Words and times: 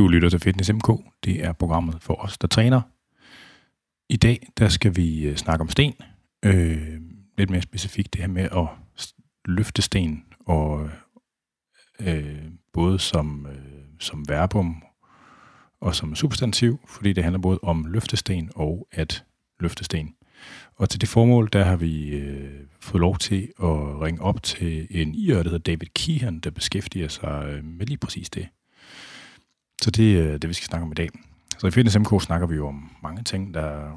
Du 0.00 0.08
lytter 0.08 0.28
til 0.28 0.40
Fitness 0.40 0.72
MK. 0.72 0.88
Det 1.24 1.44
er 1.44 1.52
programmet 1.52 2.02
for 2.02 2.14
os, 2.14 2.38
der 2.38 2.48
træner. 2.48 2.80
I 4.08 4.16
dag 4.16 4.48
der 4.58 4.68
skal 4.68 4.96
vi 4.96 5.26
øh, 5.26 5.36
snakke 5.36 5.62
om 5.62 5.68
sten. 5.68 5.94
Øh, 6.44 7.00
lidt 7.38 7.50
mere 7.50 7.62
specifikt 7.62 8.12
det 8.12 8.20
her 8.20 8.28
med 8.28 8.42
at 8.42 8.68
løfte 9.44 9.82
sten, 9.82 10.24
og 10.46 10.90
øh, 12.00 12.42
både 12.72 12.98
som, 12.98 13.46
øh, 13.46 13.82
som 13.98 14.28
verbum 14.28 14.82
og 15.80 15.94
som 15.94 16.14
substantiv, 16.14 16.80
fordi 16.88 17.12
det 17.12 17.24
handler 17.24 17.40
både 17.40 17.58
om 17.62 17.84
løftesten 17.84 18.50
og 18.54 18.88
at 18.92 19.24
løfte 19.60 19.84
sten. 19.84 20.14
Og 20.76 20.90
til 20.90 21.00
det 21.00 21.08
formål, 21.08 21.48
der 21.52 21.64
har 21.64 21.76
vi 21.76 22.08
øh, 22.08 22.60
fået 22.80 23.00
lov 23.00 23.18
til 23.18 23.52
at 23.58 24.00
ringe 24.00 24.22
op 24.22 24.42
til 24.42 24.86
en 24.90 25.14
IR, 25.14 25.34
der 25.34 25.42
hedder 25.42 25.58
David 25.58 25.88
Kihan, 25.94 26.38
der 26.40 26.50
beskæftiger 26.50 27.08
sig 27.08 27.44
øh, 27.46 27.64
med 27.64 27.86
lige 27.86 27.98
præcis 27.98 28.30
det. 28.30 28.48
Så 29.82 29.90
det 29.90 30.18
er 30.18 30.38
det, 30.38 30.48
vi 30.48 30.54
skal 30.54 30.66
snakke 30.66 30.84
om 30.84 30.92
i 30.92 30.94
dag. 30.94 31.08
Så 31.58 31.66
i 31.66 31.70
Fitness 31.70 31.98
MK 31.98 32.22
snakker 32.22 32.46
vi 32.46 32.56
jo 32.56 32.68
om 32.68 32.90
mange 33.02 33.22
ting, 33.22 33.54
der 33.54 33.92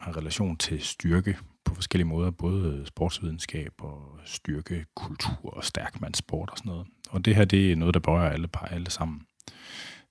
har 0.00 0.16
relation 0.16 0.56
til 0.56 0.80
styrke 0.80 1.36
på 1.64 1.74
forskellige 1.74 2.08
måder, 2.08 2.30
både 2.30 2.78
øh, 2.80 2.86
sportsvidenskab 2.86 3.72
og 3.78 4.18
styrke, 4.24 4.84
kultur 4.96 5.56
og 5.56 5.64
stærkmandssport 5.64 6.50
og 6.50 6.58
sådan 6.58 6.70
noget. 6.70 6.86
Og 7.10 7.24
det 7.24 7.36
her, 7.36 7.44
det 7.44 7.72
er 7.72 7.76
noget, 7.76 7.94
der 7.94 8.00
berører 8.00 8.30
alle 8.30 8.48
par 8.48 8.66
alle 8.66 8.90
sammen. 8.90 9.22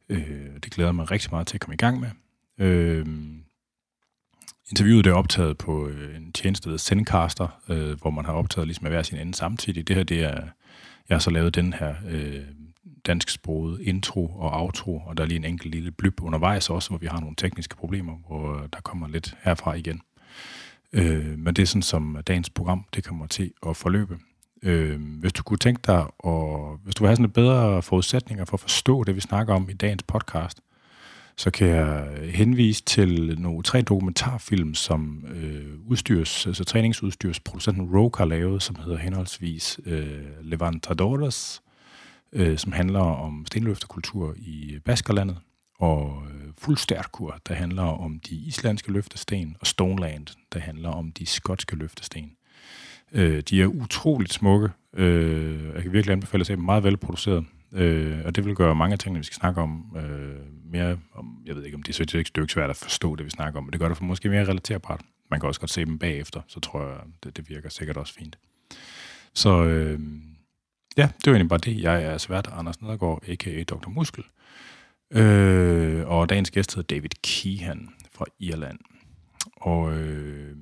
Øh, 0.09 0.53
det 0.63 0.71
glæder 0.71 0.91
mig 0.91 1.11
rigtig 1.11 1.31
meget 1.31 1.47
til 1.47 1.57
at 1.57 1.61
komme 1.61 1.73
i 1.73 1.77
gang 1.77 1.99
med. 1.99 2.09
Øh, 2.57 3.05
interviewet 4.69 5.05
det 5.05 5.11
er 5.11 5.15
optaget 5.15 5.57
på 5.57 5.87
øh, 5.87 6.15
en 6.15 6.31
tjeneste, 6.33 6.63
der 6.63 6.69
hedder 6.69 6.83
Sendcaster, 6.83 7.61
øh, 7.69 7.99
hvor 8.01 8.09
man 8.09 8.25
har 8.25 8.33
optaget 8.33 8.67
ligesom 8.67 8.87
hver 8.87 9.03
sin 9.03 9.17
ende 9.17 9.33
samtidig. 9.33 9.87
Det 9.87 9.95
her, 9.95 10.03
det 10.03 10.23
er, 10.23 10.41
jeg 11.09 11.15
har 11.15 11.19
så 11.19 11.29
lavet 11.29 11.55
den 11.55 11.73
her 11.73 11.95
øh, 12.09 12.43
dansksproget 13.05 13.81
intro 13.81 14.25
og 14.25 14.61
outro, 14.61 15.01
og 15.05 15.17
der 15.17 15.23
er 15.23 15.27
lige 15.27 15.37
en 15.37 15.45
enkelt 15.45 15.75
lille 15.75 15.91
blip 15.91 16.21
undervejs 16.21 16.69
også, 16.69 16.89
hvor 16.89 16.97
vi 16.97 17.07
har 17.07 17.19
nogle 17.19 17.35
tekniske 17.35 17.75
problemer, 17.75 18.13
hvor 18.27 18.55
øh, 18.55 18.69
der 18.73 18.81
kommer 18.81 19.07
lidt 19.07 19.37
herfra 19.43 19.73
igen. 19.73 20.01
Øh, 20.93 21.39
men 21.39 21.53
det 21.53 21.61
er 21.61 21.65
sådan, 21.65 21.81
som 21.81 22.17
dagens 22.27 22.49
program 22.49 22.85
det 22.95 23.03
kommer 23.03 23.27
til 23.27 23.51
at 23.67 23.77
forløbe. 23.77 24.19
Øh, 24.63 25.01
hvis 25.19 25.33
du 25.33 25.43
kunne 25.43 25.57
tænke 25.57 25.81
dig, 25.87 26.05
og 26.19 26.77
hvis 26.83 26.95
du 26.95 27.03
vil 27.03 27.07
have 27.07 27.15
sådan 27.15 27.25
lidt 27.25 27.33
bedre 27.33 27.81
forudsætninger 27.81 28.45
for 28.45 28.53
at 28.53 28.59
forstå 28.59 29.03
det, 29.03 29.15
vi 29.15 29.21
snakker 29.21 29.53
om 29.53 29.69
i 29.69 29.73
dagens 29.73 30.03
podcast, 30.03 30.59
så 31.37 31.51
kan 31.51 31.67
jeg 31.67 32.07
henvise 32.33 32.83
til 32.83 33.39
nogle 33.39 33.63
tre 33.63 33.81
dokumentarfilm, 33.81 34.73
som 34.73 35.25
øh, 35.35 35.89
udstyrs, 35.89 36.47
altså 36.47 36.63
træningsudstyrsproducenten 36.63 37.97
Roke 37.97 38.17
har 38.17 38.25
lavet, 38.25 38.63
som 38.63 38.75
hedder 38.75 38.97
henholdsvis 38.97 39.79
øh, 39.85 40.07
Levantadores, 40.41 41.61
øh, 41.65 41.72
øh, 42.33 42.57
som 42.57 42.71
handler 42.71 42.99
om 42.99 43.45
stenløfterkultur 43.47 44.35
i 44.37 44.79
Baskerlandet, 44.85 45.37
og 45.79 46.23
øh, 46.33 46.51
Fuldstærkur, 46.57 47.37
der 47.47 47.53
handler 47.53 47.83
om 47.83 48.19
de 48.19 48.35
islandske 48.35 48.91
løftesten, 48.91 49.55
og 49.59 49.67
Stoneland, 49.67 50.27
der 50.53 50.59
handler 50.59 50.89
om 50.89 51.11
de 51.11 51.25
skotske 51.25 51.75
løftesten. 51.75 52.31
Øh, 53.11 53.43
de 53.49 53.61
er 53.61 53.65
utroligt 53.65 54.33
smukke. 54.33 54.69
Øh, 54.93 55.65
jeg 55.75 55.83
kan 55.83 55.93
virkelig 55.93 56.13
anbefale 56.13 56.41
at 56.41 56.47
se 56.47 56.55
dem 56.55 56.63
meget 56.63 56.83
velproduceret. 56.83 57.45
Øh, 57.71 58.19
og 58.25 58.35
det 58.35 58.45
vil 58.45 58.55
gøre 58.55 58.75
mange 58.75 58.93
af 58.93 58.99
tingene, 58.99 59.19
vi 59.19 59.23
skal 59.23 59.35
snakke 59.35 59.61
om, 59.61 59.97
øh, 59.97 60.71
mere 60.71 60.97
om, 61.13 61.37
jeg 61.45 61.55
ved 61.55 61.63
ikke, 61.63 61.75
om 61.75 61.83
det 61.83 61.99
er 61.99 62.05
så 62.05 62.17
ikke 62.17 62.53
svært 62.53 62.69
at 62.69 62.75
forstå, 62.75 63.15
det 63.15 63.25
vi 63.25 63.29
snakker 63.29 63.57
om, 63.57 63.63
men 63.63 63.71
det 63.71 63.79
gør 63.79 63.87
det 63.87 63.97
for 63.97 64.03
måske 64.03 64.29
mere 64.29 64.45
relaterbart. 64.45 65.01
Man 65.31 65.39
kan 65.39 65.47
også 65.47 65.59
godt 65.59 65.71
se 65.71 65.85
dem 65.85 65.99
bagefter, 65.99 66.41
så 66.47 66.59
tror 66.59 66.81
jeg, 66.87 66.97
det, 67.23 67.37
det 67.37 67.49
virker 67.49 67.69
sikkert 67.69 67.97
også 67.97 68.13
fint. 68.13 68.37
Så 69.33 69.63
øh, 69.63 69.99
ja, 70.97 71.03
det 71.03 71.25
var 71.25 71.31
egentlig 71.31 71.49
bare 71.49 71.59
det. 71.59 71.81
Jeg 71.81 72.03
er 72.03 72.17
svært 72.17 72.49
Anders 72.51 72.81
Nedergaard, 72.81 73.23
a.k.a. 73.27 73.63
Dr. 73.63 73.89
Muskel. 73.89 74.23
Øh, 75.11 76.07
og 76.07 76.29
dagens 76.29 76.51
gæst 76.51 76.75
hedder 76.75 76.95
David 76.95 77.09
Keehan 77.23 77.89
fra 78.11 78.25
Irland. 78.39 78.79
Og 79.55 79.93
øh, 79.93 80.57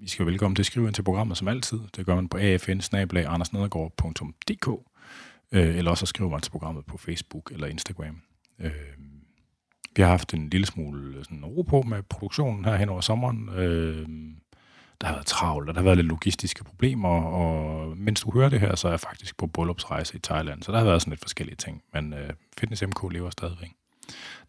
I 0.00 0.08
skal 0.08 0.26
velkommen 0.26 0.54
til 0.56 0.62
at 0.62 0.66
skrive 0.66 0.86
ind 0.86 0.94
til 0.94 1.02
programmet 1.02 1.36
som 1.36 1.48
altid. 1.48 1.78
Det 1.96 2.06
gør 2.06 2.14
man 2.14 2.28
på 2.28 2.38
afn 2.38 3.42
øh, 5.52 5.76
eller 5.76 5.90
også 5.90 6.06
skrive 6.06 6.30
mig 6.30 6.42
til 6.42 6.50
programmet 6.50 6.86
på 6.86 6.98
Facebook 6.98 7.52
eller 7.52 7.66
Instagram. 7.66 8.22
Øh, 8.58 8.72
vi 9.96 10.02
har 10.02 10.08
haft 10.08 10.34
en 10.34 10.48
lille 10.48 10.66
smule 10.66 11.24
sådan, 11.24 11.44
ro 11.44 11.62
på 11.62 11.82
med 11.82 12.02
produktionen 12.02 12.64
her 12.64 12.76
hen 12.76 12.88
over 12.88 13.00
sommeren. 13.00 13.48
Øh, 13.48 14.08
der 15.00 15.06
har 15.06 15.14
været 15.14 15.26
travlt, 15.26 15.68
og 15.68 15.74
der 15.74 15.80
har 15.80 15.84
været 15.84 15.96
lidt 15.96 16.08
logistiske 16.08 16.64
problemer, 16.64 17.08
og 17.22 17.96
mens 17.96 18.20
du 18.20 18.32
hører 18.32 18.48
det 18.48 18.60
her, 18.60 18.76
så 18.76 18.88
er 18.88 18.92
jeg 18.92 19.00
faktisk 19.00 19.36
på 19.36 19.46
bryllupsrejse 19.46 20.16
i 20.16 20.18
Thailand, 20.18 20.62
så 20.62 20.72
der 20.72 20.78
har 20.78 20.84
været 20.84 21.02
sådan 21.02 21.10
lidt 21.10 21.20
forskellige 21.20 21.56
ting, 21.56 21.82
men 21.94 22.12
øh, 22.12 22.30
Fitness 22.58 22.82
MK 22.82 23.12
lever 23.12 23.30
stadigvæk. 23.30 23.68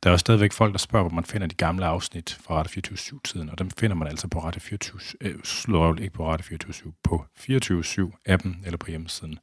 Der 0.04 0.10
er 0.10 0.12
også 0.12 0.22
stadigvæk 0.24 0.54
folk, 0.54 0.72
der 0.74 0.80
spørger, 0.80 1.08
hvor 1.08 1.16
man 1.16 1.24
finder 1.24 1.48
de 1.48 1.56
gamle 1.56 1.86
afsnit 1.86 2.38
fra 2.42 2.60
Rette 2.60 2.82
24-tiden, 2.88 3.50
og 3.50 3.60
dem 3.60 3.70
finder 3.70 3.96
man 3.96 4.08
altså 4.08 4.28
på 4.28 4.40
Rette 4.40 4.60
24 4.60 5.00
øh, 5.22 5.36
slår 5.44 5.96
ikke 5.96 6.14
på 6.14 6.32
Rette 6.32 6.44
24 6.44 6.94
på 7.04 7.26
24-7-appen 7.40 8.66
eller 8.66 8.78
på 8.78 8.90
hjemmesiden. 8.90 9.40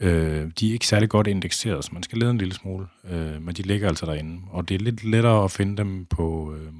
Øh, 0.00 0.50
de 0.60 0.68
er 0.68 0.72
ikke 0.72 0.86
særlig 0.86 1.08
godt 1.08 1.26
indekseret, 1.26 1.84
så 1.84 1.90
man 1.92 2.02
skal 2.02 2.18
lede 2.18 2.30
en 2.30 2.38
lille 2.38 2.54
smule, 2.54 2.86
øh, 3.04 3.42
men 3.42 3.54
de 3.54 3.62
ligger 3.62 3.88
altså 3.88 4.06
derinde, 4.06 4.42
og 4.50 4.68
det 4.68 4.74
er 4.74 4.78
lidt 4.78 5.04
lettere 5.04 5.44
at 5.44 5.50
finde 5.50 5.76
dem 5.76 6.06
på 6.06 6.54
øh, 6.54 6.72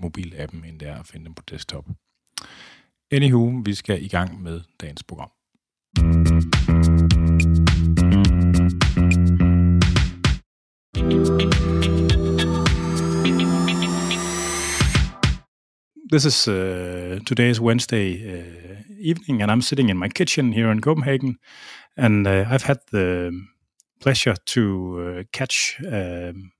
mobilappen, 0.00 0.64
end 0.64 0.80
det 0.80 0.88
er 0.88 0.98
at 0.98 1.06
finde 1.06 1.26
dem 1.26 1.34
på 1.34 1.42
desktop. 1.50 1.84
Anywho, 3.10 3.62
vi 3.64 3.74
skal 3.74 4.04
i 4.04 4.08
gang 4.08 4.42
med 4.42 4.60
dagens 4.80 5.02
program. 5.02 5.30
This 16.12 16.24
is 16.24 16.48
uh, 16.48 17.18
today's 17.26 17.60
Wednesday 17.60 18.12
uh, 18.12 18.82
evening, 19.00 19.42
and 19.42 19.50
I'm 19.50 19.62
sitting 19.62 19.90
in 19.90 19.96
my 19.96 20.08
kitchen 20.08 20.52
here 20.52 20.70
in 20.70 20.80
Copenhagen, 20.80 21.38
and 21.96 22.26
uh, 22.26 22.44
I've 22.50 22.66
had 22.66 22.78
the 22.92 23.32
pleasure 24.00 24.34
to 24.46 24.98
uh, 25.00 25.22
catch 25.32 25.80
um, 25.86 26.52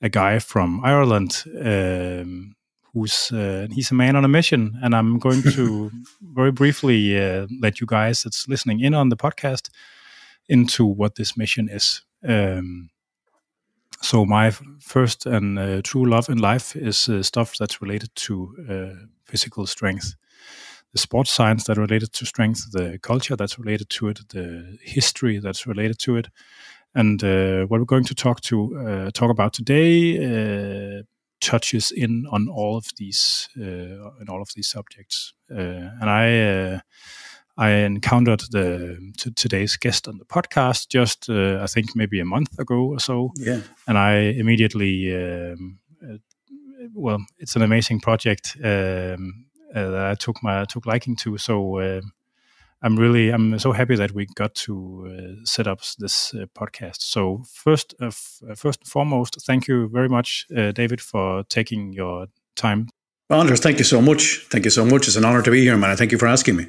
a 0.00 0.08
guy 0.08 0.38
from 0.38 0.80
Ireland 0.82 1.44
um, 1.60 2.54
who's 2.94 3.32
uh, 3.32 3.66
he's 3.72 3.90
a 3.90 3.94
man 3.94 4.16
on 4.16 4.24
a 4.24 4.28
mission, 4.28 4.78
and 4.82 4.94
I'm 4.94 5.18
going 5.18 5.42
to 5.42 5.90
very 6.22 6.52
briefly 6.52 7.18
uh, 7.20 7.46
let 7.60 7.80
you 7.80 7.86
guys 7.86 8.22
that's 8.22 8.48
listening 8.48 8.80
in 8.80 8.94
on 8.94 9.08
the 9.08 9.16
podcast 9.16 9.68
into 10.48 10.86
what 10.86 11.16
this 11.16 11.36
mission 11.36 11.68
is. 11.68 12.02
Um, 12.26 12.90
so 14.00 14.24
my 14.24 14.52
first 14.80 15.26
and 15.26 15.58
uh, 15.58 15.82
true 15.82 16.08
love 16.08 16.28
in 16.28 16.38
life 16.38 16.76
is 16.76 17.08
uh, 17.08 17.22
stuff 17.22 17.56
that's 17.58 17.82
related 17.82 18.14
to 18.14 18.54
uh, 18.70 19.06
physical 19.24 19.66
strength, 19.66 20.14
the 20.92 20.98
sports 20.98 21.32
science 21.32 21.64
that 21.64 21.76
related 21.76 22.12
to 22.12 22.26
strength, 22.26 22.70
the 22.70 22.98
culture 23.02 23.34
that's 23.34 23.58
related 23.58 23.88
to 23.90 24.08
it, 24.08 24.20
the 24.28 24.78
history 24.82 25.38
that's 25.38 25.66
related 25.66 25.98
to 26.00 26.16
it, 26.16 26.28
and 26.94 27.24
uh, 27.24 27.64
what 27.64 27.80
we're 27.80 27.86
going 27.86 28.04
to 28.04 28.14
talk 28.14 28.40
to 28.42 29.10
talk 29.12 29.30
about 29.30 29.52
today 29.52 31.02
touches 31.44 31.92
in 31.92 32.26
on 32.30 32.48
all 32.48 32.76
of 32.76 32.86
these 32.96 33.48
uh, 33.58 34.10
in 34.20 34.28
all 34.28 34.42
of 34.42 34.48
these 34.54 34.68
subjects. 34.68 35.34
Uh, 35.50 35.90
and 36.00 36.10
I 36.10 36.40
uh, 36.40 36.80
I 37.56 37.70
encountered 37.70 38.42
the 38.50 38.98
today's 39.36 39.76
guest 39.76 40.08
on 40.08 40.18
the 40.18 40.24
podcast 40.24 40.88
just 40.88 41.28
I 41.30 41.66
think 41.66 41.94
maybe 41.94 42.20
a 42.20 42.24
month 42.24 42.58
ago 42.58 42.92
or 42.92 42.98
so. 43.00 43.30
Yeah, 43.36 43.60
and 43.86 43.98
I 43.98 44.34
immediately. 44.38 45.14
Um, 45.14 45.78
well, 46.92 47.24
it's 47.38 47.56
an 47.56 47.62
amazing 47.62 48.00
project 48.00 48.56
um, 48.62 49.46
that 49.72 49.94
I 49.94 50.14
took 50.14 50.42
my 50.42 50.64
took 50.64 50.86
liking 50.86 51.16
to. 51.16 51.38
So 51.38 52.00
I'm 52.84 52.96
really 52.96 53.30
I'm 53.30 53.58
so 53.58 53.72
happy 53.72 53.96
that 53.96 54.12
we 54.12 54.26
got 54.34 54.54
to 54.66 55.06
uh, 55.08 55.44
set 55.44 55.66
up 55.66 55.80
this 55.98 56.34
uh, 56.34 56.44
podcast. 56.54 57.00
So 57.00 57.42
first, 57.50 57.94
uh, 57.98 58.10
first 58.54 58.80
and 58.80 58.88
foremost, 58.88 59.40
thank 59.46 59.66
you 59.66 59.88
very 59.88 60.08
much, 60.08 60.46
uh, 60.54 60.70
David, 60.72 61.00
for 61.00 61.44
taking 61.44 61.94
your 61.94 62.26
time. 62.56 62.88
Anders, 63.30 63.60
thank 63.60 63.78
you 63.78 63.84
so 63.84 64.02
much. 64.02 64.46
Thank 64.50 64.66
you 64.66 64.70
so 64.70 64.84
much. 64.84 65.08
It's 65.08 65.16
an 65.16 65.24
honor 65.24 65.42
to 65.42 65.50
be 65.50 65.62
here, 65.62 65.78
man. 65.78 65.96
Thank 65.96 66.12
you 66.12 66.18
for 66.18 66.28
asking 66.28 66.56
me. 66.56 66.66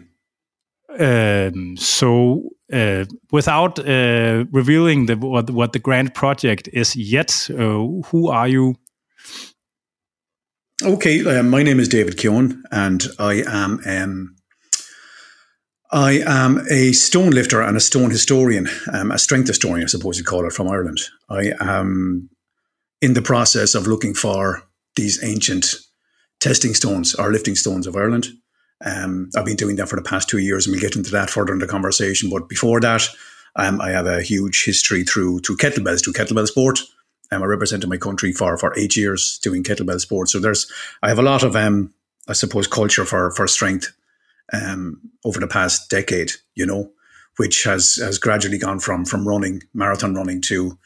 Um, 0.98 1.76
so, 1.76 2.50
uh, 2.72 3.04
without 3.34 3.78
uh, 3.80 4.46
revealing 4.52 5.08
the, 5.08 5.18
what, 5.18 5.50
what 5.50 5.74
the 5.74 5.80
grand 5.80 6.14
project 6.14 6.70
is 6.72 6.96
yet, 6.96 7.50
who 7.50 8.30
are 8.30 8.48
you? 8.48 8.76
Okay, 10.82 11.42
my 11.42 11.62
name 11.62 11.82
is 11.82 11.90
David 11.90 12.16
Keohan, 12.16 12.62
and 12.72 13.04
I 13.20 13.44
am. 13.46 13.82
Um, 13.86 14.35
I 15.96 16.22
am 16.26 16.60
a 16.70 16.92
stone 16.92 17.30
lifter 17.30 17.62
and 17.62 17.78
a 17.78 17.80
stone 17.80 18.12
historian, 18.12 18.68
um, 18.92 19.12
a 19.12 19.18
strength 19.18 19.48
historian, 19.48 19.86
I 19.86 19.88
suppose 19.88 20.18
you'd 20.18 20.26
call 20.26 20.46
it, 20.46 20.52
from 20.52 20.68
Ireland. 20.68 21.00
I 21.30 21.54
am 21.62 22.30
in 23.02 23.14
the 23.14 23.22
process 23.22 23.76
of 23.76 23.88
looking 23.88 24.14
for 24.14 24.64
these 24.98 25.24
ancient 25.24 25.74
testing 26.42 26.74
stones 26.74 27.16
or 27.16 27.32
lifting 27.32 27.56
stones 27.56 27.88
of 27.88 27.96
Ireland. 27.96 28.28
Um, 28.84 29.30
I've 29.38 29.46
been 29.46 29.56
doing 29.56 29.78
that 29.78 29.88
for 29.88 29.96
the 29.96 30.02
past 30.02 30.28
two 30.28 30.40
years, 30.40 30.68
and 30.68 30.74
we'll 30.74 30.82
get 30.82 30.98
into 30.98 31.12
that 31.12 31.30
further 31.30 31.54
in 31.54 31.60
the 31.60 31.66
conversation. 31.66 32.30
But 32.30 32.50
before 32.50 32.82
that, 32.82 33.08
um, 33.56 33.80
I 33.80 33.92
have 33.92 34.06
a 34.06 34.22
huge 34.22 34.66
history 34.66 35.06
through 35.06 35.40
through 35.40 35.56
kettlebells, 35.56 36.04
through 36.04 36.12
kettlebell 36.12 36.48
sport. 36.48 36.80
Um, 37.32 37.42
I 37.42 37.46
represented 37.46 37.90
my 37.90 37.96
country 37.96 38.34
for 38.34 38.58
for 38.58 38.78
eight 38.78 38.98
years 38.98 39.40
doing 39.42 39.64
kettlebell 39.64 40.02
sport. 40.02 40.28
So 40.28 40.40
there's 40.42 40.70
I 41.02 41.08
have 41.08 41.20
a 41.20 41.30
lot 41.32 41.44
of 41.44 41.56
um, 41.56 41.94
I 42.28 42.34
suppose 42.34 42.68
culture 42.68 43.06
for 43.06 43.32
for 43.32 43.48
strength 43.48 43.94
um, 44.54 45.02
over 45.24 45.40
the 45.40 45.48
past 45.48 45.90
decade. 45.90 46.32
You 46.56 46.66
know, 46.66 46.92
which 47.38 47.64
has 47.64 47.96
has 47.96 48.18
gradually 48.18 48.58
gone 48.58 48.80
from 48.80 49.06
from 49.06 49.28
running 49.28 49.62
marathon 49.74 50.16
running 50.16 50.42
to 50.42 50.78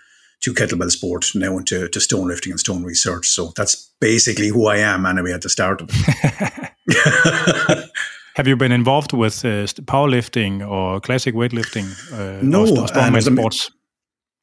to 0.42 0.54
kettlebell 0.54 0.90
sport 0.90 1.32
now 1.36 1.58
into 1.58 1.88
to 1.90 2.00
stone 2.00 2.28
lifting 2.28 2.52
and 2.52 2.60
stone 2.60 2.84
research. 2.84 3.28
So 3.28 3.52
that's 3.56 3.92
basically 4.00 4.48
who 4.48 4.68
I 4.68 4.78
am 4.78 5.06
anyway 5.06 5.34
at 5.34 5.42
the 5.42 5.50
start 5.50 5.82
of 5.82 5.90
it. 5.92 6.70
Have 8.36 8.48
you 8.48 8.56
been 8.56 8.72
involved 8.72 9.12
with 9.12 9.44
uh, 9.44 9.68
powerlifting 9.84 10.66
or 10.68 11.02
classic 11.02 11.36
weightlifting? 11.36 11.92
Uh, 12.14 12.42
no, 12.42 12.62
or 12.62 12.88
strongman 12.88 13.22
sports. 13.22 13.72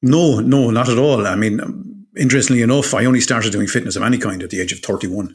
No, 0.03 0.41
no, 0.41 0.71
not 0.71 0.91
at 0.91 0.99
all. 0.99 1.27
I 1.27 1.35
mean, 1.35 2.07
interestingly 2.17 2.61
enough, 2.63 2.93
I 2.93 3.07
only 3.07 3.21
started 3.21 3.53
doing 3.53 3.67
fitness 3.67 3.97
of 3.97 4.03
any 4.03 4.19
kind 4.19 4.43
at 4.43 4.51
the 4.51 4.61
age 4.61 4.73
of 4.73 4.81
31. 4.81 5.35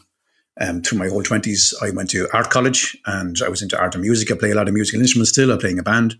Um, 0.59 0.81
through 0.81 1.00
my 1.00 1.07
whole 1.07 1.24
20s, 1.24 1.74
I 1.81 1.92
went 1.92 2.09
to 2.12 2.27
art 2.33 2.50
college 2.50 2.98
and 3.06 3.38
I 3.44 3.50
was 3.50 3.62
into 3.62 3.80
art 3.80 3.95
and 3.95 4.03
music. 4.03 4.31
I 4.31 4.36
play 4.36 4.51
a 4.51 4.56
lot 4.56 4.68
of 4.68 4.74
musical 4.74 5.00
instruments 5.00 5.31
still. 5.31 5.51
I'm 5.51 5.59
playing 5.59 5.80
a 5.80 5.83
band. 5.83 6.19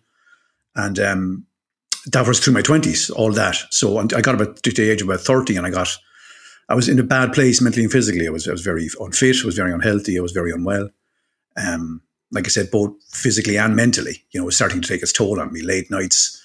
And 0.75 0.98
um, 1.00 1.45
that 2.07 2.28
was 2.28 2.39
through 2.39 2.54
my 2.54 2.62
20s, 2.62 3.12
all 3.12 3.31
that. 3.33 3.57
So 3.72 4.00
I 4.00 4.22
got 4.22 4.36
about 4.36 4.63
to 4.63 4.72
the 4.72 4.89
age 4.89 5.01
of 5.01 5.10
about 5.10 5.22
30 5.22 5.57
and 5.57 5.68
I 5.68 5.69
got, 5.69 5.89
I 6.69 6.75
was 6.75 6.88
in 6.88 7.00
a 7.00 7.04
bad 7.04 7.33
place 7.33 7.62
mentally 7.62 7.83
and 7.83 7.92
physically. 7.92 8.28
I 8.28 8.31
was, 8.31 8.48
I 8.48 8.51
was 8.51 8.62
very 8.62 8.88
unfit, 9.00 9.38
I 9.44 9.45
was 9.45 9.56
very 9.56 9.74
unhealthy, 9.74 10.18
I 10.18 10.22
was 10.22 10.31
very 10.31 10.51
unwell. 10.51 10.89
Um, 11.57 12.01
like 12.31 12.48
I 12.48 12.50
said, 12.50 12.72
both 12.72 12.94
physically 13.10 13.57
and 13.57 13.75
mentally, 13.75 14.24
you 14.31 14.39
know, 14.39 14.45
was 14.45 14.56
starting 14.56 14.81
to 14.81 14.88
take 14.88 15.01
its 15.01 15.12
toll 15.12 15.39
on 15.39 15.51
me. 15.51 15.62
Late 15.62 15.92
nights, 15.92 16.42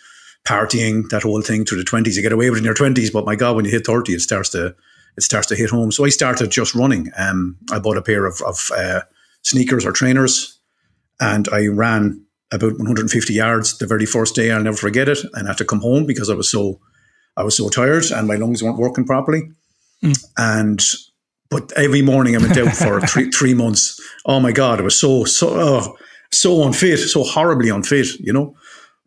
partying, 0.47 1.09
that 1.11 1.23
whole 1.23 1.43
thing 1.43 1.65
through 1.65 1.79
the 1.79 1.85
20s. 1.85 2.17
You 2.17 2.23
get 2.23 2.33
away 2.33 2.51
with 2.51 2.59
it 2.59 2.61
in 2.61 2.65
your 2.65 2.75
20s, 2.75 3.13
but 3.13 3.25
my 3.25 3.37
God, 3.37 3.57
when 3.57 3.65
you 3.65 3.71
hit 3.71 3.87
30, 3.87 4.15
it 4.15 4.21
starts 4.21 4.51
to, 4.51 4.75
it 5.17 5.23
starts 5.23 5.47
to 5.49 5.57
hit 5.57 5.71
home. 5.71 5.91
So 5.93 6.05
I 6.05 6.11
started 6.11 6.51
just 6.51 6.75
running. 6.75 7.11
Um, 7.17 7.57
I 7.71 7.79
bought 7.79 7.97
a 7.97 8.03
pair 8.03 8.27
of, 8.27 8.41
of 8.47 8.71
uh, 8.77 9.01
sneakers 9.43 9.87
or 9.87 9.93
trainers 9.93 10.59
and 11.21 11.49
I 11.49 11.67
ran 11.67 12.23
about 12.53 12.77
150 12.79 13.33
yards 13.33 13.79
the 13.79 13.87
very 13.87 14.07
first 14.07 14.35
day. 14.35 14.51
I'll 14.51 14.63
never 14.63 14.77
forget 14.77 15.09
it. 15.09 15.19
And 15.35 15.47
I 15.47 15.51
had 15.51 15.59
to 15.59 15.65
come 15.65 15.81
home 15.81 16.07
because 16.07 16.31
I 16.31 16.35
was 16.35 16.51
so 16.51 16.81
I 17.37 17.43
was 17.43 17.57
so 17.57 17.69
tired 17.69 18.05
and 18.11 18.27
my 18.27 18.37
lungs 18.37 18.63
weren't 18.63 18.79
working 18.79 19.05
properly. 19.05 19.51
Mm. 20.03 20.25
And 20.37 20.85
but 21.51 21.73
every 21.77 22.03
morning 22.03 22.35
I 22.35 22.39
went 22.39 22.57
out 22.57 22.75
for 22.75 23.01
three 23.07 23.31
three 23.31 23.55
months. 23.55 24.01
Oh 24.25 24.41
my 24.41 24.53
god, 24.53 24.81
it 24.81 24.85
was 24.85 24.99
so 24.99 25.25
so 25.25 25.49
oh, 25.51 25.97
so 26.33 26.65
unfit, 26.65 26.99
so 26.99 27.25
horribly 27.25 27.71
unfit, 27.71 28.19
you 28.21 28.33
know. 28.33 28.55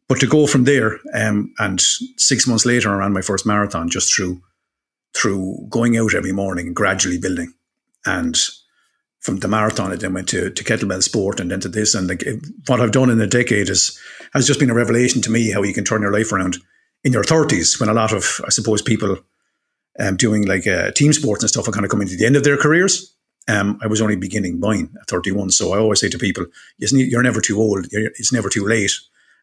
But 0.07 0.19
to 0.21 0.27
go 0.27 0.47
from 0.47 0.63
there, 0.63 1.00
um, 1.13 1.53
and 1.59 1.79
six 1.79 2.47
months 2.47 2.65
later, 2.65 2.91
I 2.91 2.97
ran 2.97 3.13
my 3.13 3.21
first 3.21 3.45
marathon 3.45 3.89
just 3.89 4.13
through 4.13 4.41
through 5.19 5.68
going 5.69 5.98
out 5.98 6.13
every 6.13 6.31
morning 6.31 6.68
and 6.68 6.75
gradually 6.75 7.18
building. 7.18 7.54
And 8.06 8.39
from 9.19 9.39
the 9.39 9.48
marathon, 9.48 9.92
I 9.92 9.95
then 9.95 10.13
went 10.13 10.30
to, 10.30 10.50
to 10.50 10.63
kettlebell 10.63 11.04
sport 11.04 11.39
and 11.39 11.51
then 11.51 11.60
to 11.62 11.69
this. 11.69 11.94
And 11.94 12.07
like 12.07 12.24
what 12.68 12.80
I've 12.80 12.92
done 12.92 13.10
in 13.10 13.19
a 13.19 13.27
decade 13.27 13.69
is 13.69 14.00
has 14.33 14.48
just 14.48 14.60
been 14.60 14.69
a 14.69 14.75
revelation 14.75 15.21
to 15.24 15.31
me 15.31 15.51
how 15.51 15.63
you 15.63 15.74
can 15.74 15.83
turn 15.83 16.01
your 16.01 16.13
life 16.13 16.31
around 16.31 16.57
in 17.04 17.13
your 17.13 17.24
thirties 17.24 17.80
when 17.80 17.89
a 17.89 17.94
lot 17.94 18.13
of 18.13 18.42
I 18.45 18.50
suppose 18.50 18.81
people 18.81 19.18
um, 20.00 20.16
doing 20.16 20.45
like 20.45 20.66
uh, 20.68 20.92
team 20.92 21.12
sports 21.12 21.44
and 21.44 21.50
stuff 21.50 21.68
are 21.68 21.71
kind 21.71 21.86
of 21.86 21.92
coming 21.92 22.07
to 22.07 22.16
the 22.16 22.25
end 22.25 22.36
of 22.36 22.44
their 22.44 22.57
careers. 22.57 23.13
Um, 23.48 23.80
I 23.81 23.88
was 23.88 24.01
only 24.01 24.16
beginning 24.16 24.60
mine 24.60 24.95
at 25.01 25.07
31. 25.07 25.50
So 25.50 25.74
I 25.74 25.80
always 25.80 26.00
say 26.00 26.10
to 26.10 26.19
people, 26.19 26.45
you're 26.77 27.24
never 27.24 27.42
too 27.42 27.60
old. 27.60 27.88
It's 27.92 28.31
never 28.31 28.48
too 28.48 28.66
late. 28.66 28.92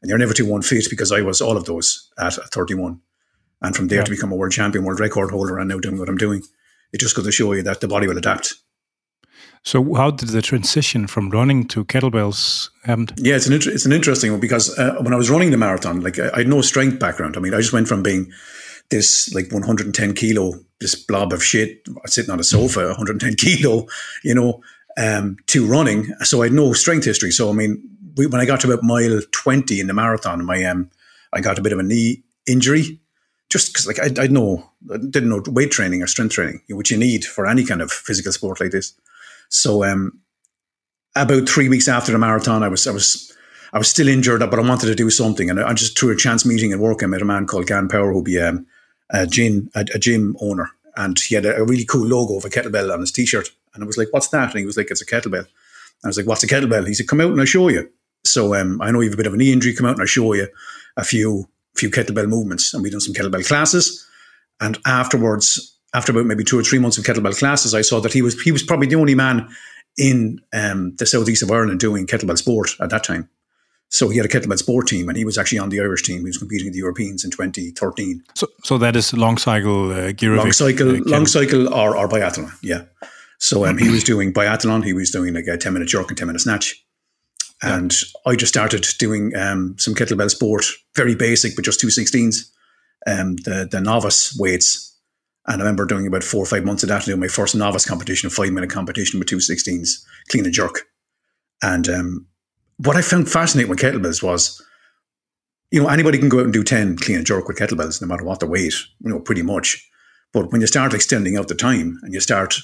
And 0.00 0.08
you're 0.08 0.18
never 0.18 0.34
too 0.34 0.54
unfit 0.54 0.86
because 0.88 1.10
I 1.10 1.22
was 1.22 1.40
all 1.40 1.56
of 1.56 1.64
those 1.64 2.08
at 2.18 2.34
31. 2.34 3.00
And 3.66 3.74
from 3.74 3.88
there 3.88 3.98
yeah. 3.98 4.04
to 4.04 4.10
become 4.10 4.32
a 4.32 4.36
world 4.36 4.52
champion, 4.52 4.84
world 4.84 5.00
record 5.00 5.30
holder, 5.30 5.58
and 5.58 5.68
now 5.68 5.78
doing 5.78 5.98
what 5.98 6.08
I'm 6.08 6.16
doing, 6.16 6.42
it 6.92 7.00
just 7.00 7.16
goes 7.16 7.24
to 7.24 7.32
show 7.32 7.52
you 7.52 7.62
that 7.64 7.80
the 7.80 7.88
body 7.88 8.06
will 8.06 8.16
adapt. 8.16 8.54
So, 9.64 9.94
how 9.94 10.12
did 10.12 10.28
the 10.28 10.42
transition 10.42 11.08
from 11.08 11.30
running 11.30 11.66
to 11.68 11.84
kettlebells 11.84 12.70
happen? 12.84 13.08
Yeah, 13.16 13.34
it's 13.34 13.48
an 13.48 13.54
inter- 13.54 13.72
it's 13.72 13.84
an 13.84 13.92
interesting 13.92 14.30
one 14.30 14.40
because 14.40 14.78
uh, 14.78 14.94
when 15.00 15.12
I 15.12 15.16
was 15.16 15.28
running 15.28 15.50
the 15.50 15.56
marathon, 15.56 16.00
like 16.00 16.20
I, 16.20 16.30
I 16.32 16.38
had 16.38 16.48
no 16.48 16.62
strength 16.62 17.00
background. 17.00 17.36
I 17.36 17.40
mean, 17.40 17.52
I 17.52 17.58
just 17.58 17.72
went 17.72 17.88
from 17.88 18.04
being 18.04 18.30
this 18.90 19.34
like 19.34 19.50
110 19.50 20.14
kilo, 20.14 20.52
this 20.78 20.94
blob 20.94 21.32
of 21.32 21.42
shit 21.42 21.80
sitting 22.04 22.30
on 22.30 22.38
a 22.38 22.44
sofa, 22.44 22.86
110 22.96 23.34
kilo, 23.34 23.88
you 24.22 24.34
know, 24.34 24.62
um, 24.96 25.36
to 25.48 25.66
running. 25.66 26.14
So 26.22 26.42
I 26.42 26.46
had 26.46 26.52
no 26.52 26.72
strength 26.72 27.04
history. 27.04 27.32
So 27.32 27.50
I 27.50 27.52
mean, 27.52 27.82
we, 28.16 28.28
when 28.28 28.40
I 28.40 28.44
got 28.44 28.60
to 28.60 28.72
about 28.72 28.84
mile 28.84 29.20
20 29.32 29.80
in 29.80 29.88
the 29.88 29.94
marathon, 29.94 30.44
my 30.44 30.64
um, 30.64 30.88
I 31.32 31.40
got 31.40 31.58
a 31.58 31.62
bit 31.62 31.72
of 31.72 31.80
a 31.80 31.82
knee 31.82 32.22
injury 32.46 33.00
just 33.48 33.72
because 33.72 33.86
like 33.86 33.98
I, 33.98 34.24
I 34.24 34.26
know 34.26 34.70
I 34.92 34.96
didn't 34.98 35.28
know 35.28 35.42
weight 35.46 35.70
training 35.70 36.02
or 36.02 36.06
strength 36.06 36.32
training, 36.32 36.62
which 36.70 36.90
you 36.90 36.96
need 36.96 37.24
for 37.24 37.46
any 37.46 37.64
kind 37.64 37.82
of 37.82 37.92
physical 37.92 38.32
sport 38.32 38.60
like 38.60 38.72
this. 38.72 38.92
So 39.48 39.84
um, 39.84 40.20
about 41.14 41.48
three 41.48 41.68
weeks 41.68 41.88
after 41.88 42.12
the 42.12 42.18
marathon, 42.18 42.62
I 42.62 42.68
was 42.68 42.86
I 42.86 42.92
was 42.92 43.32
I 43.72 43.78
was 43.78 43.88
still 43.88 44.08
injured, 44.08 44.40
but 44.40 44.58
I 44.58 44.62
wanted 44.62 44.86
to 44.86 44.94
do 44.94 45.10
something, 45.10 45.50
and 45.50 45.60
I 45.60 45.72
just 45.74 45.98
through 45.98 46.12
a 46.12 46.16
chance 46.16 46.44
meeting 46.44 46.72
at 46.72 46.78
work, 46.78 47.02
I 47.02 47.06
met 47.06 47.22
a 47.22 47.26
man 47.26 47.46
called 47.46 47.66
Gan 47.66 47.88
Power, 47.88 48.12
who'd 48.12 48.24
be 48.24 48.40
um, 48.40 48.66
a 49.10 49.26
gym 49.26 49.70
a, 49.74 49.86
a, 49.94 49.98
gym 49.98 50.36
owner, 50.40 50.70
and 50.96 51.18
he 51.18 51.34
had 51.34 51.46
a, 51.46 51.56
a, 51.56 51.64
really 51.64 51.84
cool 51.84 52.06
logo 52.06 52.36
of 52.36 52.44
a 52.44 52.48
kettlebell 52.48 52.92
on 52.92 53.00
his 53.00 53.12
t-shirt, 53.12 53.50
and 53.74 53.82
I 53.82 53.86
was 53.86 53.96
like, 53.96 54.08
"What's 54.12 54.28
that?" 54.28 54.50
And 54.50 54.60
he 54.60 54.66
was 54.66 54.76
like, 54.76 54.90
"It's 54.90 55.02
a 55.02 55.06
kettlebell." 55.06 55.46
And 55.46 56.04
I 56.04 56.08
was 56.08 56.16
like, 56.16 56.26
"What's 56.26 56.42
a 56.42 56.48
kettlebell?" 56.48 56.86
He 56.86 56.94
said, 56.94 57.08
"Come 57.08 57.20
out 57.20 57.30
and 57.30 57.40
I'll 57.40 57.46
show 57.46 57.68
you." 57.68 57.90
So 58.24 58.54
um, 58.54 58.80
I 58.82 58.90
know 58.90 59.00
you 59.00 59.10
have 59.10 59.14
a 59.14 59.16
bit 59.16 59.26
of 59.26 59.34
a 59.34 59.36
knee 59.36 59.52
injury. 59.52 59.74
Come 59.74 59.86
out 59.86 59.92
and 59.92 60.00
I'll 60.00 60.06
show 60.06 60.32
you 60.32 60.48
a 60.96 61.04
few 61.04 61.48
few 61.76 61.90
kettlebell 61.90 62.28
movements, 62.28 62.74
and 62.74 62.82
we 62.82 62.90
done 62.90 63.00
some 63.00 63.14
kettlebell 63.14 63.46
classes. 63.46 64.06
And 64.60 64.78
afterwards, 64.86 65.76
after 65.94 66.12
about 66.12 66.26
maybe 66.26 66.44
two 66.44 66.58
or 66.58 66.62
three 66.62 66.78
months 66.78 66.98
of 66.98 67.04
kettlebell 67.04 67.38
classes, 67.38 67.74
I 67.74 67.82
saw 67.82 68.00
that 68.00 68.12
he 68.12 68.22
was 68.22 68.40
he 68.42 68.52
was 68.52 68.62
probably 68.62 68.86
the 68.86 68.96
only 68.96 69.14
man 69.14 69.48
in 69.96 70.40
um, 70.52 70.94
the 70.96 71.06
southeast 71.06 71.42
of 71.42 71.50
Ireland 71.50 71.80
doing 71.80 72.06
kettlebell 72.06 72.38
sport 72.38 72.70
at 72.80 72.90
that 72.90 73.04
time. 73.04 73.28
So 73.88 74.08
he 74.08 74.16
had 74.16 74.26
a 74.26 74.28
kettlebell 74.28 74.58
sport 74.58 74.88
team, 74.88 75.08
and 75.08 75.16
he 75.16 75.24
was 75.24 75.38
actually 75.38 75.60
on 75.60 75.68
the 75.68 75.80
Irish 75.80 76.02
team. 76.02 76.18
He 76.18 76.24
was 76.24 76.38
competing 76.38 76.66
in 76.66 76.72
the 76.72 76.78
Europeans 76.78 77.24
in 77.24 77.30
2013. 77.30 78.22
So, 78.34 78.48
so 78.64 78.78
that 78.78 78.96
is 78.96 79.12
long 79.12 79.38
cycle, 79.38 79.92
uh, 79.92 80.12
long 80.20 80.52
cycle, 80.52 80.96
uh, 80.96 81.00
long 81.06 81.26
cycle, 81.26 81.72
or, 81.72 81.96
or 81.96 82.08
biathlon. 82.08 82.50
Yeah. 82.62 82.82
So 83.38 83.64
um, 83.64 83.78
he 83.78 83.88
was 83.88 84.02
doing 84.02 84.32
biathlon. 84.32 84.84
He 84.84 84.92
was 84.92 85.10
doing 85.10 85.34
like 85.34 85.46
a 85.46 85.56
10 85.56 85.72
minute 85.72 85.88
jerk 85.88 86.08
and 86.08 86.18
10 86.18 86.26
minute 86.26 86.40
snatch. 86.40 86.84
And 87.62 87.92
yeah. 87.92 88.32
I 88.32 88.36
just 88.36 88.52
started 88.52 88.86
doing 88.98 89.34
um, 89.36 89.76
some 89.78 89.94
kettlebell 89.94 90.30
sport, 90.30 90.66
very 90.94 91.14
basic, 91.14 91.56
but 91.56 91.64
just 91.64 91.80
two 91.80 91.86
16s, 91.86 92.50
um, 93.06 93.36
the, 93.36 93.68
the 93.70 93.80
novice 93.80 94.36
weights. 94.38 94.94
And 95.46 95.62
I 95.62 95.64
remember 95.64 95.86
doing 95.86 96.06
about 96.06 96.24
four 96.24 96.42
or 96.42 96.46
five 96.46 96.64
months 96.64 96.82
of 96.82 96.88
that, 96.88 97.04
doing 97.04 97.20
my 97.20 97.28
first 97.28 97.54
novice 97.54 97.86
competition, 97.86 98.26
a 98.26 98.30
five 98.30 98.52
minute 98.52 98.70
competition 98.70 99.18
with 99.18 99.28
216s, 99.28 100.04
clean 100.28 100.44
and 100.44 100.52
jerk. 100.52 100.82
And 101.62 101.88
um, 101.88 102.26
what 102.78 102.96
I 102.96 103.02
found 103.02 103.30
fascinating 103.30 103.70
with 103.70 103.78
kettlebells 103.78 104.22
was, 104.22 104.62
you 105.70 105.82
know, 105.82 105.88
anybody 105.88 106.18
can 106.18 106.28
go 106.28 106.38
out 106.38 106.44
and 106.44 106.52
do 106.52 106.64
10 106.64 106.98
clean 106.98 107.18
and 107.18 107.26
jerk 107.26 107.48
with 107.48 107.58
kettlebells, 107.58 108.00
no 108.02 108.08
matter 108.08 108.24
what 108.24 108.40
the 108.40 108.46
weight, 108.46 108.74
you 109.00 109.10
know, 109.10 109.20
pretty 109.20 109.42
much. 109.42 109.88
But 110.32 110.52
when 110.52 110.60
you 110.60 110.66
start 110.66 110.92
extending 110.92 111.36
out 111.36 111.48
the 111.48 111.54
time 111.54 111.98
and 112.02 112.12
you 112.12 112.20
start 112.20 112.56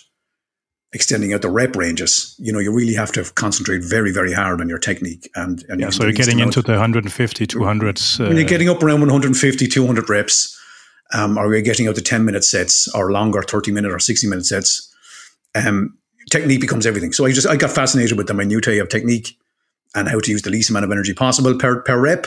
extending 0.92 1.32
out 1.32 1.42
the 1.42 1.50
rep 1.50 1.74
ranges, 1.74 2.34
you 2.38 2.52
know, 2.52 2.58
you 2.58 2.72
really 2.72 2.94
have 2.94 3.12
to 3.12 3.24
concentrate 3.34 3.82
very, 3.82 4.12
very 4.12 4.32
hard 4.32 4.60
on 4.60 4.68
your 4.68 4.78
technique. 4.78 5.30
And, 5.34 5.64
and 5.68 5.80
yeah, 5.80 5.90
so 5.90 6.04
you're 6.04 6.12
getting 6.12 6.38
into 6.38 6.60
the 6.60 6.72
150, 6.72 7.46
200s. 7.46 8.20
Uh, 8.20 8.28
when 8.28 8.36
you're 8.36 8.46
getting 8.46 8.68
up 8.68 8.82
around 8.82 9.00
150, 9.00 9.66
200 9.66 10.10
reps, 10.10 10.58
um, 11.14 11.38
or 11.38 11.52
you're 11.52 11.62
getting 11.62 11.88
out 11.88 11.94
the 11.94 12.02
10 12.02 12.24
minute 12.24 12.44
sets 12.44 12.88
or 12.94 13.10
longer 13.10 13.42
30 13.42 13.72
minute 13.72 13.90
or 13.90 13.98
60 13.98 14.26
minute 14.26 14.44
sets, 14.44 14.94
um, 15.54 15.96
technique 16.30 16.60
becomes 16.60 16.86
everything. 16.86 17.12
So 17.12 17.24
I 17.24 17.32
just, 17.32 17.48
I 17.48 17.56
got 17.56 17.70
fascinated 17.70 18.18
with 18.18 18.26
the 18.26 18.34
minutiae 18.34 18.82
of 18.82 18.88
technique 18.88 19.38
and 19.94 20.08
how 20.08 20.20
to 20.20 20.30
use 20.30 20.42
the 20.42 20.50
least 20.50 20.70
amount 20.70 20.84
of 20.84 20.92
energy 20.92 21.14
possible 21.14 21.56
per, 21.56 21.80
per 21.82 21.98
rep. 21.98 22.26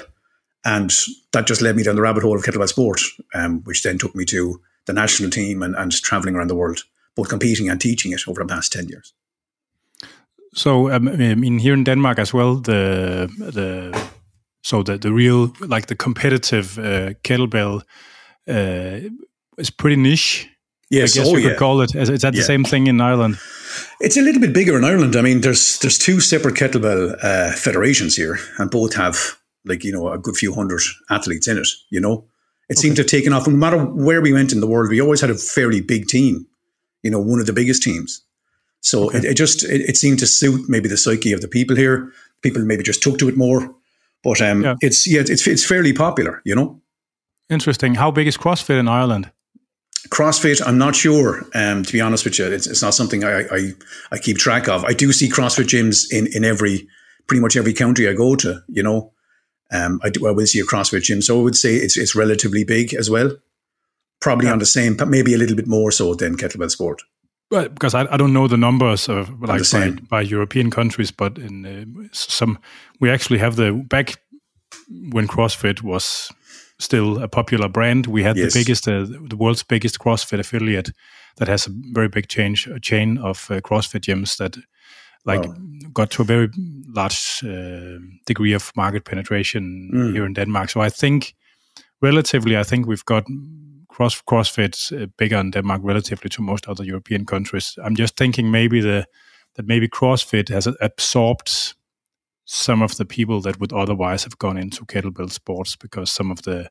And 0.64 0.92
that 1.34 1.46
just 1.46 1.62
led 1.62 1.76
me 1.76 1.84
down 1.84 1.96
the 1.96 2.02
rabbit 2.02 2.24
hole 2.24 2.36
of 2.36 2.44
kettlebell 2.44 2.68
sport, 2.68 3.02
um, 3.36 3.62
which 3.64 3.84
then 3.84 4.00
took 4.00 4.16
me 4.16 4.26
to 4.26 4.60
the 4.86 4.94
national 4.94 5.30
team 5.30 5.62
and, 5.62 5.76
and 5.76 5.92
traveling 5.92 6.36
around 6.36 6.50
the 6.50 6.56
world 6.56 6.84
both 7.16 7.30
competing 7.30 7.70
and 7.70 7.80
teaching 7.80 8.12
it 8.12 8.28
over 8.28 8.44
the 8.44 8.54
past 8.54 8.74
10 8.74 8.88
years. 8.88 9.14
So, 10.56 10.90
um, 10.90 11.08
I 11.08 11.36
mean, 11.36 11.60
here 11.60 11.74
in 11.74 11.84
Denmark 11.84 12.18
as 12.18 12.34
well, 12.34 12.56
the 12.56 13.28
the 13.38 13.92
so 14.62 14.84
the 14.84 14.98
the 14.98 15.12
real 15.12 15.52
like 15.60 15.88
the 15.88 15.96
competitive 15.96 16.80
uh, 16.80 17.14
kettlebell 17.24 17.82
uh, 18.48 19.10
is 19.58 19.70
pretty 19.70 19.98
niche. 19.98 20.48
Yes, 20.90 21.18
I 21.18 21.20
guess 21.20 21.28
oh, 21.28 21.38
you 21.38 21.44
yeah. 21.44 21.50
could 21.50 21.60
call 21.60 21.82
it. 21.82 21.96
Is, 21.96 22.10
is 22.10 22.22
that 22.22 22.34
the 22.34 22.40
yeah. 22.40 22.46
same 22.46 22.64
thing 22.64 22.88
in 22.88 23.02
Ireland? 23.02 23.38
It's 24.00 24.18
a 24.18 24.22
little 24.22 24.40
bit 24.40 24.54
bigger 24.54 24.78
in 24.78 24.86
Ireland. 24.86 25.16
I 25.16 25.22
mean, 25.22 25.42
there's 25.42 25.78
there's 25.80 25.98
two 25.98 26.22
separate 26.22 26.56
kettlebell 26.56 27.18
uh, 27.22 27.52
federations 27.52 28.16
here, 28.16 28.38
and 28.58 28.72
both 28.72 28.96
have 28.96 29.18
like 29.66 29.84
you 29.84 29.92
know 29.92 30.14
a 30.14 30.18
good 30.18 30.38
few 30.38 30.54
hundred 30.54 30.82
athletes 31.10 31.48
in 31.48 31.58
it. 31.58 31.68
You 31.90 32.00
know, 32.00 32.26
it 32.70 32.78
okay. 32.78 32.82
seemed 32.82 32.96
to 32.96 33.02
have 33.02 33.10
taken 33.10 33.34
off. 33.34 33.48
No 33.48 33.58
matter 33.58 33.84
where 33.84 34.22
we 34.22 34.32
went 34.32 34.54
in 34.54 34.62
the 34.62 34.68
world, 34.68 34.90
we 34.90 35.02
always 35.02 35.22
had 35.22 35.32
a 35.32 35.38
fairly 35.38 35.82
big 35.82 36.08
team 36.08 36.48
you 37.06 37.12
know, 37.12 37.20
one 37.20 37.40
of 37.40 37.46
the 37.46 37.54
biggest 37.54 37.84
teams. 37.84 38.24
So 38.82 39.06
okay. 39.06 39.20
it, 39.20 39.26
it, 39.26 39.34
just 39.38 39.64
it, 39.64 39.82
it, 39.82 39.96
seemed 39.96 40.20
to 40.20 40.28
suit 40.28 40.68
maybe 40.68 40.90
the 40.90 40.98
psyche 40.98 41.34
of 41.34 41.42
the 41.42 41.48
people 41.48 41.76
here. 41.76 42.12
People 42.42 42.64
maybe 42.66 42.84
just 42.84 43.04
took 43.04 43.20
to 43.20 43.30
it 43.30 43.38
more. 43.38 43.74
But 44.24 44.42
um, 44.42 44.64
yeah. 44.64 44.76
it's 44.82 45.08
yeah, 45.08 45.22
it's 45.22 45.48
it's 45.48 45.64
fairly 45.64 45.94
popular, 45.94 46.42
you 46.46 46.56
know. 46.56 46.82
Interesting. 47.48 47.94
How 47.94 48.10
big 48.10 48.26
is 48.26 48.38
CrossFit 48.38 48.80
in 48.80 48.88
Ireland? 48.88 49.32
CrossFit, 50.10 50.66
I'm 50.66 50.80
not 50.80 50.96
sure. 50.96 51.46
Um, 51.54 51.84
to 51.84 51.94
be 51.94 52.02
honest 52.02 52.26
with 52.26 52.40
you, 52.40 52.46
it's, 52.46 52.68
it's 52.68 52.82
not 52.82 52.94
something 52.94 53.24
I, 53.24 53.42
I, 53.42 53.72
I 54.12 54.18
keep 54.18 54.38
track 54.38 54.68
of. 54.68 54.84
I 54.84 54.94
do 54.94 55.12
see 55.12 55.30
CrossFit 55.30 55.66
gyms 55.66 56.06
in, 56.12 56.28
in 56.34 56.44
every 56.44 56.88
pretty 57.28 57.42
much 57.42 57.56
every 57.56 57.74
country 57.74 58.08
I 58.08 58.14
go 58.14 58.36
to. 58.36 58.62
You 58.68 58.84
know, 58.84 59.14
um, 59.72 60.00
I 60.04 60.10
do 60.10 60.28
I 60.28 60.32
will 60.32 60.48
see 60.48 60.60
a 60.60 60.66
CrossFit 60.66 61.04
gym, 61.04 61.22
so 61.22 61.40
I 61.40 61.44
would 61.44 61.56
say 61.56 61.76
it's 61.76 61.98
it's 61.98 62.16
relatively 62.16 62.64
big 62.64 62.96
as 62.96 63.12
well. 63.12 63.32
Probably 64.22 64.48
yeah. 64.48 64.54
on 64.54 64.60
the 64.60 64.66
same, 64.66 64.96
but 64.96 65.08
maybe 65.08 65.34
a 65.34 65.38
little 65.38 65.56
bit 65.56 65.68
more 65.68 65.92
so 65.92 66.16
than 66.16 66.38
kettlebell 66.38 66.72
sport. 66.72 67.02
Well, 67.52 67.70
because 67.70 67.94
I, 67.94 68.08
I 68.12 68.18
don't 68.18 68.34
know 68.34 68.48
the 68.48 68.58
numbers 68.58 69.08
of 69.08 69.30
like 69.42 69.62
by, 69.72 69.92
by, 70.10 70.22
European 70.22 70.72
countries, 70.72 71.12
but 71.12 71.38
in 71.38 71.66
uh, 71.66 72.08
some 72.12 72.58
we 73.00 73.12
actually 73.12 73.40
have 73.40 73.56
the 73.56 73.72
back 73.72 74.16
when 75.12 75.28
CrossFit 75.28 75.84
was 75.84 76.32
still 76.80 77.22
a 77.22 77.28
popular 77.28 77.70
brand. 77.70 78.08
We 78.08 78.24
had 78.24 78.38
yes. 78.38 78.54
the 78.54 78.60
biggest, 78.60 78.88
uh, 78.88 79.06
the 79.30 79.38
world's 79.38 79.64
biggest 79.64 80.00
CrossFit 80.00 80.40
affiliate 80.40 80.92
that 81.38 81.48
has 81.48 81.68
a 81.68 81.72
very 81.94 82.08
big 82.08 82.28
change, 82.28 82.68
a 82.68 82.80
chain 82.80 83.18
of 83.18 83.50
uh, 83.50 83.62
CrossFit 83.62 84.02
gyms 84.02 84.38
that 84.38 84.58
like 85.26 85.46
wow. 85.46 85.56
got 85.94 86.12
to 86.12 86.22
a 86.22 86.26
very 86.26 86.50
large 86.88 87.44
uh, 87.44 88.00
degree 88.26 88.54
of 88.54 88.72
market 88.76 89.06
penetration 89.06 89.92
mm. 89.94 90.14
here 90.14 90.26
in 90.26 90.34
Denmark. 90.34 90.70
So 90.70 90.82
I 90.82 90.90
think 90.90 91.36
relatively, 92.02 92.58
I 92.58 92.64
think 92.64 92.88
we've 92.88 93.06
got 93.06 93.26
cross 93.96 94.22
CrossFit 94.22 94.92
uh, 94.92 95.08
bigger 95.18 95.38
in 95.38 95.52
Denmark 95.52 95.82
relatively 95.84 96.30
to 96.30 96.42
most 96.42 96.68
other 96.68 96.84
European 96.84 97.26
countries. 97.26 97.78
I'm 97.84 97.96
just 97.96 98.18
thinking 98.18 98.52
maybe 98.52 98.82
the 98.82 99.06
that 99.56 99.68
maybe 99.68 99.88
CrossFit 99.88 100.50
has 100.50 100.68
absorbed 100.82 101.76
some 102.44 102.84
of 102.84 102.98
the 102.98 103.06
people 103.06 103.42
that 103.42 103.60
would 103.60 103.72
otherwise 103.72 104.24
have 104.26 104.38
gone 104.38 104.58
into 104.58 104.86
kettlebell 104.86 105.32
sports 105.32 105.78
because 105.78 106.12
some 106.12 106.30
of 106.30 106.42
the 106.42 106.70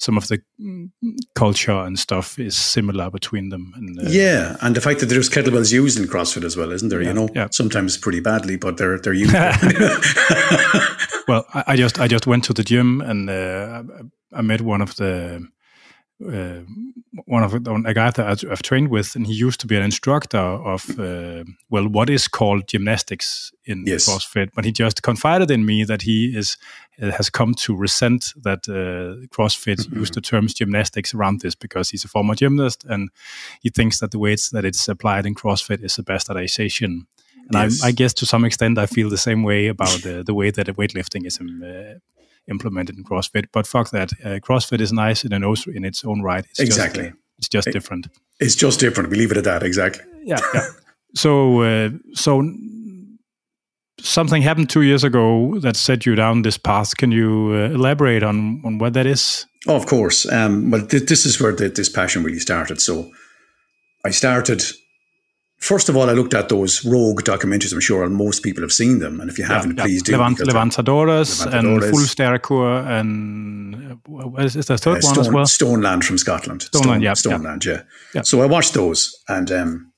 some 0.00 0.16
of 0.16 0.26
the 0.28 0.38
mm, 0.60 0.90
culture 1.34 1.84
and 1.86 1.98
stuff 1.98 2.38
is 2.38 2.56
similar 2.56 3.10
between 3.10 3.48
them. 3.48 3.72
And, 3.76 3.98
uh, 3.98 4.10
yeah, 4.10 4.56
and 4.60 4.74
the 4.76 4.80
fact 4.80 5.00
that 5.00 5.06
there's 5.06 5.28
kettlebells 5.30 5.72
used 5.72 5.98
in 5.98 6.06
CrossFit 6.06 6.44
as 6.44 6.56
well, 6.56 6.72
isn't 6.72 6.88
there? 6.88 7.02
Yeah, 7.02 7.08
you 7.08 7.14
know, 7.14 7.28
yeah. 7.34 7.48
sometimes 7.50 7.96
pretty 7.96 8.20
badly, 8.20 8.56
but 8.56 8.76
they're 8.76 8.98
they're 8.98 9.12
used. 9.24 9.32
well, 11.28 11.46
I, 11.54 11.64
I, 11.68 11.76
just 11.76 12.00
I 12.00 12.08
just 12.08 12.26
went 12.26 12.44
to 12.44 12.52
the 12.52 12.64
gym 12.64 13.00
and 13.00 13.30
uh, 13.30 13.82
I 14.32 14.42
met 14.42 14.60
one 14.60 14.82
of 14.82 14.96
the 14.96 15.46
uh, 16.26 16.60
one 17.26 17.44
of 17.44 17.54
a 17.54 17.94
guy 17.94 18.10
that 18.10 18.44
I've 18.50 18.62
trained 18.62 18.88
with, 18.88 19.14
and 19.14 19.26
he 19.26 19.32
used 19.32 19.60
to 19.60 19.66
be 19.66 19.76
an 19.76 19.82
instructor 19.82 20.38
of 20.38 20.98
uh, 20.98 21.44
well, 21.70 21.88
what 21.88 22.10
is 22.10 22.26
called 22.26 22.66
gymnastics 22.66 23.52
in 23.64 23.84
yes. 23.86 24.08
CrossFit. 24.08 24.50
But 24.54 24.64
he 24.64 24.72
just 24.72 25.02
confided 25.02 25.50
in 25.50 25.64
me 25.64 25.84
that 25.84 26.02
he 26.02 26.36
is 26.36 26.56
uh, 27.00 27.12
has 27.12 27.30
come 27.30 27.54
to 27.54 27.76
resent 27.76 28.32
that 28.42 28.68
uh, 28.68 29.26
CrossFit 29.28 29.76
mm-hmm. 29.76 30.00
used 30.00 30.14
the 30.14 30.20
terms 30.20 30.54
gymnastics 30.54 31.14
around 31.14 31.40
this 31.40 31.54
because 31.54 31.90
he's 31.90 32.04
a 32.04 32.08
former 32.08 32.34
gymnast 32.34 32.84
and 32.84 33.10
he 33.60 33.70
thinks 33.70 34.00
that 34.00 34.10
the 34.10 34.18
way 34.18 34.34
that 34.52 34.64
it's 34.64 34.88
applied 34.88 35.24
in 35.24 35.34
CrossFit 35.34 35.84
is 35.84 35.98
a 35.98 36.02
bastardization. 36.02 37.06
And 37.50 37.54
yes. 37.54 37.82
I, 37.82 37.88
I, 37.88 37.92
guess 37.92 38.12
to 38.14 38.26
some 38.26 38.44
extent 38.44 38.78
I 38.78 38.86
feel 38.86 39.08
the 39.08 39.16
same 39.16 39.42
way 39.42 39.68
about 39.68 40.02
the, 40.02 40.22
the 40.26 40.34
way 40.34 40.50
that 40.50 40.66
weightlifting 40.66 41.26
is 41.26 41.38
um, 41.40 41.62
uh, 41.64 41.98
implemented 42.48 42.96
in 42.96 43.04
CrossFit. 43.04 43.46
But 43.52 43.66
fuck 43.66 43.90
that. 43.90 44.12
Uh, 44.24 44.38
CrossFit 44.40 44.80
is 44.80 44.92
nice 44.92 45.24
in, 45.24 45.32
in 45.32 45.84
its 45.84 46.04
own 46.04 46.22
right. 46.22 46.44
It's 46.50 46.60
exactly. 46.60 47.04
Just, 47.04 47.14
uh, 47.14 47.18
it's 47.38 47.48
just 47.48 47.68
it, 47.68 47.72
different. 47.72 48.08
It's 48.40 48.54
just 48.54 48.80
different. 48.80 49.10
We 49.10 49.16
leave 49.16 49.30
it 49.30 49.36
at 49.36 49.44
that. 49.44 49.62
Exactly. 49.62 50.04
Yeah. 50.22 50.40
yeah. 50.54 50.66
so, 51.14 51.62
uh, 51.62 51.90
so 52.14 52.42
something 54.00 54.42
happened 54.42 54.70
two 54.70 54.82
years 54.82 55.04
ago 55.04 55.58
that 55.60 55.76
set 55.76 56.06
you 56.06 56.14
down 56.14 56.42
this 56.42 56.58
path. 56.58 56.96
Can 56.96 57.12
you 57.12 57.52
uh, 57.52 57.74
elaborate 57.74 58.22
on, 58.22 58.62
on 58.64 58.78
what 58.78 58.92
that 58.94 59.06
is? 59.06 59.46
Oh, 59.66 59.76
of 59.76 59.86
course. 59.86 60.30
Um, 60.30 60.70
well, 60.70 60.86
th- 60.86 61.06
this 61.06 61.26
is 61.26 61.40
where 61.40 61.52
the, 61.52 61.68
this 61.68 61.88
passion 61.88 62.22
really 62.22 62.38
started. 62.38 62.80
So 62.80 63.10
I 64.04 64.10
started 64.10 64.62
First 65.58 65.88
of 65.88 65.96
all, 65.96 66.08
I 66.08 66.12
looked 66.12 66.34
at 66.34 66.48
those 66.48 66.84
rogue 66.84 67.22
documentaries. 67.22 67.72
I'm 67.72 67.80
sure 67.80 68.08
most 68.08 68.44
people 68.44 68.62
have 68.62 68.70
seen 68.70 69.00
them, 69.00 69.20
and 69.20 69.28
if 69.28 69.38
you 69.38 69.44
haven't, 69.44 69.76
yeah, 69.76 69.82
please 69.82 70.02
do. 70.04 70.12
Levant, 70.12 70.38
Levantadores, 70.38 71.44
and 71.52 71.82
Fullsterkur 71.82 72.86
and 72.86 73.98
uh, 74.08 74.40
is, 74.40 74.54
is 74.54 74.66
there 74.66 74.76
a 74.76 74.78
third 74.78 74.98
uh, 74.98 75.00
Stone, 75.00 75.16
one 75.16 75.26
as 75.26 75.32
well? 75.32 75.44
Stoneland 75.46 76.04
from 76.04 76.16
Scotland. 76.16 76.60
Stoneland, 76.60 76.82
Stone, 76.82 77.00
yeah, 77.02 77.12
Stoneland, 77.12 77.64
yeah. 77.64 77.82
yeah. 78.14 78.22
So 78.22 78.40
I 78.40 78.46
watched 78.46 78.74
those, 78.74 79.20
and 79.26 79.50
um, 79.50 79.92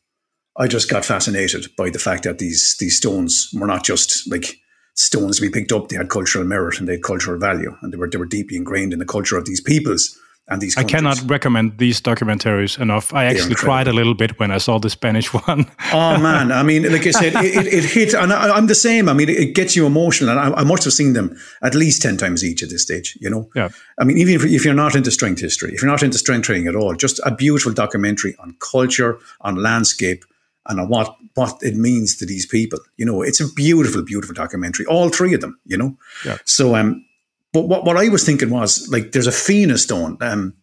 I 0.57 0.67
just 0.67 0.90
got 0.90 1.05
fascinated 1.05 1.67
by 1.76 1.90
the 1.90 1.99
fact 1.99 2.25
that 2.25 2.38
these 2.38 2.76
these 2.81 2.97
stones 2.97 3.50
were 3.52 3.67
not 3.67 3.85
just 3.85 4.31
like 4.33 4.57
stones 4.95 5.37
to 5.37 5.43
be 5.43 5.50
picked 5.50 5.73
up; 5.73 5.88
they 5.88 5.97
had 5.97 6.09
cultural 6.09 6.47
merit 6.47 6.79
and 6.79 6.88
they 6.88 6.95
had 6.95 7.02
cultural 7.02 7.38
value, 7.38 7.76
and 7.83 7.93
they 7.93 7.99
were 7.99 8.09
they 8.09 8.19
were 8.19 8.25
deeply 8.25 8.57
ingrained 8.57 8.95
in 8.95 8.99
the 8.99 9.05
culture 9.05 9.37
of 9.37 9.45
these 9.45 9.61
peoples 9.61 10.19
and 10.50 10.61
these. 10.61 10.75
Countries. 10.75 10.95
I 10.95 10.97
cannot 10.97 11.30
recommend 11.30 11.78
these 11.78 12.00
documentaries 12.00 12.78
enough. 12.78 13.14
I 13.14 13.25
actually 13.25 13.54
cried 13.54 13.88
a 13.88 13.92
little 13.92 14.14
bit 14.14 14.38
when 14.38 14.50
I 14.50 14.59
saw 14.59 14.78
the 14.78 14.90
Spanish 14.90 15.33
one. 15.47 15.71
oh 15.92 16.19
man, 16.19 16.52
I 16.52 16.62
mean, 16.62 16.90
like 16.90 17.07
I 17.07 17.12
said, 17.12 17.35
it, 17.37 17.66
it, 17.66 17.73
it 17.73 17.85
hit, 17.85 18.14
and 18.14 18.33
I, 18.33 18.59
am 18.59 18.66
the 18.66 18.75
same. 18.75 19.09
I 19.09 19.12
mean, 19.12 19.28
it, 19.28 19.54
gets 19.54 19.76
you 19.76 19.87
emotional, 19.87 20.30
and 20.30 20.40
I, 20.40 20.61
I, 20.61 20.64
must 20.64 20.85
have 20.85 20.92
seen 20.92 21.12
them 21.12 21.37
at 21.62 21.75
least 21.75 22.02
ten 22.02 22.16
times 22.16 22.45
each 22.45 22.62
at 22.62 22.71
this 22.71 22.83
stage. 22.83 23.16
You 23.21 23.30
know, 23.30 23.50
yeah. 23.54 23.69
I 23.99 24.04
mean, 24.04 24.19
even 24.19 24.35
if, 24.35 24.45
if 24.45 24.64
you're 24.64 24.75
not 24.75 24.95
into 24.95 25.11
strength 25.11 25.40
history, 25.40 25.73
if 25.73 25.83
you're 25.83 25.90
not 25.90 26.02
into 26.02 26.19
strength 26.19 26.45
training 26.45 26.66
at 26.66 26.75
all, 26.75 26.95
just 26.95 27.21
a 27.25 27.35
beautiful 27.35 27.73
documentary 27.73 28.35
on 28.40 28.57
culture, 28.59 29.19
on 29.40 29.57
landscape, 29.57 30.25
and 30.66 30.80
on 30.80 30.88
what 30.88 31.16
what 31.35 31.59
it 31.62 31.76
means 31.76 32.16
to 32.16 32.26
these 32.26 32.47
people. 32.47 32.78
You 32.97 33.07
know, 33.07 33.23
it's 33.23 33.40
a 33.40 33.47
beautiful, 33.54 34.02
beautiful 34.02 34.35
documentary. 34.35 34.87
All 34.87 35.09
three 35.09 35.35
of 35.35 35.40
them. 35.40 35.59
You 35.64 35.76
know, 35.76 35.97
yeah. 36.25 36.38
So 36.45 36.75
um, 36.75 37.04
but 37.52 37.62
what, 37.62 37.85
what 37.85 37.97
I 37.97 38.09
was 38.09 38.25
thinking 38.25 38.50
was 38.50 38.88
like 38.90 39.12
there's 39.12 39.26
a 39.26 39.33
Fina 39.33 39.78
stone. 39.78 40.16
Um, 40.21 40.54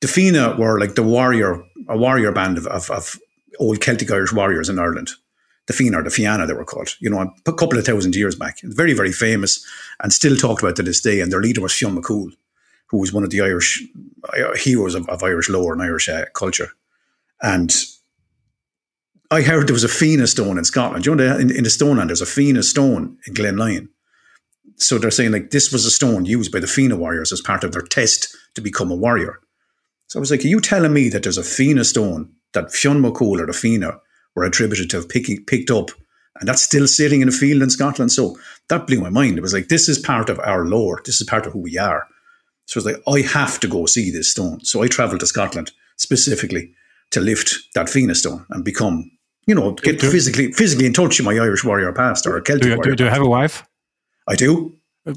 the 0.00 0.08
Fina 0.08 0.56
were 0.58 0.80
like 0.80 0.94
the 0.94 1.02
warrior, 1.02 1.62
a 1.88 1.96
warrior 1.96 2.32
band 2.32 2.58
of, 2.58 2.66
of, 2.66 2.90
of 2.90 3.18
old 3.58 3.80
Celtic 3.80 4.10
Irish 4.10 4.32
warriors 4.32 4.68
in 4.68 4.78
Ireland. 4.78 5.10
The 5.68 5.72
Fina 5.72 6.00
or 6.00 6.02
the 6.02 6.10
Fianna, 6.10 6.44
they 6.44 6.54
were 6.54 6.64
called, 6.64 6.96
you 7.00 7.08
know, 7.08 7.32
a 7.46 7.52
couple 7.52 7.78
of 7.78 7.86
thousand 7.86 8.16
years 8.16 8.34
back. 8.34 8.58
Very, 8.64 8.94
very 8.94 9.12
famous 9.12 9.64
and 10.02 10.12
still 10.12 10.36
talked 10.36 10.60
about 10.60 10.74
to 10.76 10.82
this 10.82 11.00
day. 11.00 11.20
And 11.20 11.30
their 11.30 11.40
leader 11.40 11.60
was 11.60 11.72
Fionn 11.72 11.96
McCool, 11.96 12.32
who 12.88 12.98
was 12.98 13.12
one 13.12 13.22
of 13.22 13.30
the 13.30 13.40
Irish 13.40 13.80
uh, 14.36 14.56
heroes 14.56 14.96
of, 14.96 15.08
of 15.08 15.22
Irish 15.22 15.48
lore 15.48 15.72
and 15.72 15.80
Irish 15.80 16.08
uh, 16.08 16.24
culture. 16.34 16.70
And 17.40 17.72
I 19.30 19.42
heard 19.42 19.68
there 19.68 19.72
was 19.72 19.84
a 19.84 19.88
Fina 19.88 20.26
stone 20.26 20.58
in 20.58 20.64
Scotland. 20.64 21.06
You 21.06 21.14
know, 21.14 21.36
in, 21.36 21.54
in 21.54 21.62
the 21.62 21.70
Stoneland, 21.70 22.08
there's 22.08 22.20
a 22.20 22.26
Fina 22.26 22.64
stone 22.64 23.18
in 23.28 23.34
Glenlyon 23.34 23.88
so 24.82 24.98
they're 24.98 25.10
saying 25.10 25.32
like 25.32 25.50
this 25.50 25.72
was 25.72 25.86
a 25.86 25.90
stone 25.90 26.24
used 26.24 26.52
by 26.52 26.58
the 26.58 26.66
Fina 26.66 26.96
warriors 26.96 27.32
as 27.32 27.40
part 27.40 27.64
of 27.64 27.72
their 27.72 27.82
test 27.82 28.36
to 28.54 28.60
become 28.60 28.90
a 28.90 28.96
warrior. 28.96 29.40
So 30.08 30.18
I 30.18 30.20
was 30.20 30.30
like, 30.30 30.44
are 30.44 30.48
you 30.48 30.60
telling 30.60 30.92
me 30.92 31.08
that 31.08 31.22
there's 31.22 31.38
a 31.38 31.44
Fina 31.44 31.84
stone 31.84 32.32
that 32.52 32.72
Fionn 32.72 33.02
McCool 33.02 33.40
or 33.40 33.46
the 33.46 33.52
Fina 33.52 33.98
were 34.34 34.44
attributed 34.44 34.90
to 34.90 34.98
have 34.98 35.08
picking, 35.08 35.44
picked 35.44 35.70
up 35.70 35.90
and 36.38 36.48
that's 36.48 36.62
still 36.62 36.86
sitting 36.86 37.20
in 37.20 37.28
a 37.28 37.32
field 37.32 37.62
in 37.62 37.70
Scotland? 37.70 38.12
So 38.12 38.36
that 38.68 38.86
blew 38.86 39.00
my 39.00 39.10
mind. 39.10 39.38
It 39.38 39.42
was 39.42 39.54
like, 39.54 39.68
this 39.68 39.88
is 39.88 39.98
part 39.98 40.28
of 40.28 40.38
our 40.40 40.66
lore. 40.66 41.00
This 41.04 41.20
is 41.20 41.26
part 41.26 41.46
of 41.46 41.52
who 41.52 41.60
we 41.60 41.78
are. 41.78 42.06
So 42.66 42.78
I 42.78 42.84
was 42.84 42.86
like, 42.86 43.02
I 43.08 43.26
have 43.26 43.60
to 43.60 43.68
go 43.68 43.86
see 43.86 44.10
this 44.10 44.30
stone. 44.30 44.64
So 44.64 44.82
I 44.82 44.88
travelled 44.88 45.20
to 45.20 45.26
Scotland 45.26 45.72
specifically 45.96 46.74
to 47.10 47.20
lift 47.20 47.54
that 47.74 47.88
Fina 47.88 48.14
stone 48.14 48.44
and 48.50 48.64
become, 48.64 49.10
you 49.46 49.54
know, 49.54 49.72
get 49.72 50.00
do, 50.00 50.10
physically 50.10 50.52
physically 50.52 50.86
in 50.86 50.92
touch 50.92 51.18
with 51.18 51.26
my 51.26 51.34
Irish 51.34 51.64
warrior 51.64 51.92
past 51.92 52.26
or 52.26 52.36
a 52.36 52.42
Celtic 52.42 52.62
do 52.64 52.76
warrior. 52.76 52.94
Do 52.94 53.04
you 53.04 53.10
have 53.10 53.22
a 53.22 53.28
wife? 53.28 53.64
I 54.32 54.36
do. 54.36 54.74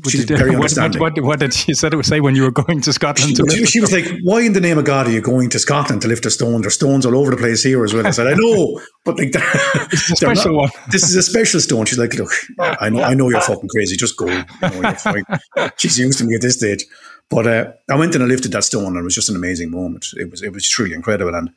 She's 0.10 0.25
did, 0.25 0.38
very 0.39 0.55
understanding. 0.55 1.00
What, 1.00 1.13
what, 1.13 1.24
what, 1.24 1.39
did 1.39 1.53
she 1.53 1.74
said 1.81 1.93
it 1.93 2.05
say 2.05 2.19
when 2.19 2.36
you 2.36 2.43
were 2.43 2.51
going 2.51 2.81
to 2.81 2.91
Scotland? 2.91 3.29
She, 3.29 3.36
to 3.36 3.65
she 3.65 3.79
was 3.79 3.93
like, 3.93 4.05
"Why 4.24 4.41
in 4.41 4.53
the 4.53 4.60
name 4.60 4.77
of 4.77 4.86
God 4.86 5.07
are 5.07 5.12
you 5.12 5.22
going 5.22 5.50
to 5.51 5.60
Scotland 5.60 6.01
to 6.01 6.07
lift 6.07 6.25
a 6.25 6.31
stone? 6.31 6.62
There's 6.62 6.74
stones 6.74 7.05
all 7.05 7.15
over 7.15 7.31
the 7.31 7.38
place 7.38 7.63
here 7.63 7.84
as 7.84 7.93
well." 7.93 8.05
I 8.05 8.12
said, 8.12 8.27
"I 8.27 8.34
know, 8.38 8.81
but 9.05 9.17
like 9.17 9.31
it's 9.36 10.12
a 10.12 10.15
special 10.15 10.53
not, 10.53 10.62
one. 10.62 10.69
This 10.89 11.03
is 11.03 11.15
a 11.15 11.24
special 11.24 11.60
stone." 11.62 11.86
She's 11.86 12.00
like, 12.00 12.13
"Look, 12.15 12.31
I 12.60 12.89
know, 12.89 13.03
I 13.03 13.13
know 13.13 13.29
you're 13.29 13.41
fucking 13.41 13.69
crazy. 13.69 13.95
Just 13.95 14.17
go. 14.17 14.25
You 14.25 14.43
know, 14.81 15.69
She's 15.77 16.00
used 16.00 16.17
to 16.17 16.25
me 16.25 16.36
at 16.36 16.41
this 16.41 16.55
stage, 16.55 16.84
but 17.29 17.45
uh, 17.45 17.72
I 17.89 17.95
went 17.95 18.15
and 18.15 18.24
I 18.24 18.27
lifted 18.27 18.51
that 18.53 18.63
stone, 18.63 18.88
and 18.88 18.98
it 18.98 19.03
was 19.03 19.15
just 19.15 19.29
an 19.29 19.36
amazing 19.36 19.69
moment. 19.69 20.07
It 20.17 20.31
was, 20.31 20.41
it 20.41 20.51
was 20.51 20.67
truly 20.67 20.95
incredible, 20.95 21.36
and 21.36 21.51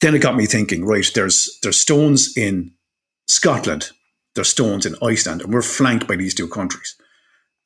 then 0.00 0.16
it 0.16 0.18
got 0.18 0.36
me 0.36 0.46
thinking. 0.46 0.84
Right, 0.84 1.08
there's 1.14 1.58
there's 1.62 1.80
stones 1.80 2.36
in 2.36 2.72
Scotland, 3.28 3.92
there's 4.36 4.48
stones 4.48 4.86
in 4.86 4.94
Iceland, 5.02 5.42
and 5.42 5.52
we're 5.52 5.62
flanked 5.62 6.06
by 6.06 6.16
these 6.16 6.34
two 6.34 6.48
countries 6.48 6.96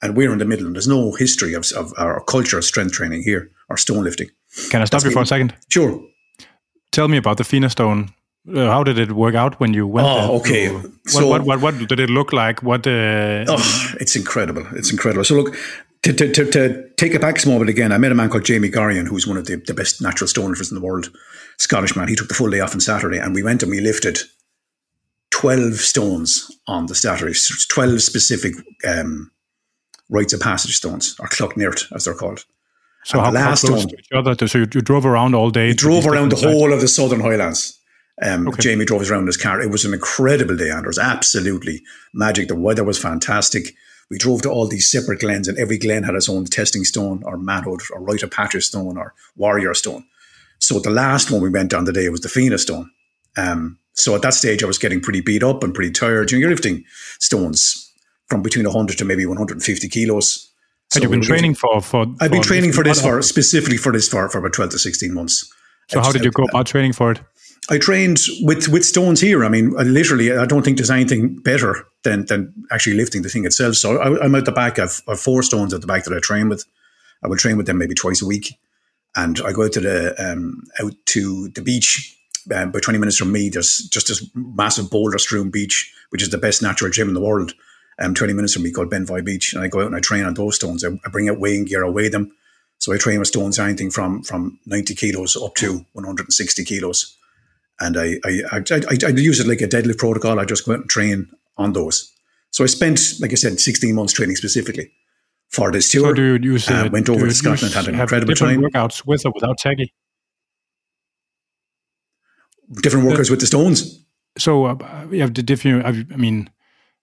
and 0.03 0.17
we're 0.17 0.33
in 0.33 0.39
the 0.39 0.45
middle, 0.45 0.67
and 0.67 0.75
there's 0.75 0.89
no 0.89 1.12
history 1.12 1.55
of, 1.55 1.71
of 1.77 1.93
our 1.99 2.23
culture 2.25 2.59
of 2.59 2.65
strength 2.65 2.93
training 2.93 3.23
here 3.23 3.50
or 3.69 3.77
stone 3.77 4.05
lifting. 4.05 4.29
Can 4.71 4.83
I 4.83 4.85
stop 4.87 5.03
That's 5.03 5.05
you 5.05 5.11
for 5.11 5.23
a 5.23 5.27
second? 5.27 5.55
Sure. 5.69 6.03
Tell 6.93 7.09
me 7.09 7.19
about 7.19 7.37
the 7.37 7.45
Fina 7.45 7.71
stone. 7.71 8.11
Uh, 8.49 8.67
how 8.67 8.83
did 8.83 8.99
it 8.99 9.12
work 9.12 9.35
out 9.35 9.61
when 9.61 9.75
you 9.75 9.87
went? 9.87 10.09
Oh, 10.09 10.39
okay. 10.39 10.69
To, 10.69 10.93
so, 11.07 11.29
what, 11.29 11.43
what, 11.43 11.61
what, 11.61 11.75
what, 11.79 11.89
did 11.89 12.00
it 12.00 12.09
look 12.09 12.33
like? 12.33 12.62
What? 12.62 12.87
Uh, 12.87 13.45
oh, 13.49 13.93
it's 14.00 14.17
incredible! 14.17 14.67
It's 14.73 14.91
incredible. 14.91 15.25
So 15.25 15.35
look, 15.35 15.55
to, 16.03 16.12
to, 16.15 16.33
to, 16.33 16.50
to, 16.50 16.91
take 16.97 17.15
it 17.15 17.21
back 17.21 17.37
a 17.37 17.41
small 17.41 17.59
bit 17.59 17.69
again, 17.69 17.93
I 17.93 17.99
met 17.99 18.12
a 18.12 18.15
man 18.15 18.31
called 18.31 18.45
Jamie 18.45 18.71
Gorian, 18.71 19.07
who's 19.07 19.27
one 19.27 19.37
of 19.37 19.47
the, 19.47 19.57
the 19.57 19.75
best 19.75 20.00
natural 20.00 20.27
stone 20.27 20.49
lifters 20.49 20.73
in 20.73 20.75
the 20.75 20.85
world, 20.85 21.11
Scottish 21.59 21.95
man. 21.95 22.09
He 22.09 22.17
took 22.17 22.29
the 22.29 22.35
full 22.35 22.50
day 22.50 22.61
off 22.61 22.75
on 22.75 22.81
Saturday, 22.81 23.19
and 23.19 23.35
we 23.35 23.43
went 23.43 23.62
and 23.62 23.71
we 23.71 23.81
lifted 23.81 24.19
12 25.31 25.75
stones 25.77 26.51
on 26.67 26.87
the 26.87 26.95
Saturday, 26.95 27.35
12 27.69 28.03
specific 28.03 28.55
um, 28.87 29.31
rites 30.09 30.33
of 30.33 30.41
passage 30.41 30.77
stones, 30.77 31.17
or 31.21 31.29
cloch 31.29 31.55
neart, 31.55 31.85
as 31.95 32.05
they're 32.05 32.15
called. 32.15 32.45
So 33.05 33.21
how, 33.21 33.33
how 33.33 33.55
close 33.55 33.61
stone, 33.61 33.89
to 33.89 33.99
each 33.99 34.13
other? 34.13 34.47
So 34.47 34.59
you, 34.59 34.67
you, 34.75 34.81
drove 34.81 35.07
around 35.07 35.35
all 35.35 35.51
day? 35.51 35.73
drove 35.73 36.07
around 36.07 36.33
the 36.33 36.49
whole 36.49 36.73
of 36.73 36.81
the 36.81 36.89
Southern 36.89 37.21
Highlands. 37.21 37.79
Um, 38.23 38.49
okay. 38.49 38.61
Jamie 38.61 38.85
drove 38.85 39.01
us 39.01 39.11
around 39.11 39.27
his 39.27 39.39
car. 39.39 39.63
It 39.63 39.71
was 39.71 39.85
an 39.85 39.95
incredible 39.95 40.57
day, 40.57 40.71
Anders. 40.71 40.99
Absolutely 40.99 41.83
magic. 42.13 42.49
The 42.49 42.55
weather 42.55 42.85
was 42.85 42.99
fantastic. 42.99 43.75
We 44.11 44.19
drove 44.19 44.43
to 44.43 44.51
all 44.51 44.67
these 44.67 44.91
separate 44.91 45.21
glens, 45.21 45.49
and 45.49 45.57
every 45.59 45.79
glen 45.79 46.03
had 46.03 46.15
its 46.15 46.29
own 46.29 46.45
testing 46.45 46.85
stone, 46.85 47.23
or 47.25 47.39
manhood, 47.39 47.81
or 47.93 48.01
rite 48.01 48.23
of 48.23 48.31
passage 48.31 48.67
stone, 48.67 48.99
or 48.99 49.15
warrior 49.37 49.73
stone. 49.73 50.05
So 50.59 50.79
the 50.81 50.91
last 50.91 51.31
one 51.31 51.41
we 51.41 51.49
went 51.49 51.73
on 51.73 51.85
the 51.85 51.93
day 51.93 52.09
was 52.11 52.21
the 52.21 52.29
Fina 52.29 52.59
stone. 52.59 52.91
Um, 53.37 53.79
so 53.95 54.15
at 54.15 54.23
that 54.23 54.35
stage, 54.35 54.63
I 54.63 54.67
was 54.67 54.79
getting 54.79 55.01
pretty 55.01 55.21
beat 55.21 55.43
up 55.43 55.63
and 55.63 55.75
pretty 55.75 55.91
tired. 55.91 56.31
You 56.31 56.39
know, 56.39 56.41
you're 56.41 56.51
lifting 56.51 56.85
stones 57.19 57.93
from 58.29 58.43
between 58.43 58.65
100 58.65 58.99
to 58.99 59.05
maybe 59.05 59.27
150 59.27 59.89
kilos. 59.89 60.51
Had 60.93 61.03
you 61.03 61.09
been 61.09 61.23
training 61.23 61.55
for, 61.55 61.81
for? 61.81 62.07
I've 62.21 62.31
been 62.31 62.43
training 62.43 62.73
for 62.73 62.83
this 62.83 63.01
for 63.01 63.23
specifically 63.23 63.77
for 63.77 63.93
this 63.93 64.09
for, 64.09 64.29
for 64.29 64.39
about 64.39 64.53
12 64.53 64.73
to 64.73 64.79
16 64.79 65.15
months. 65.15 65.53
So 65.89 66.01
how 66.01 66.13
did 66.13 66.25
you 66.25 66.31
go 66.31 66.45
about 66.45 66.67
training 66.67 66.93
for 66.93 67.13
it? 67.13 67.21
I 67.69 67.79
trained 67.79 68.21
with 68.41 68.69
with 68.69 68.85
stones 68.85 69.21
here. 69.21 69.45
I 69.45 69.49
mean, 69.49 69.71
literally, 69.71 70.37
I 70.37 70.47
don't 70.47 70.65
think 70.65 70.79
there's 70.79 70.91
anything 70.91 71.37
better 71.37 71.87
than 72.03 72.27
than 72.27 72.53
actually 72.73 72.97
lifting 72.97 73.23
the 73.23 73.29
thing 73.29 73.45
itself. 73.45 73.77
So 73.77 73.99
I, 73.99 74.25
am 74.25 74.35
at 74.35 74.45
the 74.45 74.53
back 74.53 74.79
of, 74.79 75.03
of 75.07 75.21
four 75.21 75.43
stones 75.43 75.73
at 75.73 75.81
the 75.81 75.87
back 75.87 76.05
that 76.05 76.17
I 76.17 76.21
train 76.21 76.49
with. 76.49 76.65
I 77.23 77.29
will 77.29 77.37
train 77.37 77.57
with 77.57 77.67
them 77.67 77.79
maybe 77.79 77.95
twice 77.95 78.23
a 78.23 78.27
week, 78.27 78.55
and 79.15 79.41
I 79.45 79.53
go 79.53 79.65
out 79.65 79.73
to 79.73 79.81
the 79.81 80.33
um, 80.33 80.63
out 80.81 80.95
to 81.07 81.49
the 81.51 81.63
beach. 81.63 82.17
Um, 82.55 82.69
about 82.69 82.83
20 82.83 82.99
minutes 82.99 83.17
from 83.17 83.33
me, 83.33 83.49
there's 83.49 83.79
just 83.91 84.09
this 84.09 84.29
massive 84.35 84.91
boulder 84.91 85.19
strewn 85.19 85.51
beach, 85.51 85.93
which 86.11 86.23
is 86.23 86.31
the 86.31 86.39
best 86.39 86.63
natural 86.63 86.91
gym 86.91 87.09
in 87.09 87.15
the 87.15 87.21
world. 87.21 87.55
Um, 87.99 88.15
20 88.15 88.33
minutes 88.33 88.55
from 88.55 88.63
me 88.63 88.73
called 88.73 88.91
Benvoy 88.91 89.25
Beach, 89.25 89.53
and 89.53 89.63
I 89.63 89.69
go 89.69 89.81
out 89.81 89.87
and 89.87 89.97
I 89.97 90.01
train 90.01 90.25
on 90.25 90.35
those 90.35 90.57
stones. 90.57 90.85
I, 90.85 90.89
I 91.05 91.11
bring 91.11 91.29
out 91.29 91.39
weighing 91.39 91.67
gear, 91.67 91.85
I 91.85 91.91
weigh 91.91 92.09
them. 92.09 92.33
So 92.79 92.95
I 92.95 92.97
train 92.97 93.19
with 93.19 93.29
stones 93.29 93.59
anything 93.59 93.91
from 93.91 94.23
from 94.23 94.59
90 94.65 94.95
kilos 94.95 95.37
up 95.37 95.55
to 95.57 95.85
160 95.93 96.65
kilos 96.65 97.15
and 97.81 97.97
I 97.97 98.17
I, 98.25 98.43
I, 98.53 98.63
I, 98.71 98.97
I 99.07 99.09
use 99.09 99.41
it 99.41 99.47
like 99.47 99.61
a 99.61 99.69
deadlift 99.69 99.99
protocol. 99.99 100.39
I 100.39 100.45
just 100.45 100.67
go 100.67 100.73
out 100.73 100.81
and 100.81 100.91
train 100.91 101.29
on 101.57 101.73
those. 101.73 102.13
So 102.51 102.65
I 102.65 102.67
spent, 102.67 103.01
like 103.21 103.33
I 103.33 103.37
said, 103.37 103.61
16 103.61 103.95
months 103.95 104.13
training 104.13 104.37
specifically 104.37 104.91
for 105.49 105.71
this 105.71 105.89
tour. 105.91 106.09
So 106.09 106.15
do 106.15 106.23
you 106.23 106.53
use, 106.53 106.69
uh, 106.69 106.89
went 106.91 107.09
over 107.09 107.27
to 107.27 107.35
Scotland, 107.35 107.75
had 107.75 107.89
an 107.89 107.99
incredible 107.99 108.35
time. 108.35 108.63
workouts 108.63 109.07
with 109.07 109.25
or 109.25 109.33
without 109.33 109.59
tacky? 109.59 109.93
Different 112.73 113.07
workouts 113.07 113.31
with 113.31 113.41
the 113.41 113.47
stones. 113.47 114.05
So 114.39 114.67
uh, 114.67 115.07
you 115.11 115.21
have 115.21 115.35
the 115.35 115.43
different, 115.43 115.85
I 115.87 116.17
mean, 116.17 116.50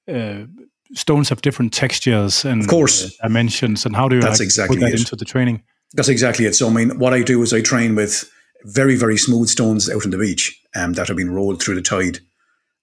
uh, 0.07 0.45
stones 0.93 1.29
have 1.29 1.41
different 1.41 1.74
textures 1.74 2.45
and 2.45 2.62
of 2.62 2.67
course. 2.67 3.05
Uh, 3.05 3.27
dimensions. 3.27 3.86
And 3.86 3.95
how 3.95 4.07
do 4.07 4.15
you 4.15 4.21
That's 4.21 4.39
like, 4.39 4.45
exactly 4.45 4.77
put 4.77 4.81
that 4.81 4.93
it. 4.93 5.00
into 5.00 5.15
the 5.15 5.25
training? 5.25 5.63
That's 5.93 6.09
exactly 6.09 6.45
it. 6.45 6.55
So, 6.55 6.67
I 6.67 6.71
mean, 6.71 7.00
what 7.00 7.13
I 7.13 7.24
do 7.24 7.41
is 7.41 7.53
I 7.53 7.62
train 7.62 7.95
with 7.95 8.29
very, 8.63 8.95
very 8.95 9.17
smooth 9.17 9.50
stones 9.50 9.89
out 9.89 10.05
on 10.05 10.12
the 10.12 10.17
beach 10.17 10.62
um, 10.75 10.93
that 10.93 11.07
have 11.07 11.17
been 11.17 11.31
rolled 11.31 11.62
through 11.62 11.75
the 11.75 11.81
tide. 11.81 12.19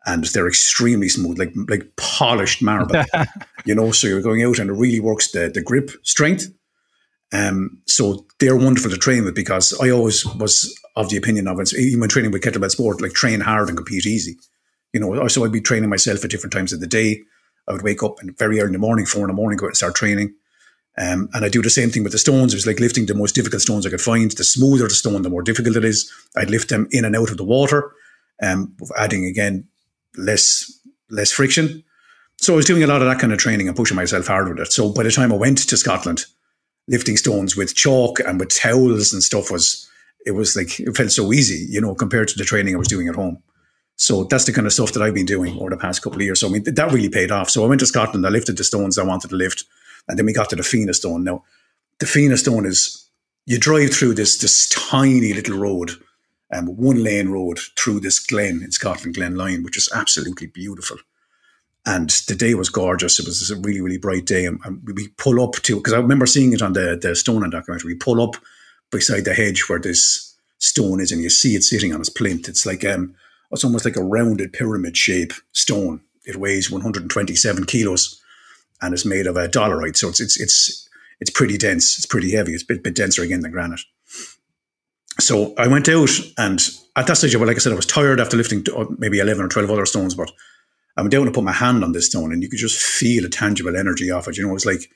And 0.06 0.24
they're 0.26 0.48
extremely 0.48 1.08
smooth, 1.08 1.38
like 1.38 1.54
like 1.66 1.96
polished 1.96 2.60
marble. 2.60 3.02
you 3.64 3.74
know, 3.74 3.90
so 3.90 4.06
you're 4.06 4.20
going 4.20 4.42
out 4.42 4.58
and 4.58 4.68
it 4.68 4.74
really 4.74 5.00
works 5.00 5.30
the, 5.30 5.48
the 5.48 5.62
grip 5.62 5.92
strength. 6.02 6.48
Um, 7.34 7.78
so 7.86 8.26
they're 8.38 8.56
wonderful 8.56 8.92
to 8.92 8.96
train 8.96 9.24
with 9.24 9.34
because 9.34 9.76
I 9.80 9.90
always 9.90 10.24
was 10.24 10.72
of 10.94 11.10
the 11.10 11.16
opinion 11.16 11.48
of 11.48 11.58
it, 11.58 11.74
even 11.74 11.98
when 11.98 12.08
training 12.08 12.30
with 12.30 12.42
kettlebell 12.42 12.70
sport, 12.70 13.00
like 13.00 13.12
train 13.12 13.40
hard 13.40 13.68
and 13.68 13.76
compete 13.76 14.06
easy. 14.06 14.36
You 14.92 15.00
know, 15.00 15.26
so 15.26 15.44
I'd 15.44 15.50
be 15.50 15.60
training 15.60 15.90
myself 15.90 16.24
at 16.24 16.30
different 16.30 16.52
times 16.52 16.72
of 16.72 16.78
the 16.78 16.86
day. 16.86 17.20
I 17.66 17.72
would 17.72 17.82
wake 17.82 18.04
up 18.04 18.20
and 18.20 18.38
very 18.38 18.60
early 18.60 18.68
in 18.68 18.72
the 18.72 18.78
morning, 18.78 19.04
four 19.04 19.22
in 19.22 19.28
the 19.28 19.34
morning, 19.34 19.56
go 19.56 19.66
out 19.66 19.70
and 19.70 19.76
start 19.76 19.96
training. 19.96 20.32
Um, 20.96 21.28
and 21.34 21.44
I 21.44 21.48
do 21.48 21.60
the 21.60 21.70
same 21.70 21.90
thing 21.90 22.04
with 22.04 22.12
the 22.12 22.18
stones. 22.18 22.52
It 22.52 22.56
was 22.56 22.68
like 22.68 22.78
lifting 22.78 23.06
the 23.06 23.14
most 23.14 23.34
difficult 23.34 23.62
stones 23.62 23.84
I 23.84 23.90
could 23.90 24.00
find. 24.00 24.30
The 24.30 24.44
smoother 24.44 24.86
the 24.86 24.94
stone, 24.94 25.22
the 25.22 25.30
more 25.30 25.42
difficult 25.42 25.76
it 25.76 25.84
is. 25.84 26.08
I'd 26.36 26.50
lift 26.50 26.68
them 26.68 26.86
in 26.92 27.04
and 27.04 27.16
out 27.16 27.30
of 27.30 27.36
the 27.36 27.44
water, 27.44 27.90
um, 28.40 28.76
adding 28.96 29.24
again 29.24 29.66
less 30.16 30.70
less 31.10 31.32
friction. 31.32 31.82
So 32.36 32.52
I 32.52 32.56
was 32.56 32.66
doing 32.66 32.84
a 32.84 32.86
lot 32.86 33.02
of 33.02 33.08
that 33.08 33.18
kind 33.18 33.32
of 33.32 33.40
training 33.40 33.66
and 33.66 33.76
pushing 33.76 33.96
myself 33.96 34.28
hard 34.28 34.48
with 34.48 34.60
it. 34.60 34.72
So 34.72 34.92
by 34.92 35.02
the 35.02 35.10
time 35.10 35.32
I 35.32 35.36
went 35.36 35.58
to 35.58 35.76
Scotland, 35.76 36.26
lifting 36.88 37.16
stones 37.16 37.56
with 37.56 37.74
chalk 37.74 38.20
and 38.20 38.38
with 38.38 38.54
towels 38.54 39.12
and 39.12 39.22
stuff 39.22 39.50
was 39.50 39.88
it 40.26 40.32
was 40.32 40.56
like 40.56 40.80
it 40.80 40.96
felt 40.96 41.10
so 41.10 41.32
easy, 41.32 41.66
you 41.68 41.80
know, 41.80 41.94
compared 41.94 42.28
to 42.28 42.38
the 42.38 42.44
training 42.44 42.74
I 42.74 42.78
was 42.78 42.88
doing 42.88 43.08
at 43.08 43.14
home. 43.14 43.42
So 43.96 44.24
that's 44.24 44.44
the 44.44 44.52
kind 44.52 44.66
of 44.66 44.72
stuff 44.72 44.92
that 44.92 45.02
I've 45.02 45.14
been 45.14 45.26
doing 45.26 45.56
over 45.58 45.70
the 45.70 45.76
past 45.76 46.02
couple 46.02 46.18
of 46.18 46.24
years. 46.24 46.40
So 46.40 46.48
I 46.48 46.50
mean 46.50 46.64
that 46.64 46.92
really 46.92 47.08
paid 47.08 47.30
off. 47.30 47.50
So 47.50 47.64
I 47.64 47.68
went 47.68 47.80
to 47.80 47.86
Scotland, 47.86 48.26
I 48.26 48.30
lifted 48.30 48.56
the 48.56 48.64
stones 48.64 48.98
I 48.98 49.04
wanted 49.04 49.28
to 49.30 49.36
lift. 49.36 49.64
And 50.08 50.18
then 50.18 50.26
we 50.26 50.32
got 50.32 50.50
to 50.50 50.56
the 50.56 50.62
Fina 50.62 50.92
Stone. 50.92 51.24
Now, 51.24 51.44
the 51.98 52.06
Fina 52.06 52.36
Stone 52.36 52.66
is 52.66 53.08
you 53.46 53.58
drive 53.58 53.94
through 53.94 54.14
this 54.14 54.38
this 54.38 54.68
tiny 54.68 55.32
little 55.32 55.58
road, 55.58 55.92
um, 56.52 56.66
one 56.76 57.02
lane 57.02 57.28
road 57.28 57.58
through 57.76 58.00
this 58.00 58.18
glen 58.18 58.62
in 58.62 58.72
Scotland, 58.72 59.14
Glen 59.14 59.36
Lyon, 59.36 59.62
which 59.62 59.76
is 59.76 59.88
absolutely 59.94 60.46
beautiful. 60.46 60.98
And 61.86 62.10
the 62.28 62.34
day 62.34 62.54
was 62.54 62.70
gorgeous. 62.70 63.18
It 63.18 63.26
was 63.26 63.50
a 63.50 63.56
really, 63.56 63.80
really 63.80 63.98
bright 63.98 64.24
day. 64.24 64.46
And, 64.46 64.58
we 64.84 65.08
pull 65.18 65.42
up 65.42 65.54
to, 65.62 65.76
because 65.76 65.92
I 65.92 65.98
remember 65.98 66.26
seeing 66.26 66.52
it 66.52 66.62
on 66.62 66.72
the, 66.72 66.98
the 67.00 67.14
Stone 67.14 67.48
documentary, 67.50 67.92
we 67.92 67.98
pull 67.98 68.22
up 68.22 68.36
beside 68.90 69.24
the 69.24 69.34
hedge 69.34 69.68
where 69.68 69.78
this 69.78 70.34
stone 70.58 71.00
is 71.00 71.12
and 71.12 71.20
you 71.20 71.28
see 71.28 71.56
it 71.56 71.62
sitting 71.62 71.92
on 71.92 72.00
its 72.00 72.08
plinth. 72.08 72.48
It's 72.48 72.64
like, 72.64 72.84
um, 72.84 73.14
it's 73.50 73.64
almost 73.64 73.84
like 73.84 73.96
a 73.96 74.02
rounded 74.02 74.52
pyramid 74.52 74.96
shape 74.96 75.32
stone. 75.52 76.00
It 76.24 76.36
weighs 76.36 76.70
127 76.70 77.64
kilos 77.66 78.20
and 78.84 78.92
it's 78.92 79.04
made 79.04 79.26
of 79.26 79.36
a 79.36 79.48
dolerite, 79.48 79.96
so 79.96 80.08
it's 80.08 80.20
it's 80.20 80.38
it's 80.38 80.88
it's 81.20 81.30
pretty 81.30 81.56
dense. 81.56 81.96
It's 81.96 82.06
pretty 82.06 82.32
heavy. 82.32 82.52
It's 82.52 82.62
a 82.62 82.66
bit, 82.66 82.82
bit 82.82 82.94
denser 82.94 83.22
again 83.22 83.40
than 83.40 83.50
granite. 83.50 83.80
So 85.20 85.54
I 85.56 85.68
went 85.68 85.88
out, 85.88 86.10
and 86.36 86.60
at 86.96 87.06
that 87.06 87.16
stage, 87.16 87.34
well, 87.36 87.46
like 87.46 87.56
I 87.56 87.60
said, 87.60 87.72
I 87.72 87.76
was 87.76 87.86
tired 87.86 88.20
after 88.20 88.36
lifting 88.36 88.64
uh, 88.76 88.86
maybe 88.98 89.20
eleven 89.20 89.44
or 89.44 89.48
twelve 89.48 89.70
other 89.70 89.86
stones, 89.86 90.14
but 90.14 90.30
I 90.96 91.02
went 91.02 91.12
down 91.12 91.26
to 91.26 91.32
put 91.32 91.44
my 91.44 91.52
hand 91.52 91.82
on 91.82 91.92
this 91.92 92.06
stone, 92.06 92.32
and 92.32 92.42
you 92.42 92.48
could 92.48 92.58
just 92.58 92.80
feel 92.80 93.24
a 93.24 93.28
tangible 93.28 93.76
energy 93.76 94.10
off 94.10 94.28
it. 94.28 94.36
You 94.36 94.46
know, 94.46 94.54
it's 94.54 94.66
like 94.66 94.90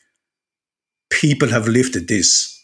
people 1.11 1.49
have 1.49 1.67
lifted 1.67 2.09
this 2.09 2.55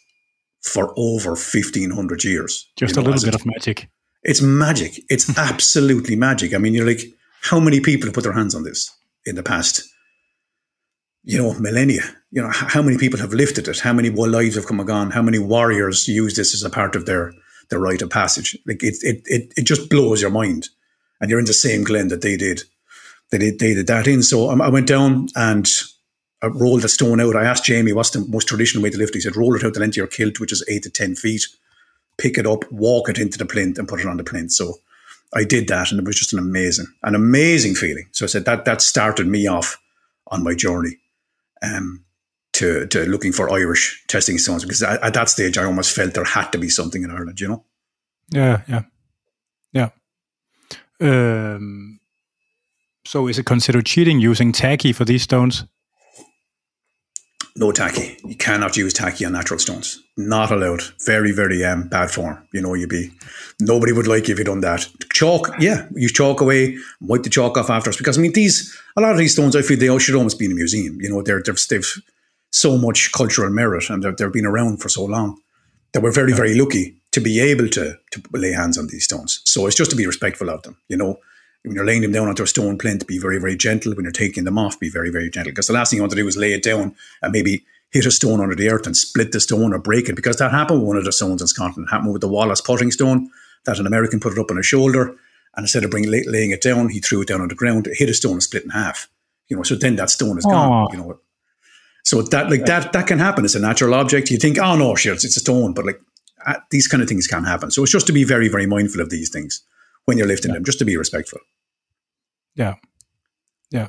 for 0.61 0.93
over 0.97 1.35
fifteen 1.35 1.91
hundred 1.91 2.23
years. 2.23 2.69
Just 2.77 2.95
you 2.95 3.01
know, 3.01 3.07
a 3.07 3.11
little 3.11 3.31
bit 3.31 3.35
of 3.35 3.45
magic. 3.45 3.89
It's 4.23 4.41
magic. 4.41 5.01
It's 5.09 5.37
absolutely 5.37 6.15
magic. 6.15 6.53
I 6.53 6.57
mean, 6.57 6.73
you're 6.73 6.85
like, 6.85 7.03
how 7.41 7.59
many 7.59 7.79
people 7.79 8.07
have 8.07 8.13
put 8.13 8.23
their 8.23 8.33
hands 8.33 8.55
on 8.55 8.63
this 8.63 8.89
in 9.25 9.35
the 9.35 9.43
past 9.43 9.83
you 11.25 11.39
know, 11.39 11.53
millennia. 11.59 12.03
You 12.31 12.43
know, 12.43 12.49
how 12.51 12.81
many 12.81 12.97
people 12.97 13.19
have 13.19 13.33
lifted 13.33 13.67
it? 13.67 13.79
How 13.79 13.93
many 13.93 14.09
lives 14.09 14.55
have 14.55 14.67
come 14.67 14.79
and 14.79 14.87
gone? 14.87 15.11
How 15.11 15.21
many 15.21 15.39
warriors 15.39 16.07
use 16.07 16.35
this 16.35 16.53
as 16.53 16.63
a 16.63 16.69
part 16.69 16.95
of 16.95 17.05
their 17.05 17.33
their 17.69 17.79
rite 17.79 18.03
of 18.03 18.11
passage? 18.11 18.57
Like 18.67 18.83
it, 18.83 18.95
it, 19.01 19.23
it, 19.25 19.53
it 19.57 19.63
just 19.63 19.89
blows 19.89 20.21
your 20.21 20.29
mind. 20.29 20.69
And 21.19 21.29
you're 21.29 21.39
in 21.39 21.45
the 21.45 21.53
same 21.53 21.83
glen 21.83 22.09
that 22.09 22.21
they 22.21 22.37
did. 22.37 22.63
They 23.31 23.37
did, 23.37 23.59
they 23.59 23.73
did 23.73 23.87
that 23.87 24.07
in. 24.07 24.23
So 24.23 24.49
I 24.49 24.69
went 24.69 24.87
down 24.87 25.27
and 25.35 25.67
I 26.41 26.47
rolled 26.47 26.81
the 26.81 26.89
stone 26.89 27.19
out. 27.19 27.35
I 27.35 27.45
asked 27.45 27.65
Jamie, 27.65 27.93
what's 27.93 28.11
the 28.11 28.25
most 28.27 28.47
traditional 28.47 28.83
way 28.83 28.91
to 28.91 28.97
lift? 28.97 29.15
He 29.15 29.21
said, 29.21 29.35
roll 29.35 29.55
it 29.55 29.63
out 29.63 29.73
the 29.73 29.79
length 29.79 29.93
of 29.93 29.97
your 29.97 30.07
kilt, 30.07 30.39
which 30.39 30.51
is 30.51 30.63
eight 30.69 30.83
to 30.83 30.89
10 30.89 31.15
feet, 31.15 31.47
pick 32.17 32.37
it 32.37 32.45
up, 32.45 32.71
walk 32.71 33.09
it 33.09 33.17
into 33.17 33.37
the 33.37 33.45
plinth 33.45 33.79
and 33.79 33.87
put 33.87 33.99
it 33.99 34.05
on 34.05 34.17
the 34.17 34.23
plinth. 34.23 34.51
So 34.51 34.75
I 35.33 35.43
did 35.43 35.67
that 35.69 35.91
and 35.91 35.99
it 35.99 36.05
was 36.05 36.17
just 36.17 36.33
an 36.33 36.39
amazing, 36.39 36.87
an 37.03 37.15
amazing 37.15 37.75
feeling. 37.75 38.07
So 38.11 38.25
I 38.25 38.27
said 38.27 38.45
that, 38.45 38.65
that 38.65 38.81
started 38.81 39.27
me 39.27 39.47
off 39.47 39.81
on 40.27 40.43
my 40.43 40.53
journey 40.53 40.97
um, 41.63 42.05
to, 42.53 42.85
to 42.87 43.05
looking 43.05 43.31
for 43.31 43.51
Irish 43.51 44.03
testing 44.07 44.37
stones 44.37 44.63
because 44.63 44.83
at, 44.83 45.01
at, 45.03 45.13
that 45.13 45.29
stage 45.29 45.57
I 45.57 45.65
almost 45.65 45.95
felt 45.95 46.13
there 46.13 46.23
had 46.23 46.51
to 46.51 46.57
be 46.57 46.69
something 46.69 47.03
in 47.03 47.11
Ireland, 47.11 47.39
you 47.39 47.47
know? 47.47 47.63
Yeah, 48.29 48.61
yeah, 48.67 48.83
yeah. 49.71 49.89
Um, 51.01 51.99
so 53.05 53.27
is 53.27 53.39
it 53.39 53.45
considered 53.45 53.85
cheating 53.85 54.19
using 54.19 54.51
tacky 54.51 54.91
for 54.91 55.05
these 55.05 55.23
stones? 55.23 55.65
No 57.57 57.71
tacky. 57.71 58.17
You 58.25 58.35
cannot 58.35 58.75
use 58.75 58.91
tacky 58.91 59.23
on 59.25 59.31
natural 59.31 59.59
stones. 59.59 60.01
Not 60.17 60.51
allowed. 60.51 60.81
Very, 61.05 61.31
very 61.31 61.63
um, 61.63 61.87
bad 61.87 62.11
form. 62.11 62.45
You 62.51 62.61
know, 62.61 62.73
you'd 62.73 62.89
be 62.89 63.11
nobody 63.61 63.93
would 63.93 64.07
like 64.07 64.27
you 64.27 64.33
if 64.33 64.39
you 64.39 64.43
done 64.43 64.59
that. 64.61 64.85
Chalk, 65.13 65.51
yeah, 65.59 65.87
you 65.95 66.09
chalk 66.09 66.41
away, 66.41 66.77
wipe 66.99 67.23
the 67.23 67.29
chalk 67.29 67.57
off 67.57 67.69
afterwards. 67.69 67.97
Because 67.97 68.17
I 68.17 68.21
mean, 68.21 68.33
these 68.33 68.77
a 68.97 69.01
lot 69.01 69.11
of 69.11 69.17
these 69.17 69.31
stones, 69.31 69.55
I 69.55 69.61
feel 69.61 69.77
they 69.77 69.99
should 69.99 70.15
almost 70.15 70.37
be 70.37 70.45
in 70.45 70.51
a 70.51 70.55
museum. 70.55 70.97
You 70.99 71.09
know, 71.09 71.21
they're, 71.21 71.41
they've, 71.41 71.67
they've 71.69 71.93
so 72.51 72.77
much 72.77 73.13
cultural 73.13 73.49
merit 73.49 73.89
and 73.89 74.03
they've, 74.03 74.17
they've 74.17 74.33
been 74.33 74.45
around 74.45 74.81
for 74.81 74.89
so 74.89 75.05
long 75.05 75.39
that 75.93 76.01
we're 76.01 76.11
very, 76.11 76.33
very 76.33 76.59
lucky 76.59 76.97
to 77.11 77.21
be 77.21 77.39
able 77.39 77.69
to 77.69 77.97
to 78.11 78.21
lay 78.33 78.51
hands 78.51 78.77
on 78.77 78.87
these 78.87 79.05
stones. 79.05 79.41
So 79.45 79.65
it's 79.65 79.77
just 79.77 79.91
to 79.91 79.97
be 79.97 80.05
respectful 80.05 80.49
of 80.49 80.61
them. 80.63 80.77
You 80.89 80.97
know, 80.97 81.19
when 81.65 81.75
you're 81.75 81.85
laying 81.85 82.01
them 82.01 82.11
down 82.11 82.27
onto 82.27 82.43
a 82.43 82.47
stone 82.47 82.77
plinth, 82.77 83.07
be 83.07 83.17
very, 83.17 83.39
very 83.39 83.55
gentle. 83.55 83.93
When 83.95 84.05
you're 84.05 84.11
taking 84.11 84.43
them 84.43 84.57
off, 84.57 84.79
be 84.79 84.89
very, 84.89 85.09
very 85.09 85.29
gentle. 85.29 85.51
Because 85.51 85.67
the 85.67 85.73
last 85.73 85.89
thing 85.89 85.97
you 85.97 86.03
want 86.03 86.11
to 86.11 86.17
do 86.17 86.27
is 86.27 86.37
lay 86.37 86.53
it 86.53 86.63
down 86.63 86.95
and 87.21 87.31
maybe 87.31 87.65
hit 87.91 88.05
a 88.05 88.11
stone 88.11 88.41
under 88.41 88.55
the 88.55 88.69
earth 88.69 88.85
and 88.85 88.95
split 88.95 89.31
the 89.31 89.39
stone 89.39 89.73
or 89.73 89.79
break 89.79 90.07
it. 90.07 90.15
Because 90.15 90.37
that 90.37 90.51
happened 90.51 90.79
with 90.79 90.87
one 90.87 90.97
of 90.97 91.05
the 91.05 91.11
stones 91.11 91.41
in 91.41 91.47
Scotland. 91.47 91.87
It 91.87 91.91
happened 91.91 92.13
with 92.13 92.21
the 92.21 92.27
Wallace 92.27 92.61
putting 92.61 92.91
stone, 92.91 93.29
that 93.65 93.79
an 93.79 93.87
American 93.87 94.19
put 94.19 94.33
it 94.33 94.39
up 94.39 94.51
on 94.51 94.57
his 94.57 94.65
shoulder. 94.65 95.15
And 95.55 95.63
instead 95.63 95.83
of 95.83 95.91
bringing, 95.91 96.11
laying 96.11 96.51
it 96.51 96.61
down, 96.61 96.89
he 96.89 96.99
threw 96.99 97.21
it 97.21 97.27
down 97.27 97.41
on 97.41 97.47
the 97.47 97.55
ground, 97.55 97.87
it 97.87 97.97
hit 97.97 98.09
a 98.09 98.13
stone 98.13 98.33
and 98.33 98.43
split 98.43 98.63
in 98.63 98.69
half. 98.69 99.07
You 99.47 99.57
know, 99.57 99.63
so 99.63 99.75
then 99.75 99.95
that 99.95 100.09
stone 100.09 100.37
is 100.37 100.45
gone. 100.45 100.87
You 100.91 100.97
know, 100.97 101.19
So 102.03 102.21
that 102.21 102.49
like 102.49 102.65
that 102.65 102.93
that 102.93 103.07
can 103.07 103.19
happen. 103.19 103.45
It's 103.45 103.55
a 103.55 103.59
natural 103.59 103.93
object. 103.93 104.29
You 104.29 104.37
think, 104.37 104.57
oh 104.57 104.75
no, 104.75 104.95
sure, 104.95 105.13
it's, 105.13 105.23
it's 105.23 105.37
a 105.37 105.39
stone, 105.39 105.73
but 105.73 105.85
like 105.85 106.01
uh, 106.45 106.55
these 106.71 106.87
kind 106.87 107.01
of 107.01 107.09
things 107.09 107.27
can 107.27 107.43
happen. 107.43 107.71
So 107.71 107.83
it's 107.83 107.91
just 107.91 108.07
to 108.07 108.13
be 108.13 108.23
very 108.23 108.49
very 108.49 108.65
mindful 108.65 109.01
of 109.01 109.09
these 109.11 109.29
things 109.29 109.61
when 110.05 110.17
you're 110.17 110.27
lifting 110.27 110.49
yeah. 110.49 110.55
them, 110.55 110.65
just 110.65 110.79
to 110.79 110.85
be 110.85 110.97
respectful. 110.97 111.39
Yeah, 112.55 112.75
yeah. 113.71 113.87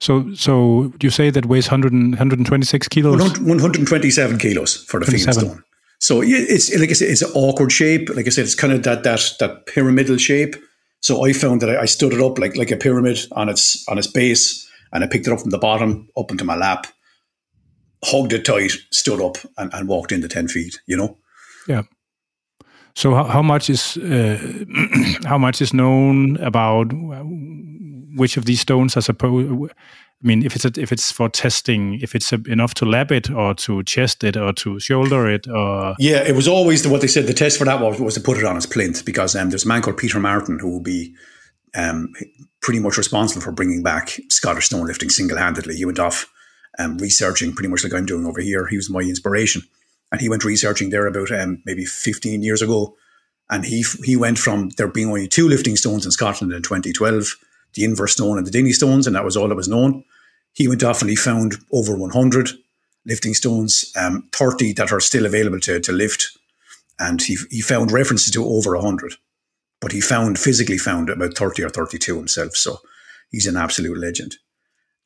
So, 0.00 0.34
so 0.34 0.92
you 1.00 1.10
say 1.10 1.30
that 1.30 1.46
weighs 1.46 1.70
100 1.70 1.92
126 1.92 2.88
kilos? 2.88 3.18
127 3.18 4.38
kilos 4.38 4.84
for 4.84 5.00
the 5.00 5.06
field 5.06 5.34
stone. 5.34 5.62
So 5.98 6.22
it's 6.22 6.74
like 6.78 6.90
I 6.90 6.92
said, 6.92 7.08
it's 7.08 7.22
an 7.22 7.30
awkward 7.34 7.72
shape. 7.72 8.10
Like 8.10 8.26
I 8.26 8.30
said, 8.30 8.44
it's 8.44 8.54
kind 8.54 8.72
of 8.72 8.82
that 8.82 9.02
that 9.04 9.32
that 9.40 9.66
pyramidal 9.66 10.18
shape. 10.18 10.56
So 11.00 11.24
I 11.24 11.32
found 11.32 11.62
that 11.62 11.70
I, 11.70 11.82
I 11.82 11.84
stood 11.86 12.12
it 12.12 12.20
up 12.20 12.38
like 12.38 12.56
like 12.56 12.70
a 12.70 12.76
pyramid 12.76 13.18
on 13.32 13.48
its 13.48 13.86
on 13.88 13.96
its 13.98 14.06
base, 14.06 14.68
and 14.92 15.02
I 15.02 15.06
picked 15.06 15.26
it 15.26 15.32
up 15.32 15.40
from 15.40 15.50
the 15.50 15.58
bottom 15.58 16.08
up 16.16 16.30
into 16.30 16.44
my 16.44 16.56
lap, 16.56 16.86
hugged 18.04 18.34
it 18.34 18.44
tight, 18.44 18.72
stood 18.90 19.22
up, 19.22 19.38
and, 19.56 19.72
and 19.72 19.88
walked 19.88 20.12
into 20.12 20.28
ten 20.28 20.48
feet. 20.48 20.78
You 20.86 20.98
know. 20.98 21.18
Yeah. 21.66 21.82
So 22.94 23.14
how, 23.14 23.24
how 23.24 23.42
much 23.42 23.70
is 23.70 23.96
uh, 23.96 24.38
how 25.24 25.38
much 25.38 25.62
is 25.62 25.72
known 25.72 26.36
about 26.38 26.92
which 28.16 28.36
of 28.36 28.44
these 28.44 28.60
stones 28.60 28.96
are 28.96 29.02
supposed? 29.02 29.72
I 30.22 30.26
mean, 30.26 30.44
if 30.44 30.56
it's 30.56 30.64
a, 30.64 30.72
if 30.80 30.92
it's 30.92 31.12
for 31.12 31.28
testing, 31.28 32.00
if 32.00 32.14
it's 32.14 32.32
a, 32.32 32.40
enough 32.46 32.72
to 32.74 32.86
lap 32.86 33.12
it 33.12 33.30
or 33.30 33.54
to 33.54 33.82
chest 33.82 34.24
it 34.24 34.36
or 34.36 34.52
to 34.54 34.80
shoulder 34.80 35.28
it, 35.28 35.46
or 35.46 35.94
yeah, 35.98 36.22
it 36.22 36.34
was 36.34 36.48
always 36.48 36.82
the, 36.82 36.88
what 36.88 37.02
they 37.02 37.06
said. 37.06 37.26
The 37.26 37.34
test 37.34 37.58
for 37.58 37.64
that 37.66 37.80
was, 37.80 38.00
was 38.00 38.14
to 38.14 38.20
put 38.20 38.38
it 38.38 38.44
on 38.44 38.56
its 38.56 38.66
plinth 38.66 39.04
because 39.04 39.36
um, 39.36 39.50
there's 39.50 39.66
a 39.66 39.68
man 39.68 39.82
called 39.82 39.98
Peter 39.98 40.18
Martin 40.18 40.58
who 40.58 40.70
will 40.70 40.80
be 40.80 41.14
um, 41.74 42.12
pretty 42.62 42.80
much 42.80 42.96
responsible 42.96 43.42
for 43.42 43.52
bringing 43.52 43.82
back 43.82 44.18
Scottish 44.30 44.66
stone 44.66 44.86
lifting 44.86 45.10
single 45.10 45.36
handedly. 45.36 45.76
He 45.76 45.84
went 45.84 45.98
off 45.98 46.32
um, 46.78 46.96
researching 46.96 47.52
pretty 47.52 47.68
much 47.68 47.84
like 47.84 47.92
I'm 47.92 48.06
doing 48.06 48.26
over 48.26 48.40
here. 48.40 48.66
He 48.66 48.76
was 48.76 48.88
my 48.88 49.00
inspiration, 49.00 49.62
and 50.10 50.20
he 50.20 50.30
went 50.30 50.44
researching 50.44 50.88
there 50.88 51.06
about 51.06 51.30
um, 51.30 51.62
maybe 51.66 51.84
15 51.84 52.42
years 52.42 52.62
ago, 52.62 52.96
and 53.50 53.66
he 53.66 53.84
he 54.02 54.16
went 54.16 54.38
from 54.38 54.70
there 54.70 54.88
being 54.88 55.08
only 55.08 55.28
two 55.28 55.46
lifting 55.46 55.76
stones 55.76 56.06
in 56.06 56.10
Scotland 56.10 56.54
in 56.54 56.62
2012 56.62 57.36
the 57.74 57.82
Inver 57.82 58.08
stone 58.08 58.38
and 58.38 58.46
the 58.46 58.50
Dinnie 58.50 58.72
stones, 58.72 59.06
and 59.06 59.14
that 59.16 59.24
was 59.24 59.36
all 59.36 59.48
that 59.48 59.54
was 59.54 59.68
known. 59.68 60.04
He 60.52 60.68
went 60.68 60.82
off 60.82 61.00
and 61.02 61.10
he 61.10 61.16
found 61.16 61.56
over 61.72 61.96
100 61.96 62.50
lifting 63.06 63.34
stones, 63.34 63.92
um, 63.96 64.28
30 64.32 64.72
that 64.74 64.92
are 64.92 65.00
still 65.00 65.26
available 65.26 65.60
to, 65.60 65.80
to 65.80 65.92
lift. 65.92 66.36
And 66.98 67.22
he, 67.22 67.36
he 67.50 67.60
found 67.60 67.92
references 67.92 68.32
to 68.32 68.44
over 68.44 68.74
100. 68.74 69.14
But 69.80 69.92
he 69.92 70.00
found, 70.00 70.38
physically 70.38 70.78
found 70.78 71.10
about 71.10 71.36
30 71.36 71.62
or 71.62 71.68
32 71.68 72.16
himself. 72.16 72.56
So 72.56 72.78
he's 73.30 73.46
an 73.46 73.56
absolute 73.56 73.98
legend. 73.98 74.36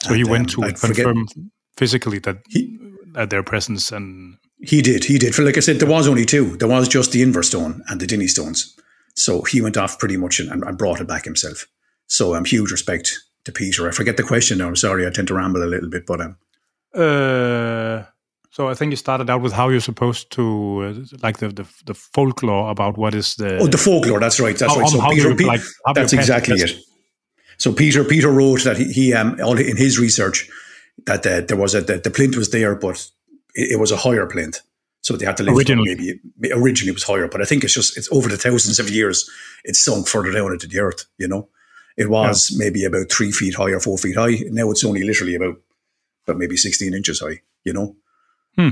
So 0.03 0.11
and, 0.11 0.17
he 0.17 0.25
went 0.25 0.57
um, 0.57 0.73
to 0.73 0.73
confirm 0.73 1.29
physically 1.77 2.21
that 2.21 2.39
he, 2.49 2.79
uh, 3.15 3.27
their 3.27 3.43
presence 3.43 3.93
and. 3.93 4.37
He 4.63 4.83
did, 4.83 5.05
he 5.05 5.19
did. 5.19 5.35
For 5.35 5.43
like 5.43 5.57
I 5.57 5.61
said, 5.61 5.81
there 5.81 5.89
was 5.89 6.07
only 6.07 6.25
two. 6.25 6.57
There 6.57 6.69
was 6.69 6.87
just 6.89 7.13
the 7.13 7.23
Inver 7.23 7.45
stone 7.45 7.83
and 7.89 8.01
the 8.01 8.07
Dinnie 8.07 8.27
stones. 8.29 8.77
So 9.17 9.43
he 9.43 9.61
went 9.61 9.77
off 9.77 9.99
pretty 9.99 10.17
much 10.17 10.39
and, 10.39 10.63
and 10.63 10.79
brought 10.79 11.01
it 11.01 11.09
back 11.09 11.25
himself. 11.25 11.67
So 12.11 12.35
um, 12.35 12.45
huge 12.45 12.73
respect 12.73 13.21
to 13.45 13.53
Peter. 13.53 13.89
I 13.89 13.93
forget 13.93 14.17
the 14.17 14.25
question 14.25 14.59
now. 14.59 14.67
I'm 14.67 14.77
sorry, 14.77 15.07
I 15.07 15.11
tend 15.11 15.29
to 15.29 15.35
ramble 15.35 15.63
a 15.63 15.71
little 15.71 15.89
bit, 15.89 16.07
but 16.07 16.21
um. 16.21 16.37
Uh, 16.93 18.03
so 18.51 18.69
I 18.69 18.75
think 18.75 18.91
you 18.91 18.97
started 18.97 19.31
out 19.31 19.43
with 19.43 19.53
how 19.53 19.69
you're 19.69 19.81
supposed 19.81 20.33
to 20.33 21.05
uh, 21.13 21.17
like 21.23 21.39
the, 21.39 21.49
the, 21.51 21.67
the 21.87 21.95
folklore 21.95 22.69
about 22.69 22.99
what 22.99 23.15
is 23.15 23.37
the 23.37 23.59
oh 23.59 23.69
the 23.69 23.79
folklore. 23.79 24.19
That's 24.19 24.41
right. 24.41 24.59
That's 24.59 24.75
how, 24.75 24.81
right. 24.81 24.89
So 24.89 25.09
Peter, 25.09 25.31
you, 25.31 25.47
like, 25.47 25.61
that's 25.95 26.13
exactly 26.13 26.57
it. 26.57 26.81
So 27.59 27.73
Peter 27.73 28.03
Peter 28.03 28.29
wrote 28.33 28.65
that 28.65 28.77
he, 28.77 28.93
he 28.93 29.15
um 29.15 29.39
all 29.41 29.57
in 29.57 29.77
his 29.77 30.01
research 30.01 30.51
that 31.07 31.25
uh, 31.25 31.43
there 31.43 31.57
was 31.57 31.77
a 31.77 31.81
the, 31.81 31.99
the 31.99 32.11
plinth 32.11 32.37
was 32.37 32.51
there, 32.51 32.75
but 32.75 33.09
it, 33.55 33.75
it, 33.75 33.79
was 33.79 33.93
a 33.93 33.97
higher 33.97 34.27
plinth. 34.27 34.59
So 35.03 35.17
they 35.17 35.27
had 35.27 35.37
to 35.37 35.45
lift 35.45 35.57
originally. 35.57 35.95
maybe 35.95 36.53
originally 36.53 36.91
it 36.91 36.95
was 36.95 37.05
higher, 37.05 37.29
but 37.29 37.41
I 37.41 37.45
think 37.45 37.63
it's 37.63 37.75
just 37.75 37.97
it's 37.97 38.11
over 38.11 38.29
the 38.29 38.37
thousands 38.37 38.81
of 38.81 38.91
years 38.91 39.31
it's 39.63 39.79
sunk 39.79 40.09
further 40.09 40.33
down 40.33 40.51
into 40.51 40.67
the 40.67 40.81
earth. 40.81 41.05
You 41.17 41.29
know. 41.29 41.49
It 41.97 42.09
was 42.09 42.51
yeah. 42.51 42.59
maybe 42.59 42.85
about 42.85 43.11
three 43.11 43.33
feet 43.33 43.55
high 43.55 43.71
or 43.71 43.81
four 43.81 43.99
feet 43.99 44.17
high. 44.17 44.39
Now 44.51 44.71
it's 44.71 44.85
only 44.85 45.03
literally 45.03 45.35
about, 45.35 45.57
about 46.27 46.39
maybe 46.39 46.57
16 46.57 46.95
inches 46.95 47.21
high, 47.21 47.41
you 47.65 47.73
know? 47.73 47.97
Hmm. 48.57 48.71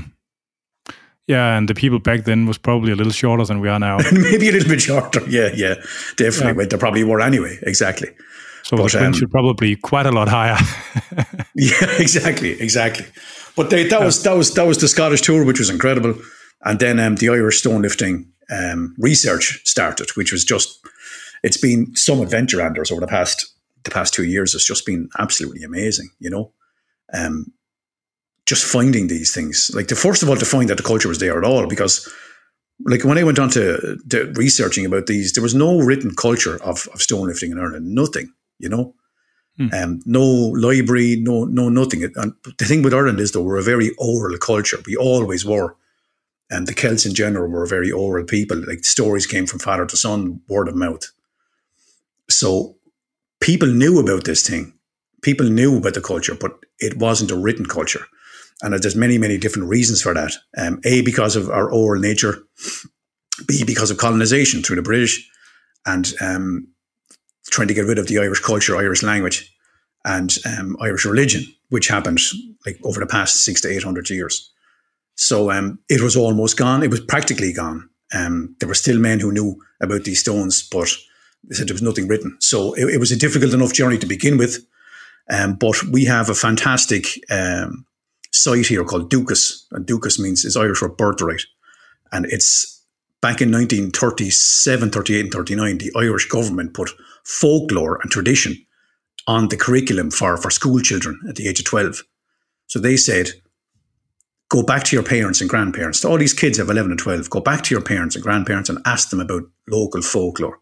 Yeah, 1.27 1.55
and 1.57 1.69
the 1.69 1.75
people 1.75 1.99
back 1.99 2.23
then 2.23 2.47
was 2.47 2.57
probably 2.57 2.91
a 2.91 2.95
little 2.95 3.13
shorter 3.13 3.45
than 3.45 3.59
we 3.59 3.69
are 3.69 3.77
now. 3.77 3.99
maybe 4.11 4.49
a 4.49 4.51
little 4.51 4.67
bit 4.67 4.81
shorter. 4.81 5.21
Yeah, 5.29 5.51
yeah, 5.53 5.75
definitely. 6.17 6.47
Yeah. 6.47 6.53
But 6.53 6.69
they 6.71 6.77
probably 6.77 7.03
were 7.03 7.21
anyway. 7.21 7.59
Exactly. 7.61 8.09
So 8.63 8.77
but, 8.77 8.91
the 8.91 9.05
um, 9.05 9.13
should 9.13 9.29
probably 9.29 9.75
quite 9.75 10.07
a 10.07 10.11
lot 10.11 10.27
higher. 10.27 10.57
yeah, 11.55 11.85
exactly, 11.99 12.59
exactly. 12.59 13.05
But 13.55 13.69
they, 13.69 13.83
that 13.83 13.99
yeah. 13.99 14.05
was 14.05 14.23
that 14.23 14.35
was 14.35 14.53
that 14.55 14.65
was 14.65 14.79
the 14.79 14.87
Scottish 14.87 15.21
tour, 15.21 15.45
which 15.45 15.59
was 15.59 15.69
incredible, 15.69 16.15
and 16.65 16.79
then 16.79 16.99
um, 16.99 17.15
the 17.15 17.29
Irish 17.29 17.59
stone 17.59 17.83
lifting 17.83 18.31
um, 18.49 18.95
research 18.97 19.61
started, 19.65 20.09
which 20.15 20.31
was 20.31 20.43
just 20.43 20.79
it's 21.43 21.57
been 21.57 21.95
some 21.95 22.21
adventure, 22.21 22.61
Anders, 22.61 22.91
over 22.91 23.01
the 23.01 23.07
past 23.07 23.45
the 23.83 23.91
past 23.91 24.13
two 24.13 24.25
years. 24.25 24.53
It's 24.53 24.65
just 24.67 24.85
been 24.85 25.09
absolutely 25.17 25.63
amazing, 25.63 26.09
you 26.19 26.29
know. 26.29 26.51
Um, 27.13 27.51
just 28.45 28.65
finding 28.65 29.07
these 29.07 29.33
things, 29.33 29.69
like 29.75 29.87
the 29.87 29.95
first 29.95 30.23
of 30.23 30.29
all, 30.29 30.35
to 30.35 30.45
find 30.45 30.69
that 30.69 30.77
the 30.77 30.83
culture 30.83 31.07
was 31.07 31.19
there 31.19 31.37
at 31.37 31.43
all, 31.43 31.67
because 31.67 32.11
like 32.85 33.03
when 33.03 33.17
I 33.17 33.23
went 33.23 33.39
on 33.39 33.49
to, 33.51 33.97
to 34.09 34.33
researching 34.35 34.85
about 34.85 35.05
these, 35.05 35.33
there 35.33 35.43
was 35.43 35.53
no 35.53 35.79
written 35.79 36.15
culture 36.15 36.61
of, 36.63 36.87
of 36.93 37.01
stone 37.01 37.27
lifting 37.27 37.51
in 37.51 37.59
Ireland, 37.59 37.93
nothing, 37.93 38.33
you 38.57 38.69
know. 38.69 38.95
Hmm. 39.57 39.67
Um, 39.73 39.99
no 40.05 40.23
library, 40.23 41.17
no 41.17 41.43
no 41.43 41.69
nothing. 41.69 42.03
And 42.15 42.33
the 42.57 42.65
thing 42.65 42.81
with 42.81 42.93
Ireland 42.93 43.19
is 43.19 43.33
though 43.33 43.43
we're 43.43 43.57
a 43.57 43.63
very 43.63 43.91
oral 43.97 44.37
culture. 44.37 44.77
We 44.85 44.95
always 44.95 45.45
were. 45.45 45.75
And 46.49 46.65
the 46.65 46.73
Celts 46.73 47.05
in 47.05 47.13
general 47.13 47.51
were 47.51 47.63
a 47.63 47.67
very 47.67 47.91
oral 47.91 48.25
people. 48.25 48.57
Like 48.65 48.83
stories 48.83 49.27
came 49.27 49.45
from 49.45 49.59
father 49.59 49.85
to 49.85 49.97
son, 49.97 50.41
word 50.47 50.67
of 50.67 50.75
mouth. 50.75 51.11
So 52.29 52.77
people 53.41 53.67
knew 53.67 53.99
about 53.99 54.23
this 54.23 54.47
thing. 54.47 54.73
People 55.21 55.49
knew 55.49 55.77
about 55.77 55.93
the 55.93 56.01
culture, 56.01 56.35
but 56.35 56.51
it 56.79 56.97
wasn't 56.97 57.31
a 57.31 57.37
written 57.37 57.65
culture. 57.65 58.05
And 58.61 58.73
there's 58.73 58.95
many, 58.95 59.17
many 59.17 59.37
different 59.37 59.69
reasons 59.69 60.01
for 60.01 60.13
that. 60.13 60.33
Um, 60.57 60.79
a, 60.83 61.01
because 61.01 61.35
of 61.35 61.49
our 61.49 61.71
oral 61.71 62.01
nature. 62.01 62.43
B, 63.47 63.63
because 63.65 63.89
of 63.89 63.97
colonization 63.97 64.61
through 64.61 64.75
the 64.75 64.81
British 64.81 65.29
and 65.85 66.13
um, 66.19 66.67
trying 67.49 67.69
to 67.69 67.73
get 67.73 67.85
rid 67.85 67.97
of 67.97 68.07
the 68.07 68.19
Irish 68.19 68.41
culture, 68.41 68.75
Irish 68.75 69.01
language, 69.01 69.49
and 70.03 70.35
um, 70.45 70.75
Irish 70.81 71.05
religion, 71.05 71.43
which 71.69 71.87
happened 71.87 72.19
like 72.65 72.77
over 72.83 72.99
the 72.99 73.07
past 73.07 73.45
six 73.45 73.61
to 73.61 73.69
eight 73.69 73.83
hundred 73.83 74.09
years. 74.09 74.51
So 75.15 75.51
um, 75.51 75.79
it 75.87 76.01
was 76.01 76.17
almost 76.17 76.57
gone. 76.57 76.83
It 76.83 76.91
was 76.91 76.99
practically 76.99 77.53
gone. 77.53 77.89
Um, 78.13 78.55
there 78.59 78.67
were 78.67 78.75
still 78.75 78.99
men 78.99 79.21
who 79.21 79.31
knew 79.31 79.61
about 79.81 80.03
these 80.03 80.19
stones, 80.19 80.67
but 80.67 80.89
they 81.43 81.55
said 81.55 81.67
there 81.67 81.73
was 81.73 81.81
nothing 81.81 82.07
written. 82.07 82.37
So 82.39 82.73
it, 82.73 82.85
it 82.95 82.99
was 82.99 83.11
a 83.11 83.17
difficult 83.17 83.53
enough 83.53 83.73
journey 83.73 83.97
to 83.97 84.05
begin 84.05 84.37
with. 84.37 84.65
Um, 85.29 85.55
but 85.55 85.83
we 85.83 86.05
have 86.05 86.29
a 86.29 86.35
fantastic 86.35 87.05
um, 87.29 87.85
site 88.31 88.67
here 88.67 88.83
called 88.83 89.11
Dúchas. 89.11 89.63
and 89.71 89.85
Dúchas 89.85 90.19
means 90.19 90.43
is 90.43 90.57
Irish 90.57 90.79
for 90.79 90.89
birthright. 90.89 91.43
And 92.11 92.25
it's 92.25 92.83
back 93.21 93.41
in 93.41 93.51
1937, 93.51 94.89
38, 94.89 95.19
and 95.19 95.31
39, 95.31 95.77
the 95.77 95.91
Irish 95.95 96.27
government 96.27 96.73
put 96.73 96.89
folklore 97.23 97.99
and 98.01 98.09
tradition 98.09 98.55
on 99.27 99.49
the 99.49 99.57
curriculum 99.57 100.09
for, 100.09 100.37
for 100.37 100.49
school 100.49 100.79
children 100.79 101.19
at 101.29 101.35
the 101.35 101.47
age 101.47 101.59
of 101.59 101.65
12. 101.65 102.01
So 102.65 102.79
they 102.79 102.97
said, 102.97 103.29
go 104.49 104.63
back 104.63 104.83
to 104.85 104.95
your 104.95 105.03
parents 105.03 105.41
and 105.41 105.49
grandparents. 105.49 106.03
All 106.03 106.17
these 106.17 106.33
kids 106.33 106.57
have 106.57 106.69
11 106.69 106.91
and 106.91 106.99
12. 106.99 107.29
Go 107.29 107.39
back 107.39 107.63
to 107.63 107.75
your 107.75 107.83
parents 107.83 108.15
and 108.15 108.23
grandparents 108.23 108.69
and 108.69 108.79
ask 108.85 109.09
them 109.09 109.19
about 109.19 109.43
local 109.67 110.01
folklore 110.01 110.58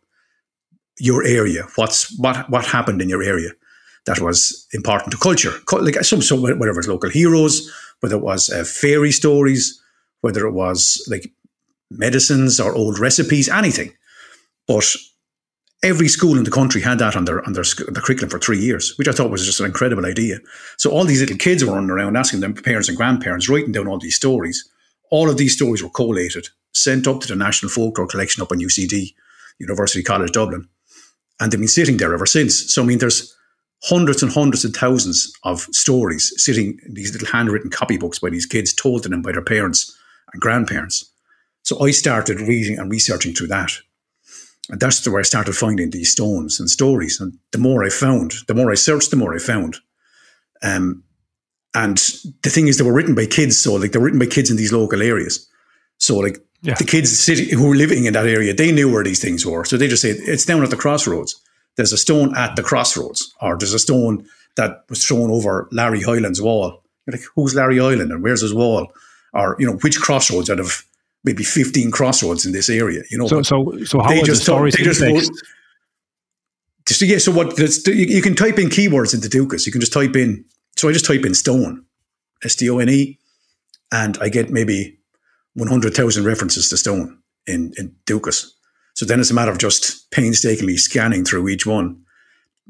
your 1.00 1.24
area, 1.26 1.64
what's 1.76 2.18
what 2.18 2.50
what 2.50 2.66
happened 2.66 3.02
in 3.02 3.10
your 3.10 3.24
area 3.24 3.52
that 4.06 4.20
was 4.20 4.68
important 4.74 5.12
to 5.12 5.18
culture, 5.18 5.54
like 5.72 5.96
some 6.04 6.22
some 6.22 6.42
whatever 6.42 6.80
it's 6.80 6.88
local 6.88 7.10
heroes, 7.10 7.72
whether 8.00 8.16
it 8.16 8.24
was 8.24 8.50
uh, 8.50 8.64
fairy 8.64 9.12
stories, 9.12 9.82
whether 10.22 10.48
it 10.48 10.54
was 10.54 11.06
like 11.10 11.32
medicines 11.92 12.60
or 12.60 12.74
old 12.74 13.00
recipes, 13.00 13.50
anything. 13.50 13.94
But 14.68 14.96
every 15.84 16.08
school 16.08 16.38
in 16.38 16.44
the 16.44 16.52
country 16.52 16.82
had 16.82 17.00
that 17.00 17.16
on 17.16 17.26
their 17.26 17.46
on 17.46 17.54
their, 17.54 17.64
their 17.92 18.02
curriculum 18.02 18.30
for 18.30 18.40
three 18.40 18.60
years, 18.60 18.98
which 18.98 19.08
I 19.08 19.12
thought 19.12 19.32
was 19.32 19.46
just 19.46 19.60
an 19.60 19.66
incredible 19.66 20.06
idea. 20.06 20.40
So 20.78 20.90
all 20.90 21.04
these 21.04 21.22
little 21.22 21.38
kids 21.38 21.64
were 21.64 21.74
running 21.74 21.92
around 21.92 22.16
asking 22.18 22.40
their 22.40 22.54
parents 22.54 22.88
and 22.88 22.98
grandparents, 22.98 23.50
writing 23.50 23.74
down 23.74 23.88
all 23.88 24.00
these 24.00 24.16
stories. 24.16 24.68
All 25.12 25.30
of 25.30 25.38
these 25.38 25.56
stories 25.56 25.84
were 25.84 25.90
collated, 25.90 26.50
sent 26.74 27.08
up 27.08 27.22
to 27.22 27.28
the 27.28 27.36
National 27.36 27.70
Folklore 27.70 28.08
Collection 28.08 28.44
up 28.44 28.52
on 28.52 28.60
UCD, 28.60 29.14
University 29.60 30.04
College 30.04 30.34
Dublin, 30.34 30.68
and 31.40 31.52
they've 31.52 31.60
been 31.60 31.68
sitting 31.68 31.98
there 31.98 32.14
ever 32.14 32.26
since. 32.26 32.74
So, 32.74 32.82
I 32.82 32.86
mean, 32.86 33.00
there's 33.00 33.36
hundreds 33.84 34.24
and 34.24 34.32
hundreds 34.32 34.66
and 34.66 34.76
thousands 34.76 35.32
of 35.44 35.62
stories 35.72 36.34
sitting 36.38 36.80
in 36.86 36.94
these 36.94 37.14
little 37.14 37.28
handwritten 37.28 37.70
copybooks 37.70 38.20
by 38.20 38.30
these 38.30 38.46
kids 38.46 38.74
told 38.74 39.04
to 39.04 39.10
them 39.10 39.22
by 39.22 39.32
their 39.32 39.44
parents 39.44 39.96
and 40.34 40.42
grandparents. 40.42 41.12
So 41.64 41.80
I 41.86 41.92
started 41.92 42.42
reading 42.42 42.80
and 42.80 42.92
researching 42.92 43.34
through 43.34 43.48
that. 43.48 43.72
And 44.70 44.80
that's 44.80 45.08
where 45.08 45.20
I 45.20 45.24
started 45.24 45.56
finding 45.56 45.92
these 45.92 46.12
stones 46.12 46.60
and 46.60 46.70
stories. 46.70 47.22
And 47.22 47.38
the 47.52 47.60
more 47.60 47.84
I 47.84 47.90
found, 47.90 48.34
the 48.48 48.56
more 48.56 48.72
I 48.72 48.76
searched, 48.76 49.12
the 49.12 49.18
more 49.18 49.36
I 49.36 49.40
found. 49.40 49.78
Um, 50.64 51.04
And 51.76 51.98
the 52.42 52.50
thing 52.50 52.68
is, 52.68 52.78
they 52.78 52.86
were 52.86 52.98
written 52.98 53.16
by 53.16 53.28
kids, 53.28 53.62
so 53.62 53.76
like 53.76 53.92
they 53.92 54.00
were 54.00 54.06
written 54.06 54.20
by 54.20 54.34
kids 54.36 54.50
in 54.50 54.58
these 54.58 54.74
local 54.74 55.02
areas. 55.02 55.48
So 56.00 56.18
like 56.18 56.40
Yeah. 56.64 56.74
the 56.76 56.84
kids 56.84 57.18
city, 57.18 57.52
who 57.52 57.68
were 57.68 57.76
living 57.76 58.06
in 58.06 58.14
that 58.14 58.26
area, 58.26 58.54
they 58.54 58.72
knew 58.72 58.92
where 58.92 59.04
these 59.04 59.22
things 59.22 59.46
were. 59.46 59.64
So 59.64 59.78
they 59.78 59.88
just 59.88 60.02
say 60.02 60.10
it's 60.10 60.46
down 60.46 60.64
at 60.64 60.70
the 60.72 60.76
crossroads. 60.78 61.40
There's 61.76 61.94
a 61.94 61.98
stone 61.98 62.36
at 62.36 62.56
the 62.56 62.64
crossroads, 62.64 63.32
or 63.42 63.58
there's 63.58 63.74
a 63.76 63.80
stone 63.80 64.26
that 64.56 64.84
was 64.90 65.06
thrown 65.06 65.30
over 65.30 65.68
Larry 65.72 66.02
Hyland's 66.02 66.42
wall. 66.42 66.82
You're 67.06 67.18
like, 67.18 67.26
who's 67.36 67.54
Larry 67.54 67.78
Hyland 67.78 68.12
and 68.12 68.24
where's 68.24 68.42
his 68.42 68.54
wall? 68.56 68.92
Or 69.34 69.56
you 69.60 69.68
know, 69.68 69.74
which 69.78 70.00
crossroads 70.00 70.50
out 70.50 70.60
of 70.60 70.84
maybe 71.24 71.44
15 71.44 71.92
crossroads 71.92 72.46
in 72.46 72.54
this 72.54 72.70
area? 72.70 73.04
You 73.12 73.20
know, 73.20 73.28
So, 73.28 73.44
so, 73.44 73.78
so 73.86 74.00
how 74.02 74.10
They 74.10 74.20
the 74.22 74.26
just 74.26 74.46
don't- 74.46 74.56
stories 74.56 74.74
they 74.76 74.84
just 74.84 75.02
wrote- 75.02 75.30
so 76.88 77.06
yeah, 77.06 77.18
so 77.18 77.32
what? 77.34 77.58
You, 77.60 77.94
you 77.94 78.22
can 78.22 78.34
type 78.34 78.58
in 78.58 78.70
keywords 78.70 79.14
into 79.14 79.28
Dúchas. 79.28 79.66
You 79.66 79.72
can 79.72 79.82
just 79.82 79.92
type 79.94 80.16
in. 80.16 80.46
So 80.78 80.88
I 80.88 80.94
just 80.94 81.06
type 81.06 81.26
in 81.26 81.34
stone, 81.34 81.84
S 82.44 82.56
T 82.56 82.70
O 82.70 82.80
N 82.80 82.90
E, 82.90 83.20
and 83.92 84.18
I 84.22 84.30
get 84.30 84.50
maybe 84.52 84.97
one 85.58 85.68
hundred 85.70 85.94
thousand 85.94 86.24
references 86.26 86.70
to 86.70 86.78
stone 86.78 87.20
in 87.46 87.74
in 87.78 87.96
Dúchas. 88.06 88.46
So 88.94 89.06
then 89.06 89.20
it's 89.20 89.32
a 89.32 89.34
matter 89.36 89.52
of 89.52 89.58
just 89.60 90.10
painstakingly 90.12 90.78
scanning 90.78 91.26
through 91.26 91.50
each 91.50 91.66
one, 91.68 92.02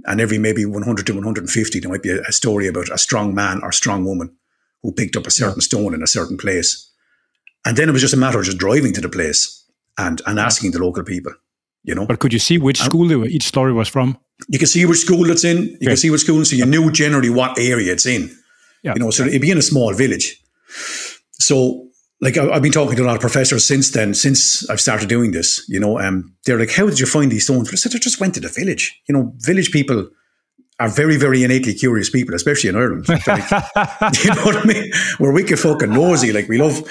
and 0.06 0.20
every 0.22 0.38
maybe 0.38 0.66
one 0.66 0.84
hundred 0.84 1.06
to 1.08 1.14
one 1.14 1.24
hundred 1.24 1.44
and 1.44 1.52
fifty, 1.52 1.80
there 1.80 1.92
might 1.92 2.04
be 2.04 2.12
a, 2.12 2.22
a 2.28 2.32
story 2.32 2.68
about 2.68 2.90
a 2.92 2.98
strong 2.98 3.34
man 3.34 3.60
or 3.64 3.72
strong 3.72 4.06
woman 4.06 4.30
who 4.84 4.92
picked 4.92 5.16
up 5.18 5.28
a 5.28 5.32
certain 5.32 5.62
stone 5.62 5.94
in 5.94 6.04
a 6.04 6.08
certain 6.08 6.38
place, 6.38 6.92
and 7.66 7.78
then 7.78 7.90
it 7.90 7.94
was 7.94 8.02
just 8.02 8.14
a 8.14 8.18
matter 8.18 8.40
of 8.40 8.46
just 8.46 8.58
driving 8.58 8.94
to 8.94 9.02
the 9.02 9.10
place 9.10 9.64
and 9.98 10.22
and 10.26 10.40
asking 10.40 10.72
the 10.72 10.80
local 10.84 11.04
people. 11.04 11.34
You 11.84 11.96
know, 11.96 12.06
But 12.06 12.20
could 12.20 12.34
you 12.34 12.40
see 12.40 12.58
which 12.58 12.80
school 12.82 13.08
they 13.08 13.16
were, 13.16 13.28
each 13.28 13.46
story 13.48 13.72
was 13.74 13.88
from? 13.90 14.18
you 14.50 14.60
can 14.60 14.68
see 14.68 14.86
which 14.86 15.00
school 15.00 15.32
it's 15.32 15.44
in. 15.44 15.58
You 15.58 15.78
Yeah. 15.82 15.90
can 15.90 15.98
see 15.98 16.10
which 16.12 16.22
school, 16.22 16.46
so 16.46 16.56
you 16.56 16.66
knew 16.66 16.92
generally 16.92 17.30
what 17.30 17.58
area 17.58 17.94
it's 17.94 18.06
in. 18.06 18.30
Yeah. 18.84 18.94
You 18.96 19.00
know, 19.02 19.12
so 19.12 19.24
it'd 19.26 19.42
be 19.42 19.50
in 19.52 19.58
a 19.58 19.62
small 19.62 19.94
village. 19.94 20.38
So, 21.32 21.87
like, 22.22 22.38
I- 22.38 22.50
I've 22.50 22.62
been 22.62 22.72
talking 22.72 22.96
to 22.98 23.04
a 23.04 23.08
lot 23.08 23.16
of 23.16 23.22
professors 23.22 23.66
since 23.66 23.92
then, 23.92 24.14
since 24.14 24.68
I've 24.70 24.82
started 24.82 25.10
doing 25.10 25.32
this. 25.32 25.64
You 25.68 25.80
know, 25.80 26.00
um, 26.00 26.34
they're 26.46 26.60
like, 26.60 26.72
"How 26.72 26.88
did 26.88 27.00
you 27.00 27.06
find 27.06 27.32
these 27.32 27.44
stones?" 27.46 27.68
But 27.70 27.74
I 27.74 27.78
said, 27.78 27.96
"I 27.96 28.00
just 28.00 28.20
went 28.20 28.34
to 28.36 28.40
the 28.40 28.50
village." 28.50 29.00
You 29.08 29.14
know, 29.14 29.34
village 29.40 29.72
people 29.72 30.10
are 30.80 30.90
very, 30.90 31.18
very 31.18 31.44
innately 31.44 31.74
curious 31.74 32.10
people, 32.10 32.36
especially 32.36 32.70
in 32.70 32.76
Ireland. 32.76 33.06
Like, 33.28 34.24
you 34.24 34.30
know 34.34 34.44
what 34.46 34.58
I 34.58 34.64
mean? 34.66 34.92
We're 35.20 35.32
wicked 35.34 35.60
fucking 35.60 35.92
nosy. 35.92 36.32
Like 36.32 36.48
we 36.48 36.60
love, 36.60 36.82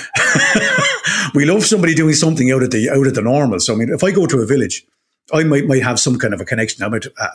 we 1.34 1.44
love 1.44 1.64
somebody 1.64 1.94
doing 1.94 2.14
something 2.14 2.50
out 2.50 2.62
of 2.64 2.70
the 2.70 2.90
out 2.90 3.06
of 3.06 3.14
the 3.14 3.22
normal. 3.22 3.60
So 3.60 3.74
I 3.74 3.76
mean, 3.76 3.90
if 3.90 4.02
I 4.02 4.10
go 4.10 4.26
to 4.26 4.40
a 4.40 4.46
village, 4.46 4.84
I 5.32 5.44
might 5.44 5.66
might 5.66 5.82
have 5.82 6.00
some 6.00 6.18
kind 6.18 6.34
of 6.34 6.40
a 6.40 6.44
connection. 6.44 6.82
I 6.84 6.88
might 6.88 7.06
uh, 7.18 7.28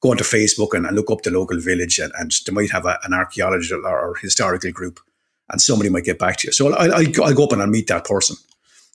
go 0.00 0.10
onto 0.10 0.24
Facebook 0.24 0.74
and, 0.74 0.86
and 0.86 0.96
look 0.96 1.10
up 1.10 1.22
the 1.22 1.30
local 1.30 1.58
village, 1.60 1.98
and, 1.98 2.12
and 2.18 2.32
they 2.46 2.52
might 2.52 2.70
have 2.70 2.86
a, 2.86 2.98
an 3.04 3.12
archaeological 3.14 3.86
or 3.86 4.14
historical 4.20 4.72
group, 4.72 5.00
and 5.50 5.60
somebody 5.60 5.90
might 5.90 6.04
get 6.04 6.18
back 6.18 6.36
to 6.38 6.48
you. 6.48 6.52
So 6.52 6.72
I'll, 6.72 6.94
I'll, 6.94 7.24
I'll 7.24 7.34
go 7.34 7.44
up 7.44 7.52
and 7.52 7.62
I'll 7.62 7.68
meet 7.68 7.86
that 7.88 8.04
person, 8.04 8.36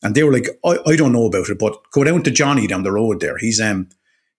and 0.04 0.16
they 0.16 0.24
were 0.24 0.34
like, 0.34 0.48
I, 0.66 0.78
I 0.86 0.96
don't 0.96 1.14
know 1.14 1.26
about 1.26 1.50
it, 1.50 1.60
but 1.60 1.80
go 1.92 2.04
down 2.04 2.24
to 2.24 2.32
Johnny 2.32 2.68
down 2.68 2.84
the 2.84 2.92
road 2.92 3.20
there. 3.20 3.38
He's 3.38 3.60
um 3.60 3.90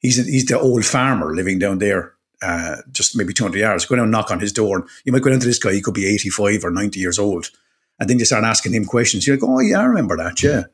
he's 0.00 0.24
he's 0.26 0.46
the 0.46 0.58
old 0.58 0.84
farmer 0.84 1.34
living 1.34 1.58
down 1.58 1.78
there. 1.78 2.14
Uh, 2.42 2.76
just 2.90 3.14
maybe 3.14 3.34
200 3.34 3.58
yards, 3.58 3.84
go 3.84 3.96
down 3.96 4.04
and 4.04 4.12
knock 4.12 4.30
on 4.30 4.40
his 4.40 4.50
door. 4.50 4.78
And 4.78 4.88
you 5.04 5.12
might 5.12 5.20
go 5.20 5.28
down 5.28 5.40
to 5.40 5.46
this 5.46 5.58
guy, 5.58 5.74
he 5.74 5.82
could 5.82 5.92
be 5.92 6.06
85 6.06 6.64
or 6.64 6.70
90 6.70 6.98
years 6.98 7.18
old. 7.18 7.50
And 7.98 8.08
then 8.08 8.18
you 8.18 8.24
start 8.24 8.44
asking 8.44 8.72
him 8.72 8.86
questions. 8.86 9.26
You're 9.26 9.36
like, 9.36 9.46
oh, 9.46 9.60
yeah, 9.60 9.80
I 9.80 9.84
remember 9.84 10.16
that. 10.16 10.42
Yeah. 10.42 10.64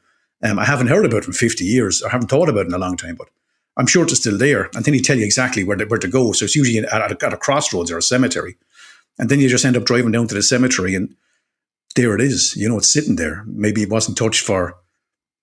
Um, 0.42 0.60
I 0.60 0.64
haven't 0.64 0.86
heard 0.86 1.04
about 1.04 1.24
it 1.24 1.26
in 1.26 1.32
50 1.32 1.64
years. 1.64 2.04
I 2.04 2.10
haven't 2.10 2.28
thought 2.28 2.48
about 2.48 2.66
it 2.66 2.68
in 2.68 2.74
a 2.74 2.78
long 2.78 2.96
time, 2.96 3.16
but 3.16 3.28
I'm 3.76 3.86
sure 3.86 4.04
it's 4.04 4.16
still 4.16 4.38
there. 4.38 4.70
And 4.74 4.84
then 4.84 4.94
he 4.94 5.00
tell 5.00 5.18
you 5.18 5.24
exactly 5.24 5.64
where 5.64 5.76
to, 5.76 5.84
where 5.86 5.98
to 5.98 6.08
go. 6.08 6.32
So 6.32 6.44
it's 6.44 6.54
usually 6.54 6.86
at, 6.86 7.12
a, 7.12 7.26
at 7.26 7.32
a 7.32 7.36
crossroads 7.36 7.90
or 7.90 7.98
a 7.98 8.02
cemetery. 8.02 8.56
And 9.18 9.28
then 9.28 9.40
you 9.40 9.48
just 9.48 9.64
end 9.64 9.76
up 9.76 9.84
driving 9.84 10.12
down 10.12 10.28
to 10.28 10.34
the 10.34 10.42
cemetery 10.42 10.94
and 10.94 11.16
there 11.96 12.14
it 12.14 12.20
is. 12.20 12.54
You 12.56 12.68
know, 12.68 12.78
it's 12.78 12.92
sitting 12.92 13.16
there. 13.16 13.44
Maybe 13.46 13.82
it 13.82 13.90
wasn't 13.90 14.16
touched 14.16 14.44
for 14.44 14.76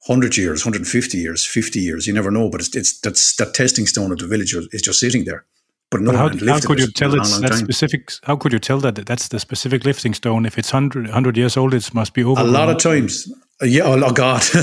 100 0.06 0.38
years, 0.38 0.66
150 0.66 1.18
years, 1.18 1.46
50 1.46 1.80
years. 1.80 2.08
You 2.08 2.14
never 2.14 2.32
know. 2.32 2.50
But 2.50 2.62
it's, 2.62 2.76
it's 2.76 3.00
that's, 3.00 3.36
that 3.36 3.54
testing 3.54 3.86
stone 3.86 4.12
of 4.12 4.20
the 4.20 4.28
village 4.28 4.56
is 4.56 4.82
just 4.82 5.00
sitting 5.00 5.26
there. 5.26 5.46
But 5.94 6.02
no 6.02 6.12
But 6.12 6.18
how, 6.18 6.54
how 6.54 6.60
could 6.60 6.80
you 6.80 6.88
tell 6.88 7.14
it's 7.14 7.32
long, 7.32 7.42
that 7.42 7.54
specific? 7.54 8.12
How 8.24 8.36
could 8.36 8.52
you 8.52 8.60
tell 8.60 8.80
that 8.80 8.96
that's 9.06 9.28
the 9.28 9.40
specific 9.40 9.86
lifting 9.86 10.14
stone? 10.14 10.46
If 10.46 10.58
it's 10.58 10.74
100, 10.74 11.06
100 11.06 11.38
years 11.38 11.56
old, 11.56 11.74
it 11.74 11.94
must 11.94 12.14
be 12.14 12.24
over. 12.24 12.42
A 12.42 12.46
lot 12.46 12.70
of 12.70 12.80
times, 12.80 13.32
uh, 13.62 13.66
yeah, 13.66 13.84
oh 13.86 14.12
God, 14.12 14.42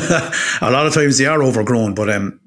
a 0.60 0.70
lot 0.70 0.86
of 0.86 0.94
times 0.94 1.18
they 1.18 1.26
are 1.26 1.42
overgrown, 1.42 1.94
but 1.94 2.10
um, 2.10 2.40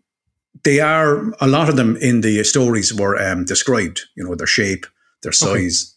they 0.65 0.81
are 0.81 1.31
a 1.39 1.47
lot 1.47 1.69
of 1.69 1.77
them 1.77 1.95
in 1.97 2.21
the 2.21 2.43
stories 2.43 2.93
were 2.93 3.17
um, 3.21 3.45
described. 3.45 4.01
You 4.17 4.25
know, 4.25 4.35
their 4.35 4.47
shape, 4.47 4.85
their 5.21 5.31
size, 5.31 5.92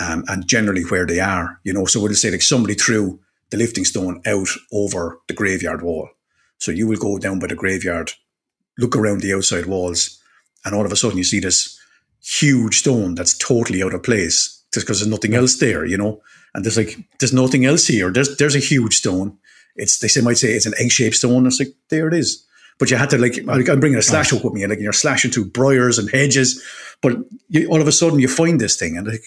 um, 0.00 0.24
and 0.28 0.46
generally 0.46 0.82
where 0.82 1.06
they 1.06 1.20
are. 1.20 1.60
You 1.64 1.72
know, 1.72 1.84
so 1.84 2.00
we'll 2.00 2.14
say 2.14 2.30
like 2.30 2.42
somebody 2.42 2.74
threw 2.74 3.20
the 3.50 3.56
lifting 3.56 3.84
stone 3.84 4.22
out 4.26 4.48
over 4.72 5.20
the 5.28 5.34
graveyard 5.34 5.82
wall. 5.82 6.08
So 6.58 6.70
you 6.70 6.86
will 6.86 6.98
go 6.98 7.18
down 7.18 7.38
by 7.38 7.46
the 7.46 7.54
graveyard, 7.54 8.12
look 8.78 8.96
around 8.96 9.20
the 9.20 9.34
outside 9.34 9.66
walls, 9.66 10.22
and 10.64 10.74
all 10.74 10.84
of 10.84 10.92
a 10.92 10.96
sudden 10.96 11.18
you 11.18 11.24
see 11.24 11.40
this 11.40 11.78
huge 12.22 12.78
stone 12.78 13.14
that's 13.14 13.36
totally 13.36 13.82
out 13.82 13.94
of 13.94 14.02
place 14.02 14.62
just 14.72 14.86
because 14.86 15.00
there's 15.00 15.10
nothing 15.10 15.34
else 15.34 15.56
there, 15.56 15.84
you 15.84 15.96
know. 15.96 16.20
And 16.54 16.64
there's 16.64 16.76
like 16.76 16.96
there's 17.18 17.32
nothing 17.32 17.64
else 17.64 17.86
here. 17.86 18.10
There's 18.10 18.36
there's 18.36 18.56
a 18.56 18.60
huge 18.60 18.96
stone. 18.96 19.38
It's 19.76 19.98
they 19.98 20.08
say 20.08 20.20
might 20.20 20.38
say 20.38 20.52
it's 20.52 20.66
an 20.66 20.74
egg 20.78 20.90
shaped 20.90 21.16
stone. 21.16 21.46
It's 21.46 21.60
like 21.60 21.74
there 21.88 22.08
it 22.08 22.14
is. 22.14 22.46
But 22.78 22.90
you 22.90 22.96
had 22.96 23.10
to 23.10 23.18
like 23.18 23.38
I'm 23.46 23.80
bringing 23.80 23.98
a 23.98 24.02
slash 24.02 24.30
hook 24.30 24.44
with 24.44 24.54
me, 24.54 24.62
and 24.62 24.70
like 24.70 24.80
you're 24.80 24.92
slashing 24.92 25.30
through 25.30 25.50
briars 25.50 25.98
and 25.98 26.10
hedges. 26.10 26.64
But 27.02 27.18
you, 27.48 27.68
all 27.68 27.80
of 27.80 27.86
a 27.86 27.92
sudden 27.92 28.18
you 28.18 28.28
find 28.28 28.60
this 28.60 28.76
thing, 28.76 28.96
and 28.96 29.06
like 29.06 29.24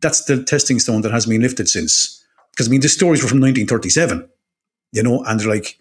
that's 0.00 0.24
the 0.24 0.42
testing 0.42 0.78
stone 0.78 1.02
that 1.02 1.12
hasn't 1.12 1.30
been 1.30 1.42
lifted 1.42 1.68
since. 1.68 2.24
Because 2.52 2.68
I 2.68 2.70
mean, 2.70 2.80
the 2.80 2.88
stories 2.88 3.22
were 3.22 3.28
from 3.28 3.40
1937, 3.40 4.28
you 4.92 5.02
know, 5.02 5.22
and 5.24 5.40
they're 5.40 5.48
like 5.48 5.78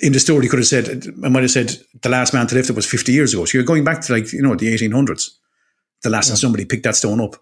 in 0.00 0.12
the 0.12 0.20
story, 0.20 0.44
you 0.44 0.50
could 0.50 0.58
have 0.58 0.66
said, 0.66 1.06
I 1.22 1.28
might 1.28 1.42
have 1.42 1.50
said 1.50 1.76
the 2.02 2.08
last 2.08 2.34
man 2.34 2.46
to 2.48 2.54
lift 2.54 2.70
it 2.70 2.76
was 2.76 2.86
50 2.86 3.12
years 3.12 3.32
ago. 3.32 3.44
So 3.44 3.56
you're 3.56 3.66
going 3.66 3.84
back 3.84 4.00
to 4.02 4.12
like, 4.12 4.32
you 4.32 4.42
know, 4.42 4.54
the 4.54 4.74
1800s, 4.74 5.30
the 6.02 6.10
last 6.10 6.28
time 6.28 6.36
somebody 6.36 6.64
picked 6.64 6.82
that 6.84 6.96
stone 6.96 7.20
up. 7.20 7.36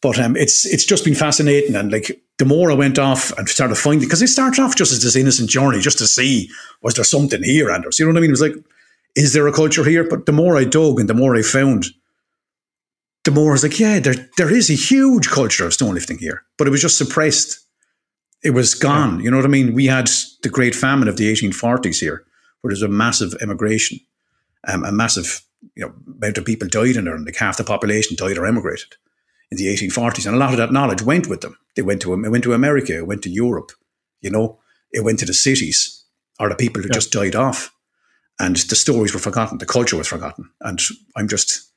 But 0.00 0.18
um, 0.18 0.36
it's 0.36 0.66
it's 0.66 0.84
just 0.84 1.04
been 1.04 1.14
fascinating. 1.14 1.76
And 1.76 1.92
like 1.92 2.20
the 2.38 2.44
more 2.44 2.72
I 2.72 2.74
went 2.74 2.98
off 2.98 3.30
and 3.38 3.48
started 3.48 3.76
finding, 3.76 4.08
because 4.08 4.20
it 4.20 4.28
started 4.28 4.60
off 4.60 4.74
just 4.74 4.90
as 4.90 5.02
this 5.02 5.14
innocent 5.14 5.48
journey, 5.48 5.78
just 5.78 5.98
to 5.98 6.08
see, 6.08 6.50
was 6.82 6.94
there 6.94 7.04
something 7.04 7.44
here, 7.44 7.70
Anders? 7.70 8.00
You 8.00 8.06
know 8.06 8.10
what 8.10 8.18
I 8.18 8.22
mean? 8.22 8.30
It 8.30 8.32
was 8.32 8.40
like, 8.40 8.56
is 9.14 9.32
there 9.32 9.46
a 9.46 9.52
culture 9.52 9.84
here? 9.84 10.02
But 10.02 10.26
the 10.26 10.32
more 10.32 10.56
I 10.56 10.64
dug 10.64 10.98
and 10.98 11.08
the 11.08 11.14
more 11.14 11.36
I 11.36 11.42
found, 11.42 11.86
the 13.24 13.30
more 13.30 13.50
I 13.50 13.52
was 13.52 13.62
like, 13.62 13.78
yeah, 13.78 14.00
there 14.00 14.28
there 14.36 14.52
is 14.52 14.70
a 14.70 14.74
huge 14.74 15.28
culture 15.28 15.66
of 15.66 15.74
stone 15.74 15.94
lifting 15.94 16.18
here. 16.18 16.42
But 16.58 16.66
it 16.66 16.70
was 16.70 16.82
just 16.82 16.98
suppressed 16.98 17.58
it 18.42 18.50
was 18.50 18.74
gone. 18.74 19.20
You 19.20 19.30
know 19.30 19.36
what 19.36 19.46
I 19.46 19.48
mean? 19.48 19.72
We 19.72 19.86
had 19.86 20.10
the 20.42 20.48
great 20.48 20.74
famine 20.74 21.06
of 21.08 21.16
the 21.16 21.32
1840s 21.32 22.00
here, 22.00 22.24
where 22.60 22.70
there's 22.72 22.82
a 22.82 22.88
massive 22.88 23.34
immigration, 23.40 24.00
um, 24.66 24.84
a 24.84 24.92
massive 24.92 25.42
you 25.76 25.84
know 25.86 25.92
amount 26.18 26.38
of 26.38 26.44
people 26.44 26.68
died 26.68 26.96
in 26.96 27.04
there, 27.04 27.14
and 27.14 27.24
like 27.24 27.36
half 27.36 27.56
the 27.56 27.64
population 27.64 28.16
died 28.16 28.36
or 28.38 28.46
emigrated 28.46 28.96
in 29.50 29.58
the 29.58 29.66
1840s, 29.68 30.26
and 30.26 30.34
a 30.34 30.38
lot 30.38 30.50
of 30.50 30.56
that 30.58 30.72
knowledge 30.72 31.02
went 31.02 31.28
with 31.28 31.40
them. 31.40 31.56
They 31.76 31.82
went 31.82 32.02
to 32.02 32.12
it 32.14 32.28
went 32.30 32.44
to 32.44 32.52
America, 32.52 32.96
it 32.96 33.06
went 33.06 33.22
to 33.22 33.30
Europe, 33.30 33.70
you 34.20 34.30
know, 34.30 34.58
it 34.90 35.04
went 35.04 35.20
to 35.20 35.26
the 35.26 35.34
cities, 35.34 36.04
or 36.40 36.48
the 36.48 36.56
people 36.56 36.82
who 36.82 36.88
Yeah. 36.88 36.94
just 36.94 37.12
died 37.12 37.36
off, 37.36 37.72
and 38.40 38.56
the 38.56 38.76
stories 38.76 39.14
were 39.14 39.20
forgotten, 39.20 39.58
the 39.58 39.66
culture 39.66 39.96
was 39.96 40.08
forgotten, 40.08 40.50
and 40.60 40.80
I'm 41.14 41.28
just 41.28 41.71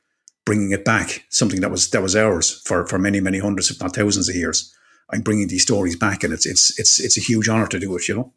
bringing 0.45 0.71
it 0.71 0.85
back, 0.85 1.23
something 1.29 1.61
that 1.61 1.71
was 1.71 1.89
that 1.89 2.01
was 2.01 2.15
ours 2.15 2.61
for 2.65 2.85
for 2.87 2.99
many 2.99 3.19
many 3.19 3.39
hundreds, 3.39 3.71
if 3.71 3.81
not 3.81 3.95
thousands 3.95 4.29
of 4.29 4.35
years. 4.35 4.73
I'm 5.13 5.21
bringing 5.21 5.47
these 5.47 5.63
stories 5.63 5.95
back, 5.95 6.23
and 6.23 6.33
it's 6.33 6.45
it's 6.45 6.79
it's 6.79 6.99
it's 6.99 7.17
a 7.17 7.21
huge 7.21 7.49
honor 7.49 7.67
to 7.67 7.79
do 7.79 7.95
it. 7.97 8.07
You 8.07 8.15
know. 8.15 8.33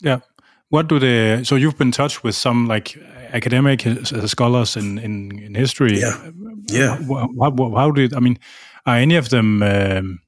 Yeah. 0.00 0.20
What 0.68 0.88
do 0.88 0.98
they? 0.98 1.44
So 1.44 1.54
you've 1.56 1.78
been 1.78 1.92
touched 1.92 2.24
with 2.24 2.34
some 2.34 2.66
like 2.66 2.98
academic 3.32 3.86
uh, 3.86 4.26
scholars 4.26 4.76
in 4.76 4.98
in, 4.98 5.38
in 5.38 5.54
history. 5.54 5.98
Yeah. 5.98 6.30
Yeah. 6.68 6.96
How, 7.08 7.28
how, 7.40 7.74
how 7.76 7.90
do 7.90 8.08
I 8.16 8.20
mean? 8.20 8.38
Are 8.84 8.96
any 8.96 9.16
of 9.16 9.28
them? 9.28 9.62
Um, 9.62 10.20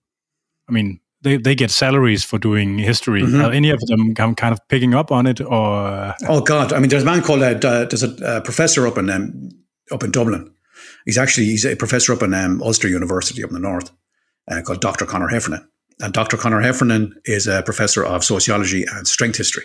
I 0.68 0.72
mean, 0.72 1.01
they, 1.22 1.37
they 1.37 1.55
get 1.55 1.70
salaries 1.70 2.24
for 2.24 2.38
doing 2.38 2.79
history. 2.79 3.22
Mhm. 3.22 3.44
Are 3.44 3.53
any 3.53 3.70
of 3.70 3.81
them 3.81 4.14
come 4.14 4.35
kind 4.35 4.53
of 4.53 4.61
picking 4.68 4.94
up 4.94 5.11
on 5.11 5.27
it, 5.27 5.40
or 5.40 6.14
Oh 6.29 6.40
God! 6.40 6.72
I 6.72 6.79
mean, 6.79 6.88
there's 6.88 7.03
a 7.03 7.07
man 7.07 7.22
called 7.22 7.42
uh, 7.42 7.68
uh, 7.68 7.85
there's 7.87 8.03
a 8.03 8.27
uh, 8.27 8.40
professor 8.40 8.87
up 8.87 8.98
in 8.98 9.11
um, 9.11 9.51
up 9.90 10.03
in 10.05 10.11
Dublin. 10.11 10.53
He's 11.09 11.16
actually 11.16 11.47
he's 11.47 11.64
a 11.64 11.75
professor 11.75 12.12
up 12.12 12.23
in 12.23 12.35
um, 12.35 12.62
Ulster 12.62 12.87
University 12.87 13.42
up 13.42 13.49
in 13.49 13.55
the 13.55 13.61
north, 13.61 13.90
uh, 14.47 14.61
called 14.61 14.83
Dr. 14.83 15.07
Conor 15.07 15.29
Heffernan. 15.29 15.66
And 16.01 16.12
Dr. 16.12 16.37
Conor 16.37 16.61
Heffernan 16.61 17.18
is 17.25 17.47
a 17.47 17.62
professor 17.62 18.05
of 18.05 18.23
sociology 18.23 18.85
and 18.85 19.09
strength 19.09 19.38
history. 19.38 19.64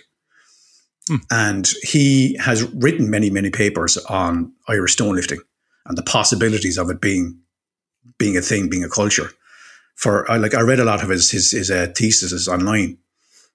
And 1.30 1.70
he 1.82 2.38
has 2.38 2.64
written 2.72 3.10
many, 3.10 3.30
many 3.30 3.50
papers 3.50 3.98
on 3.98 4.54
Irish 4.70 4.94
stone 4.94 5.18
lifting 5.18 5.42
and 5.86 5.98
the 5.98 6.04
possibilities 6.04 6.78
of 6.78 6.90
it 6.90 7.02
being 7.02 7.42
being 8.18 8.38
a 8.38 8.42
thing, 8.42 8.70
being 8.70 8.86
a 8.86 8.90
culture. 8.90 9.30
For 9.96 10.32
I 10.32 10.38
like 10.38 10.54
I 10.54 10.62
read 10.62 10.80
a 10.80 10.86
lot 10.86 11.04
of 11.04 11.10
his 11.10 11.30
his, 11.30 11.52
his 11.52 11.70
uh, 11.70 11.88
theses 11.94 12.48
online. 12.48 13.00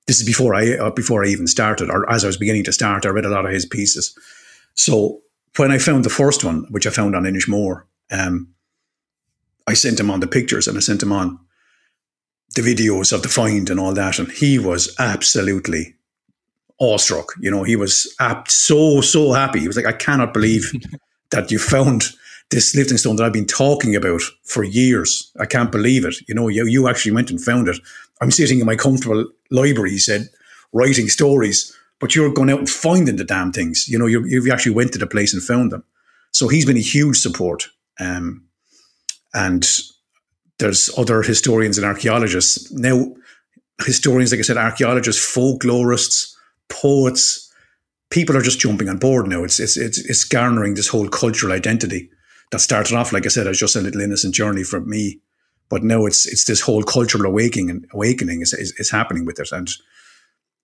This 0.07 0.21
is 0.21 0.27
before 0.27 0.55
I 0.55 0.77
uh, 0.77 0.91
before 0.91 1.25
I 1.25 1.29
even 1.29 1.47
started, 1.47 1.89
or 1.89 2.11
as 2.13 2.23
I 2.23 2.27
was 2.27 2.37
beginning 2.37 2.65
to 2.65 2.73
start. 2.73 3.07
I 3.07 3.09
read 3.09 3.25
a 3.25 3.31
lot 3.31 3.47
of 3.47 3.51
his 3.51 3.65
pieces. 3.65 4.15
So 4.75 5.23
when 5.57 5.73
I 5.73 5.79
found 5.79 6.05
the 6.05 6.11
first 6.11 6.45
one, 6.45 6.67
which 6.71 6.87
I 6.87 6.91
found 6.91 7.17
on 7.17 7.25
Inishmore, 7.25 7.83
um, 8.11 8.55
I 9.67 9.75
sent 9.75 10.01
him 10.01 10.11
on 10.11 10.21
the 10.21 10.27
pictures 10.27 10.67
and 10.67 10.77
I 10.77 10.81
sent 10.81 11.03
him 11.03 11.13
on 11.13 11.39
the 12.55 12.63
videos 12.63 13.13
of 13.13 13.23
the 13.23 13.29
find 13.29 13.69
and 13.71 13.79
all 13.79 13.93
that, 13.95 14.19
and 14.19 14.31
he 14.33 14.59
was 14.59 14.95
absolutely 14.99 15.95
awestruck. 16.81 17.35
You 17.41 17.51
know, 17.51 17.63
he 17.63 17.77
was 17.77 18.13
apt, 18.21 18.51
so 18.51 19.01
so 19.01 19.33
happy. 19.33 19.61
He 19.61 19.67
was 19.67 19.77
like, 19.77 19.87
"I 19.87 19.93
cannot 19.93 20.33
believe 20.33 20.73
that 21.31 21.51
you 21.51 21.59
found 21.59 22.05
this 22.51 22.75
lifting 22.75 22.97
stone 22.97 23.17
that 23.17 23.25
I've 23.25 23.33
been 23.33 23.47
talking 23.47 23.95
about 23.95 24.23
for 24.45 24.65
years. 24.65 25.31
I 25.39 25.45
can't 25.45 25.71
believe 25.71 26.05
it. 26.05 26.17
You 26.27 26.35
know, 26.35 26.49
you 26.49 26.67
you 26.67 26.89
actually 26.89 27.13
went 27.13 27.31
and 27.31 27.43
found 27.43 27.69
it. 27.69 27.79
I'm 28.21 28.31
sitting 28.31 28.61
in 28.61 28.67
my 28.67 28.77
comfortable 28.77 29.27
library," 29.51 29.91
he 29.91 29.99
said, 29.99 30.29
"writing 30.73 31.09
stories." 31.09 31.75
But 32.01 32.15
you're 32.15 32.33
going 32.33 32.51
out 32.51 32.61
and 32.61 32.71
finding 32.71 33.17
the 33.17 33.25
damn 33.25 33.53
things. 33.53 33.89
You 33.89 33.99
know, 33.99 34.07
you 34.07 34.25
you 34.25 34.53
actually 34.53 34.75
went 34.75 34.93
to 34.93 34.99
the 34.99 35.07
place 35.07 35.35
and 35.35 35.43
found 35.43 35.73
them. 35.73 35.85
So 36.33 36.49
he's 36.49 36.65
been 36.65 36.77
a 36.77 36.81
huge 36.81 37.19
support. 37.19 37.69
Um, 37.99 38.45
and 39.35 39.69
there's 40.59 40.91
other 40.97 41.23
historians 41.23 41.79
and 41.79 41.87
archaeologists. 41.87 42.71
Now, 42.73 43.15
historians, 43.85 44.33
like 44.33 44.41
I 44.41 44.43
said, 44.43 44.57
archaeologists, 44.57 45.25
folklorists, 45.35 46.35
poets, 46.69 47.53
people 48.11 48.37
are 48.37 48.43
just 48.43 48.61
jumping 48.61 48.89
on 48.89 48.99
board 48.99 49.27
now. 49.27 49.45
It's, 49.45 49.61
it's, 49.61 49.77
it's, 49.77 49.99
it's 49.99 50.25
garnering 50.25 50.75
this 50.75 50.89
whole 50.89 51.09
cultural 51.09 51.53
identity 51.53 52.11
that 52.51 52.61
started 52.61 52.97
off, 52.97 53.13
like 53.13 53.27
I 53.27 53.29
said, 53.29 53.47
as 53.47 53.59
just 53.59 53.77
a 53.77 53.81
little 53.81 54.01
innocent 54.01 54.35
journey 54.35 54.65
from 54.65 54.89
me. 54.89 55.21
But 55.69 55.83
now 55.83 56.07
it's 56.07 56.25
it's 56.25 56.45
this 56.45 56.63
whole 56.63 56.83
cultural 56.83 57.27
awakening 57.27 57.85
awakening 57.93 58.41
is, 58.41 58.55
is, 58.55 58.73
is 58.79 58.91
happening 58.91 59.27
with 59.27 59.39
it. 59.39 59.53
And 59.53 59.69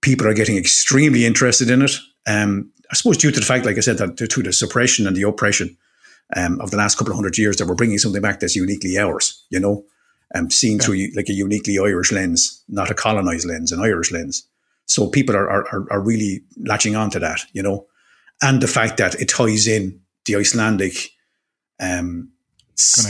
people 0.04 0.28
are 0.28 0.34
getting 0.34 0.56
extremely 0.56 1.24
interested 1.24 1.70
in 1.70 1.82
it. 1.82 1.92
Um, 2.26 2.70
I 2.90 2.94
suppose 2.94 3.16
due 3.16 3.32
to 3.32 3.40
the 3.40 3.46
fact, 3.46 3.64
like 3.64 3.78
I 3.78 3.80
said, 3.80 3.98
that 3.98 4.16
to 4.18 4.42
the 4.42 4.52
suppression 4.52 5.06
and 5.06 5.16
the 5.16 5.22
oppression 5.22 5.76
um, 6.36 6.60
of 6.60 6.70
the 6.70 6.76
last 6.76 6.96
couple 6.96 7.12
of 7.12 7.16
hundred 7.16 7.38
years 7.38 7.56
that 7.56 7.66
we're 7.66 7.74
bringing 7.74 7.98
something 7.98 8.22
back 8.22 8.38
that's 8.38 8.54
uniquely 8.54 8.98
ours, 8.98 9.42
you 9.50 9.58
know, 9.58 9.84
um, 10.34 10.50
seen 10.50 10.76
yeah. 10.76 10.84
through 10.84 11.08
like 11.16 11.28
a 11.28 11.32
uniquely 11.32 11.78
Irish 11.78 12.12
lens, 12.12 12.62
not 12.68 12.90
a 12.90 12.94
colonized 12.94 13.46
lens, 13.46 13.72
an 13.72 13.80
Irish 13.80 14.12
lens. 14.12 14.46
So 14.86 15.08
people 15.08 15.34
are, 15.34 15.48
are, 15.48 15.86
are 15.90 16.00
really 16.00 16.42
latching 16.58 16.94
on 16.94 17.10
to 17.10 17.18
that, 17.20 17.40
you 17.52 17.62
know, 17.62 17.86
and 18.42 18.62
the 18.62 18.68
fact 18.68 18.98
that 18.98 19.14
it 19.14 19.30
ties 19.30 19.66
in 19.66 20.00
the 20.26 20.36
Icelandic, 20.36 21.10
um, 21.80 22.30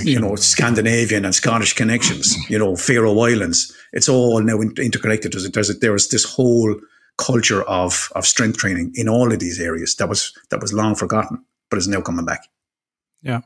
you 0.02 0.20
know, 0.20 0.37
Scandinavian 0.37 1.24
and 1.24 1.35
Scottish 1.35 1.72
connections, 1.72 2.37
you 2.48 2.59
know, 2.59 2.76
Faroe 2.76 3.18
Islands. 3.20 3.74
It's 3.94 4.09
all 4.09 4.42
now 4.42 4.61
interconnected. 4.61 5.33
There's, 5.33 5.50
there's, 5.50 5.70
a, 5.70 5.74
there's 5.74 6.09
this 6.09 6.24
whole 6.24 6.78
culture 7.16 7.62
of, 7.62 8.11
of 8.14 8.26
strength 8.26 8.59
training 8.59 8.92
in 8.94 9.09
all 9.09 9.33
of 9.33 9.38
these 9.38 9.61
areas 9.61 9.94
that 9.96 10.09
was, 10.09 10.33
that 10.50 10.61
was 10.61 10.72
long 10.72 10.94
forgotten, 10.94 11.42
but 11.70 11.78
is 11.78 11.88
now 11.88 12.02
coming 12.02 12.26
back. 12.26 12.46
Yeah. 13.22 13.40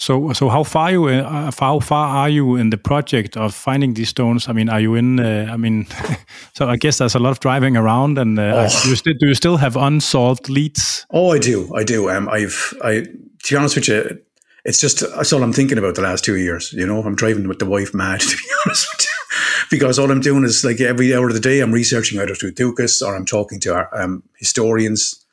So, 0.00 0.32
so 0.32 0.48
how 0.48 0.62
far 0.62 0.90
you 0.90 1.08
uh, 1.08 1.52
how 1.60 1.78
far 1.78 2.08
are 2.08 2.28
you 2.30 2.56
in 2.56 2.70
the 2.70 2.78
project 2.78 3.36
of 3.36 3.54
finding 3.54 3.92
these 3.92 4.08
stones? 4.08 4.48
I 4.48 4.54
mean, 4.54 4.70
are 4.70 4.80
you 4.80 4.94
in? 4.94 5.20
Uh, 5.20 5.50
I 5.52 5.58
mean, 5.58 5.86
so 6.54 6.66
I 6.66 6.76
guess 6.76 6.96
there's 6.96 7.14
a 7.14 7.18
lot 7.18 7.32
of 7.32 7.40
driving 7.40 7.76
around, 7.76 8.16
and 8.16 8.38
uh, 8.38 8.66
oh. 8.66 8.82
do, 8.82 8.88
you 8.88 8.96
st- 8.96 9.18
do 9.20 9.28
you 9.28 9.34
still 9.34 9.58
have 9.58 9.76
unsolved 9.76 10.48
leads? 10.48 11.04
Oh, 11.10 11.32
I 11.32 11.38
do, 11.38 11.70
I 11.76 11.84
do. 11.84 12.08
Um, 12.08 12.30
I've, 12.30 12.72
I 12.82 13.00
to 13.00 13.50
be 13.50 13.56
honest 13.56 13.76
with 13.76 13.88
you, 13.88 14.18
it's 14.64 14.80
just 14.80 15.00
that's 15.00 15.34
all 15.34 15.42
I'm 15.42 15.52
thinking 15.52 15.76
about 15.76 15.96
the 15.96 16.02
last 16.02 16.24
two 16.24 16.36
years. 16.36 16.72
You 16.72 16.86
know, 16.86 17.02
I'm 17.02 17.14
driving 17.14 17.46
with 17.46 17.58
the 17.58 17.66
wife 17.66 17.92
mad 17.92 18.20
to 18.20 18.36
be 18.36 18.48
honest 18.64 18.88
with 18.94 19.06
you, 19.06 19.09
because 19.70 19.98
all 19.98 20.10
I'm 20.10 20.20
doing 20.20 20.44
is 20.44 20.64
like 20.64 20.80
every 20.80 21.14
hour 21.14 21.28
of 21.28 21.34
the 21.34 21.40
day 21.40 21.60
I'm 21.60 21.72
researching 21.72 22.18
either 22.18 22.34
through 22.34 22.52
Dúchas 22.52 23.02
or 23.06 23.16
I'm 23.16 23.26
talking 23.26 23.60
to 23.60 23.74
our 23.74 24.02
um, 24.02 24.22
historians 24.38 25.24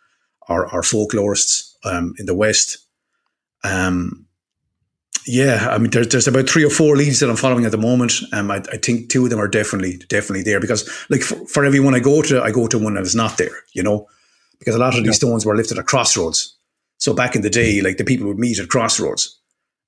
or, 0.47 0.67
our 0.67 0.81
folklorists 0.81 1.73
um, 1.83 2.13
in 2.17 2.25
the 2.25 2.35
West 2.35 2.87
um, 3.63 4.27
yeah, 5.25 5.67
I 5.69 5.77
mean, 5.77 5.91
there's, 5.91 6.07
there's 6.07 6.27
about 6.27 6.49
three 6.49 6.63
or 6.63 6.69
four 6.69 6.95
leads 6.95 7.19
that 7.19 7.29
I'm 7.29 7.35
following 7.35 7.65
at 7.65 7.71
the 7.71 7.77
moment. 7.77 8.13
Um, 8.31 8.49
I, 8.49 8.57
I 8.71 8.77
think 8.77 9.09
two 9.09 9.25
of 9.25 9.29
them 9.29 9.39
are 9.39 9.47
definitely 9.47 9.97
definitely 10.07 10.43
there 10.43 10.61
because, 10.61 10.89
like, 11.09 11.21
for, 11.21 11.35
for 11.47 11.65
everyone 11.65 11.93
I 11.93 11.99
go 11.99 12.21
to, 12.21 12.41
I 12.41 12.51
go 12.51 12.67
to 12.67 12.79
one 12.79 12.93
that 12.93 13.03
is 13.03 13.15
not 13.15 13.37
there. 13.37 13.63
You 13.73 13.83
know, 13.83 14.07
because 14.59 14.75
a 14.75 14.79
lot 14.79 14.97
of 14.97 15.03
these 15.03 15.17
stones 15.17 15.45
were 15.45 15.55
lifted 15.55 15.77
at 15.77 15.85
crossroads. 15.85 16.55
So 16.97 17.13
back 17.13 17.35
in 17.35 17.41
the 17.41 17.49
day, 17.49 17.81
like 17.81 17.97
the 17.97 18.05
people 18.05 18.27
would 18.27 18.39
meet 18.39 18.59
at 18.59 18.69
crossroads. 18.69 19.37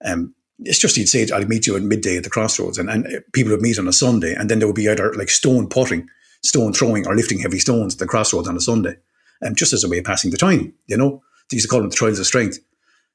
Um, 0.03 0.35
it's 0.61 0.79
just 0.79 0.97
you'd 0.97 1.09
say 1.09 1.27
I'd 1.33 1.49
meet 1.49 1.67
you 1.67 1.75
at 1.75 1.83
midday 1.83 2.17
at 2.17 2.23
the 2.23 2.29
crossroads, 2.29 2.77
and, 2.77 2.89
and 2.89 3.23
people 3.33 3.51
would 3.51 3.61
meet 3.61 3.79
on 3.79 3.87
a 3.87 3.93
Sunday, 3.93 4.33
and 4.33 4.49
then 4.49 4.59
there 4.59 4.67
would 4.67 4.75
be 4.75 4.89
either 4.89 5.13
like 5.13 5.29
stone 5.29 5.67
putting, 5.67 6.09
stone 6.43 6.73
throwing, 6.73 7.07
or 7.07 7.15
lifting 7.15 7.39
heavy 7.39 7.59
stones 7.59 7.95
at 7.95 7.99
the 7.99 8.07
crossroads 8.07 8.47
on 8.47 8.57
a 8.57 8.61
Sunday, 8.61 8.97
and 9.41 9.49
um, 9.49 9.55
just 9.55 9.73
as 9.73 9.83
a 9.83 9.89
way 9.89 9.99
of 9.99 10.05
passing 10.05 10.31
the 10.31 10.37
time. 10.37 10.73
You 10.87 10.97
know, 10.97 11.23
they 11.49 11.55
used 11.55 11.65
to 11.65 11.69
call 11.69 11.81
them 11.81 11.89
the 11.89 11.95
trials 11.95 12.19
of 12.19 12.25
strength. 12.25 12.59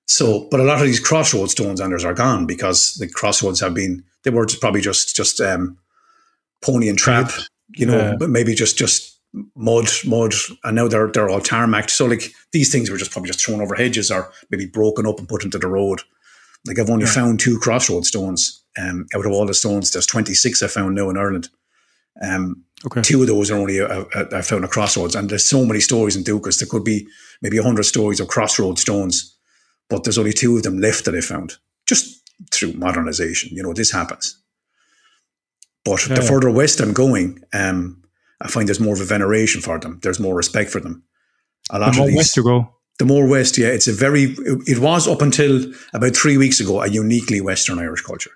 So, 0.07 0.49
but 0.51 0.61
a 0.61 0.65
lot 0.65 0.81
of 0.81 0.87
these 0.87 1.01
crossroads 1.01 1.53
stones 1.53 1.81
Anders 1.81 2.05
are 2.05 2.15
gone 2.15 2.47
because 2.47 2.95
the 2.95 3.09
crossroads 3.09 3.61
have 3.61 3.75
been 3.75 4.05
they 4.23 4.31
were 4.31 4.47
probably 4.61 4.81
just 4.81 5.15
just 5.17 5.41
um, 5.41 5.79
pony 6.63 6.89
and 6.89 6.99
trap, 6.99 7.31
you 7.77 7.87
know, 7.87 8.17
yeah. 8.21 8.27
maybe 8.27 8.55
just 8.55 8.77
just 8.77 9.19
mud, 9.55 9.89
mud, 10.07 10.35
and 10.63 10.77
now 10.77 10.89
they're 10.89 11.09
they're 11.09 11.29
all 11.29 11.41
tarmacked. 11.41 11.91
So 11.91 12.07
like 12.07 12.33
these 12.53 12.71
things 12.71 12.91
were 12.91 12.97
just 12.97 13.11
probably 13.11 13.29
just 13.29 13.45
thrown 13.45 13.61
over 13.61 13.75
hedges 13.75 14.11
or 14.11 14.31
maybe 14.51 14.67
broken 14.67 15.07
up 15.07 15.19
and 15.19 15.29
put 15.29 15.45
into 15.45 15.59
the 15.59 15.69
road. 15.69 16.01
Like 16.67 16.79
I've 16.79 16.91
only 16.91 17.05
yeah. 17.05 17.13
found 17.13 17.41
two 17.41 17.59
crossroad 17.59 18.07
stones 18.07 18.63
um, 18.79 19.07
out 19.15 19.27
of 19.27 19.33
all 19.33 19.47
the 19.47 19.55
stones. 19.55 19.91
There's 19.91 20.07
26 20.07 20.63
I 20.63 20.67
found 20.67 20.95
now 20.95 21.11
in 21.11 21.19
Ireland. 21.19 21.49
Um, 22.23 22.65
okay. 22.87 23.03
Two 23.03 23.21
of 23.23 23.29
those 23.29 23.51
are 23.51 23.57
only 23.57 23.81
uh, 23.81 24.05
uh, 24.15 24.25
I 24.33 24.43
found 24.43 24.65
at 24.65 24.71
crossroads, 24.71 25.15
and 25.15 25.29
there's 25.29 25.45
so 25.45 25.65
many 25.65 25.81
stories 25.81 26.17
in 26.17 26.25
Dúchas. 26.25 26.59
There 26.59 26.69
could 26.69 26.85
be 26.85 27.07
maybe 27.43 27.59
hundred 27.59 27.85
stories 27.85 28.21
of 28.21 28.29
crossroad 28.29 28.79
stones 28.79 29.35
but 29.89 30.05
there's 30.05 30.19
only 30.19 30.33
two 30.33 30.57
of 30.57 30.63
them 30.63 30.79
left 30.79 31.05
that 31.05 31.15
I 31.15 31.21
found 31.21 31.57
just 31.87 32.23
through 32.51 32.73
modernization. 32.75 33.51
You 33.55 33.63
know, 33.63 33.73
this 33.73 33.93
happens. 33.93 34.41
But 35.85 36.09
yeah. 36.09 36.17
the 36.17 36.23
further 36.23 36.51
west 36.51 36.81
I'm 36.81 36.95
going, 36.95 37.43
um, 37.53 38.03
I 38.41 38.49
find 38.49 38.67
there's 38.67 38.81
more 38.81 38.95
of 38.95 39.01
a 39.01 39.05
veneration 39.05 39.61
for 39.61 39.79
them. 39.79 40.01
There's 40.03 40.21
more 40.21 40.35
respect 40.35 40.71
for 40.71 40.81
them. 40.81 41.05
A 41.71 41.79
lot 41.79 41.93
the 41.93 41.99
more 41.99 42.07
of 42.07 42.11
these, 42.11 42.17
west 42.17 42.37
you 42.37 42.43
go. 42.43 42.75
The 42.99 43.05
more 43.05 43.27
west, 43.27 43.59
yeah, 43.59 43.69
it's 43.69 43.89
a 43.89 43.93
very. 43.93 44.37
It, 44.39 44.79
was 44.79 45.09
up 45.09 45.21
until 45.21 45.65
about 45.93 46.15
three 46.15 46.37
weeks 46.37 46.61
ago 46.61 46.81
a 46.81 46.89
uniquely 46.89 47.41
Western 47.41 47.79
Irish 47.79 48.03
culture. 48.03 48.31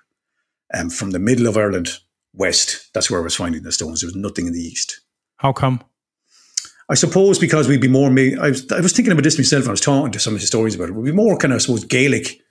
Um, 0.73 0.89
from 0.89 1.11
the 1.11 1.19
middle 1.19 1.47
of 1.47 1.57
Ireland 1.57 1.89
west, 2.33 2.93
that's 2.93 3.09
where 3.09 3.19
I 3.19 3.23
was 3.23 3.35
finding 3.35 3.63
the 3.63 3.71
stones. 3.71 4.01
There 4.01 4.07
was 4.07 4.15
nothing 4.15 4.47
in 4.47 4.53
the 4.53 4.59
east. 4.59 5.01
How 5.37 5.53
come? 5.53 5.81
I 6.89 6.95
suppose 6.95 7.37
because 7.37 7.67
we'd 7.67 7.81
be 7.81 7.87
more, 7.87 8.09
I 8.09 8.49
was, 8.49 8.69
I 8.71 8.81
was 8.81 8.93
thinking 8.93 9.11
about 9.11 9.23
this 9.23 9.37
myself. 9.37 9.67
I 9.67 9.71
was 9.71 9.81
talking 9.81 10.11
to 10.11 10.19
some 10.19 10.33
of 10.33 10.41
the 10.41 10.47
stories 10.47 10.75
about 10.75 10.89
it. 10.89 10.95
We'd 10.95 11.11
be 11.11 11.15
more 11.15 11.37
kind 11.37 11.53
of, 11.53 11.57
I 11.57 11.59
suppose, 11.59 11.85
Gaelic 11.85 12.41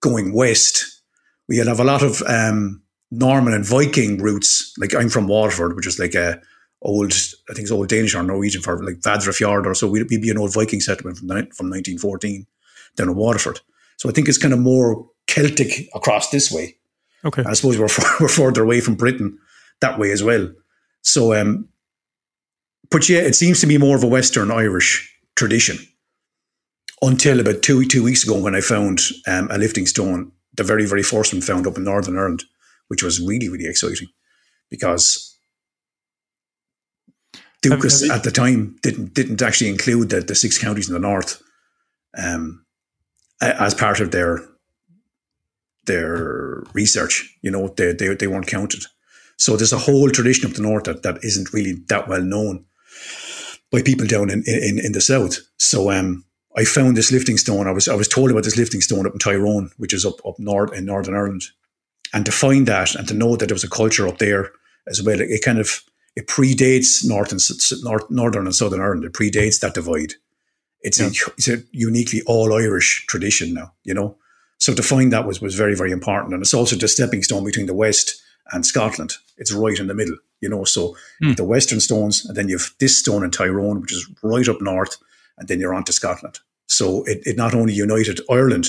going 0.00 0.34
west. 0.34 1.02
We'd 1.48 1.66
have 1.66 1.80
a 1.80 1.84
lot 1.84 2.02
of 2.02 2.22
um, 2.22 2.82
Norman 3.10 3.54
and 3.54 3.64
Viking 3.64 4.18
roots. 4.18 4.74
Like 4.78 4.94
I'm 4.94 5.08
from 5.08 5.26
Waterford, 5.26 5.74
which 5.74 5.86
is 5.86 5.98
like 5.98 6.14
a 6.14 6.40
old, 6.82 7.12
I 7.12 7.54
think 7.54 7.64
it's 7.64 7.70
old 7.70 7.88
Danish 7.88 8.14
or 8.14 8.22
Norwegian 8.22 8.62
for 8.62 8.82
like 8.82 8.96
Vadrafjord 8.96 9.66
or 9.66 9.74
so. 9.74 9.88
We'd, 9.88 10.08
we'd 10.10 10.22
be 10.22 10.30
an 10.30 10.38
old 10.38 10.52
Viking 10.52 10.80
settlement 10.80 11.18
from, 11.18 11.28
from 11.28 11.70
1914 11.70 12.46
down 12.96 13.08
in 13.08 13.16
Waterford. 13.16 13.60
So 13.96 14.08
I 14.08 14.12
think 14.12 14.28
it's 14.28 14.38
kind 14.38 14.54
of 14.54 14.60
more 14.60 15.08
Celtic 15.26 15.88
across 15.94 16.30
this 16.30 16.52
way. 16.52 16.76
Okay. 17.24 17.42
And 17.42 17.50
I 17.50 17.54
suppose 17.54 17.78
we're, 17.78 17.88
we're 18.20 18.28
further 18.28 18.62
away 18.62 18.80
from 18.80 18.94
Britain 18.94 19.38
that 19.80 19.98
way 19.98 20.10
as 20.10 20.22
well. 20.22 20.50
So 21.02 21.34
um, 21.34 21.68
but 22.90 23.08
yeah, 23.08 23.20
it 23.20 23.34
seems 23.34 23.60
to 23.60 23.66
be 23.66 23.78
more 23.78 23.96
of 23.96 24.04
a 24.04 24.08
Western 24.08 24.50
Irish 24.50 25.12
tradition 25.34 25.78
until 27.02 27.40
about 27.40 27.62
two 27.62 27.84
two 27.84 28.02
weeks 28.02 28.24
ago 28.24 28.40
when 28.40 28.54
I 28.54 28.60
found 28.60 29.00
um, 29.26 29.48
a 29.50 29.58
lifting 29.58 29.86
stone, 29.86 30.32
the 30.54 30.64
very 30.64 30.86
very 30.86 31.02
first 31.02 31.32
one 31.32 31.42
found 31.42 31.66
up 31.66 31.76
in 31.76 31.84
Northern 31.84 32.16
Ireland, 32.16 32.44
which 32.88 33.02
was 33.02 33.20
really 33.20 33.48
really 33.48 33.66
exciting 33.66 34.08
because 34.70 35.35
Dúchas 37.68 38.08
at 38.10 38.22
the 38.22 38.30
time 38.30 38.76
didn't 38.82 39.14
didn't 39.14 39.42
actually 39.42 39.70
include 39.70 40.10
the, 40.10 40.20
the 40.20 40.34
six 40.34 40.58
counties 40.58 40.88
in 40.88 40.94
the 40.94 41.00
north 41.00 41.42
um, 42.16 42.64
as 43.40 43.74
part 43.74 44.00
of 44.00 44.10
their 44.10 44.40
their 45.86 46.64
research. 46.72 47.36
You 47.42 47.50
know, 47.50 47.68
they, 47.68 47.92
they, 47.92 48.14
they 48.14 48.26
weren't 48.26 48.46
counted. 48.46 48.84
So 49.38 49.56
there's 49.56 49.72
a 49.72 49.78
whole 49.78 50.10
tradition 50.10 50.48
up 50.48 50.56
the 50.56 50.62
north 50.62 50.84
that, 50.84 51.02
that 51.02 51.22
isn't 51.22 51.52
really 51.52 51.74
that 51.88 52.08
well 52.08 52.22
known 52.22 52.64
by 53.70 53.82
people 53.82 54.06
down 54.06 54.30
in, 54.30 54.42
in, 54.46 54.78
in 54.84 54.92
the 54.92 55.00
south. 55.00 55.38
So 55.58 55.90
um, 55.90 56.24
I 56.56 56.64
found 56.64 56.96
this 56.96 57.12
lifting 57.12 57.36
stone. 57.36 57.68
I 57.68 57.72
was 57.72 57.88
I 57.88 57.94
was 57.94 58.08
told 58.08 58.30
about 58.30 58.44
this 58.44 58.56
lifting 58.56 58.80
stone 58.80 59.06
up 59.06 59.12
in 59.12 59.18
Tyrone, 59.18 59.70
which 59.76 59.92
is 59.92 60.04
up 60.04 60.24
up 60.24 60.38
north 60.38 60.72
in 60.72 60.86
Northern 60.86 61.14
Ireland, 61.14 61.44
and 62.14 62.24
to 62.24 62.32
find 62.32 62.66
that 62.66 62.94
and 62.94 63.06
to 63.08 63.14
know 63.14 63.36
that 63.36 63.46
there 63.46 63.54
was 63.54 63.64
a 63.64 63.68
culture 63.68 64.08
up 64.08 64.18
there 64.18 64.52
as 64.88 65.02
well, 65.02 65.20
it, 65.20 65.30
it 65.30 65.42
kind 65.42 65.58
of 65.58 65.82
it 66.16 66.26
predates 66.26 67.06
North 67.06 67.30
and 67.30 67.40
North, 67.84 68.10
Northern 68.10 68.46
and 68.46 68.54
Southern 68.54 68.80
Ireland. 68.80 69.04
It 69.04 69.12
predates 69.12 69.60
that 69.60 69.74
divide. 69.74 70.14
It's 70.80 70.98
yeah. 70.98 71.06
a 71.06 71.30
it's 71.36 71.48
a 71.48 71.62
uniquely 71.72 72.22
all 72.26 72.54
Irish 72.54 73.06
tradition 73.06 73.54
now, 73.54 73.72
you 73.84 73.94
know. 73.94 74.16
So 74.58 74.74
to 74.74 74.82
find 74.82 75.12
that 75.12 75.26
was 75.26 75.40
was 75.40 75.54
very 75.54 75.76
very 75.76 75.92
important, 75.92 76.34
and 76.34 76.42
it's 76.42 76.54
also 76.54 76.76
the 76.76 76.88
stepping 76.88 77.22
stone 77.22 77.44
between 77.44 77.66
the 77.66 77.74
West 77.74 78.20
and 78.52 78.64
Scotland. 78.64 79.14
It's 79.36 79.52
right 79.52 79.78
in 79.78 79.86
the 79.86 79.94
middle 79.94 80.16
you 80.40 80.48
know. 80.48 80.64
So 80.64 80.96
mm. 81.22 81.36
the 81.36 81.44
Western 81.44 81.80
stones, 81.80 82.24
and 82.24 82.36
then 82.36 82.48
you've 82.48 82.74
this 82.78 82.98
stone 82.98 83.24
in 83.24 83.30
Tyrone, 83.30 83.80
which 83.80 83.92
is 83.92 84.08
right 84.22 84.48
up 84.48 84.60
north, 84.60 84.96
and 85.38 85.48
then 85.48 85.60
you're 85.60 85.74
on 85.74 85.84
to 85.84 85.92
Scotland. 85.92 86.40
So 86.66 87.04
it, 87.04 87.22
it 87.24 87.36
not 87.36 87.54
only 87.54 87.72
united 87.72 88.20
Ireland 88.30 88.68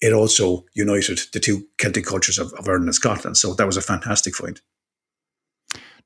it 0.00 0.12
also 0.12 0.64
united 0.74 1.20
the 1.32 1.40
two 1.40 1.66
Celtic 1.78 2.04
cultures 2.04 2.38
of, 2.38 2.52
of 2.54 2.68
Ireland 2.68 2.88
and 2.88 2.94
Scotland. 2.94 3.36
So 3.36 3.54
that 3.54 3.66
was 3.66 3.76
a 3.76 3.82
fantastic 3.82 4.34
find. 4.34 4.60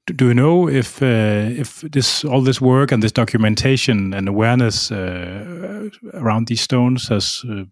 Do 0.07 0.29
you 0.29 0.35
know 0.35 0.69
if 0.69 1.03
uh, 1.03 1.61
if 1.61 1.83
this 1.83 2.25
all 2.25 2.43
this 2.43 2.61
work 2.61 2.93
and 2.93 3.03
this 3.03 3.13
documentation 3.13 4.13
and 4.15 4.29
awareness 4.29 4.91
uh, 4.91 5.89
around 6.15 6.49
these 6.49 6.61
stones 6.61 7.09
has 7.09 7.45
uh, 7.49 7.65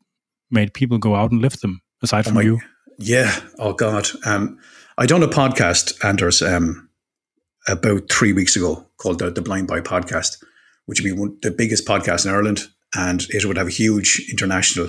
made 0.50 0.72
people 0.72 0.98
go 0.98 1.14
out 1.14 1.32
and 1.32 1.40
lift 1.40 1.62
them 1.62 1.80
aside 2.02 2.24
from 2.24 2.36
oh 2.36 2.40
my, 2.40 2.42
you? 2.42 2.60
Yeah. 2.98 3.34
Oh 3.58 3.72
God. 3.72 4.08
Um, 4.24 4.58
I 4.98 5.06
done 5.06 5.22
a 5.22 5.28
podcast, 5.28 6.04
Anders, 6.04 6.42
um, 6.42 6.88
about 7.68 8.10
three 8.10 8.32
weeks 8.32 8.56
ago 8.56 8.86
called 8.98 9.20
the, 9.20 9.30
the 9.30 9.42
Blind 9.42 9.68
Boy 9.68 9.80
Podcast, 9.80 10.42
which 10.86 11.00
would 11.00 11.08
be 11.08 11.12
one, 11.12 11.36
the 11.42 11.50
biggest 11.50 11.86
podcast 11.86 12.26
in 12.26 12.32
Ireland, 12.32 12.66
and 12.96 13.24
it 13.30 13.44
would 13.44 13.56
have 13.56 13.68
a 13.68 13.70
huge 13.70 14.26
international 14.30 14.88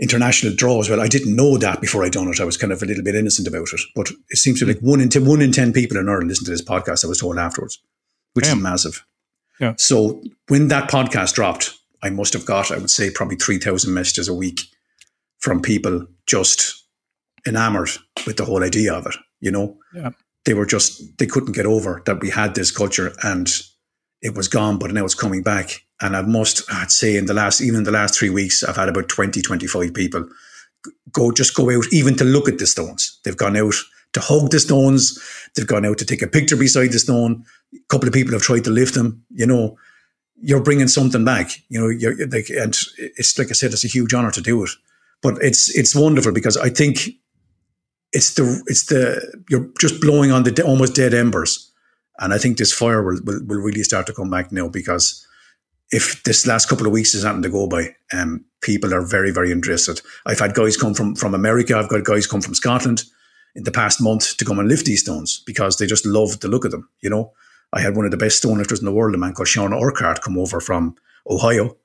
international 0.00 0.54
draw 0.54 0.80
as 0.80 0.88
well. 0.88 1.00
I 1.00 1.08
didn't 1.08 1.36
know 1.36 1.56
that 1.58 1.80
before 1.80 2.04
I 2.04 2.08
done 2.08 2.28
it. 2.28 2.40
I 2.40 2.44
was 2.44 2.56
kind 2.56 2.72
of 2.72 2.82
a 2.82 2.86
little 2.86 3.04
bit 3.04 3.14
innocent 3.14 3.48
about 3.48 3.68
it, 3.72 3.80
but 3.94 4.10
it 4.28 4.38
seems 4.38 4.58
to 4.60 4.66
be 4.66 4.72
hmm. 4.72 4.78
like 4.78 4.90
one 4.90 5.00
in 5.00 5.08
ten, 5.08 5.24
one 5.24 5.42
in 5.42 5.52
ten 5.52 5.72
people 5.72 5.96
in 5.96 6.08
Ireland 6.08 6.28
listen 6.28 6.44
to 6.46 6.50
this 6.50 6.62
podcast. 6.62 7.04
I 7.04 7.08
was 7.08 7.20
told 7.20 7.38
afterwards, 7.38 7.80
which 8.34 8.46
Damn. 8.46 8.58
is 8.58 8.62
massive. 8.62 9.06
Yeah. 9.60 9.74
So 9.78 10.22
when 10.48 10.68
that 10.68 10.90
podcast 10.90 11.34
dropped, 11.34 11.74
I 12.02 12.10
must 12.10 12.32
have 12.32 12.44
got, 12.44 12.70
I 12.70 12.78
would 12.78 12.90
say, 12.90 13.10
probably 13.10 13.36
three 13.36 13.58
thousand 13.58 13.94
messages 13.94 14.28
a 14.28 14.34
week 14.34 14.60
from 15.38 15.60
people 15.60 16.06
just 16.26 16.84
enamored 17.46 17.90
with 18.26 18.36
the 18.36 18.44
whole 18.44 18.64
idea 18.64 18.94
of 18.94 19.06
it. 19.06 19.14
You 19.40 19.50
know, 19.50 19.76
yeah. 19.94 20.10
they 20.44 20.54
were 20.54 20.66
just 20.66 21.18
they 21.18 21.26
couldn't 21.26 21.52
get 21.52 21.66
over 21.66 22.02
that 22.06 22.20
we 22.20 22.30
had 22.30 22.54
this 22.54 22.70
culture 22.70 23.12
and 23.22 23.50
it 24.24 24.34
was 24.34 24.48
gone, 24.48 24.78
but 24.78 24.90
now 24.90 25.04
it's 25.04 25.14
coming 25.14 25.42
back. 25.42 25.84
And 26.00 26.16
I 26.16 26.22
must, 26.22 26.64
I'd 26.72 26.90
say, 26.90 27.16
in 27.16 27.26
the 27.26 27.34
last 27.34 27.60
even 27.60 27.78
in 27.78 27.84
the 27.84 27.92
last 27.92 28.18
three 28.18 28.30
weeks, 28.30 28.64
I've 28.64 28.76
had 28.76 28.88
about 28.88 29.08
20, 29.08 29.40
25 29.40 29.94
people 29.94 30.28
go 31.12 31.32
just 31.32 31.54
go 31.54 31.70
out 31.70 31.84
even 31.92 32.16
to 32.16 32.24
look 32.24 32.48
at 32.48 32.58
the 32.58 32.66
stones. 32.66 33.18
They've 33.24 33.36
gone 33.36 33.56
out 33.56 33.74
to 34.12 34.20
hug 34.20 34.50
the 34.50 34.60
stones. 34.60 35.18
They've 35.54 35.66
gone 35.66 35.86
out 35.86 35.98
to 35.98 36.04
take 36.04 36.22
a 36.22 36.26
picture 36.26 36.56
beside 36.56 36.92
the 36.92 36.98
stone. 36.98 37.44
A 37.74 37.78
couple 37.88 38.08
of 38.08 38.14
people 38.14 38.32
have 38.32 38.42
tried 38.42 38.64
to 38.64 38.70
lift 38.70 38.94
them. 38.94 39.24
You 39.30 39.46
know, 39.46 39.76
you're 40.40 40.62
bringing 40.62 40.88
something 40.88 41.24
back. 41.24 41.50
You 41.68 41.80
know, 41.80 41.88
you're 41.88 42.16
like, 42.28 42.50
and 42.50 42.76
it's 42.98 43.38
like 43.38 43.48
I 43.48 43.52
said, 43.52 43.72
it's 43.72 43.84
a 43.84 43.88
huge 43.88 44.14
honor 44.14 44.30
to 44.32 44.40
do 44.40 44.64
it. 44.64 44.70
But 45.22 45.38
it's 45.40 45.74
it's 45.74 45.94
wonderful 45.94 46.32
because 46.32 46.56
I 46.56 46.68
think 46.68 47.08
it's 48.12 48.34
the 48.34 48.62
it's 48.66 48.86
the 48.86 49.42
you're 49.48 49.68
just 49.80 50.00
blowing 50.00 50.32
on 50.32 50.44
the 50.44 50.62
almost 50.62 50.94
dead 50.94 51.14
embers, 51.14 51.72
and 52.18 52.32
I 52.32 52.38
think 52.38 52.58
this 52.58 52.72
fire 52.72 53.02
will, 53.02 53.20
will 53.24 53.40
will 53.46 53.60
really 53.60 53.82
start 53.82 54.06
to 54.06 54.12
come 54.12 54.30
back 54.30 54.52
now 54.52 54.68
because 54.68 55.26
if 55.90 56.22
this 56.24 56.46
last 56.46 56.68
couple 56.68 56.86
of 56.86 56.92
weeks 56.92 57.14
is 57.14 57.24
nothing 57.24 57.42
to 57.42 57.50
go 57.50 57.66
by, 57.66 57.94
um, 58.12 58.44
people 58.62 58.94
are 58.94 59.02
very 59.02 59.30
very 59.30 59.52
interested. 59.52 60.00
I've 60.26 60.40
had 60.40 60.54
guys 60.54 60.76
come 60.76 60.94
from 60.94 61.14
from 61.14 61.34
America. 61.34 61.76
I've 61.76 61.88
got 61.88 62.04
guys 62.04 62.26
come 62.26 62.40
from 62.40 62.54
Scotland 62.54 63.04
in 63.54 63.64
the 63.64 63.72
past 63.72 64.00
month 64.00 64.36
to 64.36 64.44
come 64.44 64.58
and 64.58 64.68
lift 64.68 64.86
these 64.86 65.02
stones 65.02 65.42
because 65.46 65.76
they 65.76 65.86
just 65.86 66.06
love 66.06 66.40
the 66.40 66.48
look 66.48 66.64
of 66.64 66.70
them. 66.70 66.88
You 67.00 67.10
know, 67.10 67.32
I 67.72 67.80
had 67.80 67.96
one 67.96 68.04
of 68.04 68.10
the 68.10 68.16
best 68.16 68.38
stone 68.38 68.58
lifters 68.58 68.80
in 68.80 68.86
the 68.86 68.92
world, 68.92 69.14
a 69.14 69.18
man 69.18 69.32
called 69.34 69.48
Sean 69.48 69.72
Urquhart, 69.72 70.22
come 70.22 70.38
over 70.38 70.60
from 70.60 70.96
Ohio. 71.28 71.76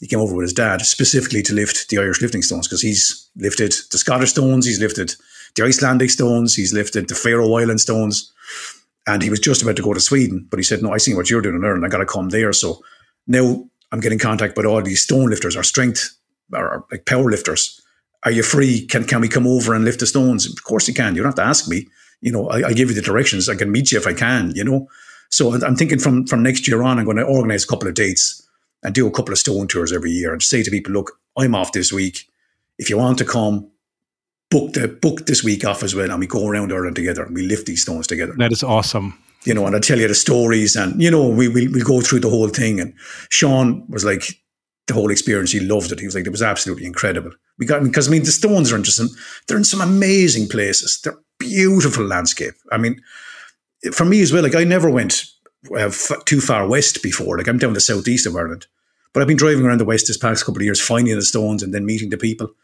He 0.00 0.08
came 0.08 0.20
over 0.20 0.34
with 0.34 0.44
his 0.44 0.52
dad 0.52 0.82
specifically 0.82 1.42
to 1.42 1.54
lift 1.54 1.88
the 1.88 1.98
Irish 1.98 2.20
lifting 2.20 2.42
stones 2.42 2.66
because 2.66 2.82
he's 2.82 3.30
lifted 3.36 3.74
the 3.90 3.98
Scottish 3.98 4.30
stones, 4.30 4.66
he's 4.66 4.80
lifted 4.80 5.14
the 5.54 5.62
Icelandic 5.64 6.10
stones, 6.10 6.54
he's 6.54 6.72
lifted 6.72 7.08
the 7.08 7.14
Faroe 7.14 7.54
Island 7.54 7.80
stones, 7.80 8.32
and 9.06 9.22
he 9.22 9.30
was 9.30 9.40
just 9.40 9.62
about 9.62 9.76
to 9.76 9.82
go 9.82 9.92
to 9.92 10.00
Sweden, 10.00 10.46
but 10.50 10.58
he 10.58 10.64
said, 10.64 10.82
"No, 10.82 10.92
I 10.92 10.98
see 10.98 11.14
what 11.14 11.30
you're 11.30 11.42
doing 11.42 11.56
in 11.56 11.64
Ireland. 11.64 11.84
I 11.84 11.88
got 11.88 11.98
to 11.98 12.06
come 12.06 12.30
there." 12.30 12.52
So 12.52 12.82
now 13.26 13.64
I'm 13.92 14.00
getting 14.00 14.18
contact 14.18 14.56
with 14.56 14.66
all 14.66 14.82
these 14.82 15.02
stone 15.02 15.30
lifters, 15.30 15.56
or 15.56 15.62
strength, 15.62 16.16
or 16.52 16.84
like 16.90 17.06
power 17.06 17.30
lifters. 17.30 17.80
Are 18.24 18.30
you 18.30 18.42
free? 18.42 18.86
Can 18.86 19.04
can 19.04 19.20
we 19.20 19.28
come 19.28 19.46
over 19.46 19.74
and 19.74 19.84
lift 19.84 20.00
the 20.00 20.06
stones? 20.06 20.46
Of 20.46 20.64
course 20.64 20.88
you 20.88 20.94
can. 20.94 21.14
You 21.14 21.22
don't 21.22 21.30
have 21.30 21.44
to 21.44 21.50
ask 21.50 21.68
me. 21.68 21.88
You 22.20 22.32
know, 22.32 22.48
I, 22.48 22.68
I 22.68 22.72
give 22.72 22.88
you 22.88 22.94
the 22.94 23.02
directions. 23.02 23.48
I 23.48 23.54
can 23.54 23.70
meet 23.70 23.92
you 23.92 23.98
if 23.98 24.06
I 24.06 24.14
can. 24.14 24.52
You 24.54 24.64
know, 24.64 24.88
so 25.28 25.52
I'm 25.52 25.76
thinking 25.76 25.98
from 25.98 26.26
from 26.26 26.42
next 26.42 26.66
year 26.66 26.82
on, 26.82 26.98
I'm 26.98 27.04
going 27.04 27.18
to 27.18 27.24
organize 27.24 27.64
a 27.64 27.66
couple 27.66 27.88
of 27.88 27.94
dates 27.94 28.40
and 28.82 28.94
do 28.94 29.06
a 29.06 29.10
couple 29.10 29.32
of 29.32 29.38
stone 29.38 29.66
tours 29.66 29.92
every 29.92 30.10
year 30.10 30.32
and 30.32 30.42
say 30.42 30.62
to 30.62 30.70
people, 30.70 30.92
look, 30.92 31.18
I'm 31.36 31.54
off 31.54 31.72
this 31.72 31.92
week. 31.92 32.28
If 32.78 32.90
you 32.90 32.98
want 32.98 33.18
to 33.18 33.24
come, 33.24 33.70
book 34.54 34.72
the 34.72 34.86
book 34.88 35.26
this 35.26 35.42
week 35.42 35.64
off 35.64 35.82
as 35.82 35.94
well, 35.94 36.10
and 36.10 36.20
we 36.20 36.26
go 36.26 36.46
around 36.46 36.72
Ireland 36.72 36.96
together 36.96 37.24
and 37.24 37.34
we 37.34 37.42
lift 37.46 37.66
these 37.66 37.82
stones 37.82 38.06
together. 38.06 38.34
That 38.38 38.52
is 38.52 38.62
awesome. 38.62 39.18
You 39.44 39.52
know, 39.52 39.66
and 39.66 39.76
I 39.76 39.80
tell 39.80 39.98
you 39.98 40.08
the 40.08 40.14
stories, 40.14 40.76
and 40.76 41.02
you 41.02 41.10
know, 41.10 41.28
we 41.28 41.48
we 41.48 41.68
we 41.68 41.82
go 41.82 42.00
through 42.00 42.20
the 42.20 42.30
whole 42.30 42.48
thing. 42.48 42.80
And 42.80 42.94
Sean 43.30 43.84
was 43.88 44.04
like 44.04 44.22
the 44.86 44.94
whole 44.94 45.10
experience. 45.10 45.50
He 45.50 45.60
loved 45.60 45.90
it. 45.92 46.00
He 46.00 46.06
was 46.06 46.14
like, 46.14 46.26
it 46.26 46.30
was 46.30 46.42
absolutely 46.42 46.86
incredible. 46.86 47.32
We 47.58 47.66
got 47.66 47.82
because 47.82 48.08
I 48.08 48.12
mean, 48.12 48.22
the 48.22 48.30
stones 48.30 48.72
are 48.72 48.76
in 48.76 48.84
just 48.84 48.98
some, 48.98 49.10
they're 49.46 49.58
in 49.58 49.64
some 49.64 49.80
amazing 49.80 50.48
places. 50.48 51.00
They're 51.02 51.18
beautiful 51.38 52.04
landscape. 52.04 52.54
I 52.70 52.78
mean, 52.78 53.02
for 53.92 54.04
me 54.04 54.22
as 54.22 54.32
well. 54.32 54.44
Like 54.44 54.54
I 54.54 54.64
never 54.64 54.90
went 54.90 55.24
uh, 55.72 55.88
f- 55.88 56.24
too 56.24 56.40
far 56.40 56.68
west 56.68 57.02
before. 57.02 57.36
Like 57.38 57.48
I'm 57.48 57.58
down 57.58 57.74
the 57.74 57.80
southeast 57.80 58.26
of 58.26 58.36
Ireland, 58.36 58.66
but 59.12 59.20
I've 59.20 59.28
been 59.28 59.36
driving 59.36 59.66
around 59.66 59.80
the 59.80 59.84
west 59.84 60.06
this 60.06 60.16
past 60.16 60.44
couple 60.44 60.60
of 60.60 60.64
years, 60.64 60.80
finding 60.80 61.16
the 61.16 61.22
stones 61.22 61.62
and 61.62 61.74
then 61.74 61.84
meeting 61.84 62.10
the 62.10 62.16
people. 62.16 62.54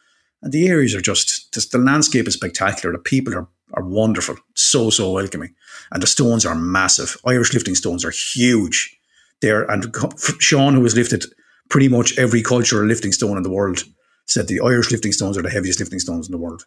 And 0.42 0.52
the 0.52 0.68
areas 0.68 0.94
are 0.94 1.00
just, 1.00 1.52
just 1.52 1.72
the 1.72 1.78
landscape 1.78 2.26
is 2.26 2.34
spectacular. 2.34 2.92
The 2.92 2.98
people 2.98 3.34
are 3.34 3.48
are 3.74 3.84
wonderful, 3.84 4.36
so 4.54 4.90
so 4.90 5.12
welcoming, 5.12 5.54
and 5.92 6.02
the 6.02 6.06
stones 6.06 6.44
are 6.44 6.54
massive. 6.54 7.16
Irish 7.26 7.52
lifting 7.52 7.74
stones 7.74 8.04
are 8.04 8.10
huge. 8.10 8.96
There 9.40 9.70
and 9.70 9.94
Sean, 10.38 10.74
who 10.74 10.82
has 10.82 10.96
lifted 10.96 11.24
pretty 11.68 11.88
much 11.88 12.18
every 12.18 12.42
cultural 12.42 12.86
lifting 12.86 13.12
stone 13.12 13.36
in 13.36 13.42
the 13.42 13.50
world, 13.50 13.84
said 14.26 14.48
the 14.48 14.60
Irish 14.60 14.90
lifting 14.90 15.12
stones 15.12 15.38
are 15.38 15.42
the 15.42 15.50
heaviest 15.50 15.80
lifting 15.80 16.00
stones 16.00 16.26
in 16.26 16.32
the 16.32 16.38
world. 16.38 16.66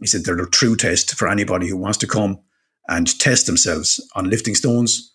He 0.00 0.06
said 0.06 0.24
they're 0.24 0.36
the 0.36 0.46
true 0.46 0.76
test 0.76 1.14
for 1.14 1.28
anybody 1.28 1.68
who 1.68 1.76
wants 1.76 1.98
to 1.98 2.06
come 2.06 2.40
and 2.88 3.18
test 3.20 3.46
themselves 3.46 4.00
on 4.14 4.30
lifting 4.30 4.54
stones. 4.54 5.12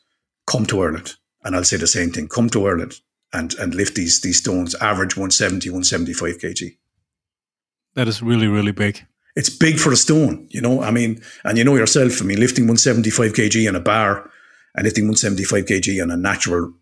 Come 0.47 0.65
to 0.67 0.81
Ireland, 0.81 1.15
and 1.43 1.55
I'll 1.55 1.63
say 1.63 1.77
the 1.77 1.87
same 1.87 2.11
thing. 2.11 2.27
Come 2.27 2.49
to 2.51 2.65
Ireland 2.65 2.99
and 3.33 3.53
and 3.55 3.75
lift 3.75 3.95
these 3.95 4.21
these 4.21 4.37
stones. 4.37 4.75
Average 4.75 5.17
170, 5.17 5.69
175 5.69 6.37
kg 6.37 6.77
that 7.99 8.07
is 8.07 8.21
really 8.21 8.47
really 8.47 8.71
big. 8.71 9.05
It's 9.35 9.49
big 9.49 9.77
for 9.77 9.91
a 9.91 9.97
stone, 9.97 10.47
you 10.49 10.61
know. 10.61 10.81
I 10.81 10.89
mean, 10.89 11.21
and 11.43 11.57
you 11.57 11.65
know 11.65 11.75
yourself. 11.75 12.21
I 12.21 12.25
mean, 12.25 12.39
lifting 12.39 12.63
175 12.63 13.33
kg 13.33 13.67
on 13.67 13.75
a 13.75 13.81
bar 13.81 14.29
and 14.73 14.85
lifting 14.85 15.03
175 15.03 15.65
kg 15.65 16.01
on 16.01 16.09
a 16.09 16.15
natural, 16.15 16.73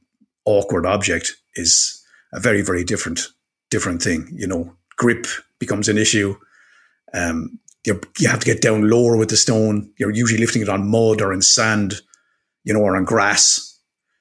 awkward 0.45 0.86
object 0.86 1.36
is 1.55 2.03
a 2.34 2.39
very 2.39 2.61
very 2.61 2.84
different 2.84 3.30
different 3.72 4.03
thing. 4.03 4.30
You 4.32 4.45
know, 4.45 4.76
grip 4.95 5.26
becomes 5.59 5.89
an 5.89 5.97
issue. 5.97 6.36
Um, 7.15 7.59
you 7.84 7.99
you 8.20 8.28
have 8.30 8.39
to 8.41 8.45
get 8.45 8.61
down 8.61 8.88
lower 8.88 9.18
with 9.18 9.30
the 9.30 9.38
stone. 9.38 9.91
You're 9.97 10.11
usually 10.11 10.39
lifting 10.39 10.61
it 10.61 10.70
on 10.70 10.88
mud 10.88 11.22
or 11.22 11.34
in 11.34 11.41
sand, 11.41 11.95
you 12.63 12.76
know, 12.76 12.82
or 12.82 12.95
on 12.95 13.05
grass. 13.05 13.80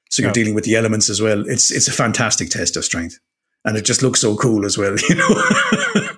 So 0.09 0.23
you're 0.23 0.29
yeah. 0.29 0.33
dealing 0.33 0.55
with 0.55 0.63
the 0.63 0.75
elements 0.75 1.11
as 1.11 1.21
well. 1.21 1.47
It's 1.47 1.69
it's 1.69 1.87
a 1.87 1.91
fantastic 1.91 2.49
test 2.49 2.75
of 2.75 2.85
strength, 2.85 3.19
and 3.65 3.77
it 3.77 3.85
just 3.85 4.01
looks 4.01 4.21
so 4.21 4.35
cool 4.35 4.65
as 4.65 4.79
well. 4.79 4.95
You 5.09 5.15
know, 5.15 6.09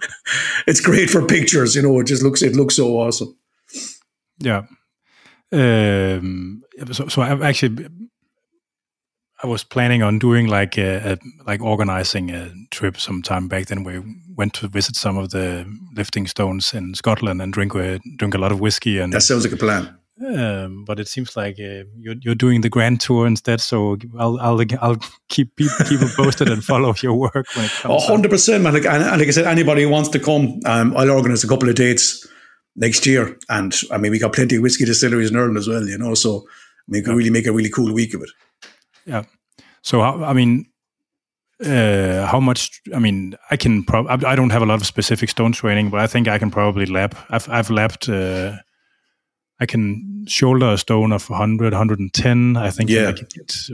it's 0.68 0.82
great 0.82 1.10
for 1.10 1.26
pictures. 1.26 1.76
You 1.76 1.82
know, 1.82 1.99
it 1.99 2.07
just 2.07 2.24
looks 2.24 2.41
it 2.41 2.55
looks 2.55 2.76
so 2.76 2.97
awesome. 2.97 3.36
Yeah. 4.39 4.64
Um, 5.51 6.64
so, 6.91 7.07
so 7.07 7.22
I 7.22 7.47
actually 7.47 7.88
I 9.41 9.47
was 9.47 9.64
planning 9.64 10.03
on 10.03 10.20
doing 10.20 10.47
like 10.47 10.78
a, 10.78 11.14
a, 11.14 11.18
like 11.47 11.62
organizing 11.62 12.30
a 12.30 12.51
trip 12.72 12.97
some 12.97 13.22
time 13.22 13.47
back. 13.47 13.68
Then 13.68 13.84
we 13.84 14.01
went 14.36 14.53
to 14.55 14.68
visit 14.68 14.95
some 14.95 15.18
of 15.18 15.30
the 15.30 15.66
lifting 15.95 16.28
stones 16.28 16.74
in 16.74 16.93
Scotland 16.93 17.41
and 17.41 17.53
drink 17.53 17.74
a, 17.76 17.99
drink 18.18 18.36
a 18.36 18.38
lot 18.38 18.51
of 18.51 18.60
whiskey. 18.60 18.99
And 18.99 19.14
that 19.14 19.22
sounds 19.22 19.45
like 19.45 19.53
a 19.53 19.57
plan. 19.57 19.97
Um, 20.26 20.84
but 20.84 20.99
it 20.99 21.07
seems 21.07 21.38
like 21.38 21.55
uh, 21.59 21.88
you're, 21.97 22.15
you're 22.20 22.36
doing 22.36 22.59
the 22.59 22.70
grand 22.70 22.99
tour 22.99 23.26
instead. 23.26 23.61
So 23.61 23.97
I'll 24.17 24.38
I'll, 24.39 24.61
I'll 24.82 24.97
keep 25.30 25.55
people 25.55 26.09
posted 26.15 26.49
and 26.49 26.63
follow 26.63 26.93
your 27.01 27.13
work 27.13 27.47
when 27.55 27.65
it 27.65 27.72
comes. 27.72 28.03
hundred 28.05 28.30
percent, 28.30 28.63
man. 28.63 28.74
Like, 28.74 28.86
and, 28.86 29.01
and, 29.01 29.20
like 29.20 29.28
I 29.28 29.32
said, 29.32 29.45
anybody 29.45 29.84
who 29.84 29.89
wants 29.89 30.09
to 30.09 30.20
come, 30.20 30.59
um, 30.65 30.95
I'll 30.97 31.11
organize 31.11 31.43
a 31.43 31.47
couple 31.47 31.70
of 31.70 31.76
dates 31.76 32.28
next 32.76 33.05
year. 33.05 33.38
And 33.47 33.74
I 33.91 33.97
mean, 33.97 34.11
we 34.11 34.20
got 34.20 34.34
plenty 34.34 34.57
of 34.57 34.61
whiskey 34.61 34.84
distilleries 34.84 35.32
in 35.32 35.38
Ireland 35.38 35.57
as 35.57 35.70
well, 35.70 35.88
you 35.88 35.97
know. 35.97 36.13
So 36.15 36.45
we 36.88 37.01
can 37.01 37.15
really 37.15 37.30
make 37.30 37.47
a 37.47 37.53
really 37.53 37.70
cool 37.70 37.93
week 37.93 38.13
of 38.13 38.22
it. 38.22 38.30
Yeah. 39.05 39.24
So 39.84 40.01
I 40.01 40.34
mean, 40.34 40.65
uh, 41.65 42.26
how 42.26 42.41
much? 42.41 42.82
I 42.93 42.99
mean, 42.99 43.36
I 43.51 43.55
can. 43.55 43.86
Pro- 43.86 44.07
I 44.07 44.36
don't 44.36 44.49
have 44.49 44.61
a 44.61 44.65
lot 44.65 44.82
of 44.82 44.86
specific 44.86 45.30
stone 45.30 45.53
training, 45.53 45.91
but 45.91 46.01
I 46.01 46.07
think 46.07 46.28
I 46.28 46.38
can 46.39 46.51
probably 46.51 46.88
lap. 46.88 47.15
I've 47.30 47.47
I've 47.49 47.70
lapped. 47.70 48.09
Uh, 48.09 48.57
I 49.60 49.66
can 49.66 50.26
shoulder 50.28 50.74
a 50.74 50.78
stone 50.78 51.12
of 51.12 51.30
100, 51.30 51.74
110. 51.74 52.57
I 52.57 52.70
think 52.70 52.89
yeah. 52.89 53.10
I 53.10 53.14
can 53.14 53.28
get 53.36 53.70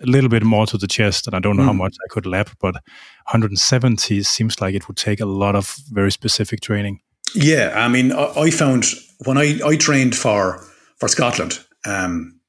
a 0.00 0.06
little 0.06 0.30
bit 0.30 0.42
more 0.42 0.66
to 0.66 0.78
the 0.78 0.86
chest, 0.86 1.26
and 1.26 1.36
I 1.36 1.40
don't 1.40 1.56
know 1.56 1.62
mm. 1.62 1.66
how 1.66 1.72
much 1.72 1.96
I 2.04 2.08
could 2.08 2.26
lap, 2.26 2.50
but 2.60 2.74
170 2.74 4.22
seems 4.22 4.60
like 4.60 4.74
it 4.74 4.88
would 4.88 4.96
take 4.96 5.20
a 5.20 5.26
lot 5.26 5.54
of 5.54 5.76
very 5.90 6.10
specific 6.10 6.60
training. 6.60 7.00
Yeah, 7.34 7.72
I 7.76 7.88
mean, 7.88 8.12
I, 8.12 8.32
I 8.36 8.50
found 8.50 8.86
when 9.24 9.38
I, 9.38 9.58
I 9.64 9.76
trained 9.76 10.16
for 10.16 10.64
for 10.98 11.08
Scotland 11.08 11.60
um, 11.84 12.40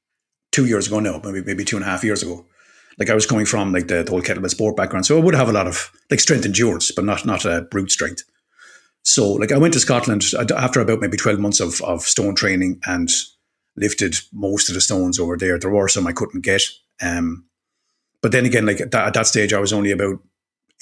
two 0.52 0.66
years 0.66 0.88
ago 0.88 1.00
now, 1.00 1.20
maybe 1.24 1.44
maybe 1.44 1.66
two 1.66 1.76
and 1.76 1.86
a 1.86 1.90
half 1.90 2.04
years 2.04 2.24
ago. 2.24 2.46
like 2.98 3.10
I 3.10 3.14
was 3.14 3.26
coming 3.26 3.46
from 3.46 3.74
like 3.74 3.88
the, 3.88 4.04
the 4.04 4.12
whole 4.12 4.22
kettlebell 4.22 4.50
sport 4.50 4.76
background, 4.76 5.06
so 5.06 5.18
I 5.18 5.22
would 5.22 5.36
have 5.36 5.50
a 5.50 5.54
lot 5.54 5.68
of 5.68 5.92
like 6.10 6.20
strength 6.20 6.46
endurance, 6.46 6.92
but 6.92 7.06
not 7.06 7.26
not 7.26 7.46
a 7.46 7.62
brute 7.62 7.92
strength. 7.92 8.24
So 9.08 9.32
like 9.32 9.54
I 9.54 9.58
went 9.58 9.74
to 9.74 9.80
Scotland 9.80 10.26
after 10.54 10.82
about 10.82 11.00
maybe 11.00 11.16
twelve 11.16 11.40
months 11.40 11.62
of 11.62 11.80
of 11.82 12.02
stone 12.02 12.36
training 12.36 12.82
and 12.86 13.10
lifted 13.78 14.18
most 14.34 14.68
of 14.68 14.76
the 14.76 14.82
stones 14.82 15.18
over 15.18 15.38
there. 15.38 15.58
There 15.58 15.72
were 15.72 15.88
some 15.88 16.06
I 16.06 16.12
couldn't 16.12 16.42
get, 16.42 16.64
um, 17.02 17.46
but 18.22 18.34
then 18.34 18.46
again, 18.46 18.66
like 18.66 18.82
at 18.82 18.92
that, 18.92 19.08
at 19.08 19.14
that 19.14 19.28
stage, 19.28 19.54
I 19.54 19.62
was 19.62 19.72
only 19.72 19.92
about 19.92 20.20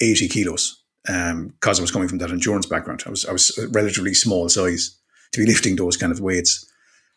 eighty 0.00 0.26
kilos 0.26 0.82
because 1.04 1.30
um, 1.30 1.54
I 1.64 1.80
was 1.80 1.92
coming 1.92 2.08
from 2.08 2.18
that 2.18 2.32
endurance 2.32 2.66
background. 2.66 3.04
I 3.06 3.10
was 3.10 3.24
I 3.26 3.30
was 3.32 3.56
a 3.58 3.68
relatively 3.68 4.12
small 4.12 4.48
size 4.48 4.98
to 5.30 5.40
be 5.40 5.46
lifting 5.46 5.76
those 5.76 5.96
kind 5.96 6.10
of 6.10 6.18
weights. 6.18 6.68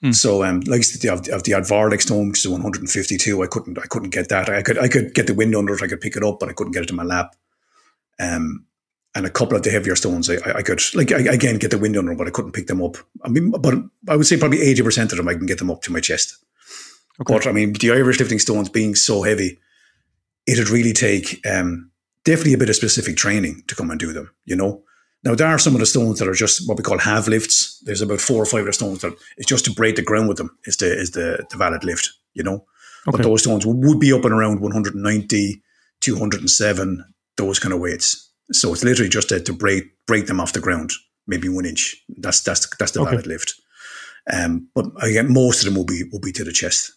Mm. 0.04 0.14
So, 0.14 0.44
um, 0.44 0.60
like 0.62 0.88
the, 0.88 1.10
of, 1.10 1.28
of 1.30 1.44
the 1.44 1.54
Advardic 1.54 2.02
stone, 2.02 2.30
which 2.30 2.46
is 2.46 2.48
152, 2.48 3.44
I 3.44 3.48
couldn't, 3.48 3.80
I 3.80 3.88
couldn't 3.88 4.12
get 4.12 4.30
that. 4.30 4.48
I 4.48 4.62
could, 4.62 4.78
I 4.78 4.88
could 4.88 5.14
get 5.14 5.28
the 5.28 5.34
wind 5.34 5.54
under 5.56 5.74
it. 5.74 5.84
I 5.84 5.88
could 5.88 6.00
pick 6.00 6.16
it 6.16 6.24
up, 6.24 6.40
but 6.40 6.48
I 6.48 6.54
couldn't 6.54 6.72
get 6.72 6.84
it 6.84 6.86
to 6.86 6.94
my 6.94 7.04
lap. 7.04 7.36
Um, 8.18 8.66
and 9.16 9.26
a 9.26 9.30
couple 9.30 9.58
of 9.58 9.64
the 9.64 9.72
heavier 9.72 9.96
stones, 9.96 10.30
I, 10.30 10.36
I 10.56 10.62
could, 10.62 10.82
like, 10.94 11.12
I, 11.12 11.20
again, 11.20 11.58
get 11.58 11.72
the 11.72 11.78
wind 11.78 11.98
under, 11.98 12.14
but 12.16 12.28
I 12.28 12.32
couldn't 12.32 12.52
pick 12.52 12.68
them 12.68 12.84
up. 12.84 12.98
I 13.24 13.30
mean, 13.30 13.52
but 13.52 13.76
I 14.08 14.16
would 14.16 14.28
say 14.28 14.38
probably 14.38 14.60
80% 14.60 15.12
of 15.12 15.18
them, 15.18 15.28
I 15.28 15.34
can 15.34 15.48
get 15.48 15.58
them 15.58 15.72
up 15.72 15.82
to 15.84 15.92
my 15.92 16.00
chest. 16.00 16.38
Okay. 17.22 17.34
But 17.34 17.48
I 17.48 17.52
mean, 17.52 17.74
the 17.74 17.92
Irish 17.92 18.20
lifting 18.20 18.40
stones 18.40 18.70
being 18.70 18.96
so 18.96 19.24
heavy, 19.24 19.60
it'd 20.46 20.70
really 20.70 20.94
take, 20.94 21.46
um, 21.46 21.92
definitely 22.24 22.54
a 22.54 22.58
bit 22.58 22.70
of 22.70 22.76
specific 22.76 23.18
training 23.18 23.64
to 23.68 23.76
come 23.76 23.90
and 23.90 24.00
do 24.00 24.14
them, 24.14 24.32
you 24.46 24.56
know? 24.56 24.84
Now, 25.24 25.36
there 25.36 25.48
are 25.48 25.60
some 25.60 25.74
of 25.74 25.80
the 25.80 25.86
stones 25.86 26.20
that 26.20 26.30
are 26.30 26.34
just 26.34 26.68
what 26.68 26.78
we 26.78 26.84
call 26.84 26.98
half 26.98 27.28
lifts. 27.28 27.82
There's 27.86 28.02
about 28.02 28.22
four 28.22 28.42
or 28.42 28.46
five 28.46 28.62
of 28.62 28.68
the 28.68 28.74
stones 28.74 29.02
that 29.02 29.14
it's 29.38 29.50
just 29.50 29.66
to 29.66 29.72
break 29.72 29.96
the 29.96 30.02
ground 30.02 30.30
with 30.30 30.38
them 30.38 30.58
is 30.64 30.78
the, 30.78 30.98
is 30.98 31.12
the, 31.12 31.46
the 31.50 31.58
valid 31.58 31.84
lift, 31.84 32.10
you 32.34 32.44
know? 32.44 32.66
Okay. 33.08 33.18
But 33.18 33.24
those 33.24 33.42
stones 33.42 33.66
would 33.66 34.00
be 34.00 34.14
up 34.14 34.24
and 34.24 34.34
around 34.34 34.62
190, 34.62 35.64
207, 36.00 37.06
those 37.36 37.60
kind 37.60 37.74
of 37.74 37.80
weights. 37.80 38.29
So 38.52 38.74
it's 38.74 38.84
literally 38.84 39.10
just 39.10 39.30
to, 39.30 39.40
to 39.40 39.54
break 39.54 39.84
break 40.08 40.28
them 40.28 40.40
off 40.40 40.54
the 40.54 40.60
ground, 40.60 40.92
maybe 41.28 41.50
one 41.50 41.66
inch. 41.66 41.96
That's 42.18 42.42
that's 42.42 42.68
that's 42.78 42.92
the 42.92 43.02
okay. 43.02 43.12
valid 43.12 43.28
lift. 43.28 43.54
Um, 44.32 44.68
but 44.76 44.86
again, 45.02 45.32
most 45.34 45.62
of 45.62 45.66
them 45.66 45.76
will 45.76 45.86
be 45.86 46.04
will 46.12 46.20
be 46.20 46.32
to 46.34 46.44
the 46.44 46.52
chest. 46.52 46.92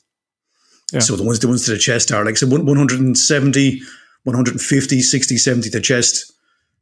Yeah. 0.92 1.00
So 1.00 1.16
the 1.16 1.24
ones 1.24 1.40
the 1.40 1.48
ones 1.48 1.64
to 1.66 1.72
the 1.72 1.78
chest 1.78 2.12
are 2.12 2.24
like 2.24 2.36
so 2.36 2.46
170, 2.46 3.80
150, 4.24 5.00
60, 5.00 5.36
70 5.36 5.70
to 5.70 5.80
chest 5.80 6.32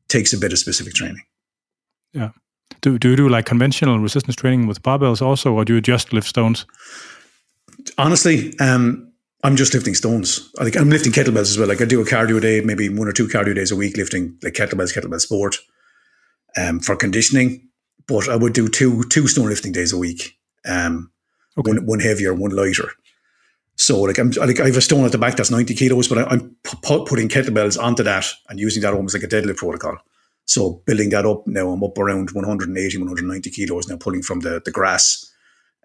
takes 0.08 0.32
a 0.32 0.38
bit 0.38 0.52
of 0.52 0.58
specific 0.58 0.94
training. 0.94 1.22
Yeah. 2.12 2.30
Do, 2.82 2.98
do 2.98 3.10
you 3.10 3.16
do 3.16 3.28
like 3.28 3.46
conventional 3.46 3.98
resistance 3.98 4.36
training 4.36 4.66
with 4.66 4.82
barbells 4.82 5.22
also, 5.22 5.52
or 5.52 5.64
do 5.64 5.74
you 5.74 5.80
just 5.80 6.12
lift 6.12 6.28
stones? 6.28 6.66
Honestly, 7.98 8.58
um, 8.58 9.09
I'm 9.42 9.56
just 9.56 9.72
lifting 9.72 9.94
stones. 9.94 10.50
I 10.58 10.64
think 10.64 10.76
I'm 10.76 10.90
lifting 10.90 11.12
kettlebells 11.12 11.50
as 11.50 11.58
well. 11.58 11.68
Like 11.68 11.80
I 11.80 11.86
do 11.86 12.00
a 12.00 12.04
cardio 12.04 12.40
day, 12.40 12.60
maybe 12.60 12.88
one 12.88 13.08
or 13.08 13.12
two 13.12 13.26
cardio 13.26 13.54
days 13.54 13.70
a 13.70 13.76
week, 13.76 13.96
lifting 13.96 14.38
like 14.42 14.54
kettlebells, 14.54 14.94
kettlebell 14.94 15.20
sport, 15.20 15.56
um, 16.56 16.80
for 16.80 16.94
conditioning. 16.96 17.68
But 18.06 18.28
I 18.28 18.36
would 18.36 18.52
do 18.52 18.68
two 18.68 19.04
two 19.04 19.28
stone 19.28 19.48
lifting 19.48 19.72
days 19.72 19.92
a 19.92 19.98
week. 19.98 20.38
Um, 20.66 21.10
okay. 21.56 21.70
one 21.70 21.86
one 21.86 22.00
heavier, 22.00 22.34
one 22.34 22.50
lighter. 22.50 22.90
So 23.76 24.02
like 24.02 24.18
I'm 24.18 24.30
like 24.32 24.60
I 24.60 24.66
have 24.66 24.76
a 24.76 24.82
stone 24.82 25.06
at 25.06 25.12
the 25.12 25.18
back 25.18 25.36
that's 25.36 25.50
90 25.50 25.74
kilos, 25.74 26.06
but 26.06 26.18
I, 26.18 26.34
am 26.34 26.54
p- 26.62 27.04
putting 27.06 27.28
kettlebells 27.28 27.82
onto 27.82 28.02
that 28.02 28.26
and 28.50 28.60
using 28.60 28.82
that 28.82 28.92
almost 28.92 29.14
like 29.14 29.22
a 29.22 29.26
deadlift 29.26 29.56
protocol. 29.56 29.96
So 30.44 30.82
building 30.84 31.10
that 31.10 31.24
up 31.24 31.46
now, 31.46 31.70
I'm 31.70 31.82
up 31.82 31.96
around 31.96 32.32
180, 32.32 32.98
190 32.98 33.50
kilos 33.50 33.88
now, 33.88 33.96
pulling 33.96 34.20
from 34.20 34.40
the 34.40 34.60
the 34.62 34.70
grass, 34.70 35.32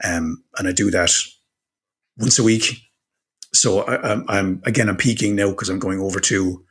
um, 0.04 0.44
and 0.58 0.68
I 0.68 0.74
do 0.74 0.92
that 0.92 1.12
once 2.18 2.38
a 2.38 2.44
week. 2.44 2.85
So 3.56 3.82
I, 3.82 4.12
am 4.12 4.26
I'm 4.28 4.62
again 4.66 4.90
I'm 4.90 4.98
peaking 4.98 5.36
now 5.36 5.50
because 5.50 5.70
I'm 5.70 5.80
going 5.80 6.00
over 6.00 6.20
to 6.20 6.64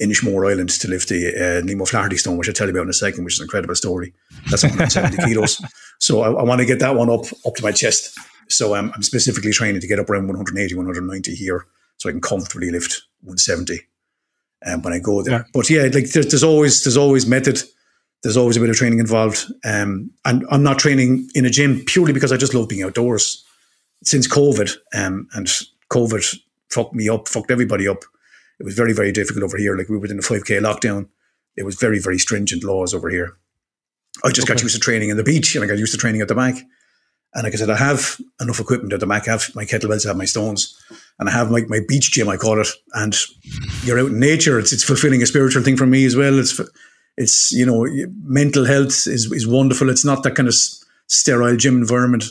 Inishmore 0.00 0.50
Island 0.50 0.70
to 0.70 0.88
lift 0.88 1.08
the 1.08 1.58
uh, 1.58 1.64
Nemo 1.64 1.84
Flaherty 1.84 2.16
stone, 2.16 2.38
which 2.38 2.48
I'll 2.48 2.54
tell 2.54 2.66
you 2.66 2.72
about 2.72 2.84
in 2.84 2.90
a 2.90 2.94
second, 2.94 3.24
which 3.24 3.34
is 3.34 3.40
an 3.40 3.44
incredible 3.44 3.74
story. 3.74 4.14
That's 4.48 4.62
170 4.62 5.16
kilos. 5.26 5.60
So 5.98 6.22
I, 6.22 6.30
I 6.30 6.42
want 6.42 6.60
to 6.60 6.66
get 6.66 6.78
that 6.78 6.94
one 6.94 7.10
up 7.10 7.26
up 7.46 7.54
to 7.56 7.62
my 7.62 7.72
chest. 7.72 8.18
So 8.48 8.74
um, 8.74 8.90
I'm 8.94 9.02
specifically 9.02 9.52
training 9.52 9.80
to 9.80 9.86
get 9.86 9.98
up 9.98 10.08
around 10.08 10.26
180, 10.26 10.74
190 10.74 11.34
here, 11.34 11.66
so 11.98 12.08
I 12.08 12.12
can 12.12 12.20
comfortably 12.20 12.70
lift 12.70 13.02
170 13.20 13.80
um, 14.66 14.82
when 14.82 14.92
I 14.92 14.98
go 14.98 15.22
there. 15.22 15.38
Yeah. 15.38 15.44
But 15.52 15.70
yeah, 15.70 15.82
like 15.82 16.10
there's, 16.10 16.26
there's, 16.26 16.42
always 16.42 16.82
there's 16.82 16.96
always 16.96 17.26
method. 17.26 17.62
There's 18.22 18.36
always 18.36 18.56
a 18.56 18.60
bit 18.60 18.70
of 18.70 18.76
training 18.76 18.98
involved, 18.98 19.50
um, 19.64 20.10
and 20.24 20.44
I'm 20.50 20.62
not 20.62 20.78
training 20.78 21.28
in 21.34 21.46
a 21.46 21.50
gym 21.50 21.84
purely 21.86 22.12
because 22.12 22.32
I 22.32 22.36
just 22.36 22.54
love 22.54 22.68
being 22.68 22.82
outdoors. 22.82 23.44
Since 24.02 24.28
COVID, 24.28 24.76
um, 24.94 25.28
and 25.34 25.46
COVID 25.90 26.38
fucked 26.70 26.94
me 26.94 27.08
up, 27.08 27.28
fucked 27.28 27.50
everybody 27.50 27.86
up. 27.88 28.04
It 28.58 28.64
was 28.64 28.74
very 28.74 28.92
very 28.92 29.12
difficult 29.12 29.44
over 29.44 29.56
here. 29.56 29.76
Like 29.76 29.88
we 29.88 29.98
were 29.98 30.06
in 30.06 30.18
a 30.18 30.22
5k 30.22 30.60
lockdown. 30.60 31.08
It 31.56 31.64
was 31.64 31.76
very 31.76 31.98
very 31.98 32.18
stringent 32.18 32.64
laws 32.64 32.94
over 32.94 33.10
here. 33.10 33.36
I 34.24 34.30
just 34.30 34.46
okay. 34.46 34.54
got 34.54 34.62
used 34.62 34.74
to 34.74 34.80
training 34.80 35.10
in 35.10 35.16
the 35.16 35.24
beach, 35.24 35.54
and 35.54 35.64
I 35.64 35.68
got 35.68 35.78
used 35.78 35.92
to 35.92 35.98
training 35.98 36.20
at 36.20 36.28
the 36.28 36.34
back. 36.34 36.56
And 37.32 37.44
like 37.44 37.54
I 37.54 37.56
said, 37.56 37.70
I 37.70 37.76
have 37.76 38.20
enough 38.40 38.58
equipment 38.58 38.92
at 38.92 39.00
the 39.00 39.06
back. 39.06 39.28
I 39.28 39.32
have 39.32 39.54
my 39.54 39.64
kettlebells, 39.64 40.04
I 40.04 40.08
have 40.08 40.16
my 40.16 40.24
stones, 40.24 40.76
and 41.18 41.28
I 41.28 41.32
have 41.32 41.50
my, 41.50 41.62
my 41.68 41.80
beach 41.86 42.10
gym, 42.10 42.28
I 42.28 42.36
call 42.36 42.60
it. 42.60 42.66
And 42.94 43.16
you're 43.84 44.00
out 44.00 44.08
in 44.08 44.18
nature. 44.18 44.58
It's, 44.58 44.72
it's 44.72 44.82
fulfilling 44.82 45.22
a 45.22 45.26
spiritual 45.26 45.62
thing 45.62 45.76
for 45.76 45.86
me 45.86 46.04
as 46.04 46.16
well. 46.16 46.40
It's, 46.40 46.60
it's, 47.16 47.52
you 47.52 47.64
know, 47.64 47.86
mental 48.24 48.64
health 48.64 49.06
is, 49.06 49.30
is 49.30 49.46
wonderful. 49.46 49.90
It's 49.90 50.04
not 50.04 50.24
that 50.24 50.34
kind 50.34 50.48
of 50.48 50.54
sterile 51.06 51.56
gym 51.56 51.76
environment. 51.76 52.24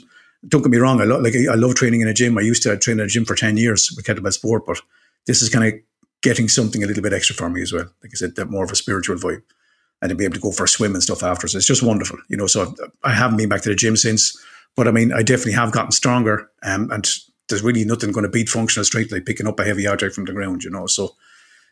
Don't 0.48 0.62
get 0.62 0.72
me 0.72 0.78
wrong. 0.78 1.02
I 1.02 1.06
lo- 1.06 1.20
like, 1.20 1.34
I 1.36 1.56
love 1.56 1.76
training 1.76 2.02
in 2.02 2.08
a 2.08 2.14
gym. 2.14 2.38
I 2.38 2.42
used 2.42 2.64
to 2.64 2.78
train 2.78 3.00
in 3.00 3.06
a 3.06 3.10
gym 3.10 3.26
for 3.26 3.36
10 3.36 3.58
years 3.58 3.92
with 3.96 4.06
kettlebell 4.06 4.34
sport, 4.34 4.66
but 4.66 4.80
this 5.28 5.42
is 5.42 5.50
kind 5.50 5.66
of 5.66 5.80
getting 6.22 6.48
something 6.48 6.84
a 6.84 6.88
little 6.88 7.04
bit 7.04 7.14
extra 7.14 7.36
for 7.36 7.50
me 7.50 7.62
as 7.62 7.74
well. 7.74 7.86
Like 8.02 8.12
I 8.14 8.16
said, 8.16 8.36
that 8.36 8.50
more 8.50 8.64
of 8.64 8.72
a 8.72 8.76
spiritual 8.76 9.18
vibe 9.18 9.44
and 10.02 10.10
to 10.10 10.16
be 10.16 10.24
able 10.24 10.36
to 10.36 10.42
go 10.42 10.52
for 10.52 10.64
a 10.64 10.68
swim 10.68 10.94
and 10.94 11.04
stuff 11.04 11.24
after. 11.24 11.48
So 11.48 11.58
it's 11.58 11.68
just 11.68 11.84
wonderful, 11.84 12.18
you 12.30 12.38
know. 12.38 12.48
So 12.48 12.74
I 13.04 13.14
haven't 13.14 13.38
been 13.38 13.50
back 13.50 13.62
to 13.64 13.70
the 13.70 13.76
gym 13.76 13.98
since 13.98 14.38
but 14.76 14.88
I 14.88 14.92
mean, 14.92 15.12
I 15.12 15.24
definitely 15.24 15.54
have 15.54 15.72
gotten 15.72 15.92
stronger, 15.92 16.50
um, 16.64 16.90
and 16.92 17.08
there's 17.48 17.64
really 17.64 17.84
nothing 17.84 18.12
going 18.12 18.24
to 18.24 18.30
beat 18.30 18.50
functional 18.50 18.86
strength 18.86 19.12
like 19.12 19.26
picking 19.26 19.48
up 19.48 19.60
a 19.60 19.64
heavy 19.64 19.88
object 19.88 20.16
from 20.16 20.26
the 20.26 20.34
ground, 20.34 20.64
you 20.64 20.70
know. 20.70 20.86
So 20.88 21.16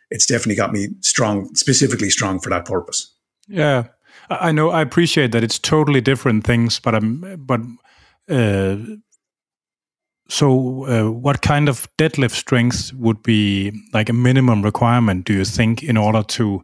it's 0.10 0.26
definitely 0.26 0.56
got 0.56 0.74
me 0.74 0.90
strong, 1.02 1.54
specifically 1.56 2.10
strong 2.10 2.40
for 2.40 2.50
that 2.50 2.66
purpose. 2.66 3.14
Yeah, 3.48 3.86
I 4.30 4.52
know. 4.52 4.72
I 4.72 4.82
appreciate 4.82 5.32
that 5.32 5.44
it's 5.44 5.60
totally 5.60 6.02
different 6.02 6.44
things, 6.46 6.80
but 6.80 6.96
I'm, 6.96 7.38
but. 7.46 7.62
Uh, 8.30 8.78
so, 10.30 10.86
uh, 10.86 11.12
what 11.12 11.42
kind 11.42 11.70
of 11.70 11.88
deadlift 11.98 12.32
strength 12.32 12.92
would 12.94 13.24
be 13.24 13.72
like 13.94 14.10
a 14.10 14.14
minimum 14.14 14.62
requirement? 14.62 15.26
Do 15.26 15.34
you 15.34 15.46
think 15.46 15.84
in 15.84 15.98
order 15.98 16.24
to 16.24 16.64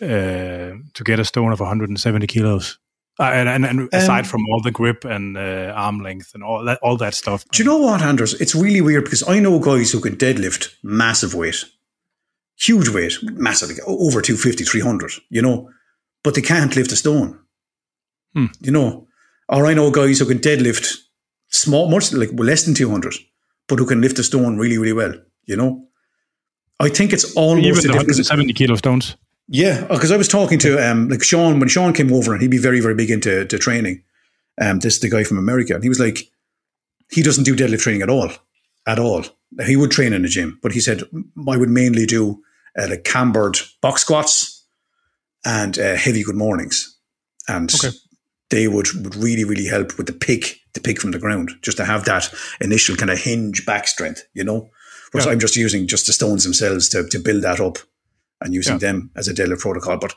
uh, 0.00 0.76
to 0.94 1.04
get 1.04 1.20
a 1.20 1.24
stone 1.24 1.52
of 1.52 1.60
170 1.60 2.26
kilos? 2.26 2.78
Uh, 3.18 3.30
and, 3.32 3.48
and, 3.48 3.64
and, 3.64 3.88
aside 3.94 4.20
um, 4.20 4.24
from 4.26 4.42
all 4.50 4.60
the 4.60 4.70
grip 4.70 5.04
and 5.04 5.38
uh, 5.38 5.72
arm 5.74 6.00
length 6.00 6.32
and 6.34 6.44
all 6.44 6.62
that, 6.64 6.78
all 6.82 6.98
that 6.98 7.14
stuff. 7.14 7.46
Do 7.50 7.62
you 7.62 7.68
know 7.68 7.78
what, 7.78 8.02
Anders? 8.02 8.34
It's 8.34 8.54
really 8.54 8.82
weird 8.82 9.04
because 9.04 9.26
I 9.26 9.38
know 9.38 9.58
guys 9.58 9.90
who 9.90 10.00
can 10.00 10.16
deadlift 10.16 10.74
massive 10.82 11.34
weight, 11.34 11.64
huge 12.58 12.90
weight, 12.90 13.14
massive, 13.22 13.70
over 13.86 14.20
250, 14.20 14.64
300, 14.64 15.12
you 15.30 15.40
know, 15.40 15.70
but 16.22 16.34
they 16.34 16.42
can't 16.42 16.76
lift 16.76 16.92
a 16.92 16.96
stone. 16.96 17.40
Hmm. 18.34 18.46
You 18.60 18.72
know, 18.72 19.05
or 19.48 19.66
I 19.66 19.74
know 19.74 19.90
guys 19.90 20.18
who 20.18 20.26
can 20.26 20.38
deadlift 20.38 20.96
small, 21.48 21.88
much 21.88 22.12
like 22.12 22.30
less 22.32 22.64
than 22.64 22.74
200, 22.74 23.14
but 23.68 23.78
who 23.78 23.86
can 23.86 24.00
lift 24.00 24.18
a 24.18 24.24
stone 24.24 24.58
really, 24.58 24.78
really 24.78 24.92
well, 24.92 25.14
you 25.44 25.56
know. 25.56 25.86
I 26.78 26.88
think 26.88 27.12
it's 27.12 27.34
almost 27.34 27.66
even 27.86 27.90
170 27.90 28.52
kilo 28.52 28.76
stones. 28.76 29.16
Yeah, 29.48 29.86
because 29.86 30.10
I 30.10 30.16
was 30.16 30.28
talking 30.28 30.58
to 30.60 30.90
um 30.90 31.08
like 31.08 31.22
Sean 31.22 31.60
when 31.60 31.68
Sean 31.68 31.92
came 31.92 32.12
over 32.12 32.32
and 32.32 32.42
he'd 32.42 32.50
be 32.50 32.58
very 32.58 32.80
very 32.80 32.94
big 32.94 33.10
into 33.10 33.44
to 33.44 33.58
training. 33.58 34.02
Um, 34.60 34.80
this 34.80 34.94
is 34.94 35.00
the 35.00 35.10
guy 35.10 35.22
from 35.22 35.38
America, 35.38 35.74
and 35.74 35.82
he 35.82 35.88
was 35.88 36.00
like, 36.00 36.30
he 37.10 37.22
doesn't 37.22 37.44
do 37.44 37.54
deadlift 37.54 37.80
training 37.80 38.02
at 38.02 38.10
all, 38.10 38.30
at 38.86 38.98
all. 38.98 39.22
He 39.66 39.76
would 39.76 39.90
train 39.90 40.12
in 40.12 40.22
the 40.22 40.28
gym, 40.28 40.58
but 40.62 40.72
he 40.72 40.80
said 40.80 41.02
I 41.48 41.56
would 41.56 41.70
mainly 41.70 42.06
do 42.06 42.42
uh, 42.76 42.88
like 42.88 43.04
cambered 43.04 43.58
box 43.80 44.00
squats 44.00 44.64
and 45.44 45.78
uh, 45.78 45.94
heavy 45.94 46.22
good 46.24 46.36
mornings, 46.36 46.98
and 47.48 47.72
okay. 47.72 47.96
They 48.50 48.68
would 48.68 48.88
would 49.02 49.16
really 49.16 49.44
really 49.44 49.66
help 49.66 49.96
with 49.98 50.06
the 50.06 50.12
pick 50.12 50.60
the 50.74 50.80
pick 50.80 51.00
from 51.00 51.10
the 51.10 51.18
ground, 51.18 51.52
just 51.62 51.76
to 51.78 51.84
have 51.84 52.04
that 52.04 52.28
initial 52.60 52.96
kind 52.96 53.10
of 53.10 53.18
hinge 53.18 53.64
back 53.64 53.88
strength, 53.88 54.22
you 54.34 54.44
know. 54.44 54.70
Whereas 55.12 55.26
yeah. 55.26 55.32
I'm 55.32 55.40
just 55.40 55.56
using 55.56 55.86
just 55.86 56.06
the 56.06 56.12
stones 56.12 56.44
themselves 56.44 56.88
to 56.90 57.06
to 57.08 57.18
build 57.18 57.42
that 57.42 57.60
up 57.60 57.78
and 58.40 58.52
using 58.54 58.74
yeah. 58.74 58.78
them 58.78 59.10
as 59.16 59.28
a 59.28 59.34
deadlift 59.34 59.60
protocol. 59.60 59.98
But 59.98 60.14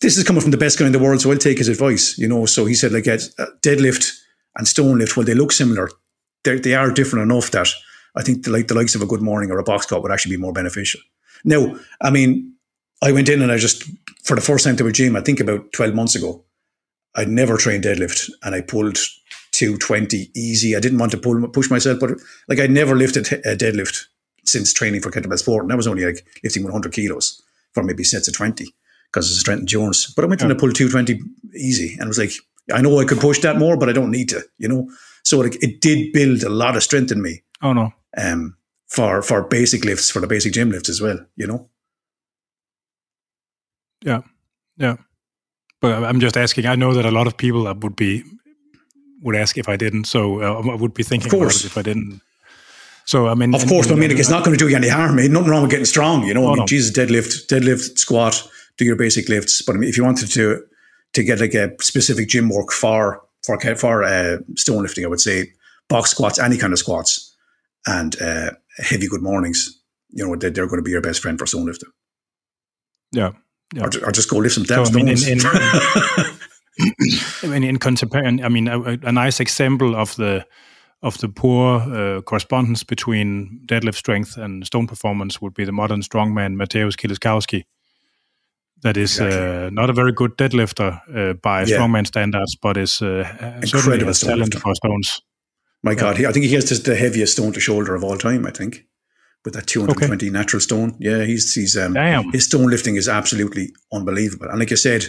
this 0.00 0.18
is 0.18 0.24
coming 0.24 0.42
from 0.42 0.50
the 0.50 0.56
best 0.56 0.78
guy 0.78 0.86
in 0.86 0.92
the 0.92 0.98
world, 0.98 1.20
so 1.20 1.30
I'll 1.30 1.38
take 1.38 1.58
his 1.58 1.68
advice. 1.68 2.18
You 2.18 2.28
know, 2.28 2.46
so 2.46 2.64
he 2.66 2.74
said 2.74 2.92
like 2.92 3.06
uh, 3.06 3.18
deadlift 3.62 4.12
and 4.56 4.66
stone 4.66 4.98
lift, 4.98 5.16
well, 5.16 5.26
they 5.26 5.34
look 5.34 5.52
similar. 5.52 5.88
They're, 6.42 6.58
they 6.58 6.74
are 6.74 6.90
different 6.90 7.30
enough 7.30 7.50
that 7.52 7.68
I 8.16 8.22
think 8.22 8.44
the, 8.44 8.50
like 8.50 8.68
the 8.68 8.74
likes 8.74 8.94
of 8.94 9.02
a 9.02 9.06
good 9.06 9.22
morning 9.22 9.50
or 9.50 9.58
a 9.58 9.64
box 9.64 9.86
squat 9.86 10.02
would 10.02 10.12
actually 10.12 10.36
be 10.36 10.42
more 10.42 10.52
beneficial. 10.52 11.00
Now, 11.44 11.76
I 12.00 12.10
mean, 12.10 12.54
I 13.02 13.12
went 13.12 13.28
in 13.28 13.42
and 13.42 13.52
I 13.52 13.58
just 13.58 13.84
for 14.24 14.34
the 14.34 14.42
first 14.42 14.64
time 14.64 14.76
to 14.76 14.86
a 14.86 14.92
gym, 14.92 15.16
I 15.16 15.20
think 15.20 15.40
about 15.40 15.72
twelve 15.72 15.94
months 15.94 16.16
ago. 16.16 16.44
I'd 17.16 17.28
never 17.28 17.56
trained 17.56 17.84
deadlift, 17.84 18.30
and 18.42 18.54
I 18.54 18.60
pulled 18.60 18.98
220 19.52 20.30
easy. 20.34 20.76
I 20.76 20.80
didn't 20.80 20.98
want 20.98 21.12
to 21.12 21.18
pull 21.18 21.46
push 21.48 21.70
myself, 21.70 22.00
but 22.00 22.10
like 22.48 22.60
I 22.60 22.66
never 22.66 22.96
lifted 22.96 23.32
a 23.44 23.56
deadlift 23.56 24.06
since 24.44 24.72
training 24.72 25.00
for 25.00 25.10
kettlebell 25.10 25.38
sport, 25.38 25.62
and 25.64 25.70
that 25.70 25.76
was 25.76 25.86
only 25.86 26.04
like 26.04 26.26
lifting 26.42 26.64
100 26.64 26.92
kilos 26.92 27.40
for 27.72 27.82
maybe 27.82 28.04
sets 28.04 28.28
of 28.28 28.34
20 28.34 28.66
because 29.06 29.30
it's 29.30 29.40
strength 29.40 29.60
endurance. 29.60 30.12
But 30.12 30.24
I 30.24 30.28
went 30.28 30.42
in 30.42 30.48
to 30.48 30.54
pull 30.54 30.72
220 30.72 31.22
easy 31.56 31.96
and 31.98 32.08
was 32.08 32.18
like, 32.18 32.32
I 32.72 32.80
know 32.80 32.98
I 32.98 33.04
could 33.04 33.20
push 33.20 33.40
that 33.40 33.56
more, 33.58 33.76
but 33.76 33.88
I 33.88 33.92
don't 33.92 34.10
need 34.10 34.28
to, 34.30 34.42
you 34.58 34.68
know. 34.68 34.90
So 35.22 35.38
like, 35.38 35.62
it 35.62 35.80
did 35.80 36.12
build 36.12 36.42
a 36.42 36.48
lot 36.48 36.76
of 36.76 36.82
strength 36.82 37.12
in 37.12 37.22
me. 37.22 37.42
Oh 37.62 37.72
no. 37.72 37.92
Um, 38.16 38.56
for 38.88 39.22
for 39.22 39.42
basic 39.42 39.84
lifts, 39.84 40.10
for 40.10 40.20
the 40.20 40.26
basic 40.26 40.52
gym 40.52 40.70
lifts 40.70 40.88
as 40.88 41.00
well, 41.00 41.18
you 41.36 41.46
know. 41.46 41.68
Yeah, 44.02 44.20
yeah. 44.76 44.96
But 45.84 46.04
I'm 46.04 46.20
just 46.20 46.36
asking. 46.36 46.66
I 46.66 46.76
know 46.76 46.94
that 46.94 47.04
a 47.04 47.10
lot 47.10 47.26
of 47.26 47.36
people 47.36 47.62
would 47.72 47.96
be 47.96 48.24
would 49.22 49.36
ask 49.36 49.58
if 49.58 49.68
I 49.68 49.76
didn't. 49.76 50.04
So 50.04 50.42
uh, 50.42 50.72
I 50.72 50.74
would 50.74 50.94
be 50.94 51.02
thinking 51.02 51.34
about 51.34 51.54
it 51.54 51.64
if 51.64 51.76
I 51.76 51.82
didn't. 51.82 52.20
So 53.06 53.28
I 53.28 53.34
mean, 53.34 53.54
of 53.54 53.66
course, 53.66 53.90
and, 53.90 53.96
I 53.96 54.00
mean, 54.00 54.16
it's 54.16 54.30
not 54.30 54.44
going 54.44 54.56
to 54.56 54.64
do 54.64 54.70
you 54.70 54.76
any 54.76 54.88
harm. 54.88 55.18
Ain't 55.18 55.32
nothing 55.32 55.50
wrong 55.50 55.62
with 55.62 55.70
getting 55.70 55.84
strong. 55.84 56.24
You 56.24 56.32
know, 56.32 56.46
I 56.46 56.48
mean, 56.50 56.58
no. 56.60 56.66
Jesus, 56.66 56.90
deadlift, 56.96 57.48
deadlift, 57.48 57.98
squat, 57.98 58.48
do 58.78 58.84
your 58.84 58.96
basic 58.96 59.28
lifts. 59.28 59.60
But 59.60 59.76
I 59.76 59.78
mean, 59.78 59.90
if 59.90 59.96
you 59.98 60.04
wanted 60.04 60.30
to 60.30 60.64
to 61.12 61.22
get 61.22 61.40
like 61.40 61.54
a 61.54 61.70
specific 61.82 62.28
gym 62.28 62.48
work 62.48 62.72
for 62.72 63.22
for 63.44 63.60
for 63.76 64.04
uh, 64.04 64.38
stone 64.56 64.82
lifting, 64.82 65.04
I 65.04 65.08
would 65.08 65.20
say 65.20 65.52
box 65.88 66.12
squats, 66.12 66.38
any 66.38 66.56
kind 66.56 66.72
of 66.72 66.78
squats, 66.78 67.36
and 67.86 68.20
uh, 68.22 68.52
heavy 68.78 69.06
good 69.06 69.22
mornings. 69.22 69.80
You 70.10 70.26
know, 70.26 70.36
they're, 70.36 70.50
they're 70.50 70.66
going 70.66 70.78
to 70.78 70.82
be 70.82 70.92
your 70.92 71.02
best 71.02 71.20
friend 71.20 71.38
for 71.38 71.46
stone 71.46 71.66
lifting. 71.66 71.90
Yeah. 73.12 73.32
Yeah. 73.74 73.84
Or, 73.84 74.08
or, 74.08 74.12
just 74.12 74.30
go 74.30 74.38
lift 74.38 74.54
some 74.54 74.64
damn 74.64 74.84
so, 74.84 74.92
I 74.92 74.94
mean, 74.94 75.08
in, 75.08 75.18
in, 75.18 75.40
I 77.42 77.46
mean, 77.46 77.64
in 77.64 77.78
comparison, 77.78 78.44
I 78.44 78.48
mean, 78.48 78.68
a, 78.68 78.80
a, 78.80 79.12
nice 79.12 79.40
example 79.40 79.96
of 79.96 80.14
the 80.16 80.46
of 81.02 81.18
the 81.18 81.28
poor 81.28 81.80
uh, 81.80 82.22
correspondence 82.22 82.84
between 82.84 83.60
deadlift 83.66 83.96
strength 83.96 84.36
and 84.36 84.66
stone 84.66 84.86
performance 84.86 85.42
would 85.42 85.54
be 85.54 85.64
the 85.64 85.72
modern 85.72 86.00
strongman 86.00 86.56
Mateusz 86.56 86.96
Kieliszkowski. 86.96 87.64
That 88.82 88.96
is 88.96 89.18
exactly. 89.18 89.66
uh, 89.66 89.70
not 89.70 89.90
a 89.90 89.92
very 89.92 90.12
good 90.12 90.36
deadlifter 90.36 91.00
uh, 91.14 91.34
by 91.34 91.64
yeah. 91.64 91.76
strongman 91.76 92.06
standards, 92.06 92.56
but 92.56 92.76
is 92.76 93.02
uh, 93.02 93.24
certainly 93.64 94.06
a 94.06 94.12
talent 94.12 94.54
for 94.54 94.74
stones. 94.74 95.20
My 95.82 95.94
God, 95.94 96.16
he, 96.16 96.26
I 96.26 96.32
think 96.32 96.46
he 96.46 96.54
has 96.54 96.64
just 96.64 96.84
the 96.84 96.96
heaviest 96.96 97.34
stone 97.34 97.52
to 97.52 97.60
shoulder 97.60 97.94
of 97.94 98.04
all 98.04 98.16
time. 98.16 98.46
I 98.46 98.50
think 98.50 98.86
with 99.44 99.54
that 99.54 99.66
220 99.66 100.14
okay. 100.14 100.30
natural 100.30 100.60
stone. 100.60 100.96
Yeah, 100.98 101.24
he's 101.24 101.52
he's 101.52 101.76
um, 101.76 101.94
his 102.32 102.46
stone 102.46 102.70
lifting 102.70 102.96
is 102.96 103.08
absolutely 103.08 103.74
unbelievable. 103.92 104.48
And 104.48 104.58
like 104.58 104.72
I 104.72 104.76
said, 104.76 105.06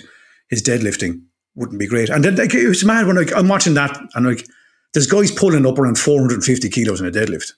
his 0.50 0.62
deadlifting 0.62 1.22
wouldn't 1.56 1.80
be 1.80 1.88
great. 1.88 2.10
And 2.10 2.24
then 2.24 2.36
like, 2.36 2.54
it 2.54 2.68
was 2.68 2.84
mad 2.84 3.08
when 3.08 3.16
like, 3.16 3.36
I'm 3.36 3.48
watching 3.48 3.74
that 3.76 3.98
and 4.14 4.28
like 4.28 4.46
there's 4.94 5.08
guys 5.08 5.32
pulling 5.32 5.66
up 5.66 5.80
around 5.80 5.98
450 5.98 6.70
kilos 6.70 7.02
in 7.02 7.08
a 7.08 7.12
deadlift. 7.12 7.54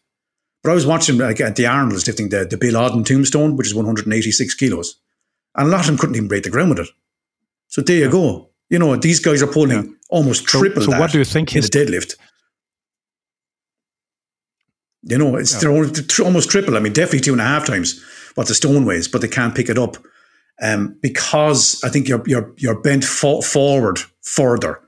But 0.63 0.71
I 0.71 0.75
was 0.75 0.85
watching 0.85 1.17
like 1.17 1.41
at 1.41 1.55
the 1.55 1.65
Arnold's 1.65 2.07
lifting 2.07 2.29
the, 2.29 2.45
the 2.45 2.57
Bill 2.57 2.73
Auden 2.73 3.05
tombstone, 3.05 3.55
which 3.55 3.67
is 3.67 3.75
186 3.75 4.53
kilos. 4.55 4.99
And 5.55 5.67
a 5.67 5.71
lot 5.71 5.81
of 5.81 5.87
them 5.87 5.97
couldn't 5.97 6.15
even 6.15 6.27
break 6.27 6.43
the 6.43 6.49
ground 6.49 6.69
with 6.69 6.79
it. 6.79 6.89
So 7.67 7.81
there 7.81 7.97
you 7.97 8.11
go. 8.11 8.49
You 8.69 8.79
know, 8.79 8.95
these 8.95 9.19
guys 9.19 9.41
are 9.41 9.47
pulling 9.47 9.83
yeah. 9.83 9.91
almost 10.09 10.45
triple 10.45 10.83
so, 10.83 10.91
so 10.91 10.99
what 10.99 11.11
do 11.11 11.19
you 11.19 11.25
think 11.25 11.55
in 11.55 11.61
his, 11.61 11.69
deadlift. 11.69 12.15
You 15.07 15.17
know, 15.17 15.37
it's 15.37 15.53
yeah. 15.53 15.69
they're 15.69 16.25
almost 16.25 16.49
triple. 16.49 16.75
I 16.75 16.79
mean, 16.79 16.93
definitely 16.93 17.21
two 17.21 17.31
and 17.31 17.41
a 17.41 17.45
half 17.45 17.65
times 17.65 18.03
what 18.35 18.47
the 18.47 18.53
stone 18.53 18.85
weighs, 18.85 19.07
but 19.07 19.21
they 19.21 19.27
can't 19.27 19.55
pick 19.55 19.69
it 19.69 19.77
up 19.77 19.97
um, 20.61 20.97
because 21.01 21.81
I 21.83 21.89
think 21.89 22.07
you're 22.07 22.23
you're 22.25 22.53
you're 22.57 22.79
bent 22.81 23.03
fo- 23.03 23.41
forward 23.41 23.99
further, 24.21 24.81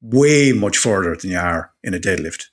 way 0.00 0.52
much 0.52 0.76
further 0.76 1.16
than 1.16 1.30
you 1.30 1.38
are 1.38 1.72
in 1.82 1.94
a 1.94 1.98
deadlift, 1.98 2.46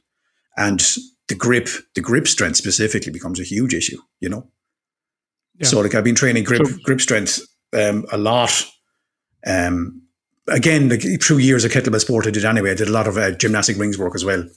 and 0.55 0.79
the 1.27 1.35
grip, 1.35 1.67
the 1.93 2.01
grip 2.01 2.27
strength 2.27 2.55
specifically 2.55 3.11
becomes 3.11 3.39
a 3.39 3.43
huge 3.43 3.73
issue. 3.73 3.97
You 4.21 4.29
know, 4.29 4.47
yeah. 5.57 5.67
so 5.67 5.81
like 5.81 5.93
I've 5.95 6.03
been 6.03 6.15
training 6.15 6.45
grip 6.45 6.65
so, 6.65 6.77
grip 6.83 7.01
strength 7.01 7.41
um, 7.73 8.05
a 8.11 8.17
lot. 8.17 8.65
Um, 9.45 10.03
again, 10.47 10.89
like 10.89 11.03
through 11.21 11.37
years 11.37 11.65
of 11.65 11.71
kettlebell 11.71 11.99
sport, 11.99 12.27
I 12.27 12.31
did 12.31 12.45
anyway. 12.45 12.71
I 12.71 12.75
did 12.75 12.87
a 12.87 12.93
lot 12.93 13.07
of 13.07 13.17
uh, 13.17 13.31
gymnastic 13.31 13.77
rings 13.77 13.97
work 13.97 14.15
as 14.15 14.23
well 14.23 14.47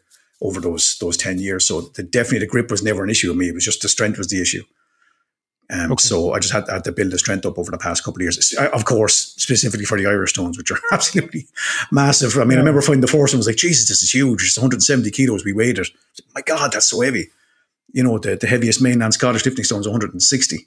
over 0.42 0.60
those 0.60 0.98
those 0.98 1.16
10 1.16 1.38
years. 1.38 1.64
So 1.64 1.82
the, 1.82 2.02
definitely 2.02 2.40
the 2.40 2.46
grip 2.46 2.70
was 2.70 2.82
never 2.82 3.02
an 3.02 3.10
issue 3.10 3.28
with 3.28 3.38
me. 3.38 3.48
It 3.48 3.54
was 3.54 3.64
just 3.64 3.80
the 3.80 3.88
strength 3.88 4.18
was 4.18 4.28
the 4.28 4.42
issue. 4.42 4.64
Um, 5.70 5.92
okay. 5.92 6.02
So 6.02 6.32
I 6.32 6.38
just 6.38 6.52
had, 6.52 6.68
had, 6.68 6.84
to 6.84 6.92
build 6.92 7.12
the 7.12 7.18
strength 7.18 7.46
up 7.46 7.58
over 7.58 7.70
the 7.70 7.78
past 7.78 8.04
couple 8.04 8.18
of 8.18 8.22
years. 8.22 8.54
Of 8.74 8.84
course, 8.84 9.34
specifically 9.38 9.86
for 9.86 9.96
the 9.96 10.06
Irish 10.06 10.32
stones, 10.32 10.58
which 10.58 10.70
are 10.70 10.80
absolutely 10.92 11.46
massive. 11.90 12.36
I 12.36 12.44
mean. 12.44 12.58
I 12.58 12.60
remember 12.60 12.82
finding 12.82 13.00
the 13.00 13.06
first 13.06 13.32
one 13.32 13.38
was 13.38 13.46
like, 13.46 13.56
Jesus, 13.56 13.88
this 13.88 14.02
is 14.02 14.12
huge. 14.12 14.42
It's 14.42 14.58
170 14.58 15.10
kilos. 15.12 15.44
We 15.44 15.54
weighed 15.54 15.78
it. 15.78 15.88
My 16.34 16.42
God, 16.42 16.72
that's 16.72 16.88
so 16.88 17.00
heavy. 17.00 17.30
You 17.92 18.02
know, 18.02 18.18
the, 18.18 18.36
the 18.36 18.46
heaviest 18.46 18.82
mainland 18.82 19.14
Scottish 19.14 19.46
lifting 19.46 19.64
stone 19.64 19.80
is 19.80 19.88
160. 19.88 20.66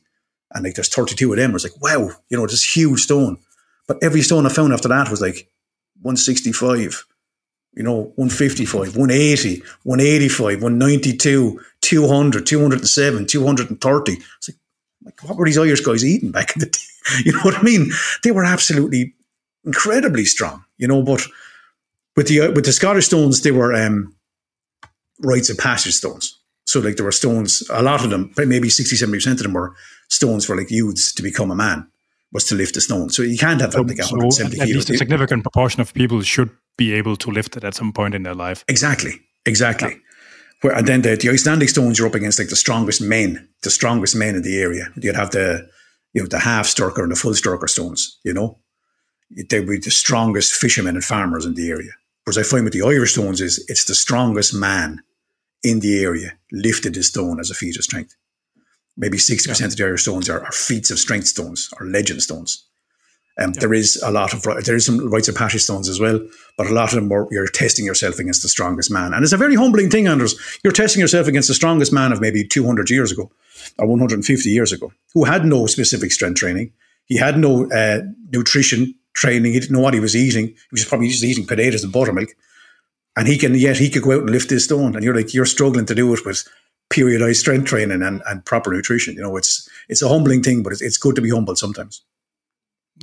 And 0.53 0.63
like 0.63 0.75
there's 0.75 0.89
32 0.89 1.31
of 1.31 1.37
them. 1.37 1.51
I 1.51 1.53
was 1.53 1.63
like, 1.63 1.81
wow, 1.81 2.09
you 2.29 2.37
know, 2.37 2.47
this 2.47 2.75
huge 2.75 3.01
stone. 3.01 3.37
But 3.87 3.97
every 4.01 4.21
stone 4.21 4.45
I 4.45 4.49
found 4.49 4.73
after 4.73 4.87
that 4.87 5.11
was 5.11 5.21
like 5.21 5.49
165, 6.01 7.05
you 7.75 7.83
know, 7.83 8.13
155, 8.15 8.95
180, 8.95 9.61
185, 9.83 10.63
192, 10.63 11.61
200, 11.81 12.45
207, 12.45 13.25
230. 13.27 14.13
It's 14.13 14.49
like, 14.49 14.57
like, 15.03 15.23
what 15.23 15.37
were 15.37 15.45
these 15.45 15.57
Irish 15.57 15.81
guys 15.81 16.05
eating 16.05 16.31
back 16.31 16.55
in 16.55 16.61
the 16.61 16.67
day? 16.67 16.79
You 17.23 17.33
know 17.33 17.41
what 17.41 17.59
I 17.59 17.61
mean? 17.61 17.91
They 18.23 18.31
were 18.31 18.43
absolutely 18.43 19.13
incredibly 19.63 20.25
strong, 20.25 20.65
you 20.77 20.87
know, 20.87 21.03
but 21.03 21.23
with 22.15 22.27
the, 22.29 22.49
with 22.49 22.65
the 22.65 22.73
Scottish 22.73 23.05
stones, 23.05 23.41
they 23.41 23.51
were 23.51 23.75
um, 23.75 24.15
rites 25.19 25.51
of 25.51 25.59
passage 25.59 25.93
stones. 25.93 26.39
So 26.65 26.79
like 26.79 26.95
there 26.95 27.05
were 27.05 27.11
stones, 27.11 27.61
a 27.69 27.83
lot 27.83 28.03
of 28.03 28.09
them, 28.09 28.33
maybe 28.37 28.69
60, 28.69 28.95
70% 28.95 29.31
of 29.33 29.37
them 29.37 29.53
were 29.53 29.75
stones 30.09 30.45
for 30.45 30.57
like 30.57 30.71
youths 30.71 31.13
to 31.13 31.21
become 31.21 31.51
a 31.51 31.55
man 31.55 31.87
was 32.31 32.45
to 32.45 32.55
lift 32.55 32.75
a 32.75 32.81
stone. 32.81 33.09
So 33.09 33.21
you 33.21 33.37
can't 33.37 33.61
have 33.61 33.73
so, 33.73 33.81
like 33.81 33.97
170 33.97 34.57
so 34.57 34.63
at 34.63 34.67
least 34.67 34.89
a 34.89 34.97
significant 34.97 35.43
proportion 35.43 35.81
of 35.81 35.93
people 35.93 36.21
should 36.21 36.49
be 36.77 36.93
able 36.93 37.15
to 37.17 37.31
lift 37.31 37.57
it 37.57 37.63
at 37.63 37.75
some 37.75 37.93
point 37.93 38.15
in 38.15 38.23
their 38.23 38.35
life. 38.35 38.63
Exactly, 38.67 39.21
exactly. 39.45 39.89
Yeah. 39.89 39.97
Where, 40.61 40.75
and 40.75 40.87
then 40.87 41.01
the, 41.01 41.15
the 41.15 41.29
Icelandic 41.29 41.69
stones, 41.69 41.99
you're 41.99 42.07
up 42.07 42.15
against 42.15 42.39
like 42.39 42.49
the 42.49 42.55
strongest 42.55 43.01
men, 43.01 43.47
the 43.63 43.69
strongest 43.69 44.15
men 44.15 44.35
in 44.35 44.41
the 44.41 44.59
area. 44.59 44.87
You'd 44.95 45.15
have 45.15 45.31
the, 45.31 45.67
you 46.13 46.21
know, 46.21 46.27
the 46.27 46.37
Hálfsterkur 46.37 47.03
and 47.03 47.11
the 47.11 47.15
Fullsterkur 47.15 47.69
stones, 47.69 48.19
you 48.23 48.33
know. 48.33 48.59
They'd 49.29 49.67
be 49.67 49.77
the 49.77 49.91
strongest 49.91 50.53
fishermen 50.53 50.95
and 50.95 51.03
farmers 51.03 51.45
in 51.45 51.55
the 51.55 51.69
area. 51.69 51.91
Whereas 52.23 52.37
I 52.37 52.43
find 52.43 52.63
with 52.63 52.73
the 52.73 52.81
Irish 52.81 53.13
stones 53.13 53.41
is 53.41 53.63
it's 53.67 53.85
the 53.85 53.95
strongest 53.95 54.53
man 54.53 55.01
in 55.63 55.79
the 55.79 56.03
area 56.03 56.33
lifted 56.51 56.95
his 56.95 57.07
stone 57.07 57.39
as 57.39 57.49
a 57.49 57.55
feat 57.55 57.77
of 57.77 57.83
strength. 57.83 58.15
Maybe 58.97 59.17
60% 59.17 59.59
yeah. 59.59 59.65
of 59.65 59.75
the 59.75 59.83
Irish 59.83 60.03
stones 60.03 60.29
are, 60.29 60.43
are 60.43 60.51
feats 60.51 60.89
of 60.89 60.99
strength 60.99 61.27
stones 61.27 61.69
or 61.79 61.85
legend 61.85 62.21
stones. 62.23 62.67
Um, 63.37 63.51
yeah. 63.53 63.59
There 63.59 63.73
is 63.73 64.01
a 64.01 64.11
lot 64.11 64.33
of 64.33 64.43
there 64.65 64.75
is 64.75 64.85
some 64.85 65.09
rites 65.09 65.27
of 65.27 65.35
passage 65.35 65.63
stones 65.63 65.89
as 65.89 65.99
well, 65.99 66.19
but 66.57 66.67
a 66.67 66.73
lot 66.73 66.93
of 66.93 66.95
them 66.95 67.11
are 67.11 67.27
you're 67.31 67.47
testing 67.47 67.85
yourself 67.85 68.17
against 68.17 68.41
the 68.41 68.49
strongest 68.49 68.91
man, 68.91 69.13
and 69.13 69.23
it's 69.23 69.33
a 69.33 69.37
very 69.37 69.55
humbling 69.55 69.89
thing, 69.89 70.07
Anders. 70.07 70.39
You're 70.63 70.73
testing 70.73 71.01
yourself 71.01 71.27
against 71.27 71.49
the 71.49 71.53
strongest 71.53 71.91
man 71.91 72.11
of 72.11 72.21
maybe 72.21 72.47
200 72.47 72.89
years 72.89 73.11
ago 73.11 73.31
or 73.77 73.87
150 73.87 74.49
years 74.49 74.71
ago, 74.71 74.91
who 75.13 75.25
had 75.25 75.45
no 75.45 75.65
specific 75.65 76.11
strength 76.11 76.39
training. 76.39 76.71
He 77.05 77.17
had 77.17 77.37
no 77.37 77.69
uh, 77.71 78.01
nutrition 78.31 78.95
training. 79.13 79.53
He 79.53 79.59
didn't 79.59 79.75
know 79.75 79.81
what 79.81 79.93
he 79.93 79.99
was 79.99 80.15
eating. 80.15 80.47
He 80.47 80.55
was 80.71 80.85
probably 80.85 81.09
just 81.09 81.23
eating 81.23 81.45
potatoes 81.45 81.83
and 81.83 81.91
buttermilk, 81.91 82.29
and 83.17 83.27
he 83.27 83.37
can 83.37 83.53
yet 83.55 83.77
he 83.77 83.89
could 83.89 84.03
go 84.03 84.13
out 84.13 84.21
and 84.21 84.29
lift 84.29 84.49
this 84.49 84.63
stone, 84.65 84.95
and 84.95 85.03
you're 85.03 85.15
like 85.15 85.33
you're 85.33 85.45
struggling 85.45 85.85
to 85.87 85.95
do 85.95 86.13
it 86.13 86.25
with 86.25 86.47
periodized 86.89 87.37
strength 87.37 87.67
training 87.67 88.01
and, 88.01 88.21
and 88.27 88.45
proper 88.45 88.71
nutrition. 88.71 89.15
You 89.15 89.23
know, 89.23 89.35
it's 89.35 89.67
it's 89.89 90.01
a 90.01 90.07
humbling 90.07 90.41
thing, 90.41 90.63
but 90.63 90.71
it's, 90.71 90.81
it's 90.81 90.97
good 90.97 91.15
to 91.15 91.21
be 91.21 91.31
humble 91.31 91.57
sometimes. 91.57 92.01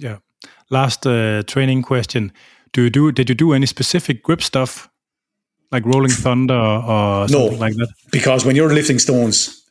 Yeah. 0.00 0.18
Last 0.70 1.06
uh, 1.06 1.42
training 1.42 1.82
question: 1.82 2.32
Do 2.72 2.82
you 2.82 2.90
do? 2.90 3.12
Did 3.12 3.28
you 3.28 3.34
do 3.34 3.52
any 3.52 3.66
specific 3.66 4.22
grip 4.22 4.42
stuff, 4.42 4.88
like 5.70 5.84
rolling 5.84 6.10
thunder 6.10 6.54
or, 6.54 7.28
something 7.28 7.58
no, 7.58 7.58
like 7.58 7.74
that? 7.74 7.92
Because 8.10 8.44
when 8.44 8.56
you're 8.56 8.72
lifting 8.72 8.98
stones, 8.98 9.62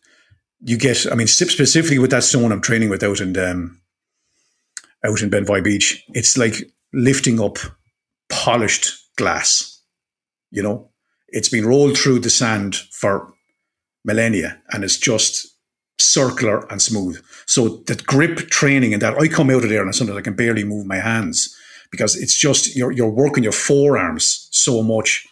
you 0.62 0.78
get. 0.78 1.12
I 1.12 1.16
mean, 1.16 1.28
specifically 1.28 2.00
with 2.00 2.12
that 2.12 2.24
stone 2.24 2.52
I'm 2.52 2.62
training 2.62 2.90
with 2.90 3.04
out 3.04 3.20
in 3.20 3.38
um, 3.38 3.82
out 5.04 5.22
in 5.22 5.30
Benvoy 5.30 5.64
Beach, 5.64 6.04
it's 6.10 6.38
like 6.38 6.72
lifting 6.94 7.40
up 7.40 7.58
polished 8.30 8.92
glass. 9.18 9.82
You 10.52 10.64
know, 10.64 10.92
it's 11.30 11.50
been 11.50 11.66
rolled 11.66 11.98
through 11.98 12.20
the 12.20 12.30
sand 12.30 12.76
for 12.92 13.34
millennia, 14.06 14.62
and 14.72 14.84
it's 14.84 14.98
just 14.98 15.48
circular 16.00 16.66
and 16.72 16.82
smooth. 16.82 17.24
So 17.52 17.84
that 17.88 18.06
grip 18.06 18.50
training 18.50 18.94
and 18.94 19.02
that 19.02 19.18
I 19.18 19.28
come 19.28 19.50
out 19.50 19.66
of 19.66 19.70
there 19.70 19.84
and 19.84 19.94
sometimes 19.94 20.18
I 20.18 20.22
can 20.22 20.36
barely 20.36 20.64
move 20.64 20.86
my 20.86 21.00
hands 21.00 21.54
because 21.92 22.16
it's 22.16 22.38
just 22.38 22.78
you're 22.78 22.94
you're 22.94 23.10
working 23.24 23.44
your 23.44 23.52
forearms 23.52 24.48
so 24.52 24.82
much 24.82 25.28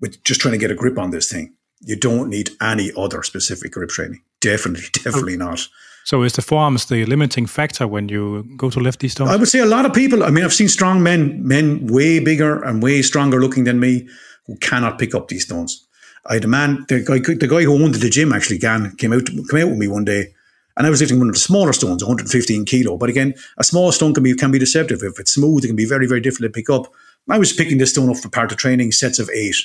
with 0.00 0.24
just 0.24 0.40
trying 0.40 0.52
to 0.52 0.58
get 0.58 0.70
a 0.70 0.74
grip 0.74 0.98
on 0.98 1.10
this 1.10 1.30
thing. 1.30 1.54
You 1.80 1.96
don't 1.96 2.30
need 2.30 2.48
any 2.62 2.90
other 2.96 3.22
specific 3.22 3.72
grip 3.72 3.90
training. 3.90 4.22
Definitely, 4.40 4.86
definitely 5.04 5.36
not. 5.36 5.68
So 6.04 6.22
is 6.22 6.32
the 6.32 6.40
forearms 6.40 6.86
the 6.86 7.04
limiting 7.04 7.44
factor 7.44 7.86
when 7.86 8.08
you 8.08 8.42
go 8.56 8.70
to 8.70 8.80
lift 8.80 9.00
these 9.00 9.12
stones? 9.12 9.30
I 9.30 9.36
would 9.36 9.48
say 9.48 9.58
a 9.58 9.66
lot 9.66 9.84
of 9.84 9.92
people. 9.92 10.24
I 10.24 10.30
mean, 10.30 10.44
I've 10.44 10.54
seen 10.54 10.68
strong 10.68 11.02
men, 11.02 11.46
men 11.46 11.86
way 11.88 12.20
bigger 12.20 12.64
and 12.64 12.82
way 12.82 13.02
stronger 13.02 13.38
looking 13.38 13.64
than 13.64 13.78
me, 13.78 14.08
who 14.46 14.56
cannot 14.56 14.98
pick 14.98 15.14
up 15.14 15.28
these 15.28 15.44
stones. 15.44 15.86
I 16.24 16.34
had 16.34 16.44
a 16.44 16.48
man, 16.48 16.86
the 16.88 17.04
guy, 17.04 17.18
the 17.18 17.46
guy 17.46 17.64
who 17.64 17.74
owned 17.74 17.96
the 17.96 18.08
gym 18.08 18.32
actually, 18.32 18.58
Gan, 18.58 18.96
came 18.96 19.12
out, 19.12 19.26
came 19.26 19.60
out 19.60 19.70
with 19.70 19.78
me 19.78 19.88
one 19.88 20.06
day, 20.06 20.32
and 20.80 20.86
I 20.86 20.90
was 20.90 21.02
lifting 21.02 21.18
one 21.18 21.28
of 21.28 21.34
the 21.34 21.40
smaller 21.40 21.74
stones, 21.74 22.02
115 22.02 22.64
kilo. 22.64 22.96
But 22.96 23.10
again, 23.10 23.34
a 23.58 23.64
small 23.64 23.92
stone 23.92 24.14
can 24.14 24.22
be 24.22 24.34
can 24.34 24.50
be 24.50 24.58
deceptive. 24.58 25.02
If 25.02 25.20
it's 25.20 25.32
smooth, 25.32 25.62
it 25.62 25.66
can 25.66 25.76
be 25.76 25.84
very, 25.84 26.06
very 26.06 26.22
difficult 26.22 26.54
to 26.54 26.58
pick 26.58 26.70
up. 26.70 26.90
I 27.28 27.36
was 27.36 27.52
picking 27.52 27.76
this 27.76 27.90
stone 27.90 28.08
up 28.08 28.16
for 28.16 28.30
part 28.30 28.50
of 28.50 28.56
training, 28.56 28.92
sets 28.92 29.18
of 29.18 29.28
eight. 29.28 29.56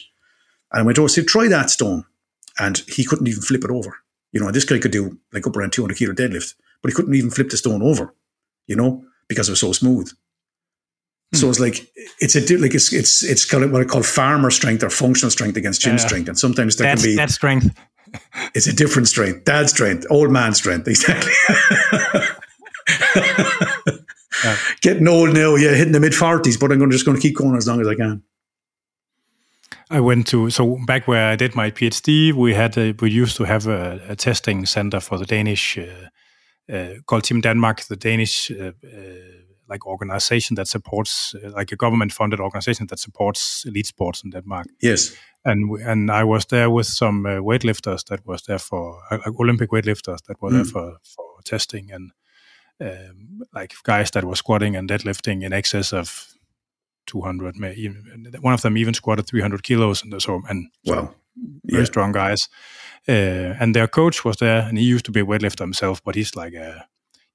And 0.74 0.82
I 0.82 0.86
went 0.86 1.00
over, 1.00 1.08
said, 1.08 1.28
try 1.28 1.48
that 1.48 1.70
stone. 1.70 2.04
And 2.60 2.80
he 2.90 3.06
couldn't 3.06 3.30
even 3.30 3.42
flip 3.42 3.64
it 3.64 3.72
over. 3.72 3.96
You 4.34 4.42
know, 4.42 4.52
this 4.52 4.66
guy 4.66 4.78
could 4.78 4.92
do 4.92 5.18
like 5.32 5.48
up 5.48 5.56
around 5.56 5.72
200 5.72 5.96
kilo 5.96 6.12
deadlift, 6.12 6.56
but 6.82 6.92
he 6.92 6.96
couldn't 6.96 7.16
even 7.16 7.32
flip 7.32 7.48
the 7.48 7.56
stone 7.56 7.82
over, 7.82 8.14
you 8.68 8.76
know, 8.76 9.06
because 9.30 9.48
it 9.48 9.54
was 9.54 9.62
so 9.62 9.72
smooth. 9.72 10.12
Hmm. 11.32 11.38
So 11.38 11.50
it's 11.50 11.62
like 11.62 11.88
it's 12.20 12.36
a 12.36 12.58
like 12.58 12.76
it's 12.76 12.92
it's 12.92 13.24
it's 13.24 13.54
of 13.54 13.72
what 13.72 13.82
I 13.82 13.86
call 13.86 14.04
farmer 14.04 14.52
strength 14.52 14.84
or 14.84 14.90
functional 14.90 15.32
strength 15.32 15.56
against 15.56 15.80
gym 15.80 15.98
strength, 15.98 16.28
and 16.28 16.38
sometimes 16.38 16.76
there 16.76 16.94
can 16.94 17.02
be 17.02 17.16
that 17.16 17.32
strength. 17.32 17.74
It's 18.54 18.68
a 18.68 18.74
different 18.74 19.08
strength, 19.08 19.46
dad 19.46 19.70
strength, 19.70 20.06
old 20.10 20.32
man 20.32 20.54
strength, 20.54 20.88
exactly. 20.94 21.32
yeah. 24.44 24.58
Getting 24.82 25.08
old 25.08 25.34
now, 25.34 25.56
yeah, 25.56 25.74
hitting 25.74 25.94
the 25.94 26.00
mid 26.00 26.16
forties, 26.16 26.58
but 26.58 26.72
I'm 26.72 26.80
to 26.80 26.90
just 26.90 27.06
going 27.06 27.18
to 27.18 27.22
keep 27.22 27.36
going 27.36 27.56
as 27.58 27.68
long 27.68 27.82
as 27.82 27.88
I 27.88 27.96
can. 27.96 28.24
I 29.90 30.00
went 30.00 30.28
to 30.28 30.50
so 30.50 30.80
back 30.86 31.08
where 31.08 31.32
I 31.32 31.36
did 31.36 31.56
my 31.56 31.72
PhD. 31.72 32.34
We 32.34 32.54
had 32.54 32.78
a, 32.78 32.94
we 33.00 33.12
used 33.12 33.38
to 33.38 33.44
have 33.44 33.68
a, 33.68 34.02
a 34.10 34.16
testing 34.16 34.66
center 34.66 35.00
for 35.00 35.18
the 35.18 35.26
Danish 35.26 35.78
uh, 35.78 36.74
uh, 36.74 36.96
called 37.06 37.24
Team 37.24 37.42
Denmark, 37.42 37.82
the 37.82 37.96
Danish 37.96 38.52
uh, 38.52 38.72
uh 38.84 39.36
like 39.68 39.88
organization 39.88 40.56
that 40.56 40.68
supports 40.68 41.36
uh, 41.36 41.50
like 41.50 41.72
a 41.72 41.76
government 41.76 42.12
funded 42.12 42.40
organization 42.40 42.88
that 42.88 43.00
supports 43.00 43.64
elite 43.66 43.88
sports 43.88 44.24
in 44.24 44.30
Denmark. 44.30 44.68
Yes, 44.82 45.16
and 45.46 45.80
and 45.82 46.12
I 46.12 46.24
was 46.24 46.46
there 46.46 46.70
with 46.70 46.88
some 46.88 47.26
uh, 47.26 47.40
weightlifters 47.40 48.04
that 48.06 48.26
was 48.26 48.42
there 48.44 48.60
for 48.60 49.02
like 49.12 49.40
Olympic 49.40 49.70
weightlifters 49.70 50.24
that 50.28 50.42
were 50.42 50.50
mm. 50.50 50.56
there 50.56 50.66
for 50.66 50.98
for 51.04 51.26
testing 51.44 51.92
and 51.92 52.12
um, 52.82 53.42
like 53.54 53.74
guys 53.84 54.12
that 54.12 54.26
were 54.26 54.36
squatting 54.36 54.76
and 54.76 54.90
deadlifting 54.90 55.44
in 55.44 55.54
excess 55.54 55.94
of 55.94 56.34
200 57.08 57.56
one 58.42 58.54
of 58.54 58.62
them 58.62 58.78
even 58.78 58.94
squatted 58.94 59.28
300 59.28 59.64
kilos 59.64 60.04
and 60.04 60.22
so 60.22 60.42
and 60.50 60.70
wow. 60.86 61.14
very 61.66 61.84
yeah. 61.84 61.86
strong 61.86 62.12
guys 62.12 62.50
uh, 63.08 63.54
and 63.60 63.76
their 63.76 63.88
coach 63.88 64.26
was 64.26 64.38
there 64.38 64.62
and 64.62 64.78
he 64.78 64.84
used 64.84 65.06
to 65.06 65.12
be 65.12 65.20
a 65.20 65.26
weightlifter 65.26 65.60
himself 65.60 66.04
but 66.04 66.16
he's 66.16 66.36
like 66.36 66.54
a 66.54 66.88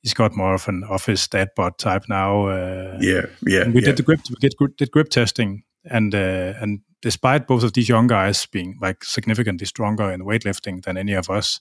he's 0.02 0.14
got 0.14 0.36
more 0.36 0.54
of 0.54 0.68
an 0.68 0.82
office 0.84 1.28
dad 1.28 1.48
bod 1.54 1.78
type 1.78 2.04
now 2.08 2.46
uh, 2.48 2.98
yeah 3.00 3.26
yeah 3.46 3.62
and 3.62 3.74
we 3.74 3.80
yeah. 3.80 3.86
did 3.86 3.96
the 3.96 4.02
grip 4.02 4.20
we 4.28 4.36
did, 4.40 4.54
did 4.76 4.90
grip 4.90 5.08
testing 5.08 5.62
and 5.84 6.14
uh, 6.14 6.54
and 6.60 6.80
despite 7.02 7.46
both 7.46 7.62
of 7.62 7.72
these 7.72 7.88
young 7.88 8.06
guys 8.06 8.46
being 8.46 8.78
like 8.80 9.04
significantly 9.04 9.66
stronger 9.66 10.10
in 10.10 10.22
weightlifting 10.22 10.82
than 10.84 10.96
any 10.96 11.14
of 11.14 11.30
us 11.30 11.60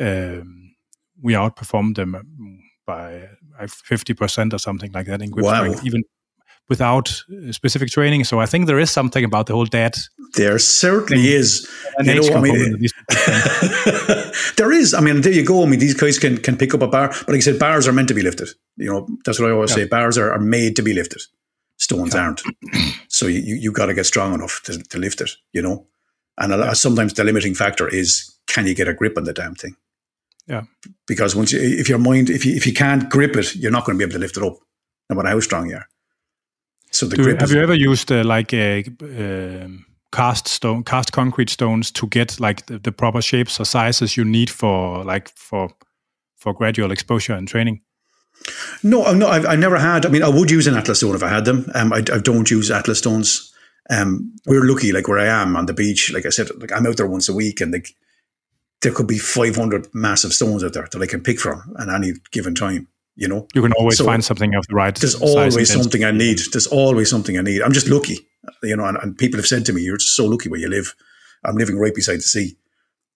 um, 0.00 0.74
we 1.22 1.32
outperformed 1.34 1.96
them 1.96 2.60
by 2.86 3.28
fifty 3.68 4.14
percent 4.14 4.52
or 4.52 4.58
something 4.58 4.92
like 4.92 5.06
that 5.06 5.22
in 5.22 5.30
grip 5.30 5.44
wow. 5.44 5.54
strength, 5.54 5.86
even 5.86 6.02
without 6.68 7.22
specific 7.50 7.90
training. 7.90 8.24
So 8.24 8.40
I 8.40 8.46
think 8.46 8.66
there 8.66 8.78
is 8.78 8.90
something 8.90 9.24
about 9.24 9.46
the 9.46 9.52
whole 9.52 9.66
dad. 9.66 9.94
There 10.34 10.58
certainly 10.58 11.32
is. 11.32 11.68
You 12.00 12.14
know, 12.14 12.34
I 12.34 12.40
mean, 12.40 12.88
there 14.56 14.72
is. 14.72 14.94
I 14.94 15.00
mean, 15.00 15.20
there 15.20 15.32
you 15.32 15.44
go. 15.44 15.62
I 15.62 15.66
mean, 15.66 15.78
these 15.78 15.94
guys 15.94 16.18
can 16.18 16.38
can 16.38 16.56
pick 16.56 16.74
up 16.74 16.82
a 16.82 16.88
bar, 16.88 17.08
but 17.08 17.28
like 17.28 17.36
I 17.36 17.40
said, 17.40 17.58
bars 17.58 17.86
are 17.86 17.92
meant 17.92 18.08
to 18.08 18.14
be 18.14 18.22
lifted. 18.22 18.48
You 18.76 18.90
know, 18.90 19.08
that's 19.24 19.38
what 19.38 19.48
I 19.48 19.52
always 19.52 19.70
yeah. 19.70 19.76
say. 19.76 19.86
Bars 19.86 20.18
are, 20.18 20.32
are 20.32 20.40
made 20.40 20.76
to 20.76 20.82
be 20.82 20.92
lifted. 20.92 21.22
Stones 21.76 22.14
aren't. 22.14 22.40
so 23.08 23.26
you 23.26 23.54
you 23.56 23.72
got 23.72 23.86
to 23.86 23.94
get 23.94 24.06
strong 24.06 24.34
enough 24.34 24.60
to, 24.64 24.78
to 24.78 24.98
lift 24.98 25.20
it. 25.20 25.30
You 25.52 25.62
know, 25.62 25.86
and 26.38 26.52
yeah. 26.52 26.72
sometimes 26.72 27.14
the 27.14 27.24
limiting 27.24 27.54
factor 27.54 27.88
is 27.88 28.34
can 28.46 28.66
you 28.66 28.74
get 28.74 28.88
a 28.88 28.94
grip 28.94 29.16
on 29.16 29.24
the 29.24 29.32
damn 29.32 29.54
thing. 29.54 29.76
Yeah. 30.46 30.62
Because 31.06 31.34
once 31.34 31.52
you, 31.52 31.60
if 31.60 31.88
your 31.88 31.98
mind, 31.98 32.30
if 32.30 32.44
you 32.44 32.54
if 32.54 32.66
you 32.66 32.72
can't 32.72 33.08
grip 33.08 33.36
it, 33.36 33.56
you're 33.56 33.72
not 33.72 33.84
going 33.84 33.98
to 33.98 33.98
be 33.98 34.04
able 34.04 34.14
to 34.14 34.18
lift 34.18 34.36
it 34.36 34.42
up, 34.42 34.56
no 35.08 35.16
matter 35.16 35.28
how 35.28 35.40
strong 35.40 35.70
you 35.70 35.76
are. 35.76 35.88
So 36.90 37.06
the 37.06 37.16
Do, 37.16 37.24
grip. 37.24 37.40
Have 37.40 37.50
you 37.50 37.60
ever 37.60 37.74
used 37.74 38.12
uh, 38.12 38.24
like 38.24 38.52
a 38.52 38.84
uh, 39.02 39.68
cast 40.12 40.48
stone, 40.48 40.84
cast 40.84 41.12
concrete 41.12 41.50
stones 41.50 41.90
to 41.92 42.06
get 42.06 42.38
like 42.38 42.66
the, 42.66 42.78
the, 42.78 42.92
proper 42.92 43.20
shapes 43.20 43.58
or 43.58 43.64
sizes 43.64 44.16
you 44.16 44.24
need 44.24 44.50
for 44.50 45.02
like 45.02 45.28
for 45.30 45.70
for 46.36 46.52
gradual 46.52 46.92
exposure 46.92 47.32
and 47.34 47.48
training? 47.48 47.80
No, 48.82 49.12
no, 49.12 49.28
I've, 49.28 49.46
I 49.46 49.56
never 49.56 49.78
had. 49.78 50.04
I 50.04 50.08
mean, 50.08 50.22
I 50.22 50.28
would 50.28 50.50
use 50.50 50.66
an 50.66 50.74
Atlas 50.74 50.98
stone 50.98 51.14
if 51.14 51.22
I 51.22 51.28
had 51.28 51.44
them. 51.44 51.70
Um, 51.74 51.92
I, 51.92 51.98
I 51.98 52.18
don't 52.18 52.50
use 52.50 52.70
Atlas 52.70 52.98
stones. 52.98 53.52
Um, 53.90 54.34
we're 54.46 54.64
lucky, 54.64 54.92
like 54.92 55.08
where 55.08 55.18
I 55.18 55.26
am 55.26 55.56
on 55.56 55.66
the 55.66 55.74
beach. 55.74 56.12
Like 56.12 56.26
I 56.26 56.30
said, 56.30 56.50
like 56.60 56.72
I'm 56.72 56.86
out 56.86 56.96
there 56.96 57.06
once 57.06 57.28
a 57.28 57.34
week, 57.34 57.60
and 57.60 57.72
like 57.72 57.94
there 58.82 58.92
could 58.92 59.06
be 59.06 59.18
500 59.18 59.88
massive 59.94 60.32
stones 60.32 60.62
out 60.62 60.74
there 60.74 60.88
that 60.90 61.02
I 61.02 61.06
can 61.06 61.22
pick 61.22 61.40
from 61.40 61.74
at 61.78 61.88
any 61.88 62.12
given 62.30 62.54
time. 62.54 62.88
You 63.16 63.28
know, 63.28 63.46
you 63.54 63.62
can 63.62 63.72
always 63.74 63.98
so 63.98 64.04
find 64.04 64.24
something 64.24 64.54
of 64.54 64.66
the 64.66 64.74
right. 64.74 64.94
There's 64.94 65.14
always 65.14 65.72
something 65.72 66.02
I 66.02 66.10
need. 66.10 66.40
There's 66.50 66.66
always 66.66 67.08
something 67.08 67.38
I 67.38 67.42
need. 67.42 67.62
I'm 67.62 67.72
just 67.72 67.88
lucky, 67.88 68.26
you 68.62 68.76
know. 68.76 68.84
And, 68.86 68.98
and 68.98 69.16
people 69.16 69.38
have 69.38 69.46
said 69.46 69.64
to 69.66 69.72
me, 69.72 69.82
"You're 69.82 69.98
just 69.98 70.16
so 70.16 70.26
lucky 70.26 70.48
where 70.48 70.58
you 70.60 70.68
live." 70.68 70.94
I'm 71.44 71.56
living 71.56 71.78
right 71.78 71.94
beside 71.94 72.16
the 72.16 72.22
sea, 72.22 72.56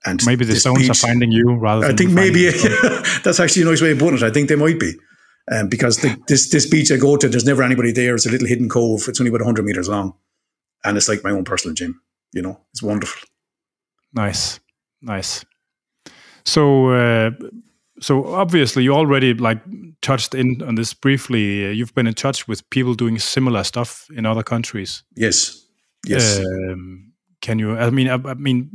and 0.04 0.24
maybe 0.24 0.44
the 0.44 0.54
stones 0.56 0.80
beach, 0.80 0.90
are 0.90 0.94
finding 0.94 1.32
you 1.32 1.54
rather. 1.56 1.86
I 1.86 1.94
think 1.94 2.12
maybe 2.12 2.48
that's 3.24 3.40
actually 3.40 3.62
a 3.62 3.64
nice 3.64 3.82
way 3.82 3.92
of 3.92 3.98
putting 3.98 4.18
it. 4.18 4.22
I 4.22 4.30
think 4.30 4.48
they 4.48 4.56
might 4.56 4.78
be, 4.78 4.94
um, 5.50 5.68
because 5.68 5.98
the, 5.98 6.16
this 6.28 6.50
this 6.50 6.66
beach 6.66 6.90
I 6.90 6.96
go 6.96 7.16
to, 7.16 7.28
there's 7.28 7.44
never 7.44 7.62
anybody 7.62 7.92
there. 7.92 8.14
It's 8.14 8.26
a 8.26 8.30
little 8.30 8.48
hidden 8.48 8.68
cove. 8.68 9.08
It's 9.08 9.20
only 9.20 9.30
about 9.30 9.40
100 9.40 9.64
meters 9.64 9.88
long, 9.88 10.14
and 10.84 10.96
it's 10.96 11.08
like 11.08 11.24
my 11.24 11.30
own 11.30 11.44
personal 11.44 11.74
gym. 11.74 12.00
You 12.32 12.42
know, 12.42 12.60
it's 12.72 12.82
wonderful. 12.82 13.28
Nice, 14.12 14.60
nice. 15.02 15.44
So, 16.44 16.90
uh, 16.90 17.30
so 18.00 18.34
obviously 18.34 18.82
you 18.82 18.94
already 18.94 19.34
like 19.34 19.60
touched 20.00 20.34
in 20.34 20.62
on 20.62 20.76
this 20.76 20.94
briefly. 20.94 21.66
Uh, 21.66 21.70
you've 21.70 21.94
been 21.94 22.06
in 22.06 22.14
touch 22.14 22.48
with 22.48 22.68
people 22.70 22.94
doing 22.94 23.18
similar 23.18 23.64
stuff 23.64 24.08
in 24.16 24.26
other 24.26 24.42
countries. 24.42 25.02
Yes. 25.14 25.66
Yes. 26.06 26.38
Um, 26.38 27.12
can 27.40 27.58
you? 27.58 27.76
I 27.76 27.90
mean, 27.90 28.08
I, 28.08 28.14
I, 28.14 28.34
mean, 28.34 28.70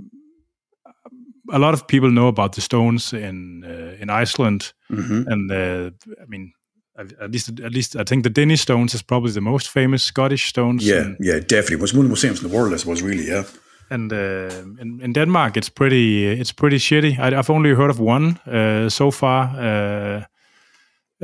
a 1.51 1.59
lot 1.59 1.74
of 1.74 1.88
people 1.88 2.11
know 2.11 2.28
about 2.28 2.53
the 2.53 2.61
stones 2.61 3.13
in 3.13 3.63
uh, 3.63 4.01
in 4.01 4.09
Iceland, 4.09 4.74
mm-hmm. 4.91 5.28
and 5.28 5.51
uh, 5.51 5.91
I 6.21 6.26
mean, 6.28 6.53
at 6.98 7.32
least 7.32 7.60
at 7.60 7.72
least 7.72 7.96
I 7.96 8.04
think 8.04 8.24
the 8.24 8.30
Dinnie 8.30 8.58
stones 8.58 8.94
is 8.94 9.02
probably 9.02 9.32
the 9.32 9.41
most 9.41 9.68
famous 9.68 10.04
Scottish 10.04 10.48
stones. 10.48 10.86
Yeah, 10.86 11.16
yeah, 11.20 11.39
definitely. 11.39 11.76
It 11.76 11.82
was 11.82 11.94
one 11.94 12.06
of 12.06 12.10
the 12.10 12.10
most 12.10 12.22
famous 12.22 12.41
in 12.44 12.50
the 12.50 12.56
world. 12.56 12.74
I 12.74 12.78
suppose, 12.78 13.02
really. 13.02 13.28
Yeah 13.28 13.44
and 13.89 14.12
uh, 14.12 14.82
in, 14.82 15.00
in, 15.02 15.14
Denmark 15.14 15.58
it's 15.58 15.70
pretty 15.70 16.26
it's 16.26 16.52
pretty 16.52 16.78
shitty. 16.78 17.20
I, 17.20 17.32
have 17.32 17.50
only 17.50 17.74
heard 17.74 17.89
of 17.89 18.00
one 18.00 18.39
uh, 18.48 18.89
so 18.89 19.12
far. 19.12 19.44
Uh, 19.56 20.24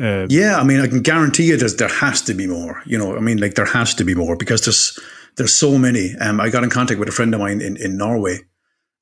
uh, 0.01 0.27
yeah, 0.29 0.57
I 0.57 0.63
mean, 0.63 0.79
I 0.79 0.87
can 0.87 1.01
guarantee 1.01 1.47
you 1.47 1.57
there's, 1.57 1.75
there 1.75 1.89
has 1.89 2.21
to 2.21 2.33
be 2.33 2.47
more. 2.47 2.81
You 2.85 2.97
know, 2.97 3.17
I 3.17 3.19
mean, 3.19 3.39
like 3.39 3.55
there 3.55 3.65
has 3.65 3.93
to 3.95 4.05
be 4.05 4.15
more 4.15 4.37
because 4.37 4.61
there's 4.61 4.97
there's 5.35 5.53
so 5.53 5.77
many. 5.77 6.15
Um, 6.21 6.39
I 6.39 6.49
got 6.49 6.63
in 6.63 6.69
contact 6.69 6.99
with 6.99 7.09
a 7.09 7.11
friend 7.11 7.33
of 7.33 7.41
mine 7.41 7.61
in, 7.61 7.75
in 7.77 7.97
Norway, 7.97 8.39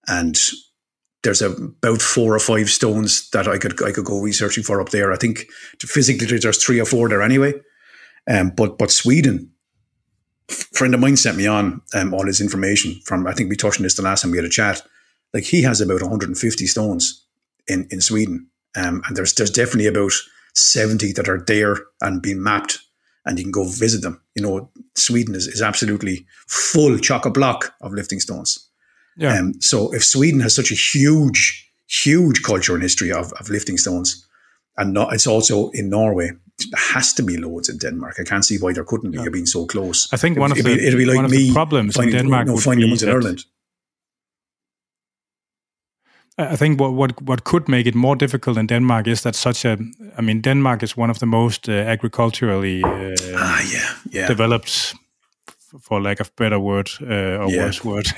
and 0.08 0.40
there's 1.28 1.42
a, 1.42 1.52
about 1.52 2.02
four 2.02 2.34
or 2.34 2.40
five 2.40 2.70
stones 2.70 3.30
that 3.32 3.48
I 3.48 3.58
could 3.58 3.84
I 3.84 3.92
could 3.92 4.06
go 4.06 4.22
researching 4.22 4.64
for 4.64 4.80
up 4.82 4.90
there. 4.90 5.12
I 5.12 5.18
think 5.18 5.46
physically 5.80 6.38
there's 6.38 6.64
three 6.64 6.80
or 6.80 6.86
four 6.86 7.10
there 7.10 7.22
anyway. 7.22 7.54
Um, 8.30 8.52
but 8.56 8.78
but 8.78 8.92
Sweden 8.92 9.52
friend 10.48 10.94
of 10.94 11.00
mine 11.00 11.18
sent 11.18 11.38
me 11.38 11.48
on 11.48 11.82
um, 11.94 12.14
all 12.14 12.26
his 12.26 12.42
information 12.42 13.00
from, 13.06 13.28
I 13.28 13.34
think 13.34 13.50
we 13.50 13.56
touched 13.56 13.80
on 13.80 13.84
this 13.84 13.96
the 13.96 14.02
last 14.02 14.22
time 14.22 14.32
we 14.32 14.38
had 14.38 14.46
a 14.46 14.50
chat. 14.50 14.82
Like 15.34 15.44
he 15.44 15.62
has 15.64 15.82
about 15.82 16.02
150 16.02 16.68
stones 16.68 17.26
in, 17.68 17.88
in 17.92 18.02
Sweden. 18.02 18.50
Um, 18.76 19.02
and 19.06 19.16
there's, 19.16 19.34
there's 19.34 19.52
definitely 19.52 19.88
about 19.88 20.14
70 20.56 21.12
that 21.14 21.28
are 21.28 21.44
there 21.46 21.78
and 22.02 22.22
being 22.22 22.42
mapped 22.42 22.80
and 23.26 23.38
you 23.38 23.44
can 23.44 23.52
go 23.52 23.66
visit 23.66 24.02
them. 24.02 24.22
You 24.36 24.44
know, 24.44 24.72
Sweden 24.96 25.36
is, 25.36 25.48
is 25.48 25.62
absolutely 25.62 26.26
full 26.48 26.98
chock 26.98 27.26
a 27.26 27.30
block 27.30 27.74
of 27.82 27.92
lifting 27.92 28.22
stones. 28.22 28.67
Yeah. 29.18 29.40
Um, 29.40 29.54
so 29.60 29.94
if 29.94 30.04
Sweden 30.04 30.40
has 30.42 30.56
such 30.56 30.72
a 30.72 30.76
huge, 30.76 31.72
huge 31.88 32.44
culture 32.44 32.74
and 32.74 32.84
history 32.84 33.12
of, 33.12 33.34
of 33.34 33.50
lifting 33.50 33.78
stones, 33.78 34.28
and 34.78 34.94
not, 34.94 35.14
it's 35.14 35.28
also 35.28 35.70
in 35.72 35.90
Norway, 35.90 36.32
there 36.72 36.82
has 36.94 37.14
to 37.14 37.24
be 37.24 37.38
loads 37.38 37.70
in 37.70 37.78
Denmark. 37.78 38.16
I 38.20 38.24
can't 38.24 38.46
see 38.46 38.58
why 38.58 38.74
there 38.74 38.84
couldn't 38.84 39.12
be. 39.12 39.18
Yeah. 39.18 39.30
being 39.30 39.46
so 39.48 39.66
close. 39.66 40.08
I 40.14 40.18
think 40.18 40.38
one 40.38 40.52
of 40.52 40.58
the, 40.58 40.64
be, 40.64 40.88
it'd 40.88 40.98
be 40.98 41.06
like 41.06 41.30
me 41.30 41.52
problems 41.52 41.96
finding, 41.96 42.16
in 42.16 42.22
Denmark 42.22 42.48
no, 42.48 42.58
finding 42.58 42.90
ones 42.90 43.04
in 43.04 43.10
Ireland. 43.10 43.46
I 46.40 46.56
think 46.56 46.80
what, 46.80 46.94
what 46.94 47.22
what 47.24 47.44
could 47.44 47.68
make 47.68 47.88
it 47.88 47.96
more 47.96 48.16
difficult 48.16 48.58
in 48.58 48.68
Denmark 48.68 49.08
is 49.08 49.22
that 49.22 49.36
such 49.36 49.66
a 49.66 49.78
I 50.20 50.22
mean 50.22 50.42
Denmark 50.42 50.84
is 50.84 50.98
one 50.98 51.10
of 51.10 51.18
the 51.18 51.26
most 51.26 51.68
uh, 51.68 51.72
agriculturally 51.72 52.84
uh, 52.84 53.16
ah, 53.36 53.62
yeah, 53.72 53.94
yeah. 54.12 54.28
developed 54.28 54.96
for 55.82 56.02
lack 56.02 56.20
of 56.20 56.36
better 56.36 56.60
word 56.60 56.90
uh, 57.02 57.38
or 57.38 57.50
yeah. 57.50 57.66
worse 57.66 57.84
word 57.84 58.08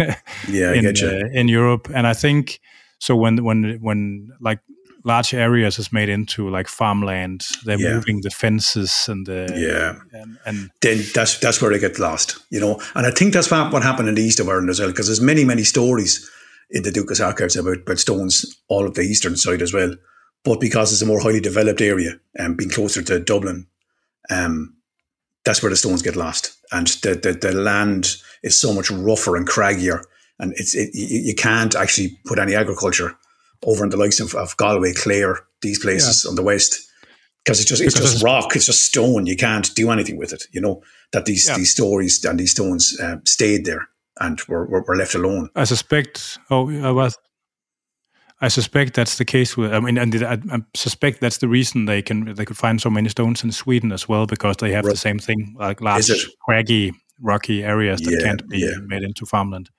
yeah, 0.49 0.73
in 0.73 0.85
uh, 0.85 1.29
in 1.33 1.47
Europe 1.47 1.89
and 1.93 2.07
I 2.07 2.13
think 2.13 2.59
so 2.99 3.15
when 3.15 3.43
when 3.43 3.79
when 3.81 4.29
like 4.41 4.59
large 5.03 5.33
areas 5.33 5.79
is 5.79 5.91
made 5.91 6.09
into 6.09 6.49
like 6.49 6.67
farmland. 6.67 7.45
They're 7.65 7.79
yeah. 7.79 7.93
moving 7.93 8.21
the 8.21 8.29
fences 8.29 9.07
and 9.07 9.25
the 9.25 9.51
yeah, 9.55 10.19
and, 10.19 10.37
and, 10.45 10.69
then 10.81 11.01
that's 11.13 11.39
that's 11.39 11.61
where 11.61 11.71
they 11.71 11.79
get 11.79 11.99
lost, 11.99 12.37
you 12.49 12.59
know. 12.59 12.81
And 12.95 13.05
I 13.05 13.11
think 13.11 13.33
that's 13.33 13.51
what 13.51 13.71
what 13.71 13.83
happened 13.83 14.09
in 14.09 14.15
the 14.15 14.23
east 14.23 14.39
of 14.39 14.49
Ireland 14.49 14.69
as 14.69 14.79
well, 14.79 14.89
because 14.89 15.07
there's 15.07 15.21
many 15.21 15.43
many 15.45 15.63
stories 15.63 16.29
in 16.69 16.83
the 16.83 16.91
Dúchas 16.91 17.25
archives 17.25 17.55
about, 17.55 17.77
about 17.77 17.99
stones, 17.99 18.45
all 18.67 18.85
of 18.85 18.93
the 18.93 19.01
eastern 19.01 19.35
side 19.35 19.61
as 19.61 19.73
well. 19.73 19.95
But 20.43 20.61
because 20.61 20.93
it's 20.93 21.01
a 21.01 21.05
more 21.05 21.19
highly 21.19 21.39
developed 21.39 21.81
area 21.81 22.19
and 22.35 22.51
um, 22.51 22.55
being 22.55 22.69
closer 22.69 23.01
to 23.01 23.19
Dublin, 23.19 23.67
um, 24.29 24.75
that's 25.45 25.63
where 25.63 25.69
the 25.69 25.75
stones 25.75 26.01
get 26.01 26.15
lost. 26.15 26.57
And 26.71 26.87
the, 26.87 27.15
the, 27.15 27.33
the 27.33 27.53
land 27.53 28.15
is 28.43 28.57
so 28.57 28.73
much 28.73 28.91
rougher 28.91 29.35
and 29.35 29.47
craggier. 29.47 30.03
And 30.39 30.53
it's 30.57 30.75
it, 30.75 30.91
you 30.93 31.35
can't 31.35 31.75
actually 31.75 32.17
put 32.25 32.39
any 32.39 32.55
agriculture 32.55 33.15
over 33.65 33.83
in 33.83 33.89
the 33.89 33.97
likes 33.97 34.19
of, 34.19 34.35
of 34.35 34.55
Galway, 34.57 34.93
Clare, 34.93 35.39
these 35.61 35.79
places 35.79 36.23
yeah. 36.23 36.29
on 36.29 36.35
the 36.35 36.43
west 36.43 36.89
because 37.43 37.59
it's 37.59 37.69
just 37.69 37.81
it's 37.81 37.93
because 37.93 38.11
just 38.11 38.15
it's, 38.15 38.23
rock, 38.23 38.55
it's 38.55 38.65
just 38.65 38.83
stone. 38.83 39.25
You 39.25 39.35
can't 39.35 39.73
do 39.75 39.89
anything 39.91 40.17
with 40.17 40.33
it. 40.33 40.45
You 40.51 40.61
know 40.61 40.83
that 41.11 41.25
these 41.25 41.47
yeah. 41.47 41.57
these 41.57 41.71
stories 41.71 42.23
and 42.23 42.39
these 42.39 42.51
stones 42.51 42.97
uh, 43.01 43.17
stayed 43.25 43.65
there 43.65 43.89
and 44.19 44.39
were, 44.47 44.65
were, 44.67 44.83
were 44.83 44.95
left 44.95 45.15
alone. 45.15 45.49
I 45.55 45.63
suspect. 45.63 46.37
Oh, 46.49 46.69
I 46.69 46.91
was. 46.91 47.17
I 48.41 48.47
suspect 48.47 48.93
that's 48.93 49.17
the 49.17 49.25
case 49.25 49.57
with. 49.57 49.73
I 49.73 49.79
mean, 49.79 49.97
and 49.97 50.15
I, 50.23 50.39
I, 50.51 50.59
suspect 50.73 51.19
that's 51.19 51.39
the 51.39 51.47
reason 51.47 51.85
they 51.85 52.01
can 52.01 52.33
they 52.35 52.45
could 52.45 52.57
find 52.57 52.79
so 52.81 52.89
many 52.89 53.09
stones 53.09 53.43
in 53.43 53.51
Sweden 53.51 53.91
as 53.91 54.07
well 54.07 54.25
because 54.25 54.57
they 54.57 54.71
have 54.71 54.85
right. 54.85 54.91
the 54.91 54.97
same 54.97 55.19
thing, 55.19 55.55
like 55.59 55.81
large, 55.81 56.09
craggy, 56.39 56.93
rocky 57.21 57.63
areas 57.63 57.99
that 58.01 58.11
yeah, 58.11 58.25
can't 58.25 58.47
be 58.49 58.59
yeah. 58.59 58.75
made 58.85 59.03
into 59.03 59.25
farmland 59.25 59.69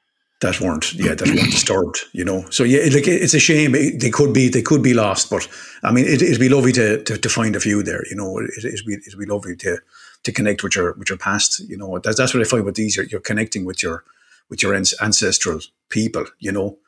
that 0.41 0.61
weren't 0.61 0.95
yeah 0.95 1.15
that 1.15 1.29
weren't 1.29 1.51
disturbed 1.51 2.01
you 2.13 2.25
know 2.25 2.45
so 2.51 2.65
yeah 2.65 2.81
like 2.95 3.07
it's 3.07 3.35
a 3.35 3.39
shame 3.39 3.73
they 3.73 4.11
could 4.11 4.33
be 4.33 4.49
they 4.49 4.63
could 4.63 4.83
be 4.83 4.95
lost 4.95 5.31
but 5.31 5.47
I 5.83 5.93
mean 5.93 6.07
it, 6.07 6.23
would 6.23 6.41
be 6.41 6.49
lovely 6.49 6.73
to, 6.73 7.03
to, 7.05 7.19
to 7.19 7.29
find 7.29 7.55
a 7.55 7.61
few 7.61 7.83
there 7.83 8.03
you 8.09 8.17
know 8.17 8.39
it, 8.39 8.51
it'd 8.65 8.87
be 8.87 8.95
it'd 8.95 9.19
be 9.19 9.27
lovely 9.27 9.57
to 9.57 9.79
to 10.23 10.33
connect 10.33 10.63
with 10.63 10.77
your 10.77 10.95
with 10.95 11.11
your 11.11 11.19
past 11.19 11.61
you 11.69 11.77
know 11.77 11.99
that's, 11.99 12.17
that's 12.17 12.35
what 12.35 12.41
I 12.41 12.45
find 12.45 12.65
with 12.65 12.75
these 12.75 12.97
you're, 12.97 13.07
you're 13.07 13.21
connecting 13.21 13.65
with 13.65 13.83
your 13.83 14.05
with 14.49 14.63
your 14.63 14.75
ancestral 14.75 15.61
people 15.89 16.25
you 16.39 16.53
know 16.53 16.79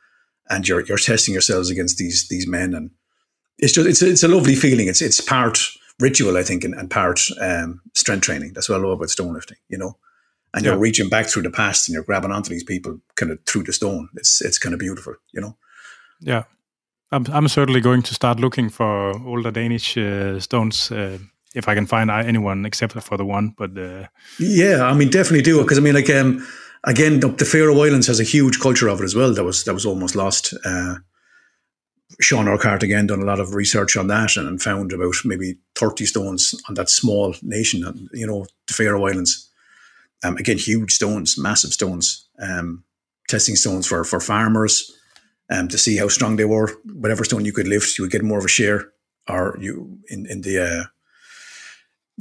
and 0.50 0.66
you're 0.66 0.84
you're 0.86 0.98
testing 0.98 1.32
yourselves 1.32 1.70
against 1.70 1.98
these 1.98 2.28
these 2.28 2.46
men 2.46 2.74
and 2.74 2.90
it's 3.58 3.72
just 3.72 3.88
it's 3.88 4.02
a, 4.02 4.10
it's 4.10 4.22
a 4.22 4.28
lovely 4.28 4.54
feeling 4.54 4.88
it's 4.88 5.02
it's 5.02 5.20
part 5.20 5.58
ritual 6.00 6.36
I 6.36 6.42
think 6.42 6.64
and, 6.64 6.74
and 6.74 6.90
part 6.90 7.20
um, 7.40 7.80
strength 7.94 8.22
training 8.22 8.52
that's 8.54 8.68
what 8.68 8.80
I 8.80 8.82
love 8.82 8.92
about 8.92 9.10
stone 9.10 9.34
lifting 9.34 9.58
you 9.68 9.78
know 9.78 9.96
and 10.54 10.64
you're 10.64 10.76
reaching 10.76 11.08
back 11.08 11.26
through 11.26 11.42
the 11.42 11.50
past 11.50 11.88
and 11.88 11.94
you're 11.94 12.04
grabbing 12.04 12.30
onto 12.30 12.50
these 12.50 12.64
people 12.64 12.98
kind 13.14 13.32
of 13.32 13.38
through 13.46 13.64
the 13.64 13.72
stone. 13.72 14.08
It's 14.14 14.40
it's 14.42 14.58
kind 14.58 14.74
of 14.74 14.80
beautiful, 14.80 15.14
you 15.32 15.40
know. 15.40 15.56
Yeah, 16.20 16.44
I'm 17.10 17.26
I'm 17.32 17.48
certainly 17.48 17.80
going 17.80 18.02
to 18.02 18.14
start 18.14 18.40
looking 18.40 18.70
for 18.70 19.16
older 19.26 19.50
Danish 19.50 19.96
uh, 19.96 20.40
stones. 20.40 20.90
Uh, 20.90 21.18
if 21.54 21.68
I 21.68 21.74
can 21.74 21.86
find 21.86 22.10
anyone 22.10 22.64
except 22.64 22.94
for 23.02 23.16
the 23.18 23.24
one, 23.24 23.54
but 23.58 23.76
uh, 23.76 24.06
yeah, 24.38 24.84
I 24.84 24.94
mean, 24.94 25.10
definitely 25.10 25.42
do 25.42 25.60
it 25.60 25.64
because 25.64 25.78
I 25.78 25.82
mean, 25.82 25.94
like, 25.94 26.10
um, 26.10 26.46
again, 26.84 27.20
the, 27.20 27.28
the 27.28 27.44
Faroe 27.44 27.82
Islands 27.82 28.06
has 28.06 28.20
a 28.20 28.24
huge 28.24 28.60
culture 28.60 28.88
of 28.88 29.00
it 29.00 29.04
as 29.04 29.14
well. 29.14 29.34
That 29.34 29.44
was 29.44 29.64
that 29.64 29.74
was 29.74 29.86
almost 29.86 30.16
lost. 30.16 30.54
Uh, 30.64 30.96
Sean 32.20 32.46
Urquhart 32.46 32.82
again 32.82 33.06
done 33.06 33.22
a 33.22 33.24
lot 33.24 33.40
of 33.40 33.54
research 33.54 33.96
on 33.96 34.06
that 34.08 34.36
and, 34.36 34.46
and 34.46 34.60
found 34.60 34.92
about 34.92 35.14
maybe 35.24 35.56
30 35.76 36.04
stones 36.04 36.54
on 36.68 36.74
that 36.74 36.90
small 36.90 37.34
nation, 37.40 37.84
and, 37.84 38.10
you 38.12 38.26
know, 38.26 38.44
the 38.66 38.74
Faroe 38.74 39.06
Islands 39.06 39.50
um, 40.22 40.36
again, 40.36 40.58
huge 40.58 40.92
stones, 40.92 41.36
massive 41.38 41.72
stones, 41.72 42.28
um, 42.40 42.84
testing 43.28 43.56
stones 43.56 43.86
for, 43.86 44.04
for 44.04 44.20
farmers 44.20 44.92
um, 45.50 45.68
to 45.68 45.78
see 45.78 45.96
how 45.96 46.08
strong 46.08 46.36
they 46.36 46.44
were. 46.44 46.68
Whatever 46.84 47.24
stone 47.24 47.44
you 47.44 47.52
could 47.52 47.68
lift, 47.68 47.98
you 47.98 48.04
would 48.04 48.12
get 48.12 48.22
more 48.22 48.38
of 48.38 48.44
a 48.44 48.48
share. 48.48 48.92
Or 49.28 49.56
you 49.60 49.98
in 50.08 50.26
in 50.26 50.40
the 50.40 50.58
uh, 50.58 50.84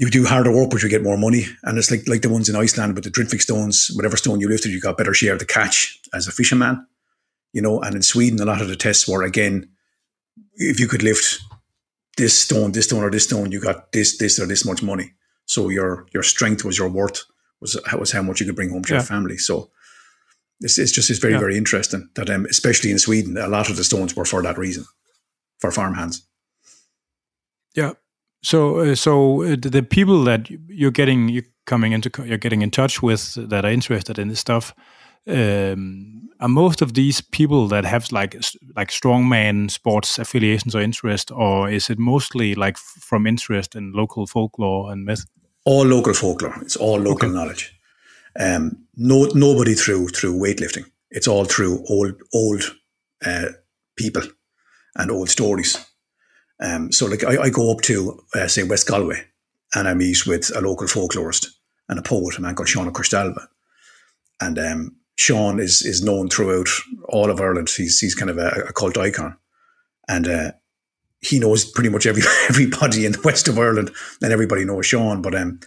you 0.02 0.10
do 0.10 0.26
harder 0.26 0.52
work, 0.52 0.72
but 0.72 0.82
you 0.82 0.90
get 0.90 1.04
more 1.04 1.16
money. 1.16 1.46
And 1.62 1.78
it's 1.78 1.92
like 1.92 2.08
like 2.08 2.24
the 2.24 2.30
ones 2.30 2.50
in 2.50 2.56
Iceland 2.56 2.96
with 2.96 3.04
the 3.04 3.12
Dritvík 3.12 3.40
stones. 3.40 3.92
Whatever 3.94 4.18
stone 4.18 4.42
you 4.42 4.50
lifted, 4.50 4.72
you 4.72 4.82
got 4.82 4.98
better 4.98 5.14
share 5.14 5.34
of 5.34 5.40
the 5.40 5.46
catch 5.46 6.00
as 6.12 6.28
a 6.28 6.32
fisherman. 6.32 6.88
You 7.54 7.62
know, 7.62 7.80
and 7.82 7.96
in 7.96 8.02
Sweden, 8.02 8.42
a 8.42 8.46
lot 8.46 8.62
of 8.62 8.68
the 8.68 8.76
tests 8.76 9.08
were 9.08 9.22
again, 9.22 9.70
if 10.56 10.80
you 10.80 10.88
could 10.88 11.04
lift 11.04 11.40
this 12.18 12.36
stone, 12.36 12.72
this 12.72 12.86
stone, 12.86 13.04
or 13.04 13.12
this 13.12 13.26
stone, 13.26 13.52
you 13.52 13.62
got 13.62 13.92
this, 13.92 14.18
this, 14.18 14.40
or 14.40 14.48
this 14.48 14.66
much 14.66 14.82
money. 14.82 15.14
So 15.46 15.70
your 15.70 16.08
your 16.14 16.24
strength 16.24 16.66
was 16.66 16.80
your 16.80 16.90
worth 16.90 17.24
was 17.60 17.80
was 18.00 18.12
how 18.12 18.24
much 18.24 18.40
you 18.40 18.48
could 18.48 18.56
bring 18.56 18.72
home 18.72 18.84
to 18.86 18.94
yeah. 18.94 19.00
your 19.00 19.06
family. 19.06 19.38
So 19.38 19.70
it's, 20.62 20.80
it's 20.80 20.92
just 20.92 21.12
it's 21.12 21.20
very 21.20 21.34
yeah. 21.34 21.40
very 21.40 21.58
interesting 21.58 22.10
that 22.16 22.30
um, 22.32 22.46
especially 22.46 22.90
in 22.90 22.98
Sweden, 22.98 23.38
a 23.38 23.48
lot 23.48 23.70
of 23.70 23.76
the 23.76 23.84
stones 23.84 24.16
were 24.16 24.26
for 24.26 24.42
that 24.42 24.58
reason, 24.58 24.86
for 25.60 25.72
farmhands. 25.72 26.26
Yeah. 27.76 27.94
So 28.44 28.80
uh, 28.80 28.96
so 28.96 29.44
uh, 29.44 29.56
the 29.60 29.84
people 29.84 30.24
that 30.24 30.50
you're 30.68 30.92
getting 30.92 31.30
you 31.30 31.44
coming 31.66 31.92
into 31.92 32.10
you're 32.26 32.38
getting 32.38 32.62
in 32.62 32.72
touch 32.72 33.02
with 33.02 33.36
that 33.50 33.66
are 33.66 33.72
interested 33.72 34.20
in 34.20 34.30
this 34.30 34.40
stuff. 34.40 34.74
Um, 35.28 36.30
are 36.40 36.50
most 36.50 36.82
of 36.82 36.96
these 36.96 37.22
people 37.22 37.68
that 37.68 37.86
have 37.86 38.12
like 38.12 38.34
like 38.76 38.90
strongman 38.90 39.70
sports 39.70 40.18
affiliations 40.18 40.76
or 40.76 40.82
interest, 40.82 41.32
or 41.32 41.70
is 41.70 41.90
it 41.90 42.00
mostly 42.00 42.56
like 42.56 42.78
from 42.78 43.28
interest 43.28 43.76
in 43.76 43.94
local 43.94 44.26
folklore 44.26 44.92
and 44.92 45.06
myth? 45.06 45.26
all 45.66 45.86
local 45.86 46.14
folklore. 46.14 46.56
It's 46.62 46.76
all 46.76 47.00
local 47.00 47.30
okay. 47.30 47.36
knowledge. 47.36 47.78
Um, 48.40 48.86
no, 48.96 49.26
nobody 49.34 49.74
through 49.74 50.10
through 50.10 50.40
weightlifting. 50.40 50.86
It's 51.10 51.28
all 51.28 51.46
through 51.46 51.84
old 51.90 52.14
old 52.34 52.64
uh, 53.26 53.50
people 53.96 54.24
and 54.96 55.12
old 55.12 55.30
stories. 55.30 55.78
Um, 56.62 56.92
so, 56.92 57.08
like, 57.08 57.24
I, 57.24 57.44
I 57.44 57.50
go 57.50 57.72
up 57.72 57.82
to 57.82 58.24
uh, 58.36 58.48
say 58.48 58.64
West 58.64 58.88
Galway, 58.88 59.26
and 59.74 59.88
I 59.88 59.94
meet 59.94 60.28
with 60.28 60.56
a 60.56 60.62
local 60.62 60.88
folklorist 60.88 61.48
and 61.90 62.00
a 62.00 62.04
poet, 62.04 62.38
a 62.38 62.42
man 62.42 62.56
called 62.56 62.70
Sean 62.70 62.92
Curstalva. 62.94 63.48
And 64.40 64.58
um, 64.60 64.96
Sean 65.16 65.60
is 65.60 65.82
is 65.84 66.02
known 66.04 66.30
throughout 66.30 66.70
all 67.10 67.30
of 67.30 67.40
Ireland. 67.40 67.70
He's 67.70 68.00
he's 68.00 68.16
kind 68.16 68.32
of 68.32 68.38
a, 68.38 68.50
a 68.70 68.74
cult 68.74 68.98
icon, 68.98 69.38
and 70.08 70.28
uh, 70.28 70.52
he 71.20 71.40
knows 71.40 71.66
pretty 71.66 71.90
much 71.90 72.06
every 72.06 72.24
everybody 72.50 73.06
in 73.06 73.12
the 73.12 73.22
west 73.24 73.48
of 73.48 73.60
Ireland, 73.60 73.92
and 74.22 74.34
everybody 74.34 74.66
knows 74.66 74.86
Sean. 74.86 75.22
But 75.22 75.36
um, 75.36 75.60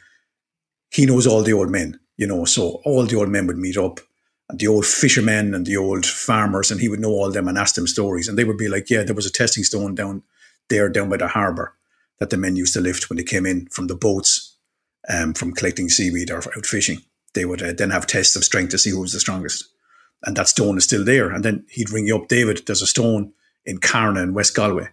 he 0.90 1.06
knows 1.06 1.26
all 1.26 1.42
the 1.42 1.52
old 1.52 1.70
men, 1.70 2.00
you 2.16 2.26
know. 2.26 2.44
So 2.44 2.80
all 2.84 3.04
the 3.04 3.16
old 3.16 3.28
men 3.28 3.46
would 3.46 3.58
meet 3.58 3.76
up, 3.76 4.00
and 4.48 4.58
the 4.58 4.66
old 4.66 4.86
fishermen 4.86 5.54
and 5.54 5.66
the 5.66 5.76
old 5.76 6.04
farmers, 6.04 6.70
and 6.70 6.80
he 6.80 6.88
would 6.88 7.00
know 7.00 7.10
all 7.10 7.30
them 7.30 7.46
and 7.46 7.58
ask 7.58 7.74
them 7.74 7.86
stories, 7.86 8.28
and 8.28 8.36
they 8.36 8.44
would 8.44 8.58
be 8.58 8.68
like, 8.68 8.90
"Yeah, 8.90 9.04
there 9.04 9.14
was 9.14 9.26
a 9.26 9.32
testing 9.32 9.62
stone 9.62 9.94
down 9.94 10.22
there, 10.68 10.88
down 10.88 11.08
by 11.08 11.16
the 11.16 11.28
harbour, 11.28 11.74
that 12.18 12.30
the 12.30 12.36
men 12.36 12.56
used 12.56 12.74
to 12.74 12.80
lift 12.80 13.08
when 13.08 13.16
they 13.16 13.24
came 13.24 13.46
in 13.46 13.66
from 13.66 13.86
the 13.86 13.94
boats, 13.94 14.56
um, 15.08 15.34
from 15.34 15.52
collecting 15.52 15.88
seaweed 15.88 16.30
or 16.30 16.38
out 16.38 16.66
fishing. 16.66 16.98
They 17.34 17.44
would 17.44 17.62
uh, 17.62 17.72
then 17.72 17.90
have 17.90 18.06
tests 18.06 18.36
of 18.36 18.44
strength 18.44 18.70
to 18.70 18.78
see 18.78 18.90
who 18.90 19.00
was 19.00 19.12
the 19.12 19.20
strongest, 19.20 19.64
and 20.24 20.36
that 20.36 20.48
stone 20.48 20.78
is 20.78 20.84
still 20.84 21.04
there. 21.04 21.30
And 21.30 21.44
then 21.44 21.66
he'd 21.68 21.90
ring 21.90 22.06
you 22.06 22.16
up, 22.16 22.28
David. 22.28 22.62
There's 22.66 22.82
a 22.82 22.86
stone 22.86 23.32
in 23.64 23.78
Carna 23.78 24.22
in 24.22 24.34
West 24.34 24.54
Galway." 24.54 24.88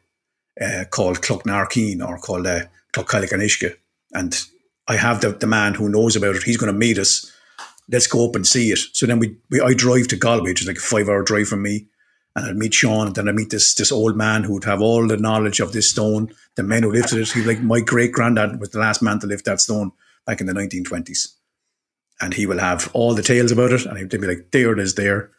uh, 0.59 0.85
called 0.89 1.21
Cloughnarkeen 1.21 2.05
or 2.05 2.17
called 2.17 2.47
uh, 2.47 2.65
And 4.13 4.41
I 4.87 4.95
have 4.97 5.21
the, 5.21 5.31
the 5.31 5.47
man 5.47 5.75
who 5.75 5.89
knows 5.89 6.15
about 6.15 6.35
it. 6.35 6.43
He's 6.43 6.57
going 6.57 6.71
to 6.71 6.77
meet 6.77 6.97
us. 6.97 7.31
Let's 7.89 8.07
go 8.07 8.27
up 8.27 8.35
and 8.35 8.45
see 8.45 8.71
it. 8.71 8.79
So 8.93 9.05
then 9.05 9.19
we, 9.19 9.37
we 9.49 9.61
I 9.61 9.73
drive 9.73 10.07
to 10.09 10.15
Galway, 10.15 10.51
which 10.51 10.61
is 10.61 10.67
like 10.67 10.77
a 10.77 10.81
five 10.81 11.09
hour 11.09 11.23
drive 11.23 11.47
from 11.47 11.61
me. 11.61 11.87
And 12.35 12.45
I'd 12.45 12.55
meet 12.55 12.73
Sean, 12.73 13.07
and 13.07 13.15
then 13.15 13.27
I'd 13.27 13.35
meet 13.35 13.49
this 13.49 13.75
this 13.75 13.91
old 13.91 14.15
man 14.15 14.43
who 14.43 14.53
would 14.53 14.63
have 14.63 14.81
all 14.81 15.07
the 15.07 15.17
knowledge 15.17 15.59
of 15.59 15.73
this 15.73 15.89
stone, 15.89 16.33
the 16.55 16.63
men 16.63 16.83
who 16.83 16.91
lifted 16.91 17.19
it. 17.19 17.31
He 17.31 17.43
like 17.43 17.61
my 17.61 17.81
great 17.81 18.13
granddad 18.13 18.59
was 18.59 18.69
the 18.69 18.79
last 18.79 19.01
man 19.01 19.19
to 19.19 19.27
lift 19.27 19.45
that 19.45 19.59
stone 19.59 19.91
back 20.25 20.39
in 20.39 20.47
the 20.47 20.53
1920s. 20.53 21.33
And 22.21 22.33
he 22.33 22.45
will 22.45 22.59
have 22.59 22.89
all 22.93 23.15
the 23.15 23.23
tales 23.23 23.51
about 23.51 23.73
it, 23.73 23.85
and 23.85 23.97
he'd 23.97 24.09
be 24.09 24.19
like, 24.19 24.51
there 24.51 24.71
it 24.71 24.79
is 24.79 24.95
there. 24.95 25.31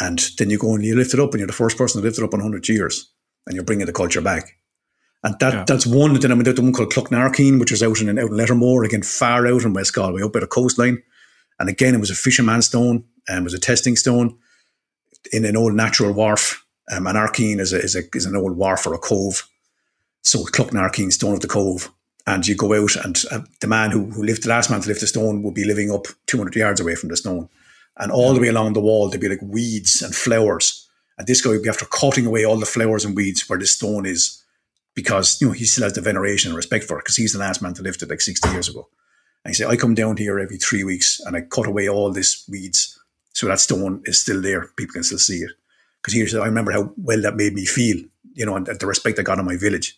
And 0.00 0.18
then 0.36 0.50
you 0.50 0.58
go 0.58 0.74
and 0.74 0.84
you 0.84 0.94
lift 0.94 1.14
it 1.14 1.20
up, 1.20 1.30
and 1.30 1.38
you're 1.38 1.46
the 1.46 1.52
first 1.52 1.78
person 1.78 2.00
to 2.00 2.06
lift 2.06 2.18
it 2.18 2.24
up 2.24 2.34
in 2.34 2.40
100 2.40 2.68
years 2.68 3.10
and 3.48 3.54
you're 3.54 3.64
bringing 3.64 3.86
the 3.86 3.92
culture 3.92 4.20
back. 4.20 4.56
And 5.24 5.36
that 5.40 5.52
yeah. 5.52 5.64
that's 5.66 5.86
one. 5.86 6.14
Then 6.14 6.30
I 6.30 6.34
mean, 6.34 6.44
there's 6.44 6.60
one 6.60 6.72
called 6.72 6.92
Cloughnarkeen, 6.92 7.58
which 7.58 7.72
is 7.72 7.82
out 7.82 8.00
in 8.00 8.08
out 8.10 8.30
in 8.30 8.36
Lettermore, 8.36 8.84
again 8.84 9.02
far 9.02 9.46
out 9.48 9.64
in 9.64 9.72
West 9.72 9.94
Galway, 9.94 10.22
up 10.22 10.32
by 10.32 10.40
the 10.40 10.46
coastline. 10.46 11.02
And 11.58 11.68
again, 11.68 11.94
it 11.94 12.00
was 12.00 12.10
a 12.10 12.14
fisherman's 12.14 12.66
stone 12.66 13.04
and 13.28 13.42
was 13.42 13.54
a 13.54 13.58
testing 13.58 13.96
stone 13.96 14.38
in 15.32 15.44
an 15.44 15.56
old 15.56 15.74
natural 15.74 16.12
wharf. 16.12 16.64
Um, 16.90 17.06
and 17.06 17.16
Arkeen 17.16 17.60
is 17.60 17.72
a, 17.72 17.80
is 17.80 17.94
a 17.96 18.02
is 18.14 18.26
an 18.26 18.36
old 18.36 18.56
wharf 18.56 18.86
or 18.86 18.94
a 18.94 18.98
cove. 18.98 19.48
So 20.22 20.44
Cloughnarkeen, 20.44 21.12
stone 21.12 21.34
of 21.34 21.40
the 21.40 21.48
cove. 21.48 21.92
And 22.26 22.46
you 22.46 22.54
go 22.54 22.74
out, 22.74 22.94
and 22.96 23.22
uh, 23.30 23.40
the 23.60 23.66
man 23.66 23.90
who, 23.90 24.10
who 24.10 24.22
lived 24.22 24.42
the 24.42 24.50
last 24.50 24.70
man 24.70 24.82
to 24.82 24.88
lift 24.88 25.00
the 25.00 25.06
stone 25.06 25.42
would 25.42 25.54
be 25.54 25.64
living 25.64 25.90
up 25.90 26.06
200 26.26 26.54
yards 26.54 26.80
away 26.80 26.94
from 26.94 27.08
the 27.08 27.16
stone. 27.16 27.48
And 27.96 28.12
all 28.12 28.34
the 28.34 28.40
way 28.40 28.48
along 28.48 28.74
the 28.74 28.80
wall, 28.80 29.08
there'd 29.08 29.20
be 29.20 29.30
like 29.30 29.40
weeds 29.40 30.02
and 30.02 30.14
flowers 30.14 30.88
and 31.18 31.26
this 31.26 31.40
guy 31.40 31.50
would 31.50 31.62
be 31.62 31.68
after 31.68 31.84
cutting 31.84 32.26
away 32.26 32.44
all 32.44 32.56
the 32.56 32.66
flowers 32.66 33.04
and 33.04 33.16
weeds 33.16 33.48
where 33.48 33.58
the 33.58 33.66
stone 33.66 34.06
is 34.06 34.42
because, 34.94 35.40
you 35.40 35.48
know, 35.48 35.52
he 35.52 35.64
still 35.64 35.84
has 35.84 35.92
the 35.92 36.00
veneration 36.00 36.50
and 36.50 36.56
respect 36.56 36.84
for 36.84 36.96
it 36.98 37.02
because 37.02 37.16
he's 37.16 37.32
the 37.32 37.40
last 37.40 37.60
man 37.60 37.74
to 37.74 37.82
lift 37.82 38.02
it 38.02 38.08
like 38.08 38.20
60 38.20 38.48
years 38.50 38.68
ago. 38.68 38.88
And 39.44 39.50
he 39.50 39.54
said, 39.54 39.68
I 39.68 39.76
come 39.76 39.94
down 39.94 40.16
here 40.16 40.38
every 40.38 40.58
three 40.58 40.84
weeks 40.84 41.20
and 41.20 41.36
I 41.36 41.42
cut 41.42 41.66
away 41.66 41.88
all 41.88 42.10
these 42.12 42.44
weeds 42.48 42.97
so 43.38 43.46
that 43.46 43.60
stone 43.60 44.02
is 44.04 44.20
still 44.20 44.42
there. 44.42 44.66
People 44.76 44.94
can 44.94 45.04
still 45.04 45.16
see 45.16 45.36
it. 45.36 45.52
Because 46.02 46.12
he 46.12 46.26
said, 46.26 46.40
I 46.40 46.46
remember 46.46 46.72
how 46.72 46.92
well 46.96 47.22
that 47.22 47.36
made 47.36 47.54
me 47.54 47.66
feel, 47.66 48.02
you 48.34 48.44
know, 48.44 48.56
and 48.56 48.66
the 48.66 48.84
respect 48.84 49.16
I 49.20 49.22
got 49.22 49.38
in 49.38 49.44
my 49.44 49.56
village. 49.56 49.96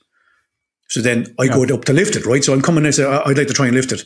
So 0.88 1.00
then 1.00 1.34
I 1.38 1.44
yeah. 1.44 1.54
go 1.54 1.74
up 1.74 1.86
to 1.86 1.94
lift 1.94 2.16
it, 2.16 2.26
right? 2.26 2.44
So 2.44 2.52
I'm 2.52 2.60
coming 2.60 2.84
and 2.84 2.88
I 2.88 2.90
say, 2.90 3.06
I'd 3.06 3.38
like 3.38 3.46
to 3.46 3.54
try 3.54 3.64
and 3.64 3.74
lift 3.74 3.92
it. 3.92 4.04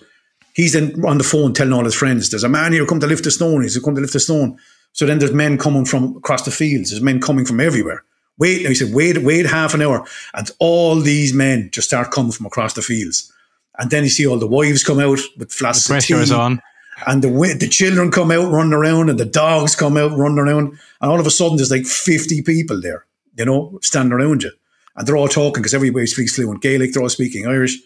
He's 0.55 0.75
then 0.75 1.05
on 1.05 1.19
the 1.19 1.25
phone 1.25 1.53
telling 1.53 1.73
all 1.73 1.85
his 1.85 1.97
friends, 1.97 2.31
there's 2.31 2.45
a 2.45 2.49
man 2.49 2.73
here 2.73 2.87
come 2.87 3.01
to 3.01 3.09
lift 3.09 3.25
the 3.25 3.33
stone. 3.33 3.63
He's 3.63 3.77
come 3.77 3.97
to 3.97 4.01
lift 4.01 4.13
the 4.13 4.21
stone. 4.21 4.57
So 4.93 5.05
then 5.05 5.19
there's 5.19 5.33
men 5.33 5.59
coming 5.59 5.85
from 5.85 6.17
across 6.17 6.45
the 6.45 6.53
fields. 6.53 6.91
There's 6.91 7.03
men 7.03 7.21
coming 7.21 7.45
from 7.45 7.59
everywhere. 7.59 8.05
Wait, 8.39 8.59
and 8.59 8.69
he 8.69 8.77
said, 8.77 8.95
wait, 8.95 9.19
wait 9.19 9.47
half 9.47 9.75
an 9.75 9.83
hour. 9.83 10.07
And 10.35 10.49
all 10.61 11.01
these 11.01 11.35
men 11.35 11.71
just 11.73 11.89
start 11.89 12.13
coming 12.13 12.31
from 12.31 12.47
across 12.47 12.75
the 12.75 12.83
fields. 12.83 13.33
And 13.79 13.91
then 13.91 14.05
you 14.05 14.11
see 14.11 14.29
all 14.29 14.39
the 14.39 14.47
wives 14.47 14.85
come 14.85 15.01
out 15.01 15.19
with 15.37 15.53
flasks 15.53 15.89
the 15.89 15.95
pressure 15.95 16.21
is 16.21 16.31
on. 16.31 16.61
And 17.07 17.23
the 17.23 17.29
the 17.59 17.69
children 17.69 18.11
come 18.11 18.31
out 18.31 18.53
running 18.53 18.73
around 18.73 19.11
and 19.11 19.19
the 19.19 19.25
dogs 19.25 19.75
come 19.75 19.97
out 19.97 20.17
running 20.17 20.39
around. 20.39 20.79
And 21.01 21.11
all 21.11 21.21
of 21.21 21.27
a 21.27 21.31
sudden 21.31 21.57
there's 21.57 21.71
like 21.71 21.87
50 21.87 22.43
people 22.43 22.81
there, 22.81 23.07
you 23.37 23.45
know, 23.45 23.79
standing 23.83 24.13
around 24.13 24.43
you. 24.43 24.53
And 24.97 25.07
they're 25.07 25.17
all 25.17 25.29
talking 25.29 25.63
because 25.63 25.75
everybody 25.75 26.07
speaks 26.07 26.37
fluent 26.37 26.63
Gaelic, 26.63 26.93
they're 26.93 27.03
all 27.03 27.09
speaking 27.09 27.47
Irish. 27.47 27.79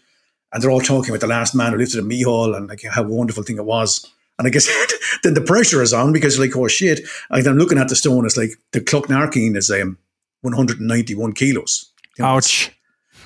And 0.53 0.63
they're 0.63 0.71
all 0.71 0.81
talking 0.81 1.11
about 1.11 1.21
the 1.21 1.27
last 1.27 1.55
man 1.55 1.73
who 1.73 1.79
lifted 1.79 2.01
a 2.01 2.03
Meathal 2.03 2.57
and 2.57 2.69
like 2.69 2.83
how 2.91 3.03
wonderful 3.03 3.43
thing 3.43 3.59
it 3.59 3.65
was. 3.65 4.11
And 4.39 4.47
I 4.47 4.51
guess 4.51 4.69
then 5.23 5.35
the 5.35 5.41
pressure 5.41 5.83
is 5.83 5.93
on 5.93 6.13
because 6.13 6.39
like, 6.39 6.57
oh 6.57 6.69
shit. 6.69 7.01
And 7.31 7.47
I'm 7.47 7.59
looking 7.59 7.79
at 7.79 7.89
the 7.89 7.97
stone, 7.97 8.25
it's 8.25 8.37
like 8.37 8.51
the 8.73 8.81
Cloughnarkeen 8.81 9.57
is 9.57 9.71
um, 9.71 9.99
191 10.43 11.33
kilos. 11.33 11.91
You 12.17 12.25
know, 12.25 12.31
Ouch. 12.31 12.71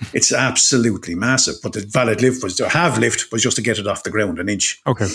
It's, 0.00 0.14
it's, 0.14 0.32
absolutely 0.32 1.14
massive. 1.14 1.56
But 1.62 1.74
the 1.74 1.80
valid 1.80 2.22
lift 2.22 2.42
was 2.42 2.56
to 2.56 2.68
have 2.68 2.98
lift 2.98 3.30
was 3.30 3.42
just 3.42 3.56
to 3.56 3.62
get 3.62 3.78
it 3.78 3.86
off 3.86 4.04
the 4.04 4.10
ground 4.10 4.38
an 4.38 4.48
inch. 4.48 4.80
Okay. 4.86 5.08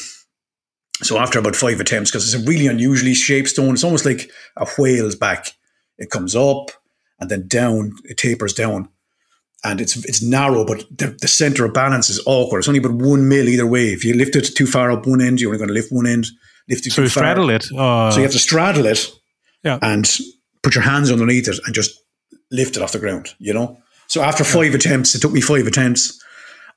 So 1.04 1.18
after 1.18 1.40
about 1.40 1.56
five 1.56 1.80
attempts, 1.80 2.12
because 2.12 2.34
it's 2.34 2.44
a 2.44 2.48
really 2.48 2.68
unusually 2.68 3.14
shaped 3.14 3.50
stone, 3.50 3.74
it's 3.74 3.84
almost 3.84 4.06
like 4.06 4.30
a 4.56 4.68
whale's 4.78 5.16
back. 5.16 5.52
It 5.98 6.10
comes 6.10 6.36
up 6.36 6.72
and 7.20 7.30
then 7.30 7.48
down, 7.48 7.94
it 8.04 8.18
tapers 8.18 8.54
down. 8.54 8.90
And 9.64 9.82
it's 9.82 9.96
it's 10.06 10.22
narrow, 10.22 10.66
but 10.66 10.86
the, 10.96 11.18
the 11.20 11.28
center 11.28 11.66
of 11.66 11.74
balance 11.74 12.10
is 12.10 12.22
awkward. 12.26 12.60
It's 12.60 12.68
only 12.68 12.80
about 12.80 12.94
one 12.94 13.28
mil 13.28 13.50
either 13.50 13.66
way. 13.66 13.88
If 13.88 14.06
you 14.06 14.14
lift 14.14 14.36
it 14.36 14.56
too 14.56 14.68
far 14.68 14.92
up 14.92 15.08
one 15.08 15.20
end, 15.20 15.42
you're 15.42 15.50
only 15.50 15.58
going 15.58 15.70
to 15.70 15.74
lift 15.74 15.92
one 15.92 16.06
end. 16.06 16.28
Lift 16.70 16.86
it 16.86 16.92
so 16.92 16.98
too 16.98 17.04
you 17.04 17.10
far. 17.10 17.22
straddle 17.22 17.50
it. 17.50 17.66
Uh, 17.76 18.12
so 18.12 18.18
you 18.18 18.24
have 18.24 18.32
to 18.34 18.40
straddle 18.40 18.86
it 18.86 19.12
yeah. 19.64 19.80
and 19.82 20.18
put 20.62 20.76
your 20.76 20.84
hands 20.84 21.12
underneath 21.12 21.48
it 21.48 21.60
and 21.66 21.74
just 21.74 22.00
lift 22.52 22.78
it 22.78 22.84
off 22.84 22.92
the 22.92 23.00
ground, 23.00 23.34
you 23.40 23.54
know? 23.54 23.78
So 24.08 24.22
after 24.22 24.44
five 24.44 24.74
attempts, 24.74 25.16
it 25.16 25.22
took 25.22 25.34
me 25.34 25.42
five 25.42 25.68
attempts 25.68 26.22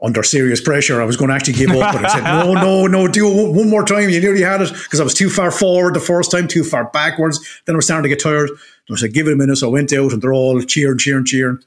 under 0.03 0.23
serious 0.23 0.61
pressure. 0.61 1.01
I 1.01 1.05
was 1.05 1.17
going 1.17 1.29
to 1.29 1.35
actually 1.35 1.55
give 1.55 1.71
up, 1.71 1.93
but 1.93 2.05
I 2.05 2.09
said, 2.09 2.25
no, 2.25 2.55
no, 2.55 2.87
no, 2.87 3.07
do 3.07 3.29
it 3.29 3.53
one 3.55 3.69
more 3.69 3.85
time. 3.85 4.09
You 4.09 4.21
nearly 4.21 4.43
had 4.43 4.63
it 4.63 4.73
because 4.73 5.01
I 5.01 5.05
was 5.05 5.15
too 5.15 5.29
far 5.29 5.51
forward 5.51 5.95
the 5.95 6.01
first 6.01 6.31
time, 6.31 6.49
too 6.49 6.65
far 6.65 6.91
backwards. 6.91 7.39
Then 7.67 7.75
I 7.75 7.77
was 7.77 7.85
starting 7.85 8.05
to 8.05 8.09
get 8.09 8.23
tired. 8.23 8.51
I 8.91 8.97
said, 8.97 9.13
give 9.13 9.29
it 9.29 9.33
a 9.33 9.37
minute. 9.37 9.57
So 9.57 9.69
I 9.69 9.73
went 9.73 9.93
out 9.93 10.13
and 10.13 10.21
they're 10.21 10.33
all 10.33 10.61
cheering, 10.63 10.99
cheering, 10.99 11.25
cheering. 11.25 11.59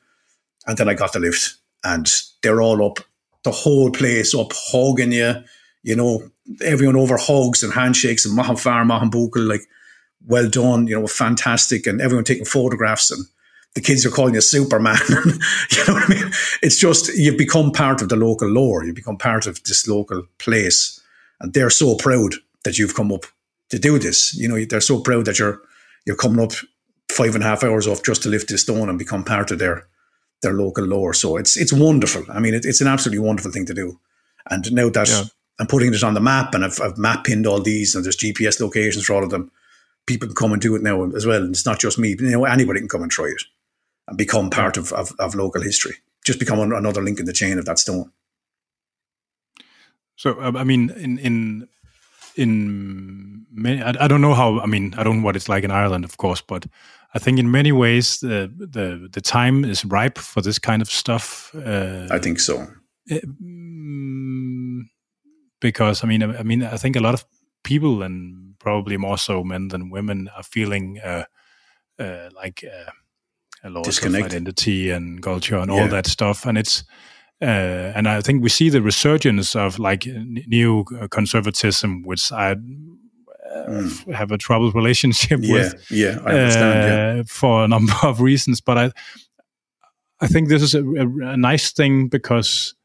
And 0.65 0.77
then 0.77 0.89
I 0.89 0.93
got 0.93 1.13
the 1.13 1.19
lift 1.19 1.55
and 1.83 2.11
they're 2.41 2.61
all 2.61 2.85
up, 2.85 2.99
the 3.43 3.51
whole 3.51 3.91
place 3.91 4.33
up, 4.33 4.51
hugging 4.53 5.11
you, 5.11 5.35
you 5.83 5.95
know, 5.95 6.29
everyone 6.61 6.95
over 6.95 7.17
hugs 7.17 7.63
and 7.63 7.73
handshakes 7.73 8.25
and 8.25 8.35
Mahan 8.35 8.57
Far, 8.57 8.85
like, 8.85 9.61
well 10.25 10.49
done, 10.49 10.87
you 10.87 10.99
know, 10.99 11.07
fantastic. 11.07 11.85
And 11.85 12.01
everyone 12.01 12.23
taking 12.23 12.45
photographs 12.45 13.11
and 13.11 13.25
the 13.75 13.81
kids 13.81 14.05
are 14.05 14.11
calling 14.11 14.35
you 14.35 14.41
Superman. 14.41 14.97
you 15.09 15.85
know 15.87 15.93
what 15.93 16.09
I 16.09 16.13
mean? 16.13 16.31
It's 16.61 16.79
just, 16.79 17.15
you've 17.15 17.37
become 17.37 17.71
part 17.71 18.01
of 18.01 18.09
the 18.09 18.15
local 18.15 18.47
lore. 18.47 18.83
You 18.83 18.93
become 18.93 19.17
part 19.17 19.47
of 19.47 19.63
this 19.63 19.87
local 19.87 20.23
place. 20.37 21.01
And 21.39 21.53
they're 21.53 21.71
so 21.71 21.95
proud 21.95 22.35
that 22.63 22.77
you've 22.77 22.95
come 22.95 23.11
up 23.11 23.25
to 23.69 23.79
do 23.79 23.97
this. 23.97 24.35
You 24.35 24.47
know, 24.47 24.63
they're 24.63 24.81
so 24.81 24.99
proud 25.01 25.25
that 25.25 25.39
you're, 25.39 25.59
you're 26.05 26.15
coming 26.15 26.43
up 26.43 26.53
five 27.11 27.33
and 27.33 27.43
a 27.43 27.47
half 27.47 27.63
hours 27.63 27.87
off 27.87 28.03
just 28.03 28.23
to 28.23 28.29
lift 28.29 28.49
this 28.49 28.61
stone 28.61 28.89
and 28.89 28.99
become 28.99 29.23
part 29.23 29.49
of 29.49 29.59
their, 29.59 29.87
their 30.43 30.53
local 30.53 30.85
lore. 30.85 31.13
So 31.13 31.37
it's, 31.37 31.57
it's 31.57 31.73
wonderful. 31.73 32.25
I 32.31 32.39
mean, 32.39 32.53
it, 32.53 32.65
it's 32.65 32.81
an 32.81 32.87
absolutely 32.87 33.25
wonderful 33.25 33.51
thing 33.51 33.65
to 33.65 33.73
do. 33.73 33.99
And 34.49 34.71
now 34.71 34.89
that 34.89 35.09
yeah. 35.09 35.23
I'm 35.59 35.67
putting 35.67 35.93
it 35.93 36.03
on 36.03 36.13
the 36.13 36.21
map 36.21 36.53
and 36.53 36.63
I've, 36.63 36.79
I've 36.79 36.97
map 36.97 37.23
pinned 37.23 37.47
all 37.47 37.61
these 37.61 37.95
and 37.95 38.05
there's 38.05 38.17
GPS 38.17 38.61
locations 38.61 39.05
for 39.05 39.13
all 39.13 39.23
of 39.23 39.31
them, 39.31 39.51
people 40.05 40.27
can 40.27 40.35
come 40.35 40.53
and 40.53 40.61
do 40.61 40.75
it 40.75 40.83
now 40.83 41.03
as 41.11 41.25
well. 41.25 41.41
And 41.41 41.55
it's 41.55 41.65
not 41.65 41.79
just 41.79 41.97
me, 41.97 42.09
you 42.19 42.31
know, 42.31 42.45
anybody 42.45 42.79
can 42.79 42.89
come 42.89 43.01
and 43.01 43.11
try 43.11 43.25
it 43.25 43.43
and 44.07 44.17
become 44.17 44.49
part 44.49 44.77
of, 44.77 44.91
of, 44.93 45.13
of 45.19 45.35
local 45.35 45.61
history. 45.61 45.95
Just 46.25 46.39
become 46.39 46.59
another 46.59 47.01
link 47.01 47.19
in 47.19 47.25
the 47.25 47.33
chain 47.33 47.59
of 47.59 47.65
that 47.65 47.79
stone. 47.79 48.11
So, 50.15 50.39
I 50.39 50.63
mean, 50.63 50.89
in 50.91 51.17
in 51.17 51.67
in 52.35 53.45
many, 53.51 53.81
I, 53.81 53.93
I, 53.99 54.07
don't 54.07 54.21
know 54.21 54.33
how. 54.33 54.59
I 54.59 54.65
mean, 54.67 54.93
I 54.97 55.03
don't 55.03 55.17
know 55.17 55.25
what 55.25 55.35
it's 55.35 55.49
like 55.49 55.63
in 55.63 55.71
Ireland, 55.71 56.05
of 56.05 56.17
course, 56.17 56.41
but 56.41 56.65
I 57.13 57.19
think 57.19 57.39
in 57.39 57.51
many 57.51 57.71
ways 57.71 58.19
the 58.19 58.51
the 58.57 59.09
the 59.11 59.21
time 59.21 59.65
is 59.65 59.83
ripe 59.83 60.17
for 60.17 60.41
this 60.41 60.59
kind 60.59 60.81
of 60.81 60.89
stuff. 60.89 61.53
Uh, 61.55 62.07
I 62.11 62.19
think 62.19 62.39
so. 62.39 62.67
It, 63.07 63.23
mm, 63.41 64.83
because 65.59 66.03
I 66.03 66.07
mean, 66.07 66.23
I, 66.23 66.39
I 66.39 66.43
mean, 66.43 66.63
I 66.63 66.77
think 66.77 66.95
a 66.95 67.01
lot 67.01 67.13
of 67.13 67.25
people, 67.63 68.03
and 68.03 68.55
probably 68.59 68.97
more 68.97 69.17
so 69.17 69.43
men 69.43 69.69
than 69.69 69.89
women, 69.89 70.29
are 70.35 70.43
feeling 70.43 70.99
uh, 71.03 71.25
uh, 71.99 72.29
like 72.35 72.63
uh, 72.63 72.91
a 73.63 73.69
loss 73.69 74.03
of 74.03 74.15
identity 74.15 74.89
and 74.89 75.21
culture 75.21 75.57
and 75.57 75.71
yeah. 75.71 75.81
all 75.81 75.87
that 75.87 76.07
stuff. 76.07 76.45
And 76.45 76.57
it's 76.57 76.83
uh, 77.41 77.91
and 77.95 78.07
I 78.07 78.21
think 78.21 78.41
we 78.41 78.49
see 78.49 78.69
the 78.69 78.81
resurgence 78.81 79.55
of 79.55 79.79
like 79.79 80.05
new 80.05 80.85
conservatism, 81.11 82.03
which 82.03 82.31
I 82.31 82.55
mm. 82.55 84.13
have 84.13 84.31
a 84.31 84.37
troubled 84.37 84.75
relationship 84.75 85.39
yeah, 85.43 85.53
with. 85.53 85.91
Yeah, 85.91 86.19
I 86.25 86.31
understand. 86.31 87.19
Uh, 87.19 87.23
for 87.27 87.65
a 87.65 87.67
number 87.75 87.95
of 88.03 88.21
reasons, 88.21 88.61
but 88.61 88.77
I 88.77 88.91
I 90.21 90.27
think 90.27 90.47
this 90.47 90.61
is 90.61 90.73
a, 90.73 90.83
a, 90.83 91.07
a 91.33 91.37
nice 91.37 91.73
thing 91.73 92.07
because 92.07 92.75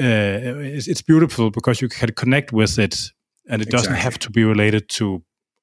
uh, 0.00 0.58
it's, 0.74 0.88
it's, 0.88 1.02
beautiful 1.02 1.50
because 1.50 1.80
you 1.80 1.88
can 1.88 2.12
connect 2.14 2.52
with 2.52 2.78
it, 2.78 3.12
and 3.48 3.62
it 3.62 3.68
exactly. 3.68 3.70
doesn't 3.70 3.94
have 3.94 4.18
to 4.20 4.30
be 4.30 4.42
related 4.42 4.88
to 4.88 5.22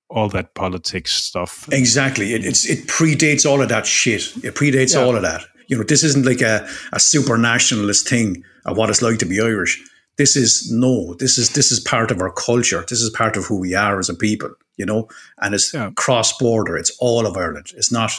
all 0.10 0.30
that 0.30 0.56
politics 0.56 1.12
stuff. 1.14 1.68
Exactly. 1.72 2.34
It, 2.34 2.46
it's 2.46 2.68
it 2.68 2.88
predates 2.88 3.50
all 3.50 3.62
of 3.62 3.70
that 3.70 3.86
shit. 3.86 4.22
It 4.44 4.56
predates 4.56 4.96
yeah. 4.96 5.02
all 5.02 5.16
of 5.16 5.22
that. 5.22 5.46
You 5.68 5.78
know, 5.78 5.84
this 5.84 6.04
isn't 6.04 6.26
like 6.26 6.42
a, 6.42 6.68
a 6.94 7.00
super 7.00 7.38
nationalist 7.38 8.08
thing 8.08 8.44
of 8.66 8.76
what 8.76 8.90
it's 8.90 9.02
like 9.02 9.20
to 9.20 9.26
be 9.26 9.40
Irish. 9.40 9.82
This 10.18 10.36
is 10.36 10.70
no, 10.72 11.14
this 11.16 11.38
is 11.38 11.52
this 11.52 11.72
is 11.72 11.80
part 11.80 12.12
of 12.12 12.20
our 12.22 12.32
culture. 12.32 12.84
This 12.90 13.02
is 13.02 13.10
part 13.12 13.38
of 13.38 13.46
who 13.46 13.60
we 13.60 13.76
are 13.76 14.00
as 14.00 14.10
a 14.10 14.16
people, 14.16 14.52
you 14.78 14.86
know, 14.86 15.08
and 15.40 15.56
it's 15.56 15.74
yeah. 15.74 15.92
cross 15.96 16.38
border. 16.38 16.76
It's 16.76 16.96
all 17.00 17.26
of 17.26 17.38
Ireland. 17.38 17.68
It's 17.78 17.92
not 17.92 18.12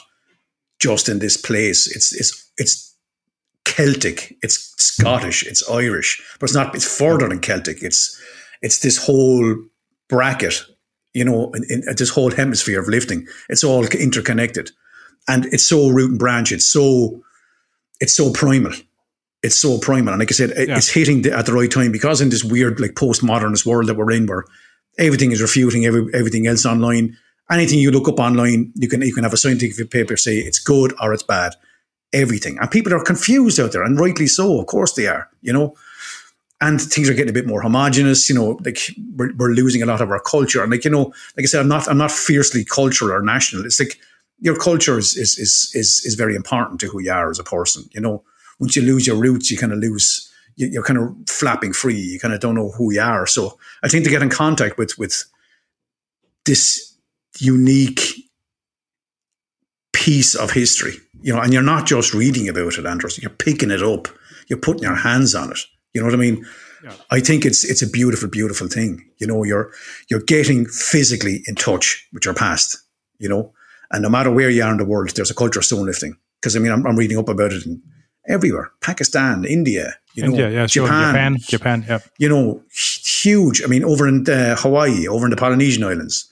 just 0.78 1.09
in 1.09 1.18
this 1.18 1.36
place. 1.36 1.95
It's 1.95 2.14
it's 2.14 2.51
it's 2.57 2.97
Celtic, 3.64 4.36
it's 4.43 4.74
Scottish, 4.78 5.45
it's 5.47 5.68
Irish, 5.68 6.22
but 6.38 6.45
it's 6.49 6.55
not 6.55 6.74
it's 6.74 6.99
further 6.99 7.28
than 7.28 7.41
Celtic. 7.41 7.82
It's 7.82 8.18
it's 8.62 8.78
this 8.78 8.97
whole 8.97 9.57
bracket 10.09 10.62
you 11.13 11.25
know, 11.25 11.51
in, 11.53 11.65
in, 11.69 11.83
uh, 11.89 11.95
this 11.97 12.11
whole 12.11 12.31
hemisphere 12.31 12.81
of 12.81 12.89
lifting. 12.89 13.27
It's 13.49 13.65
all 13.65 13.85
interconnected, 13.87 14.71
and 15.29 15.47
it's 15.47 15.65
so 15.65 15.89
root 15.89 16.11
and 16.11 16.19
branch. 16.19 16.53
It's 16.53 16.67
so, 16.67 17.23
it's 18.01 18.15
so 18.15 18.33
primal. 18.33 18.73
It's 19.43 19.57
so 19.57 19.79
primal, 19.79 20.13
and 20.13 20.21
like 20.21 20.31
I 20.31 20.35
said, 20.35 20.51
yeah. 20.51 20.77
it's 20.77 20.89
hitting 20.89 21.23
the, 21.23 21.37
at 21.37 21.47
the 21.47 21.53
right 21.53 21.71
time 21.71 21.93
because 21.93 22.21
in 22.21 22.29
this 22.29 22.45
weird 22.45 22.79
like 22.79 22.93
postmodernist 22.93 23.65
world 23.65 23.89
that 23.89 23.97
we're 23.97 24.13
in, 24.13 24.27
where 24.27 24.45
everything 24.99 25.33
is 25.33 25.41
refuting 25.41 25.87
every, 25.87 26.07
everything 26.15 26.47
else 26.47 26.67
online. 26.67 27.17
Anything 27.51 27.81
you 27.81 27.91
look 27.91 28.07
up 28.07 28.21
online, 28.21 28.73
you 28.77 28.89
can 28.89 29.03
you 29.03 29.13
can 29.13 29.25
have 29.25 29.33
a 29.33 29.39
scientific 29.39 29.91
paper 29.91 30.17
say 30.17 30.37
it's 30.37 30.61
good 30.61 30.95
or 31.01 31.13
it's 31.13 31.23
bad. 31.23 31.57
Everything, 32.13 32.59
and 32.59 32.71
people 32.71 32.93
are 32.93 33.03
confused 33.03 33.59
out 33.59 33.73
there, 33.73 33.83
and 33.83 33.99
rightly 33.99 34.27
so. 34.27 34.61
Of 34.61 34.67
course 34.67 34.93
they 34.95 35.07
are. 35.07 35.29
You 35.43 35.53
know, 35.53 35.75
and 36.61 36.81
things 36.81 37.09
are 37.09 37.15
getting 37.15 37.31
a 37.31 37.35
bit 37.35 37.47
more 37.47 37.63
homogenous. 37.63 38.29
You 38.29 38.35
know, 38.35 38.59
like 38.65 38.79
we're, 39.17 39.33
we're 39.35 39.51
losing 39.51 39.83
a 39.83 39.87
lot 39.87 40.01
of 40.01 40.11
our 40.11 40.21
culture. 40.21 40.63
And 40.63 40.71
like 40.71 40.85
you 40.85 40.91
know, 40.91 41.13
like 41.37 41.45
I 41.45 41.45
said, 41.45 41.61
I'm 41.61 41.69
not 41.69 41.89
I'm 41.89 41.99
not 41.99 42.11
fiercely 42.11 42.65
cultural 42.65 43.13
or 43.13 43.23
national. 43.23 43.65
It's 43.65 43.81
like 43.81 43.99
your 44.41 44.57
culture 44.57 44.99
is 44.99 45.17
is 45.17 45.39
is 45.39 45.73
is, 45.75 46.03
is 46.05 46.15
very 46.15 46.35
important 46.35 46.81
to 46.81 46.89
who 46.89 47.01
you 47.01 47.13
are 47.13 47.31
as 47.31 47.39
a 47.39 47.45
person. 47.45 47.85
You 47.93 48.01
know, 48.01 48.25
once 48.59 48.77
you 48.77 48.83
lose 48.83 49.07
your 49.07 49.17
roots, 49.17 49.51
you 49.51 49.59
kind 49.59 49.73
of 49.73 49.79
lose. 49.79 50.27
You're 50.57 50.83
kind 50.83 50.99
of 50.99 51.17
flapping 51.27 51.73
free. 51.73 51.99
You 51.99 52.21
kind 52.21 52.35
of 52.35 52.41
don't 52.41 52.55
know 52.55 52.71
who 52.73 52.93
you 52.93 53.01
are. 53.01 53.27
So 53.27 53.59
I 53.83 53.89
think 53.89 54.05
to 54.05 54.11
get 54.11 54.21
in 54.21 54.29
contact 54.29 54.77
with 54.77 54.99
with 54.99 55.25
this 56.45 56.95
unique 57.39 58.29
piece 59.95 60.35
of 60.35 60.51
history, 60.51 60.97
you 61.23 61.33
know, 61.33 61.41
and 61.41 61.55
you're 61.55 61.63
not 61.63 61.87
just 61.87 62.13
reading 62.13 62.47
about 62.49 62.77
it, 62.77 62.85
Anders. 62.85 63.19
You're 63.23 63.31
picking 63.31 63.71
it 63.71 63.83
up. 63.83 64.09
You're 64.49 64.59
putting 64.59 64.83
your 64.83 64.97
hands 64.97 65.35
on 65.35 65.53
it 65.53 65.61
you 65.93 66.01
know 66.01 66.07
what 66.07 66.14
I 66.14 66.18
mean? 66.18 66.45
Yeah. 66.82 66.93
I 67.11 67.20
think 67.20 67.45
it's 67.45 67.64
it's 67.64 67.82
a 67.82 67.88
beautiful, 67.88 68.28
beautiful 68.28 68.68
thing. 68.68 69.05
You 69.18 69.26
know, 69.26 69.45
you're 69.45 69.70
you're 70.09 70.22
getting 70.22 70.66
physically 70.66 71.43
in 71.47 71.55
touch 71.55 72.07
with 72.12 72.24
your 72.24 72.34
past. 72.34 72.78
You 73.18 73.28
know, 73.28 73.53
and 73.91 74.03
no 74.03 74.09
matter 74.09 74.30
where 74.30 74.51
you 74.51 74.62
are 74.62 74.70
in 74.70 74.78
the 74.78 74.84
world, 74.84 75.11
there's 75.11 75.30
a 75.30 75.34
culture 75.34 75.59
of 75.59 75.64
stone 75.64 75.86
lifting. 75.86 76.16
Because 76.41 76.57
I 76.57 76.59
mean, 76.59 76.72
I'm, 76.72 76.86
I'm, 76.86 76.97
reading 76.97 77.18
up 77.18 77.28
about 77.28 77.53
it 77.53 77.66
in 77.66 77.82
everywhere: 78.26 78.70
Pakistan, 78.80 79.45
India, 79.45 79.95
you 80.14 80.22
know, 80.22 80.30
India, 80.30 80.51
yeah, 80.51 80.66
Japan, 80.66 81.12
Japan, 81.12 81.38
Japan, 81.38 81.84
yeah. 81.86 81.99
You 82.18 82.28
know, 82.30 82.62
huge. 82.72 83.62
I 83.62 83.66
mean, 83.66 83.84
over 83.84 84.09
in 84.09 84.28
uh, 84.28 84.57
Hawaii, 84.57 85.07
over 85.07 85.26
in 85.26 85.30
the 85.30 85.36
Polynesian 85.36 85.84
islands, 85.84 86.30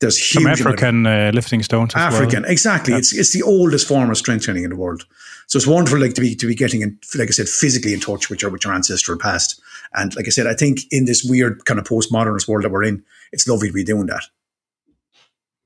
there's 0.00 0.18
huge 0.18 0.42
Some 0.42 0.46
African 0.46 1.06
uh, 1.06 1.30
lifting 1.32 1.62
stones. 1.62 1.94
African, 1.94 2.42
well. 2.42 2.50
exactly. 2.50 2.92
Yeah. 2.92 2.98
It's 2.98 3.14
it's 3.14 3.32
the 3.32 3.42
oldest 3.42 3.88
form 3.88 4.10
of 4.10 4.18
strength 4.18 4.44
training 4.44 4.64
in 4.64 4.70
the 4.70 4.76
world. 4.76 5.06
So 5.46 5.58
it's 5.58 5.66
wonderful, 5.66 6.00
like 6.00 6.14
to 6.14 6.20
be 6.20 6.34
to 6.34 6.46
be 6.46 6.54
getting, 6.54 6.82
in, 6.82 6.98
like 7.16 7.28
I 7.28 7.32
said, 7.32 7.48
physically 7.48 7.92
in 7.92 8.00
touch 8.00 8.28
with 8.28 8.42
your 8.42 8.50
with 8.50 8.64
your 8.64 8.74
ancestral 8.74 9.18
past. 9.18 9.60
And 9.94 10.14
like 10.16 10.26
I 10.26 10.30
said, 10.30 10.46
I 10.46 10.54
think 10.54 10.80
in 10.90 11.04
this 11.04 11.24
weird 11.24 11.64
kind 11.64 11.78
of 11.78 11.86
postmodernist 11.86 12.48
world 12.48 12.64
that 12.64 12.72
we're 12.72 12.84
in, 12.84 13.04
it's 13.32 13.46
lovely 13.46 13.68
to 13.68 13.74
be 13.74 13.84
doing 13.84 14.06
that. 14.06 14.24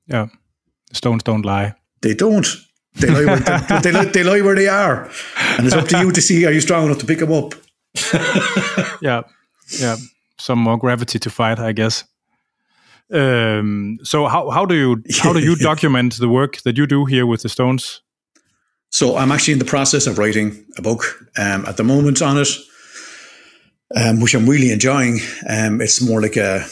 Yeah, 0.07 0.27
stones 0.93 1.23
don't 1.23 1.45
lie. 1.45 1.73
They 2.01 2.13
don't. 2.13 2.47
They 2.95 3.07
lie, 3.07 3.25
where, 3.25 3.39
they, 3.39 3.79
they, 3.83 3.91
lie, 3.91 4.05
they 4.05 4.23
lie 4.23 4.41
where 4.41 4.55
they 4.55 4.67
are, 4.67 5.09
and 5.57 5.65
it's 5.65 5.75
up 5.75 5.87
to 5.87 5.99
you 5.99 6.11
to 6.11 6.21
see 6.21 6.45
are 6.45 6.51
you 6.51 6.61
strong 6.61 6.85
enough 6.85 6.99
to 6.99 7.05
pick 7.05 7.19
them 7.19 7.31
up. 7.31 7.53
yeah, 9.01 9.21
yeah. 9.79 9.95
Some 10.37 10.59
more 10.59 10.77
gravity 10.77 11.19
to 11.19 11.29
fight, 11.29 11.59
I 11.59 11.71
guess. 11.71 12.03
Um, 13.11 13.99
so 14.03 14.27
how 14.27 14.49
how 14.49 14.65
do 14.65 14.75
you 14.75 15.03
how 15.21 15.33
do 15.33 15.39
you 15.39 15.55
document 15.71 16.17
the 16.17 16.29
work 16.29 16.61
that 16.61 16.77
you 16.77 16.85
do 16.85 17.05
here 17.05 17.25
with 17.25 17.41
the 17.41 17.49
Stones? 17.49 18.01
So 18.91 19.17
I'm 19.17 19.31
actually 19.31 19.53
in 19.53 19.59
the 19.59 19.65
process 19.65 20.05
of 20.05 20.17
writing 20.17 20.65
a 20.77 20.81
book 20.81 21.25
um, 21.37 21.65
at 21.65 21.77
the 21.77 21.83
moment 21.83 22.21
on 22.21 22.37
it, 22.37 22.49
um, 23.95 24.19
which 24.19 24.35
I'm 24.35 24.47
really 24.47 24.71
enjoying. 24.71 25.19
Um, 25.49 25.81
it's 25.81 26.01
more 26.01 26.21
like 26.21 26.37
a 26.37 26.65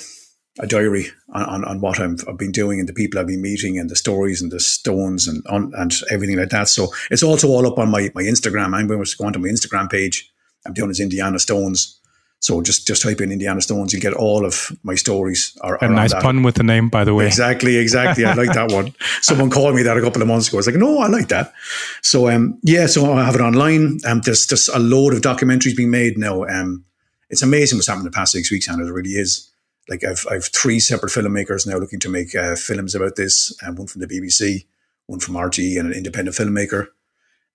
a 0.59 0.67
diary 0.67 1.07
on, 1.29 1.43
on, 1.45 1.65
on 1.65 1.81
what 1.81 1.99
i 1.99 2.03
have 2.03 2.37
been 2.37 2.51
doing 2.51 2.79
and 2.79 2.89
the 2.89 2.93
people 2.93 3.19
I've 3.19 3.27
been 3.27 3.41
meeting 3.41 3.79
and 3.79 3.89
the 3.89 3.95
stories 3.95 4.41
and 4.41 4.51
the 4.51 4.59
stones 4.59 5.27
and 5.27 5.41
on, 5.47 5.71
and 5.77 5.93
everything 6.11 6.37
like 6.37 6.49
that. 6.49 6.67
So 6.67 6.89
it's 7.09 7.23
also 7.23 7.47
all 7.47 7.65
up 7.65 7.79
on 7.79 7.89
my, 7.89 8.11
my 8.13 8.23
Instagram. 8.23 8.73
I'm 8.73 8.87
going 8.87 9.03
to 9.03 9.17
go 9.17 9.25
onto 9.25 9.39
my 9.39 9.47
Instagram 9.47 9.89
page. 9.89 10.29
I'm 10.65 10.73
doing 10.73 10.89
as 10.89 10.99
Indiana 10.99 11.39
Stones. 11.39 11.98
So 12.41 12.61
just 12.61 12.87
just 12.87 13.01
type 13.01 13.19
in 13.19 13.33
Indiana 13.33 13.59
Stones, 13.61 13.91
you'll 13.91 14.01
get 14.01 14.13
all 14.13 14.45
of 14.45 14.71
my 14.83 14.95
stories. 14.95 15.57
Are, 15.59 15.77
a 15.83 15.89
nice 15.89 16.13
that. 16.13 16.23
pun 16.23 16.41
with 16.41 16.55
the 16.55 16.63
name, 16.63 16.87
by 16.87 17.03
the 17.03 17.13
way. 17.13 17.27
Exactly, 17.27 17.75
exactly. 17.75 18.23
I 18.23 18.33
like 18.33 18.53
that 18.53 18.71
one. 18.71 18.95
Someone 19.21 19.49
called 19.49 19.75
me 19.75 19.83
that 19.83 19.97
a 19.97 20.01
couple 20.01 20.21
of 20.21 20.29
months 20.29 20.47
ago. 20.47 20.57
I 20.57 20.59
was 20.59 20.67
like, 20.67 20.77
no, 20.77 20.99
I 20.99 21.07
like 21.07 21.27
that. 21.27 21.53
So 22.01 22.29
um, 22.29 22.57
yeah, 22.63 22.85
so 22.85 23.11
I 23.11 23.25
have 23.25 23.35
it 23.35 23.41
online. 23.41 23.99
Um, 24.05 24.21
there's 24.21 24.47
just 24.47 24.69
a 24.69 24.79
load 24.79 25.13
of 25.13 25.19
documentaries 25.19 25.75
being 25.75 25.91
made 25.91 26.17
now. 26.17 26.45
Um, 26.45 26.85
it's 27.29 27.41
amazing 27.41 27.77
what's 27.77 27.87
happened 27.87 28.05
in 28.05 28.11
the 28.11 28.15
past 28.15 28.31
six 28.31 28.49
weeks, 28.49 28.69
and 28.69 28.81
it 28.81 28.91
really 28.91 29.11
is. 29.11 29.51
Like 29.89 30.05
I've 30.05 30.25
I've 30.31 30.45
three 30.45 30.79
separate 30.79 31.11
filmmakers 31.11 31.67
now 31.67 31.77
looking 31.77 31.99
to 31.99 32.09
make 32.09 32.33
uh, 32.35 32.55
films 32.55 32.95
about 32.95 33.17
this. 33.17 33.53
Um, 33.65 33.75
one 33.75 33.87
from 33.87 33.99
the 33.99 34.07
BBC, 34.07 34.65
one 35.07 35.19
from 35.19 35.35
RTE, 35.35 35.77
and 35.77 35.89
an 35.89 35.97
independent 35.97 36.37
filmmaker. 36.37 36.87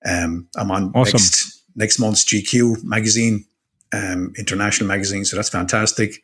Um, 0.05 0.49
I'm 0.57 0.71
on 0.71 0.93
awesome. 0.95 1.13
next 1.15 1.63
next 1.75 1.99
month's 1.99 2.25
GQ 2.27 2.85
magazine 2.85 3.47
um, 3.93 4.33
international 4.39 4.89
magazines, 4.89 5.31
So 5.31 5.37
that's 5.37 5.49
fantastic. 5.49 6.23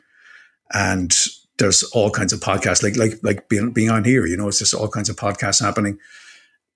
And 0.72 1.14
there's 1.58 1.82
all 1.92 2.10
kinds 2.10 2.32
of 2.32 2.40
podcasts, 2.40 2.82
like 2.82 2.96
like 2.96 3.20
like 3.22 3.48
being 3.48 3.72
being 3.72 3.90
on 3.90 4.04
here. 4.04 4.26
You 4.26 4.36
know, 4.36 4.48
it's 4.48 4.58
just 4.58 4.74
all 4.74 4.88
kinds 4.88 5.08
of 5.08 5.16
podcasts 5.16 5.62
happening. 5.62 5.98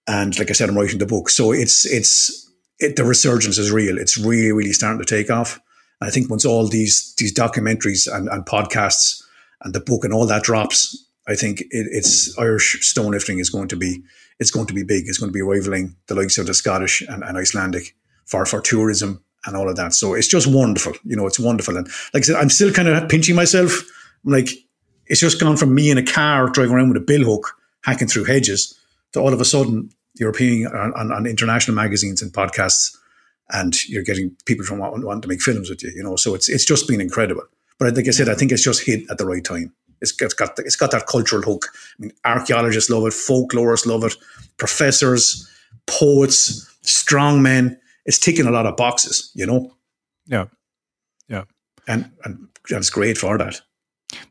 And 0.06 0.38
like 0.38 0.50
I 0.50 0.52
said, 0.52 0.68
I'm 0.68 0.76
writing 0.76 0.98
the 0.98 1.06
book, 1.06 1.30
so 1.30 1.52
it's 1.52 1.84
it's 1.86 2.50
it, 2.78 2.96
the 2.96 3.04
resurgence 3.04 3.58
is 3.58 3.72
real. 3.72 3.98
It's 3.98 4.18
really 4.18 4.52
really 4.52 4.72
starting 4.72 4.98
to 4.98 5.04
take 5.04 5.30
off. 5.30 5.60
And 6.00 6.08
I 6.08 6.10
think 6.10 6.28
once 6.28 6.44
all 6.44 6.68
these 6.68 7.14
these 7.16 7.34
documentaries 7.34 8.06
and, 8.12 8.28
and 8.28 8.44
podcasts 8.44 9.22
and 9.62 9.74
the 9.74 9.80
book 9.80 10.04
and 10.04 10.12
all 10.12 10.26
that 10.26 10.42
drops, 10.42 11.08
I 11.26 11.34
think 11.34 11.62
it, 11.62 11.66
it's 11.70 12.38
Irish 12.38 12.86
stone 12.86 13.12
lifting 13.12 13.38
is 13.38 13.50
going 13.50 13.68
to 13.68 13.76
be 13.76 14.02
it's 14.38 14.50
going 14.50 14.66
to 14.66 14.74
be 14.74 14.84
big. 14.84 15.08
It's 15.08 15.18
going 15.18 15.30
to 15.30 15.34
be 15.36 15.42
rivaling 15.42 15.96
the 16.08 16.14
likes 16.14 16.36
of 16.36 16.46
the 16.46 16.54
Scottish 16.54 17.00
and, 17.00 17.22
and 17.24 17.38
Icelandic 17.38 17.96
for 18.26 18.44
for 18.44 18.60
tourism 18.60 19.24
and 19.46 19.56
all 19.56 19.68
of 19.68 19.76
that. 19.76 19.94
So 19.94 20.14
it's 20.14 20.28
just 20.28 20.46
wonderful. 20.46 20.92
You 21.04 21.16
know, 21.16 21.26
it's 21.26 21.38
wonderful. 21.38 21.76
And 21.76 21.86
like 22.12 22.22
I 22.22 22.26
said, 22.26 22.36
I'm 22.36 22.50
still 22.50 22.72
kind 22.72 22.88
of 22.88 23.08
pinching 23.08 23.36
myself. 23.36 23.82
I'm 24.24 24.32
like, 24.32 24.48
it's 25.06 25.20
just 25.20 25.40
gone 25.40 25.56
from 25.56 25.74
me 25.74 25.90
in 25.90 25.98
a 25.98 26.02
car 26.02 26.48
driving 26.48 26.74
around 26.74 26.88
with 26.88 27.02
a 27.02 27.04
billhook 27.04 27.42
hacking 27.82 28.08
through 28.08 28.24
hedges, 28.24 28.78
to 29.12 29.20
all 29.20 29.32
of 29.32 29.40
a 29.40 29.44
sudden 29.44 29.90
you're 30.14 30.30
appearing 30.30 30.66
on, 30.66 30.92
on, 30.94 31.12
on 31.12 31.26
international 31.26 31.74
magazines 31.74 32.22
and 32.22 32.32
podcasts, 32.32 32.96
and 33.50 33.86
you're 33.88 34.02
getting 34.02 34.34
people 34.46 34.64
from 34.64 34.78
want 34.78 35.22
to 35.22 35.28
make 35.28 35.42
films 35.42 35.68
with 35.68 35.82
you. 35.82 35.92
You 35.94 36.02
know, 36.02 36.16
so 36.16 36.34
it's 36.34 36.48
it's 36.48 36.64
just 36.64 36.88
been 36.88 37.00
incredible. 37.00 37.44
But 37.78 37.94
like 37.96 38.08
I 38.08 38.12
said, 38.12 38.28
I 38.28 38.34
think 38.34 38.52
it's 38.52 38.64
just 38.64 38.84
hit 38.84 39.10
at 39.10 39.18
the 39.18 39.26
right 39.26 39.44
time. 39.44 39.72
It's 40.00 40.12
got, 40.12 40.26
it's 40.26 40.34
got 40.34 40.58
it's 40.58 40.76
got 40.76 40.90
that 40.92 41.06
cultural 41.06 41.42
hook. 41.42 41.66
I 41.98 42.02
mean, 42.02 42.12
archaeologists 42.24 42.88
love 42.88 43.04
it, 43.04 43.12
folklorists 43.12 43.86
love 43.86 44.04
it, 44.04 44.16
professors, 44.56 45.48
poets, 45.86 46.74
strong 46.82 47.42
men 47.42 47.78
it's 48.04 48.18
ticking 48.18 48.46
a 48.46 48.50
lot 48.50 48.66
of 48.66 48.76
boxes, 48.76 49.30
you 49.34 49.46
know. 49.46 49.74
Yeah, 50.26 50.46
yeah, 51.28 51.44
and 51.86 52.10
and 52.24 52.48
that's 52.68 52.90
great 52.90 53.18
for 53.18 53.38
that. 53.38 53.60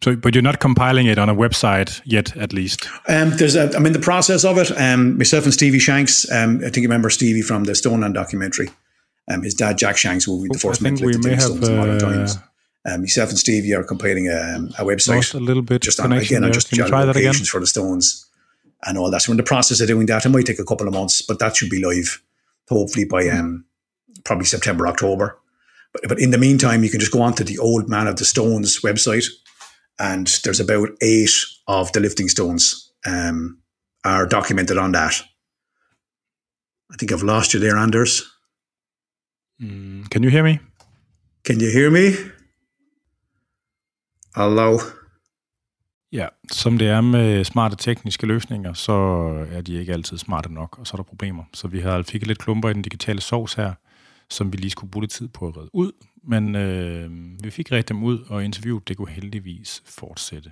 So, 0.01 0.15
but 0.15 0.33
you're 0.33 0.41
not 0.41 0.59
compiling 0.59 1.07
it 1.07 1.17
on 1.17 1.29
a 1.29 1.35
website 1.35 2.01
yet, 2.05 2.35
at 2.37 2.53
least. 2.53 2.87
Um, 3.07 3.31
there's 3.31 3.55
a, 3.55 3.75
I'm 3.75 3.85
in 3.85 3.93
the 3.93 3.99
process 3.99 4.45
of 4.45 4.57
it. 4.57 4.71
Um, 4.79 5.17
myself 5.17 5.43
and 5.43 5.53
Stevie 5.53 5.79
Shanks. 5.79 6.29
Um, 6.31 6.57
I 6.57 6.63
think 6.63 6.77
you 6.77 6.83
remember 6.83 7.09
Stevie 7.09 7.41
from 7.41 7.65
the 7.65 7.73
Stoneland 7.73 8.13
documentary. 8.13 8.69
Um, 9.29 9.43
his 9.43 9.53
dad, 9.53 9.77
Jack 9.77 9.97
Shanks, 9.97 10.27
will 10.27 10.41
be 10.41 10.49
the 10.51 10.59
first 10.59 10.81
man 10.81 10.95
to 10.97 11.05
we 11.05 11.17
may 11.17 11.35
have, 11.35 11.63
uh, 11.63 11.99
times. 11.99 12.37
Um, 12.85 13.01
myself 13.01 13.29
and 13.29 13.39
Stevie 13.39 13.73
are 13.73 13.83
compiling 13.83 14.27
a, 14.27 14.55
um, 14.55 14.67
a 14.77 14.83
website. 14.83 15.33
a 15.33 15.39
little 15.39 15.63
bit 15.63 15.81
just 15.81 15.99
on, 15.99 16.11
again, 16.11 16.43
on 16.43 16.51
just 16.51 16.69
Can 16.69 16.85
try 16.85 17.05
that 17.05 17.15
again? 17.15 17.33
for 17.33 17.61
the 17.61 17.67
Stones 17.67 18.29
and 18.85 18.97
all 18.97 19.09
that. 19.09 19.21
So 19.21 19.31
we're 19.31 19.33
in 19.33 19.37
the 19.37 19.43
process 19.43 19.79
of 19.79 19.87
doing 19.87 20.05
that. 20.07 20.25
It 20.25 20.29
might 20.29 20.45
take 20.45 20.59
a 20.59 20.65
couple 20.65 20.87
of 20.87 20.93
months, 20.93 21.21
but 21.21 21.39
that 21.39 21.55
should 21.55 21.69
be 21.69 21.81
live 21.81 22.21
hopefully 22.69 23.05
by 23.05 23.27
um, 23.29 23.65
probably 24.23 24.45
September, 24.45 24.87
October. 24.87 25.37
But, 25.93 26.03
but 26.07 26.19
in 26.19 26.31
the 26.31 26.37
meantime, 26.37 26.83
you 26.83 26.89
can 26.89 26.99
just 26.99 27.11
go 27.11 27.21
onto 27.21 27.43
the 27.43 27.57
Old 27.59 27.89
Man 27.89 28.07
of 28.07 28.17
the 28.17 28.25
Stones 28.25 28.81
website, 28.81 29.25
and 29.99 30.27
there's 30.43 30.59
about 30.59 30.89
eight 31.01 31.31
of 31.67 31.91
the 31.91 31.99
lifting 31.99 32.29
stones 32.29 32.91
um, 33.05 33.59
are 34.03 34.25
documented 34.25 34.77
on 34.77 34.91
that. 34.93 35.21
I 36.91 36.95
think 36.95 37.11
I've 37.11 37.23
lost 37.23 37.53
you 37.53 37.59
there, 37.59 37.77
Anders. 37.77 38.29
Mm, 39.61 40.09
can 40.09 40.23
you 40.23 40.29
hear 40.29 40.43
me? 40.43 40.59
Can 41.43 41.59
you 41.59 41.69
hear 41.69 41.89
me? 41.89 42.15
Hello? 44.35 44.79
Ja, 46.13 46.27
som 46.51 46.77
det 46.77 46.87
er 46.87 47.01
med 47.01 47.43
smarte 47.43 47.75
tekniske 47.75 48.25
løsninger, 48.25 48.73
så 48.73 48.93
er 49.51 49.61
de 49.61 49.73
ikke 49.73 49.93
altid 49.93 50.17
smarte 50.17 50.53
nok, 50.53 50.79
og 50.79 50.87
så 50.87 50.93
er 50.93 50.95
der 50.95 51.03
problemer. 51.03 51.43
Så 51.53 51.67
vi 51.67 51.79
har 51.79 52.01
fik 52.01 52.27
lidt 52.27 52.39
klumper 52.39 52.69
i 52.69 52.73
den 52.73 52.81
digitale 52.81 53.21
sovs 53.21 53.53
her, 53.53 53.73
som 54.29 54.53
vi 54.53 54.57
lige 54.57 54.69
skulle 54.69 54.91
bruge 54.91 55.03
lidt 55.03 55.11
tid 55.11 55.27
på 55.27 55.47
at 55.47 55.57
redde 55.57 55.69
ud. 55.73 55.91
Men 56.23 56.55
øh, 56.55 57.09
vi 57.43 57.49
fik 57.49 57.71
reddet 57.71 57.89
dem 57.89 58.03
ud, 58.03 58.19
og 58.29 58.45
interviewet 58.45 58.87
det 58.87 58.97
kunne 58.97 59.09
heldigvis 59.09 59.83
fortsætte. 59.85 60.51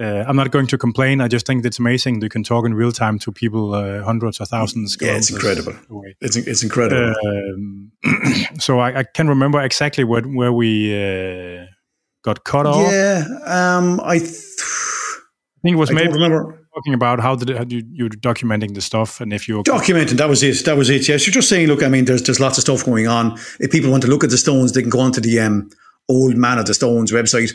Uh, 0.00 0.24
I'm 0.26 0.36
not 0.36 0.50
going 0.50 0.66
to 0.68 0.78
complain. 0.78 1.20
I 1.20 1.28
just 1.28 1.46
think 1.46 1.64
it's 1.64 1.78
amazing 1.78 2.22
you 2.22 2.30
can 2.30 2.42
talk 2.42 2.64
in 2.64 2.72
real 2.72 2.90
time 2.90 3.18
to 3.18 3.32
people 3.32 3.74
uh, 3.74 4.02
hundreds 4.02 4.40
or 4.40 4.46
thousands. 4.46 4.96
Yeah, 4.98 5.16
it's 5.16 5.30
incredible. 5.30 5.74
Away. 5.90 6.16
It's 6.20 6.36
it's 6.36 6.62
incredible. 6.62 7.14
Um, 7.26 7.92
so 8.58 8.78
I, 8.78 9.00
I, 9.00 9.02
can 9.04 9.28
remember 9.28 9.60
exactly 9.60 10.04
where 10.04 10.22
where 10.22 10.52
we 10.52 10.94
uh, 10.94 11.66
got 12.22 12.44
cut 12.44 12.64
off. 12.64 12.90
Yeah, 12.90 13.26
um, 13.44 14.00
I, 14.02 14.18
th- 14.18 14.30
I 14.30 15.60
think 15.62 15.74
it 15.74 15.78
was 15.78 15.90
I 15.90 15.94
maybe 15.94 16.14
talking 16.74 16.94
about 16.94 17.20
how, 17.20 17.34
the, 17.34 17.58
how 17.58 17.64
you, 17.68 17.82
you're 17.90 18.08
documenting 18.08 18.74
the 18.74 18.80
stuff 18.80 19.20
and 19.20 19.32
if 19.32 19.48
you're 19.48 19.62
documenting. 19.64 20.16
That 20.16 20.28
was 20.28 20.42
it. 20.42 20.64
That 20.64 20.76
was 20.76 20.88
it. 20.88 21.08
Yes, 21.08 21.26
you're 21.26 21.34
just 21.34 21.48
saying. 21.50 21.66
Look, 21.66 21.82
I 21.82 21.88
mean, 21.88 22.06
there's 22.06 22.22
there's 22.22 22.40
lots 22.40 22.56
of 22.56 22.62
stuff 22.62 22.86
going 22.86 23.06
on. 23.06 23.38
If 23.58 23.70
people 23.70 23.90
want 23.90 24.02
to 24.04 24.08
look 24.08 24.24
at 24.24 24.30
the 24.30 24.38
stones, 24.38 24.72
they 24.72 24.80
can 24.80 24.90
go 24.90 25.00
onto 25.00 25.20
the 25.20 25.40
um, 25.40 25.68
Old 26.08 26.36
Man 26.36 26.58
of 26.58 26.64
the 26.64 26.72
Stones 26.74 27.12
website, 27.12 27.52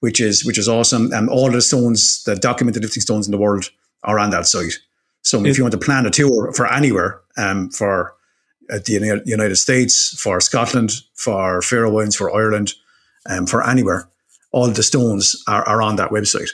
which 0.00 0.20
is 0.20 0.44
which 0.44 0.58
is 0.58 0.68
awesome. 0.68 1.12
And 1.12 1.28
all 1.28 1.50
the 1.50 1.60
stones, 1.60 2.22
the 2.24 2.36
documented 2.36 2.82
lifting 2.82 3.00
stones 3.00 3.26
in 3.26 3.32
the 3.32 3.38
world, 3.38 3.70
are 4.02 4.18
on 4.18 4.30
that 4.30 4.46
site. 4.46 4.74
So 5.22 5.44
if 5.44 5.56
you 5.56 5.64
want 5.64 5.72
to 5.72 5.78
plan 5.78 6.04
a 6.04 6.10
tour 6.10 6.52
for 6.52 6.70
anywhere, 6.70 7.20
um, 7.38 7.70
for 7.70 8.14
uh, 8.70 8.78
the 8.84 9.22
United 9.24 9.56
States, 9.56 10.20
for 10.20 10.40
Scotland, 10.40 10.92
for 11.14 11.62
Faroe 11.62 11.90
Islands, 11.90 12.14
for 12.14 12.34
Ireland, 12.34 12.74
um, 13.28 13.46
for 13.46 13.66
anywhere, 13.66 14.08
all 14.52 14.68
the 14.68 14.82
stones 14.82 15.42
are, 15.48 15.66
are 15.66 15.80
on 15.80 15.96
that 15.96 16.10
website. 16.10 16.50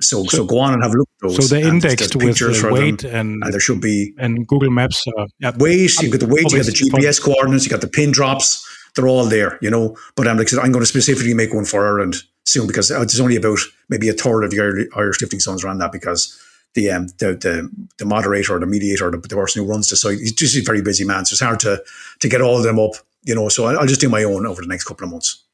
So, 0.00 0.24
so, 0.24 0.38
so 0.38 0.44
go 0.44 0.58
on 0.58 0.74
and 0.74 0.82
have 0.82 0.92
a 0.92 0.98
look 0.98 1.08
at 1.22 1.28
those. 1.28 1.48
So 1.48 1.54
they're 1.54 1.66
indexed 1.66 2.16
with 2.16 2.38
the 2.38 2.70
weight 2.72 3.04
and, 3.04 3.42
and 3.42 3.52
there 3.52 3.60
should 3.60 3.80
be 3.80 4.14
and 4.18 4.46
Google 4.46 4.70
Maps. 4.70 5.06
Uh, 5.06 5.26
yeah. 5.38 5.52
Weight, 5.56 6.00
you 6.00 6.10
got 6.10 6.20
the 6.20 6.26
weight, 6.26 6.50
you 6.50 6.58
got 6.58 6.66
the 6.66 6.72
GPS 6.72 7.22
coordinates, 7.22 7.64
you 7.64 7.70
got 7.70 7.82
the 7.82 7.88
pin 7.88 8.10
drops. 8.10 8.66
They're 8.94 9.08
all 9.08 9.24
there, 9.24 9.58
you 9.62 9.70
know. 9.70 9.96
But 10.16 10.28
I'm 10.28 10.36
like, 10.36 10.52
I'm 10.52 10.72
going 10.72 10.82
to 10.82 10.86
specifically 10.86 11.34
make 11.34 11.52
one 11.52 11.64
for 11.64 11.86
Ireland 11.86 12.16
soon 12.44 12.66
because 12.66 12.88
there's 12.88 13.20
only 13.20 13.36
about 13.36 13.58
maybe 13.88 14.08
a 14.08 14.12
third 14.12 14.44
of 14.44 14.50
the 14.50 14.88
Irish 14.96 15.20
lifting 15.20 15.40
stones 15.40 15.64
around 15.64 15.78
that 15.78 15.92
because 15.92 16.38
the 16.74 16.90
um, 16.90 17.06
the, 17.18 17.34
the 17.34 17.70
the 17.98 18.04
moderator 18.04 18.56
or 18.56 18.60
the 18.60 18.66
mediator, 18.66 19.10
the, 19.10 19.18
the 19.18 19.36
person 19.36 19.62
who 19.62 19.70
runs 19.70 19.88
the 19.88 19.96
site, 19.96 20.18
he's 20.18 20.32
just 20.32 20.56
a 20.56 20.62
very 20.62 20.82
busy 20.82 21.04
man. 21.04 21.24
So 21.24 21.34
it's 21.34 21.40
hard 21.40 21.60
to 21.60 21.82
to 22.20 22.28
get 22.28 22.40
all 22.40 22.56
of 22.56 22.62
them 22.62 22.78
up, 22.78 22.92
you 23.24 23.34
know. 23.34 23.48
So 23.48 23.66
I'll 23.66 23.86
just 23.86 24.00
do 24.00 24.08
my 24.08 24.24
own 24.24 24.46
over 24.46 24.62
the 24.62 24.68
next 24.68 24.84
couple 24.84 25.04
of 25.04 25.10
months. 25.10 25.44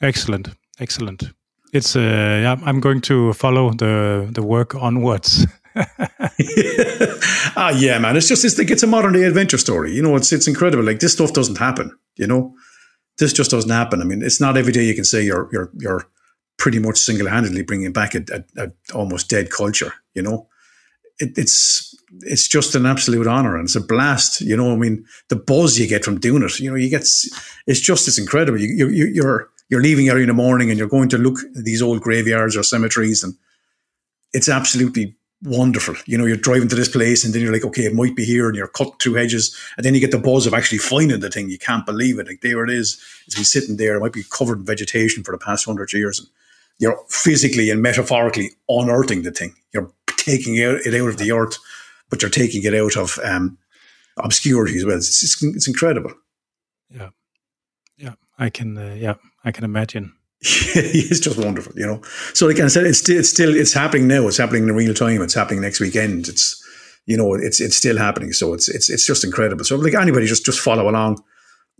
Excellent, 0.00 0.48
excellent. 0.78 1.32
It's 1.72 1.94
uh, 1.94 2.00
yeah. 2.42 2.56
I'm 2.64 2.80
going 2.80 3.00
to 3.02 3.32
follow 3.32 3.72
the 3.72 4.28
the 4.30 4.42
work 4.42 4.74
onwards. 4.74 5.46
ah, 7.56 7.70
yeah, 7.70 7.98
man. 7.98 8.16
It's 8.16 8.28
just 8.28 8.44
it's 8.44 8.58
like 8.58 8.70
it's 8.70 8.82
a 8.82 8.86
modern 8.88 9.12
day 9.12 9.22
adventure 9.24 9.58
story. 9.58 9.92
You 9.92 10.02
know, 10.02 10.16
it's 10.16 10.32
it's 10.32 10.48
incredible. 10.48 10.84
Like 10.84 11.00
this 11.00 11.12
stuff 11.12 11.32
doesn't 11.32 11.58
happen. 11.58 11.96
You 12.20 12.26
know, 12.26 12.54
this 13.18 13.32
just 13.32 13.50
doesn't 13.50 13.70
happen. 13.70 14.02
I 14.02 14.04
mean, 14.04 14.22
it's 14.22 14.40
not 14.40 14.58
every 14.58 14.72
day 14.72 14.84
you 14.84 14.94
can 14.94 15.04
say 15.04 15.22
you're 15.22 15.48
you're 15.50 15.70
you're 15.78 16.06
pretty 16.58 16.78
much 16.78 16.98
single 16.98 17.28
handedly 17.28 17.62
bringing 17.62 17.92
back 17.92 18.14
a, 18.14 18.22
a, 18.32 18.64
a, 18.64 18.72
almost 18.94 19.30
dead 19.30 19.50
culture. 19.50 19.94
You 20.14 20.22
know, 20.22 20.48
it, 21.18 21.30
it's 21.38 21.96
it's 22.20 22.46
just 22.46 22.74
an 22.74 22.84
absolute 22.84 23.26
honor 23.26 23.56
and 23.56 23.64
it's 23.64 23.76
a 23.76 23.80
blast. 23.80 24.42
You 24.42 24.54
know, 24.54 24.70
I 24.72 24.76
mean, 24.76 25.06
the 25.30 25.36
buzz 25.36 25.78
you 25.78 25.86
get 25.86 26.04
from 26.04 26.20
doing 26.20 26.42
it. 26.42 26.60
You 26.60 26.70
know, 26.70 26.76
you 26.76 26.90
get 26.90 27.06
it's 27.66 27.80
just 27.80 28.06
it's 28.06 28.18
incredible. 28.18 28.60
You, 28.60 28.88
you 28.88 29.06
you're 29.06 29.48
you're 29.70 29.82
leaving 29.82 30.10
early 30.10 30.22
in 30.22 30.28
the 30.28 30.34
morning 30.34 30.68
and 30.68 30.78
you're 30.78 30.88
going 30.88 31.08
to 31.08 31.18
look 31.18 31.38
at 31.56 31.64
these 31.64 31.80
old 31.80 32.02
graveyards 32.02 32.54
or 32.54 32.62
cemeteries, 32.62 33.24
and 33.24 33.34
it's 34.34 34.50
absolutely 34.50 35.16
wonderful. 35.42 35.94
You 36.06 36.18
know, 36.18 36.26
you're 36.26 36.36
driving 36.36 36.68
to 36.68 36.74
this 36.74 36.88
place 36.88 37.24
and 37.24 37.32
then 37.32 37.42
you're 37.42 37.52
like, 37.52 37.64
okay, 37.64 37.84
it 37.84 37.94
might 37.94 38.14
be 38.14 38.24
here, 38.24 38.48
and 38.48 38.56
you're 38.56 38.68
cut 38.68 39.00
through 39.00 39.14
hedges, 39.14 39.56
and 39.76 39.84
then 39.84 39.94
you 39.94 40.00
get 40.00 40.10
the 40.10 40.18
buzz 40.18 40.46
of 40.46 40.54
actually 40.54 40.78
finding 40.78 41.20
the 41.20 41.30
thing. 41.30 41.50
You 41.50 41.58
can't 41.58 41.86
believe 41.86 42.18
it. 42.18 42.26
Like 42.26 42.40
there 42.40 42.62
it 42.64 42.70
is. 42.70 43.02
It's 43.26 43.34
been 43.34 43.44
sitting 43.44 43.76
there. 43.76 43.96
It 43.96 44.00
might 44.00 44.12
be 44.12 44.24
covered 44.24 44.58
in 44.58 44.64
vegetation 44.64 45.24
for 45.24 45.32
the 45.32 45.44
past 45.44 45.64
hundred 45.64 45.92
years. 45.92 46.18
And 46.18 46.28
you're 46.78 47.02
physically 47.08 47.70
and 47.70 47.82
metaphorically 47.82 48.50
unearthing 48.68 49.22
the 49.22 49.30
thing. 49.30 49.54
You're 49.72 49.90
taking 50.06 50.56
it 50.56 50.94
out 50.94 51.08
of 51.08 51.18
the 51.18 51.32
earth, 51.32 51.58
but 52.08 52.22
you're 52.22 52.30
taking 52.30 52.62
it 52.64 52.74
out 52.74 52.96
of 52.96 53.18
um, 53.22 53.58
obscurity 54.16 54.76
as 54.76 54.84
well. 54.84 54.96
It's, 54.96 55.22
it's, 55.22 55.42
it's 55.42 55.68
incredible. 55.68 56.12
Yeah, 56.90 57.10
yeah, 57.96 58.14
I 58.38 58.50
can. 58.50 58.76
Uh, 58.76 58.96
yeah, 58.98 59.14
I 59.44 59.52
can 59.52 59.64
imagine. 59.64 60.12
it's 60.42 61.20
just 61.20 61.38
wonderful, 61.38 61.72
you 61.76 61.86
know. 61.86 62.00
So, 62.32 62.46
like 62.46 62.60
I 62.60 62.68
said, 62.68 62.86
it's 62.86 62.98
still, 62.98 63.18
it's 63.18 63.28
still 63.28 63.54
it's 63.54 63.74
happening 63.74 64.08
now. 64.08 64.26
It's 64.26 64.38
happening 64.38 64.68
in 64.68 64.74
real 64.74 64.94
time. 64.94 65.20
It's 65.20 65.34
happening 65.34 65.60
next 65.60 65.80
weekend. 65.80 66.28
It's 66.28 66.56
you 67.04 67.16
know, 67.16 67.34
it's 67.34 67.60
it's 67.60 67.76
still 67.76 67.98
happening. 67.98 68.32
So 68.32 68.54
it's 68.54 68.68
it's 68.68 68.88
it's 68.88 69.06
just 69.06 69.22
incredible. 69.22 69.64
So, 69.64 69.76
like 69.76 69.94
anybody, 69.94 70.26
just 70.26 70.46
just 70.46 70.60
follow 70.60 70.88
along. 70.88 71.22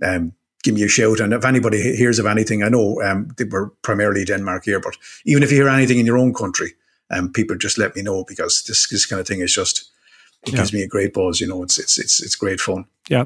Um, 0.04 0.34
give 0.62 0.74
me 0.74 0.82
a 0.82 0.88
shout. 0.88 1.20
And 1.20 1.32
if 1.32 1.44
anybody 1.44 1.96
hears 1.96 2.18
of 2.18 2.26
anything, 2.26 2.62
I 2.62 2.68
know 2.68 3.00
um, 3.02 3.28
we're 3.50 3.68
primarily 3.82 4.26
Denmark 4.26 4.64
here, 4.64 4.80
but 4.80 4.94
even 5.24 5.42
if 5.42 5.50
you 5.50 5.56
hear 5.56 5.68
anything 5.68 5.98
in 5.98 6.04
your 6.04 6.18
own 6.18 6.34
country, 6.34 6.74
um, 7.10 7.32
people 7.32 7.56
just 7.56 7.78
let 7.78 7.96
me 7.96 8.02
know 8.02 8.24
because 8.28 8.64
this 8.64 8.88
this 8.88 9.06
kind 9.06 9.20
of 9.20 9.26
thing 9.26 9.40
is 9.40 9.54
just 9.54 9.90
it 10.42 10.52
yeah. 10.52 10.56
gives 10.58 10.72
me 10.72 10.82
a 10.82 10.88
great 10.88 11.14
buzz. 11.14 11.40
You 11.40 11.48
know, 11.48 11.62
it's 11.62 11.78
it's 11.78 11.98
it's 11.98 12.22
it's 12.22 12.36
great 12.36 12.60
fun. 12.60 12.84
Yeah. 13.08 13.24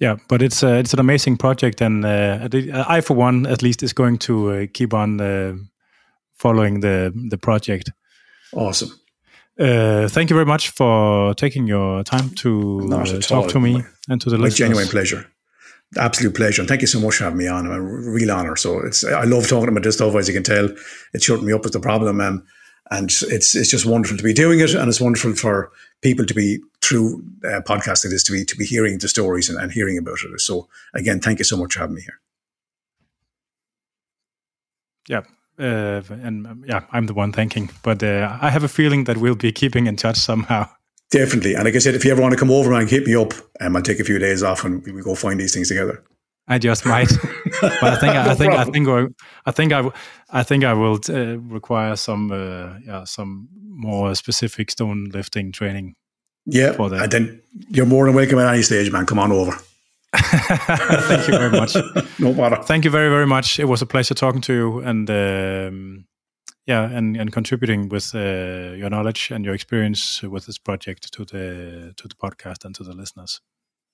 Yeah, 0.00 0.16
but 0.28 0.40
it's 0.42 0.62
uh, 0.62 0.80
it's 0.80 0.94
an 0.94 0.98
amazing 1.00 1.36
project, 1.36 1.82
and 1.82 2.04
uh, 2.04 2.48
I, 2.88 3.02
for 3.02 3.14
one, 3.14 3.46
at 3.46 3.62
least, 3.62 3.82
is 3.82 3.92
going 3.92 4.18
to 4.18 4.50
uh, 4.50 4.66
keep 4.72 4.94
on 4.94 5.20
uh, 5.20 5.54
following 6.34 6.80
the 6.80 7.12
the 7.30 7.36
project. 7.36 7.90
Awesome. 8.52 8.90
Uh, 9.58 10.08
thank 10.08 10.30
you 10.30 10.34
very 10.34 10.46
much 10.46 10.70
for 10.70 11.34
taking 11.34 11.66
your 11.66 12.02
time 12.02 12.30
to 12.30 12.88
uh, 12.90 13.20
talk 13.20 13.50
to 13.50 13.60
me 13.60 13.84
and 14.08 14.20
to 14.22 14.30
the 14.30 14.38
My 14.38 14.44
listeners. 14.44 14.58
genuine 14.58 14.88
pleasure. 14.88 15.26
Absolute 15.98 16.34
pleasure. 16.34 16.62
And 16.62 16.68
thank 16.68 16.80
you 16.80 16.86
so 16.86 17.00
much 17.00 17.16
for 17.16 17.24
having 17.24 17.38
me 17.38 17.48
on. 17.48 17.66
I'm 17.66 17.72
a 17.72 17.80
real 17.80 18.30
honor. 18.30 18.56
So 18.56 18.80
it's, 18.80 19.04
I 19.04 19.24
love 19.24 19.48
talking 19.48 19.68
about 19.68 19.82
this 19.82 19.96
stuff, 19.96 20.14
as 20.14 20.28
you 20.28 20.34
can 20.34 20.44
tell. 20.44 20.70
It 21.12 21.22
shut 21.22 21.42
me 21.42 21.52
up 21.52 21.64
with 21.64 21.72
the 21.74 21.80
problem. 21.80 22.20
Um, 22.20 22.46
and 22.90 23.10
it's, 23.10 23.54
it's 23.54 23.70
just 23.70 23.84
wonderful 23.84 24.16
to 24.16 24.22
be 24.22 24.32
doing 24.32 24.60
it. 24.60 24.74
And 24.74 24.88
it's 24.88 25.00
wonderful 25.00 25.34
for 25.34 25.72
people 26.00 26.24
to 26.24 26.34
be 26.34 26.60
through 26.90 27.22
uh, 27.44 27.60
podcast 27.60 28.04
it 28.04 28.12
is 28.12 28.24
to 28.24 28.32
be, 28.32 28.44
to 28.44 28.56
be 28.56 28.64
hearing 28.64 28.98
the 28.98 29.08
stories 29.08 29.48
and, 29.48 29.58
and 29.60 29.70
hearing 29.70 29.96
about 29.96 30.18
it. 30.24 30.40
So 30.40 30.68
again, 30.92 31.20
thank 31.20 31.38
you 31.38 31.44
so 31.44 31.56
much 31.56 31.74
for 31.74 31.80
having 31.80 31.94
me 31.94 32.02
here. 32.02 32.20
Yeah. 35.08 35.22
Uh, 35.58 36.02
and 36.10 36.46
um, 36.46 36.64
yeah, 36.66 36.84
I'm 36.90 37.06
the 37.06 37.14
one 37.14 37.32
thanking, 37.32 37.70
but 37.82 38.02
uh, 38.02 38.38
I 38.40 38.50
have 38.50 38.64
a 38.64 38.68
feeling 38.68 39.04
that 39.04 39.18
we'll 39.18 39.36
be 39.36 39.52
keeping 39.52 39.86
in 39.86 39.96
touch 39.96 40.16
somehow. 40.16 40.68
Definitely. 41.10 41.54
And 41.54 41.64
like 41.64 41.74
I 41.76 41.78
said, 41.78 41.94
if 41.94 42.04
you 42.04 42.10
ever 42.10 42.22
want 42.22 42.32
to 42.32 42.38
come 42.38 42.50
over 42.50 42.72
and 42.72 42.88
hit 42.88 43.06
me 43.06 43.14
up, 43.14 43.32
um, 43.60 43.76
I'll 43.76 43.82
take 43.82 44.00
a 44.00 44.04
few 44.04 44.18
days 44.18 44.42
off 44.42 44.64
and 44.64 44.84
we 44.84 45.02
go 45.02 45.14
find 45.14 45.38
these 45.38 45.54
things 45.54 45.68
together. 45.68 46.02
I 46.48 46.58
just 46.58 46.84
might, 46.84 47.12
but 47.60 47.82
I 47.84 47.96
think 47.96 48.14
no 48.14 48.22
I 48.22 48.34
think 48.34 48.54
problem. 48.54 48.60
I 48.60 48.72
think 48.72 49.12
I 49.46 49.50
think 49.52 49.72
I, 49.72 49.90
I 50.30 50.42
think 50.42 50.64
I 50.64 50.72
will 50.72 50.98
uh, 51.08 51.38
require 51.38 51.94
some 51.94 52.32
uh, 52.32 52.78
yeah 52.84 53.04
some 53.04 53.48
more 53.52 54.16
specific 54.16 54.72
stone 54.72 55.10
lifting 55.12 55.52
training. 55.52 55.94
Yeah, 56.52 56.72
for 56.72 56.90
that. 56.90 57.02
and 57.02 57.12
then 57.12 57.42
you're 57.70 57.86
more 57.86 58.06
than 58.06 58.14
welcome 58.14 58.38
at 58.38 58.54
any 58.54 58.62
stage, 58.62 58.90
man. 58.92 59.06
Come 59.06 59.18
on 59.18 59.32
over. 59.32 59.52
Thank 60.16 61.28
you 61.28 61.38
very 61.38 61.50
much. 61.50 61.76
no 62.18 62.32
bother. 62.32 62.62
Thank 62.62 62.84
you 62.84 62.90
very 62.90 63.08
very 63.08 63.26
much. 63.26 63.58
It 63.58 63.68
was 63.68 63.82
a 63.82 63.86
pleasure 63.86 64.14
talking 64.14 64.42
to 64.42 64.52
you, 64.52 64.78
and 64.80 65.10
um, 65.10 66.04
yeah, 66.66 66.96
and, 66.98 67.16
and 67.16 67.32
contributing 67.32 67.88
with 67.88 68.14
uh, 68.14 68.74
your 68.76 68.90
knowledge 68.90 69.30
and 69.30 69.44
your 69.44 69.54
experience 69.54 70.22
with 70.22 70.46
this 70.46 70.58
project 70.58 71.12
to 71.12 71.24
the 71.24 71.92
to 71.96 72.08
the 72.08 72.16
podcast 72.24 72.64
and 72.64 72.74
to 72.74 72.84
the 72.84 72.92
listeners. 72.92 73.40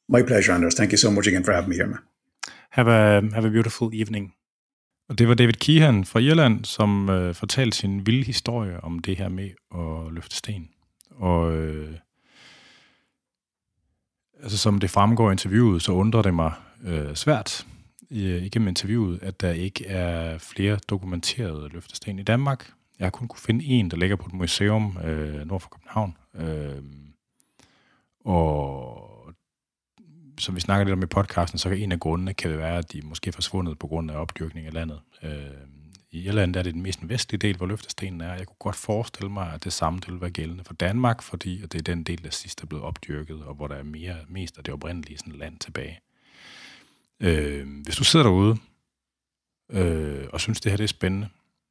My 0.08 0.22
pleasure, 0.22 0.54
Anders. 0.54 0.74
Thank 0.74 0.92
you 0.92 0.98
so 0.98 1.10
much 1.10 1.26
again 1.26 1.44
for 1.44 1.52
having 1.52 1.70
me 1.70 1.76
here, 1.76 1.86
man. 1.86 2.00
Have 2.70 2.88
a 2.88 3.22
have 3.34 3.44
a 3.44 3.50
beautiful 3.50 3.90
evening. 3.94 4.32
Og 5.08 5.18
det 5.18 5.28
var 5.28 5.34
David 5.34 5.54
Keohan 5.54 6.04
fra 6.04 6.20
Irland, 6.20 6.64
som 6.64 7.10
øh, 7.10 7.34
fortalte 7.34 7.76
sin 7.76 8.06
vilde 8.06 8.24
historie 8.24 8.80
om 8.80 8.98
det 8.98 9.16
her 9.16 9.28
med 9.28 9.50
at 9.74 10.12
løfte 10.14 10.36
sten. 10.36 10.68
Og 11.10 11.52
øh, 11.52 11.94
altså, 14.42 14.58
som 14.58 14.78
det 14.78 14.90
fremgår 14.90 15.30
i 15.30 15.32
interviewet, 15.32 15.82
så 15.82 15.92
undrer 15.92 16.22
det 16.22 16.34
mig 16.34 16.52
øh, 16.84 17.14
svært, 17.14 17.66
igennem 18.10 18.68
interviewet, 18.68 19.18
at 19.22 19.40
der 19.40 19.50
ikke 19.50 19.86
er 19.86 20.38
flere 20.38 20.78
dokumenterede 20.88 21.68
løftesten 21.68 22.18
i 22.18 22.22
Danmark. 22.22 22.70
Jeg 22.98 23.04
har 23.06 23.10
kun 23.10 23.28
kunne 23.28 23.40
finde 23.40 23.64
en, 23.64 23.90
der 23.90 23.96
ligger 23.96 24.16
på 24.16 24.26
et 24.26 24.32
museum 24.32 24.98
øh, 25.04 25.46
nord 25.46 25.60
for 25.60 25.68
København. 25.68 26.16
Øh, 26.34 26.82
og 28.24 29.02
som 30.38 30.54
vi 30.54 30.60
snakker 30.60 30.84
lidt 30.84 30.92
om 30.92 31.02
i 31.02 31.06
podcasten, 31.06 31.58
så 31.58 31.68
kan 31.68 31.78
en 31.78 31.92
af 31.92 32.00
grundene 32.00 32.34
kan 32.34 32.50
det 32.50 32.58
være, 32.58 32.78
at 32.78 32.92
de 32.92 33.00
måske 33.04 33.28
er 33.28 33.32
forsvundet 33.32 33.78
på 33.78 33.86
grund 33.86 34.10
af 34.10 34.16
opdyrkning 34.16 34.66
af 34.66 34.72
landet. 34.72 35.00
Øh, 35.22 35.30
i 36.16 36.26
Irland 36.26 36.56
er 36.56 36.62
det 36.62 36.74
den 36.74 36.82
mest 36.82 37.08
vestlige 37.08 37.38
del, 37.38 37.56
hvor 37.56 37.66
løftestenen 37.66 38.20
er. 38.20 38.34
Jeg 38.34 38.46
kunne 38.46 38.56
godt 38.58 38.76
forestille 38.76 39.30
mig, 39.30 39.52
at 39.52 39.64
det 39.64 39.72
samme 39.72 40.00
vil 40.06 40.20
være 40.20 40.30
gældende 40.30 40.64
for 40.64 40.74
Danmark, 40.74 41.22
fordi 41.22 41.60
det 41.60 41.74
er 41.74 41.82
den 41.82 42.02
del, 42.02 42.24
der 42.24 42.30
sidst 42.30 42.62
er 42.62 42.66
blevet 42.66 42.84
opdyrket, 42.84 43.44
og 43.44 43.54
hvor 43.54 43.66
der 43.66 43.74
er 43.74 43.82
mere, 43.82 44.16
mest 44.28 44.58
af 44.58 44.64
det 44.64 44.74
oprindelige 44.74 45.18
sådan 45.18 45.32
land 45.32 45.58
tilbage. 45.58 46.00
Øh, 47.20 47.82
hvis 47.84 47.96
du 47.96 48.04
sidder 48.04 48.26
derude 48.26 48.56
øh, 49.70 50.26
og 50.32 50.40
synes, 50.40 50.60
det 50.60 50.72
her 50.72 50.76
det 50.76 50.84
er 50.84 50.88
spændende, 50.88 51.28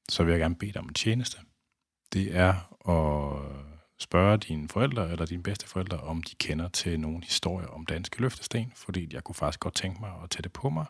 så 0.09 0.23
vil 0.23 0.31
jeg 0.31 0.39
gerne 0.39 0.55
bede 0.55 0.72
dig 0.72 0.81
om 0.81 0.88
en 0.88 0.93
tjeneste. 0.93 1.38
Det 2.13 2.35
er 2.35 2.53
at 2.89 3.41
spørge 3.99 4.38
dine 4.38 4.69
forældre 4.69 5.11
eller 5.11 5.26
dine 5.26 5.43
bedste 5.43 5.67
forældre, 5.67 5.97
om 5.97 6.23
de 6.23 6.35
kender 6.35 6.67
til 6.67 6.99
nogle 6.99 7.23
historier 7.23 7.67
om 7.67 7.85
danske 7.85 8.22
løftesten, 8.22 8.73
fordi 8.76 9.09
jeg 9.13 9.23
kunne 9.23 9.35
faktisk 9.35 9.59
godt 9.59 9.76
tænke 9.76 9.99
mig 9.99 10.11
at 10.23 10.30
tage 10.30 10.43
det 10.43 10.53
på 10.53 10.69
mig 10.69 10.85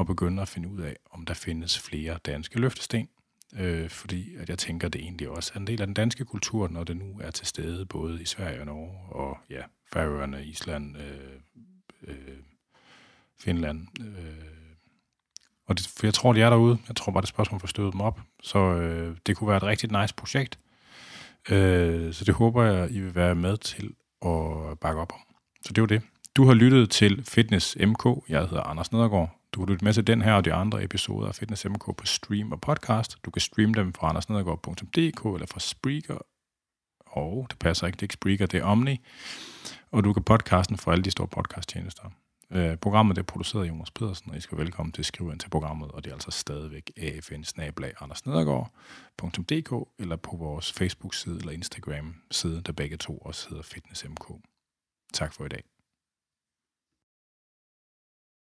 og 0.00 0.06
begynde 0.06 0.42
at 0.42 0.48
finde 0.48 0.68
ud 0.68 0.80
af, 0.80 0.96
om 1.10 1.24
der 1.24 1.34
findes 1.34 1.78
flere 1.78 2.18
danske 2.26 2.60
løftesten. 2.60 3.08
Øh, 3.56 3.90
fordi 3.90 4.34
at 4.36 4.48
jeg 4.48 4.58
tænker, 4.58 4.86
at 4.86 4.92
det 4.92 5.00
egentlig 5.02 5.28
også 5.28 5.52
er 5.54 5.58
en 5.58 5.66
del 5.66 5.80
af 5.80 5.86
den 5.86 5.94
danske 5.94 6.24
kultur, 6.24 6.68
når 6.68 6.84
det 6.84 6.96
nu 6.96 7.20
er 7.22 7.30
til 7.30 7.46
stede 7.46 7.86
både 7.86 8.22
i 8.22 8.24
Sverige 8.24 8.60
og 8.60 8.66
Norge, 8.66 8.98
og 9.08 9.38
ja, 9.50 9.62
Færøerne, 9.92 10.44
Island, 10.44 10.96
øh, 10.96 11.30
øh, 12.02 12.36
Finland. 13.40 13.86
Øh, 14.00 14.16
og 15.66 15.78
det, 15.78 15.88
for 15.96 16.06
jeg 16.06 16.14
tror, 16.14 16.32
de 16.32 16.42
er 16.42 16.50
derude. 16.50 16.78
Jeg 16.88 16.96
tror 16.96 17.12
bare, 17.12 17.20
det 17.20 17.26
er 17.26 17.34
spørgsmål 17.34 17.60
for 17.60 17.66
støde 17.66 17.92
dem 17.92 18.00
op. 18.00 18.20
Så 18.42 18.58
øh, 18.58 19.16
det 19.26 19.36
kunne 19.36 19.48
være 19.48 19.56
et 19.56 19.62
rigtig 19.62 20.00
nice 20.00 20.14
projekt. 20.14 20.58
Øh, 21.50 22.12
så 22.12 22.24
det 22.24 22.34
håber 22.34 22.64
jeg, 22.64 22.90
I 22.90 23.00
vil 23.00 23.14
være 23.14 23.34
med 23.34 23.56
til 23.56 23.94
at 24.22 24.78
bakke 24.80 25.00
op 25.00 25.12
om. 25.12 25.20
Så 25.64 25.72
det 25.72 25.80
var 25.80 25.86
det. 25.86 26.02
Du 26.36 26.44
har 26.44 26.54
lyttet 26.54 26.90
til 26.90 27.24
Fitness 27.24 27.76
MK. 27.80 28.06
Jeg 28.28 28.40
hedder 28.40 28.62
Anders 28.62 28.92
Nedergaard. 28.92 29.39
Du 29.52 29.60
kan 29.60 29.68
lytte 29.68 29.84
med 29.84 29.92
til 29.92 30.06
den 30.06 30.22
her 30.22 30.34
og 30.34 30.44
de 30.44 30.52
andre 30.52 30.84
episoder 30.84 31.28
af 31.28 31.34
Fitness 31.34 31.64
MK 31.64 31.96
på 31.96 32.06
stream 32.06 32.52
og 32.52 32.60
podcast. 32.60 33.16
Du 33.24 33.30
kan 33.30 33.40
streame 33.40 33.74
dem 33.74 33.92
fra 33.92 34.08
andersnedergaard.dk 34.08 35.24
eller 35.24 35.46
fra 35.46 35.60
Spreaker. 35.60 36.18
Og 37.06 37.46
det 37.50 37.58
passer 37.58 37.86
ikke, 37.86 37.96
det 37.96 38.02
er 38.02 38.04
ikke 38.04 38.14
Spreaker, 38.14 38.46
det 38.46 38.60
er 38.60 38.64
Omni. 38.64 39.00
Og 39.90 40.04
du 40.04 40.12
kan 40.12 40.22
podcasten 40.22 40.76
fra 40.76 40.92
alle 40.92 41.04
de 41.04 41.10
store 41.10 41.28
podcasttjenester. 41.28 42.10
Øh, 42.52 42.76
programmet 42.76 43.18
er 43.18 43.22
produceret 43.22 43.64
af 43.64 43.68
Jonas 43.68 43.90
Pedersen, 43.90 44.30
og 44.30 44.36
I 44.36 44.40
skal 44.40 44.58
velkommen 44.58 44.92
til 44.92 45.02
at 45.02 45.06
skrive 45.06 45.32
ind 45.32 45.40
til 45.40 45.48
programmet, 45.48 45.90
og 45.90 46.04
det 46.04 46.10
er 46.10 46.14
altså 46.14 46.30
stadigvæk 46.30 46.90
afn 46.96 48.12
eller 49.98 50.16
på 50.16 50.36
vores 50.36 50.72
Facebook-side 50.72 51.38
eller 51.38 51.52
Instagram-side, 51.52 52.60
der 52.60 52.72
begge 52.72 52.96
to 52.96 53.18
også 53.18 53.48
hedder 53.48 53.62
Fitness 53.62 54.04
MK. 54.04 54.26
Tak 55.12 55.32
for 55.32 55.44
i 55.44 55.48
dag. 55.48 55.79